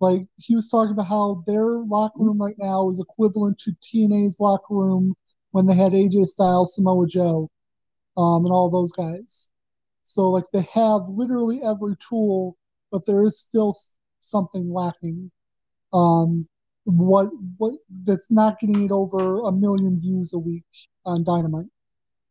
Like 0.00 0.26
he 0.36 0.54
was 0.54 0.70
talking 0.70 0.92
about 0.92 1.08
how 1.08 1.44
their 1.46 1.78
locker 1.78 2.20
room 2.20 2.40
right 2.40 2.56
now 2.58 2.88
is 2.90 3.00
equivalent 3.00 3.58
to 3.60 3.72
TNA's 3.82 4.40
locker 4.40 4.74
room 4.74 5.14
when 5.50 5.66
they 5.66 5.74
had 5.74 5.92
AJ 5.92 6.26
Styles, 6.26 6.74
Samoa 6.74 7.06
Joe, 7.06 7.50
um, 8.16 8.44
and 8.44 8.52
all 8.52 8.70
those 8.70 8.92
guys. 8.92 9.50
So 10.04 10.30
like 10.30 10.44
they 10.52 10.66
have 10.74 11.02
literally 11.08 11.60
every 11.62 11.96
tool, 12.08 12.56
but 12.90 13.06
there 13.06 13.22
is 13.22 13.38
still 13.40 13.74
something 14.20 14.72
lacking. 14.72 15.30
Um, 15.92 16.48
what 16.84 17.28
what 17.58 17.74
that's 18.04 18.30
not 18.30 18.58
getting 18.58 18.84
it 18.84 18.90
over 18.90 19.40
a 19.42 19.52
million 19.52 20.00
views 20.00 20.32
a 20.32 20.38
week 20.38 20.64
on 21.04 21.24
Dynamite. 21.24 21.70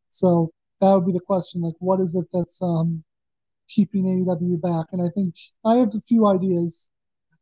So 0.10 0.52
that 0.82 0.94
would 0.94 1.06
be 1.06 1.12
the 1.12 1.20
question. 1.20 1.62
Like, 1.62 1.76
what 1.80 2.00
is 2.00 2.16
it 2.16 2.26
that's 2.34 2.62
um 2.62 3.04
keeping 3.70 4.06
AEW 4.06 4.62
back. 4.62 4.88
And 4.92 5.02
I 5.02 5.10
think 5.14 5.36
I 5.66 5.76
have 5.76 5.94
a 5.96 6.02
few 6.02 6.28
ideas. 6.28 6.90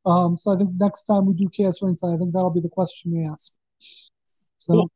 Um, 0.06 0.38
so 0.38 0.54
I 0.54 0.58
think 0.58 0.72
next 0.78 1.06
time 1.06 1.26
we 1.26 1.34
do 1.34 1.50
Chaos 1.50 1.82
Ringside, 1.82 2.16
I 2.16 2.18
think 2.18 2.34
that'll 2.34 2.54
be 2.54 2.62
the 2.62 2.70
question 2.70 3.12
we 3.14 3.26
ask. 3.26 3.54
So 4.58 4.74
cool. 4.74 4.92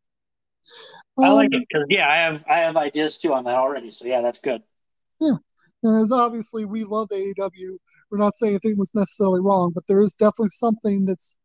I 1.19 1.27
um, 1.29 1.33
like 1.33 1.49
it 1.51 1.63
because 1.67 1.87
yeah, 1.89 2.09
I 2.09 2.17
have 2.17 2.43
I 2.49 2.57
have 2.57 2.77
ideas 2.77 3.17
too 3.17 3.33
on 3.33 3.43
that 3.45 3.55
already. 3.55 3.91
So 3.91 4.05
yeah, 4.05 4.21
that's 4.21 4.39
good. 4.39 4.61
Yeah. 5.19 5.35
And 5.83 6.01
as 6.01 6.11
obviously 6.11 6.65
we 6.65 6.83
love 6.83 7.09
AEW, 7.09 7.77
we're 8.09 8.19
not 8.19 8.35
saying 8.35 8.53
anything 8.53 8.77
was 8.77 8.93
necessarily 8.93 9.41
wrong, 9.41 9.71
but 9.73 9.85
there 9.87 10.01
is 10.01 10.15
definitely 10.15 10.49
something 10.49 11.05
that's 11.05 11.39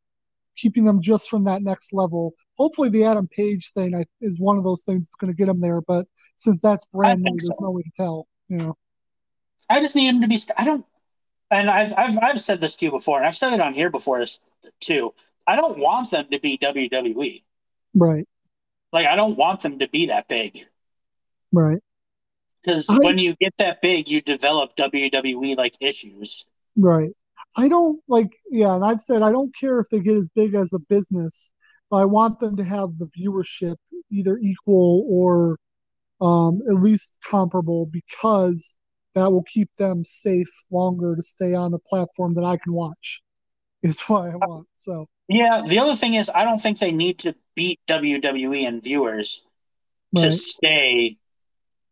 keeping 0.57 0.85
them 0.85 1.01
just 1.01 1.29
from 1.29 1.45
that 1.45 1.63
next 1.63 1.93
level. 1.93 2.35
Hopefully, 2.57 2.89
the 2.89 3.05
Adam 3.05 3.29
Page 3.29 3.71
thing 3.73 4.05
is 4.21 4.41
one 4.41 4.59
of 4.59 4.65
those 4.65 4.85
things 4.85 5.09
that's 5.09 5.17
going 5.17 5.33
to 5.33 5.37
get 5.37 5.47
them 5.47 5.61
there. 5.61 5.81
But 5.81 6.07
since 6.37 6.61
that's 6.61 6.87
brand 6.87 7.23
new, 7.23 7.39
so. 7.39 7.49
there's 7.49 7.61
no 7.61 7.71
way 7.71 7.83
to 7.83 7.93
tell. 7.97 8.27
You 8.49 8.57
know. 8.59 8.77
I 9.69 9.81
just 9.81 9.97
need 9.97 10.09
him 10.09 10.21
to 10.23 10.29
be. 10.29 10.39
I 10.57 10.65
don't, 10.65 10.85
and 11.51 11.71
I've 11.71 11.93
I've 11.97 12.19
I've 12.23 12.41
said 12.41 12.61
this 12.61 12.77
to 12.77 12.87
you 12.87 12.91
before, 12.91 13.19
and 13.19 13.27
I've 13.27 13.37
said 13.37 13.53
it 13.53 13.61
on 13.61 13.75
here 13.75 13.91
before 13.91 14.23
too. 14.81 15.15
I 15.47 15.57
don't 15.57 15.79
want 15.79 16.11
them 16.11 16.27
to 16.31 16.41
be 16.41 16.59
WWE. 16.59 17.43
Right. 17.95 18.27
Like 18.93 19.07
I 19.07 19.17
don't 19.17 19.37
want 19.37 19.61
them 19.61 19.79
to 19.79 19.89
be 19.89 20.07
that 20.07 20.29
big. 20.29 20.59
Right. 21.53 21.81
Because 22.63 22.89
when 22.89 23.19
you 23.19 23.37
get 23.37 23.55
that 23.59 23.81
big, 23.81 24.09
you 24.09 24.21
develop 24.21 24.75
WWE 24.77 25.57
like 25.57 25.77
issues. 25.81 26.47
Right. 26.77 27.13
I 27.57 27.69
don't 27.69 28.03
like. 28.09 28.29
Yeah, 28.51 28.75
and 28.75 28.85
I've 28.85 29.01
said 29.01 29.23
I 29.23 29.31
don't 29.31 29.55
care 29.55 29.79
if 29.79 29.89
they 29.89 30.01
get 30.01 30.17
as 30.17 30.29
big 30.35 30.55
as 30.55 30.73
a 30.73 30.79
business, 30.79 31.53
but 31.91 31.99
I 31.99 32.05
want 32.05 32.41
them 32.41 32.57
to 32.57 32.65
have 32.65 32.99
the 32.99 33.07
viewership 33.07 33.77
either 34.11 34.37
equal 34.39 35.07
or 35.09 35.59
um, 36.21 36.61
at 36.69 36.83
least 36.83 37.19
comparable 37.29 37.87
because 37.87 38.77
that 39.17 39.33
will 39.33 39.43
keep 39.43 39.75
them 39.77 40.05
safe 40.05 40.51
longer 40.71 41.17
to 41.17 41.23
stay 41.23 41.55
on 41.55 41.71
the 41.71 41.79
platform 41.79 42.35
that 42.35 42.45
I 42.45 42.59
can 42.59 42.75
watch. 42.75 43.23
Is 43.83 44.01
what 44.07 44.31
I 44.31 44.37
want. 44.37 44.69
So 44.77 45.09
yeah, 45.29 45.63
the 45.67 45.81
other 45.81 45.97
thing 45.97 46.15
is 46.15 46.31
I 46.33 46.45
don't 46.45 46.59
think 46.59 46.79
they 46.79 46.93
need 46.93 47.19
to 47.21 47.35
beat 47.57 47.81
WWE 47.89 48.69
and 48.69 48.83
viewers 48.83 49.43
right. 50.17 50.25
to 50.25 50.33
stay 50.33 51.17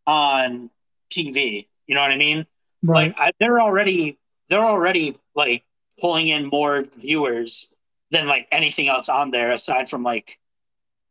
on 0.07 0.71
TV. 1.11 1.67
You 1.87 1.95
know 1.95 2.03
what 2.03 2.13
I 2.13 2.19
mean? 2.19 2.47
Right. 2.83 3.09
Like 3.09 3.17
I, 3.19 3.33
they're 3.41 3.61
already 3.61 4.19
they're 4.49 4.65
already 4.65 5.17
like 5.35 5.65
pulling 6.01 6.29
in 6.29 6.47
more 6.47 6.85
viewers 6.99 7.69
than 8.11 8.27
like 8.29 8.47
anything 8.53 8.89
else 8.89 9.09
on 9.09 9.31
there 9.31 9.51
aside 9.51 9.89
from 9.89 10.03
like 10.03 10.39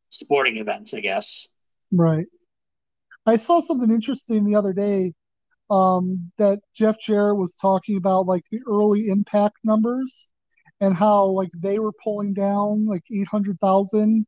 sporting 0.09 0.57
events, 0.57 0.93
I 0.93 0.99
guess. 0.99 1.47
Right. 1.91 2.27
I 3.25 3.37
saw 3.37 3.61
something 3.61 3.89
interesting 3.89 4.45
the 4.45 4.55
other 4.55 4.73
day 4.73 5.13
um, 5.73 6.21
that 6.37 6.59
Jeff 6.75 6.99
Jarrett 6.99 7.37
was 7.37 7.55
talking 7.55 7.97
about, 7.97 8.27
like 8.27 8.43
the 8.51 8.61
early 8.67 9.07
Impact 9.07 9.57
numbers, 9.63 10.29
and 10.79 10.93
how 10.95 11.25
like 11.25 11.49
they 11.57 11.79
were 11.79 11.93
pulling 12.03 12.33
down 12.33 12.85
like 12.85 13.03
800,000 13.11 14.25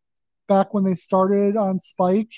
back 0.47 0.73
when 0.73 0.83
they 0.83 0.95
started 0.95 1.55
on 1.57 1.79
Spike. 1.79 2.31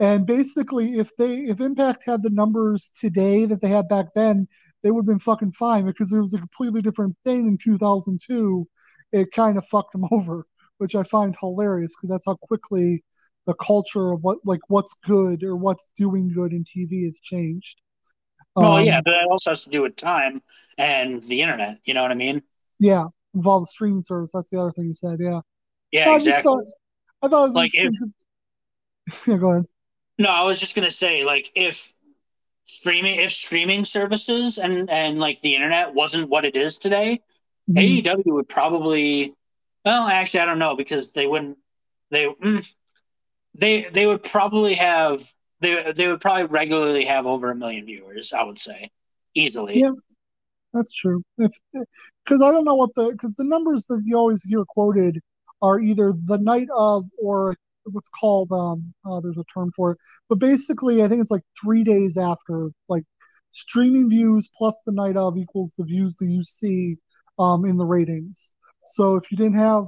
And 0.00 0.26
basically, 0.26 0.94
if 0.98 1.10
they 1.16 1.36
if 1.44 1.60
Impact 1.60 2.04
had 2.04 2.22
the 2.22 2.30
numbers 2.30 2.90
today 3.00 3.46
that 3.46 3.60
they 3.62 3.68
had 3.68 3.88
back 3.88 4.06
then, 4.14 4.46
they 4.82 4.90
would 4.90 5.02
have 5.02 5.06
been 5.06 5.20
fucking 5.20 5.52
fine 5.52 5.86
because 5.86 6.12
it 6.12 6.20
was 6.20 6.34
a 6.34 6.38
completely 6.38 6.82
different 6.82 7.16
thing 7.24 7.46
in 7.46 7.58
2002. 7.62 8.66
It 9.12 9.32
kind 9.32 9.56
of 9.56 9.66
fucked 9.66 9.92
them 9.92 10.04
over, 10.12 10.46
which 10.78 10.94
I 10.96 11.04
find 11.04 11.34
hilarious 11.40 11.94
because 11.96 12.10
that's 12.10 12.26
how 12.26 12.36
quickly 12.42 13.04
the 13.46 13.54
culture 13.54 14.12
of 14.12 14.22
what 14.22 14.38
like 14.44 14.60
what's 14.68 14.94
good 15.06 15.44
or 15.44 15.56
what's 15.56 15.92
doing 15.96 16.32
good 16.34 16.52
in 16.52 16.64
TV 16.64 17.04
has 17.06 17.18
changed. 17.22 17.80
Well, 18.56 18.76
Um, 18.78 18.84
yeah, 18.84 19.00
but 19.04 19.10
that 19.12 19.26
also 19.30 19.50
has 19.50 19.64
to 19.64 19.70
do 19.70 19.82
with 19.82 19.96
time 19.96 20.42
and 20.78 21.22
the 21.24 21.40
internet. 21.42 21.78
You 21.84 21.94
know 21.94 22.02
what 22.02 22.10
I 22.12 22.14
mean? 22.14 22.42
yeah, 22.78 23.06
involve 23.34 23.62
the 23.62 23.66
streaming 23.66 24.02
service. 24.02 24.32
That's 24.32 24.50
the 24.50 24.60
other 24.60 24.70
thing 24.70 24.86
you 24.86 24.94
said. 24.94 25.18
Yeah, 25.20 25.40
Yeah, 25.92 26.06
No, 26.06 26.12
I 26.12 26.16
exactly. 26.16 26.42
thought 26.42 26.64
I 27.22 27.28
thought 27.28 27.42
it 27.44 27.46
was 27.46 27.54
Like. 27.54 27.72
'cause- 27.72 28.12
yeah, 29.26 29.36
go 29.36 29.50
ahead. 29.50 29.66
No, 30.18 30.28
I 30.28 30.42
was 30.44 30.60
just 30.60 30.74
gonna 30.76 30.90
say, 30.90 31.24
like, 31.24 31.50
if 31.54 31.92
streaming, 32.66 33.20
if 33.20 33.32
streaming 33.32 33.84
services 33.84 34.58
and 34.58 34.88
and 34.90 35.18
like 35.18 35.40
the 35.40 35.54
internet 35.56 35.94
wasn't 35.94 36.28
what 36.30 36.44
it 36.44 36.56
is 36.56 36.78
today, 36.78 37.20
Mhm. 37.70 38.02
AEW 38.04 38.34
would 38.34 38.48
probably. 38.48 39.34
Well, 39.84 40.06
actually, 40.08 40.40
I 40.40 40.44
don't 40.46 40.58
know 40.58 40.76
because 40.76 41.12
they 41.12 41.26
wouldn't. 41.26 41.58
They 42.10 42.26
mm, 42.26 42.66
they 43.54 43.84
they 43.90 44.06
would 44.06 44.22
probably 44.22 44.74
have 44.74 45.20
they 45.64 45.92
they 45.92 46.08
would 46.08 46.20
probably 46.20 46.46
regularly 46.46 47.04
have 47.06 47.26
over 47.26 47.50
a 47.50 47.54
million 47.54 47.86
viewers. 47.86 48.32
I 48.32 48.42
would 48.44 48.58
say 48.58 48.90
easily. 49.34 49.80
Yeah. 49.80 49.90
That's 50.74 50.92
true. 50.92 51.22
Because 51.38 52.42
I 52.42 52.50
don't 52.50 52.64
know 52.64 52.74
what 52.74 52.94
the 52.94 53.12
because 53.12 53.36
the 53.36 53.44
numbers 53.44 53.86
that 53.86 54.02
you 54.04 54.16
always 54.16 54.42
hear 54.42 54.64
quoted 54.66 55.20
are 55.62 55.80
either 55.80 56.12
the 56.24 56.38
night 56.38 56.66
of 56.76 57.04
or 57.16 57.54
what's 57.84 58.08
called 58.08 58.50
um 58.50 58.92
uh, 59.06 59.20
there's 59.20 59.38
a 59.38 59.44
term 59.54 59.70
for 59.76 59.92
it, 59.92 59.98
but 60.28 60.38
basically 60.40 61.02
I 61.04 61.08
think 61.08 61.20
it's 61.20 61.30
like 61.30 61.44
three 61.62 61.84
days 61.84 62.18
after 62.18 62.70
like 62.88 63.04
streaming 63.50 64.10
views 64.10 64.48
plus 64.56 64.82
the 64.84 64.92
night 64.92 65.16
of 65.16 65.38
equals 65.38 65.74
the 65.78 65.84
views 65.84 66.16
that 66.16 66.26
you 66.26 66.42
see 66.42 66.96
um 67.38 67.64
in 67.64 67.76
the 67.76 67.86
ratings. 67.86 68.54
So 68.84 69.14
if 69.14 69.30
you 69.30 69.36
didn't 69.36 69.58
have 69.58 69.84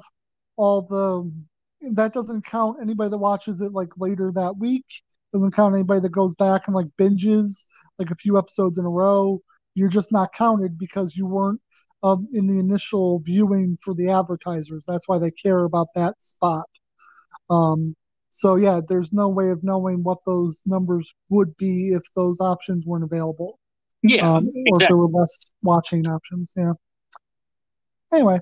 all 0.57 0.83
the 0.83 1.95
that 1.95 2.13
doesn't 2.13 2.45
count 2.45 2.79
anybody 2.81 3.11
that 3.11 3.19
watches 3.19 3.61
it 3.61 3.73
like 3.73 3.91
later 3.99 4.31
that 4.33 4.57
week. 4.57 4.87
Doesn't 5.33 5.55
count 5.55 5.75
anybody 5.75 6.01
that 6.01 6.13
goes 6.13 6.35
back 6.35 6.67
and 6.67 6.75
like 6.75 6.87
binges 6.99 7.65
like 7.99 8.11
a 8.11 8.17
few 8.17 8.39
episodes 8.39 8.79
in 8.79 8.85
a 8.85 8.91
row 8.91 9.41
you're 9.77 9.91
just 9.91 10.11
not 10.11 10.33
counted 10.33 10.77
because 10.79 11.15
you 11.15 11.27
weren't 11.27 11.61
um, 12.03 12.27
in 12.33 12.49
the 12.49 12.59
initial 12.59 13.21
viewing 13.21 13.77
for 13.85 13.95
the 13.95 14.11
advertisers. 14.11 14.85
That's 14.89 15.07
why 15.07 15.19
they 15.19 15.31
care 15.31 15.65
about 15.65 15.89
that 15.95 16.21
spot. 16.21 16.67
Um, 17.51 17.95
so 18.31 18.57
yeah, 18.57 18.81
there's 18.89 19.13
no 19.13 19.29
way 19.29 19.51
of 19.51 19.63
knowing 19.63 20.03
what 20.03 20.19
those 20.27 20.63
numbers 20.67 21.15
would 21.29 21.57
be 21.59 21.91
if 21.91 22.03
those 22.17 22.41
options 22.41 22.87
weren't 22.87 23.05
available, 23.05 23.59
Yeah, 24.03 24.37
um, 24.37 24.45
or 24.67 24.83
if 24.83 24.89
there 24.89 24.97
were 24.97 25.09
less 25.09 25.55
watching 25.63 26.09
options. 26.09 26.55
Yeah. 26.57 26.73
Anyway, 28.13 28.41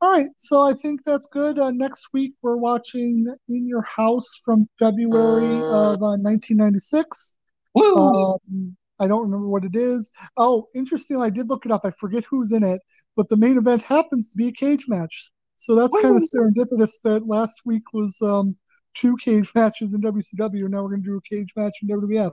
all 0.00 0.12
right. 0.12 0.28
So 0.38 0.62
I 0.62 0.72
think 0.72 1.04
that's 1.04 1.26
good. 1.26 1.58
Uh, 1.58 1.70
next 1.70 2.08
week 2.12 2.34
we're 2.42 2.56
watching 2.56 3.26
In 3.48 3.66
Your 3.66 3.82
House 3.82 4.40
from 4.44 4.68
February 4.78 5.56
of 5.56 6.02
uh, 6.02 6.16
1996. 6.16 7.36
Um, 7.76 8.76
I 8.98 9.06
don't 9.06 9.22
remember 9.22 9.48
what 9.48 9.64
it 9.64 9.74
is. 9.74 10.12
Oh, 10.36 10.68
interesting. 10.74 11.20
I 11.20 11.30
did 11.30 11.48
look 11.48 11.64
it 11.64 11.72
up. 11.72 11.82
I 11.84 11.90
forget 11.90 12.24
who's 12.24 12.52
in 12.52 12.62
it, 12.62 12.80
but 13.16 13.28
the 13.28 13.36
main 13.36 13.56
event 13.56 13.82
happens 13.82 14.30
to 14.30 14.36
be 14.36 14.48
a 14.48 14.52
cage 14.52 14.84
match. 14.88 15.30
So 15.56 15.74
that's 15.74 15.94
kind 16.00 16.16
of 16.16 16.22
serendipitous 16.22 17.02
that 17.04 17.26
last 17.26 17.60
week 17.66 17.92
was 17.92 18.20
um, 18.22 18.56
two 18.94 19.16
cage 19.16 19.50
matches 19.54 19.94
in 19.94 20.00
WCW, 20.00 20.60
and 20.60 20.70
now 20.70 20.82
we're 20.82 20.90
going 20.90 21.02
to 21.02 21.10
do 21.10 21.16
a 21.16 21.20
cage 21.22 21.52
match 21.56 21.74
in 21.82 21.88
WWF. 21.88 22.32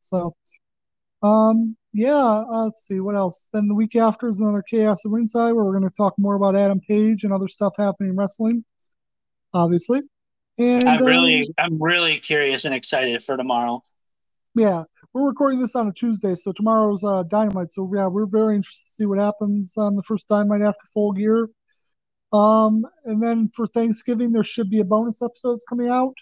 So, 0.00 0.34
um, 1.22 1.76
yeah, 1.92 2.16
uh, 2.16 2.64
let's 2.64 2.86
see 2.86 3.00
what 3.00 3.14
else. 3.14 3.48
Then 3.52 3.68
the 3.68 3.74
week 3.74 3.96
after 3.96 4.28
is 4.28 4.40
another 4.40 4.62
Chaos 4.62 5.04
at 5.04 5.10
Ringside, 5.10 5.54
where 5.54 5.64
we're 5.64 5.78
going 5.78 5.88
to 5.88 5.96
talk 5.96 6.14
more 6.18 6.34
about 6.34 6.56
Adam 6.56 6.80
Page 6.80 7.24
and 7.24 7.32
other 7.32 7.48
stuff 7.48 7.74
happening 7.76 8.10
in 8.10 8.16
wrestling, 8.16 8.64
obviously. 9.52 10.00
And 10.58 10.88
I'm 10.88 11.00
um, 11.00 11.06
really 11.06 11.54
I'm 11.58 11.82
really 11.82 12.18
curious 12.18 12.64
and 12.64 12.74
excited 12.74 13.22
for 13.22 13.36
tomorrow. 13.36 13.82
Yeah, 14.54 14.84
we're 15.14 15.26
recording 15.26 15.60
this 15.60 15.76
on 15.76 15.88
a 15.88 15.92
Tuesday, 15.92 16.34
so 16.34 16.52
tomorrow's 16.52 17.04
uh, 17.04 17.22
Dynamite. 17.22 17.70
So 17.70 17.90
yeah, 17.94 18.06
we're 18.06 18.26
very 18.26 18.56
interested 18.56 18.84
to 18.84 18.94
see 18.94 19.06
what 19.06 19.18
happens 19.18 19.74
on 19.76 19.94
the 19.94 20.02
first 20.02 20.28
Dynamite 20.28 20.62
after 20.62 20.86
Full 20.92 21.12
Gear. 21.12 21.48
Um, 22.32 22.84
and 23.04 23.22
then 23.22 23.50
for 23.54 23.66
Thanksgiving, 23.66 24.32
there 24.32 24.42
should 24.42 24.70
be 24.70 24.80
a 24.80 24.84
bonus 24.84 25.22
episodes 25.22 25.64
coming 25.68 25.88
out, 25.88 26.14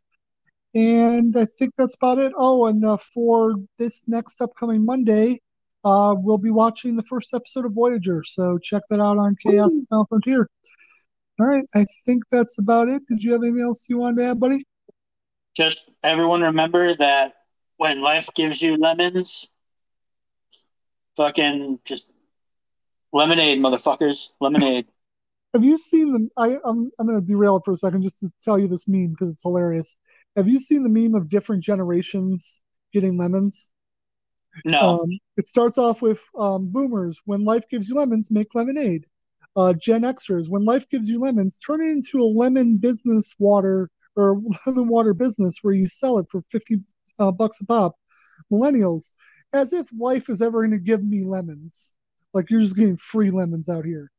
and 0.75 1.37
I 1.37 1.47
think 1.47 1.75
that's 1.77 1.97
about 1.97 2.19
it. 2.19 2.33
Oh, 2.37 2.67
and 2.67 2.85
uh, 2.85 2.97
for 2.97 3.57
this 3.79 4.09
next 4.09 4.41
upcoming 4.41 4.85
Monday, 4.85 5.41
uh, 5.85 6.15
we'll 6.17 6.39
be 6.39 6.51
watching 6.51 6.97
the 6.97 7.03
first 7.03 7.35
episode 7.35 7.65
of 7.65 7.73
Voyager. 7.73 8.23
So 8.25 8.59
check 8.59 8.83
that 8.91 9.01
out 9.01 9.19
on 9.19 9.37
Chaos 9.37 9.75
Woo. 9.77 9.87
Now 9.91 10.07
Frontier. 10.09 10.49
All 11.41 11.47
right, 11.47 11.65
I 11.75 11.87
think 12.05 12.25
that's 12.31 12.59
about 12.59 12.89
it. 12.89 13.07
Did 13.07 13.23
you 13.23 13.33
have 13.33 13.43
anything 13.43 13.63
else 13.63 13.89
you 13.89 13.99
wanted 13.99 14.19
to 14.19 14.31
add, 14.31 14.41
buddy? 14.41 14.65
Just 15.57 15.91
everyone 16.03 16.43
remember 16.43 16.95
that 16.95 17.35
when 17.79 18.03
life 18.03 18.29
gives 18.35 18.61
you 18.61 18.77
lemons, 18.77 19.49
fucking 21.17 21.81
just 21.85 22.07
lemonade, 23.13 23.59
motherfuckers, 23.59 24.31
lemonade. 24.41 24.87
Have 25.55 25.65
you 25.65 25.79
seen 25.79 26.13
the? 26.13 26.29
I, 26.37 26.59
I'm 26.65 26.93
I'm 26.99 27.07
gonna 27.09 27.21
derail 27.21 27.57
it 27.57 27.63
for 27.65 27.73
a 27.73 27.77
second 27.77 28.03
just 28.03 28.21
to 28.21 28.31
tell 28.41 28.57
you 28.57 28.69
this 28.69 28.87
meme 28.87 29.09
because 29.09 29.31
it's 29.31 29.43
hilarious. 29.43 29.99
Have 30.37 30.49
you 30.49 30.59
seen 30.59 30.83
the 30.83 30.89
meme 30.89 31.15
of 31.15 31.29
different 31.29 31.63
generations 31.63 32.63
getting 32.93 33.19
lemons? 33.19 33.71
No, 34.65 35.01
Um, 35.01 35.19
it 35.37 35.47
starts 35.47 35.79
off 35.79 36.03
with 36.03 36.23
um, 36.39 36.69
boomers. 36.71 37.21
When 37.25 37.45
life 37.45 37.69
gives 37.69 37.89
you 37.89 37.95
lemons, 37.97 38.31
make 38.31 38.55
lemonade. 38.55 39.07
Uh, 39.57 39.73
Gen 39.75 40.03
Xers. 40.03 40.49
When 40.49 40.65
life 40.65 40.89
gives 40.89 41.09
you 41.09 41.21
lemons, 41.21 41.59
turn 41.59 41.81
it 41.83 41.91
into 41.91 42.23
a 42.23 42.25
lemon 42.25 42.77
business 42.77 43.35
water 43.39 43.89
or 44.17 44.41
lemon 44.67 44.89
water 44.89 45.15
business 45.15 45.59
where 45.63 45.75
you 45.75 45.89
sell 45.89 46.19
it 46.19 46.27
for 46.31 46.43
fifty 46.43 46.81
uh, 47.19 47.33
bucks 47.33 47.61
a 47.61 47.67
pop. 47.67 47.97
Millennials. 48.53 49.13
As 49.53 49.73
if 49.73 49.89
life 49.99 50.29
is 50.29 50.41
ever 50.41 50.61
going 50.61 50.71
to 50.71 50.79
give 50.79 51.03
me 51.03 51.25
lemons. 51.25 51.95
Like 52.33 52.51
you're 52.51 52.61
just 52.61 52.77
getting 52.77 52.97
free 52.97 53.31
lemons 53.31 53.69
out 53.69 53.85
here. 53.85 54.11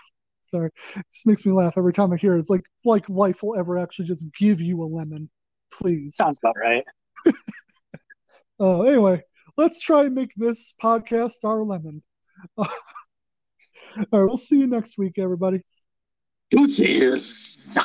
Sorry, 0.47 0.69
it 0.95 1.05
just 1.11 1.27
makes 1.27 1.45
me 1.45 1.51
laugh 1.51 1.77
every 1.77 1.93
time 1.93 2.11
I 2.13 2.17
hear 2.17 2.35
it. 2.35 2.39
It's 2.39 2.49
like 2.49 2.63
like 2.85 3.09
life 3.09 3.43
will 3.43 3.57
ever 3.57 3.77
actually 3.77 4.05
just 4.05 4.27
give 4.33 4.61
you 4.61 4.81
a 4.83 4.85
lemon, 4.85 5.29
please. 5.71 6.15
sounds 6.15 6.39
about 6.41 6.55
right. 6.59 6.83
Uh, 8.59 8.81
anyway, 8.81 9.21
let's 9.55 9.79
try 9.79 10.05
and 10.05 10.15
make 10.15 10.31
this 10.35 10.73
podcast 10.81 11.43
our 11.43 11.61
lemon. 11.61 12.01
All 12.57 12.65
right, 14.11 14.25
we'll 14.25 14.37
see 14.37 14.57
you 14.59 14.67
next 14.67 14.97
week, 14.97 15.19
everybody. 15.19 15.61
Deuces. 16.49 17.77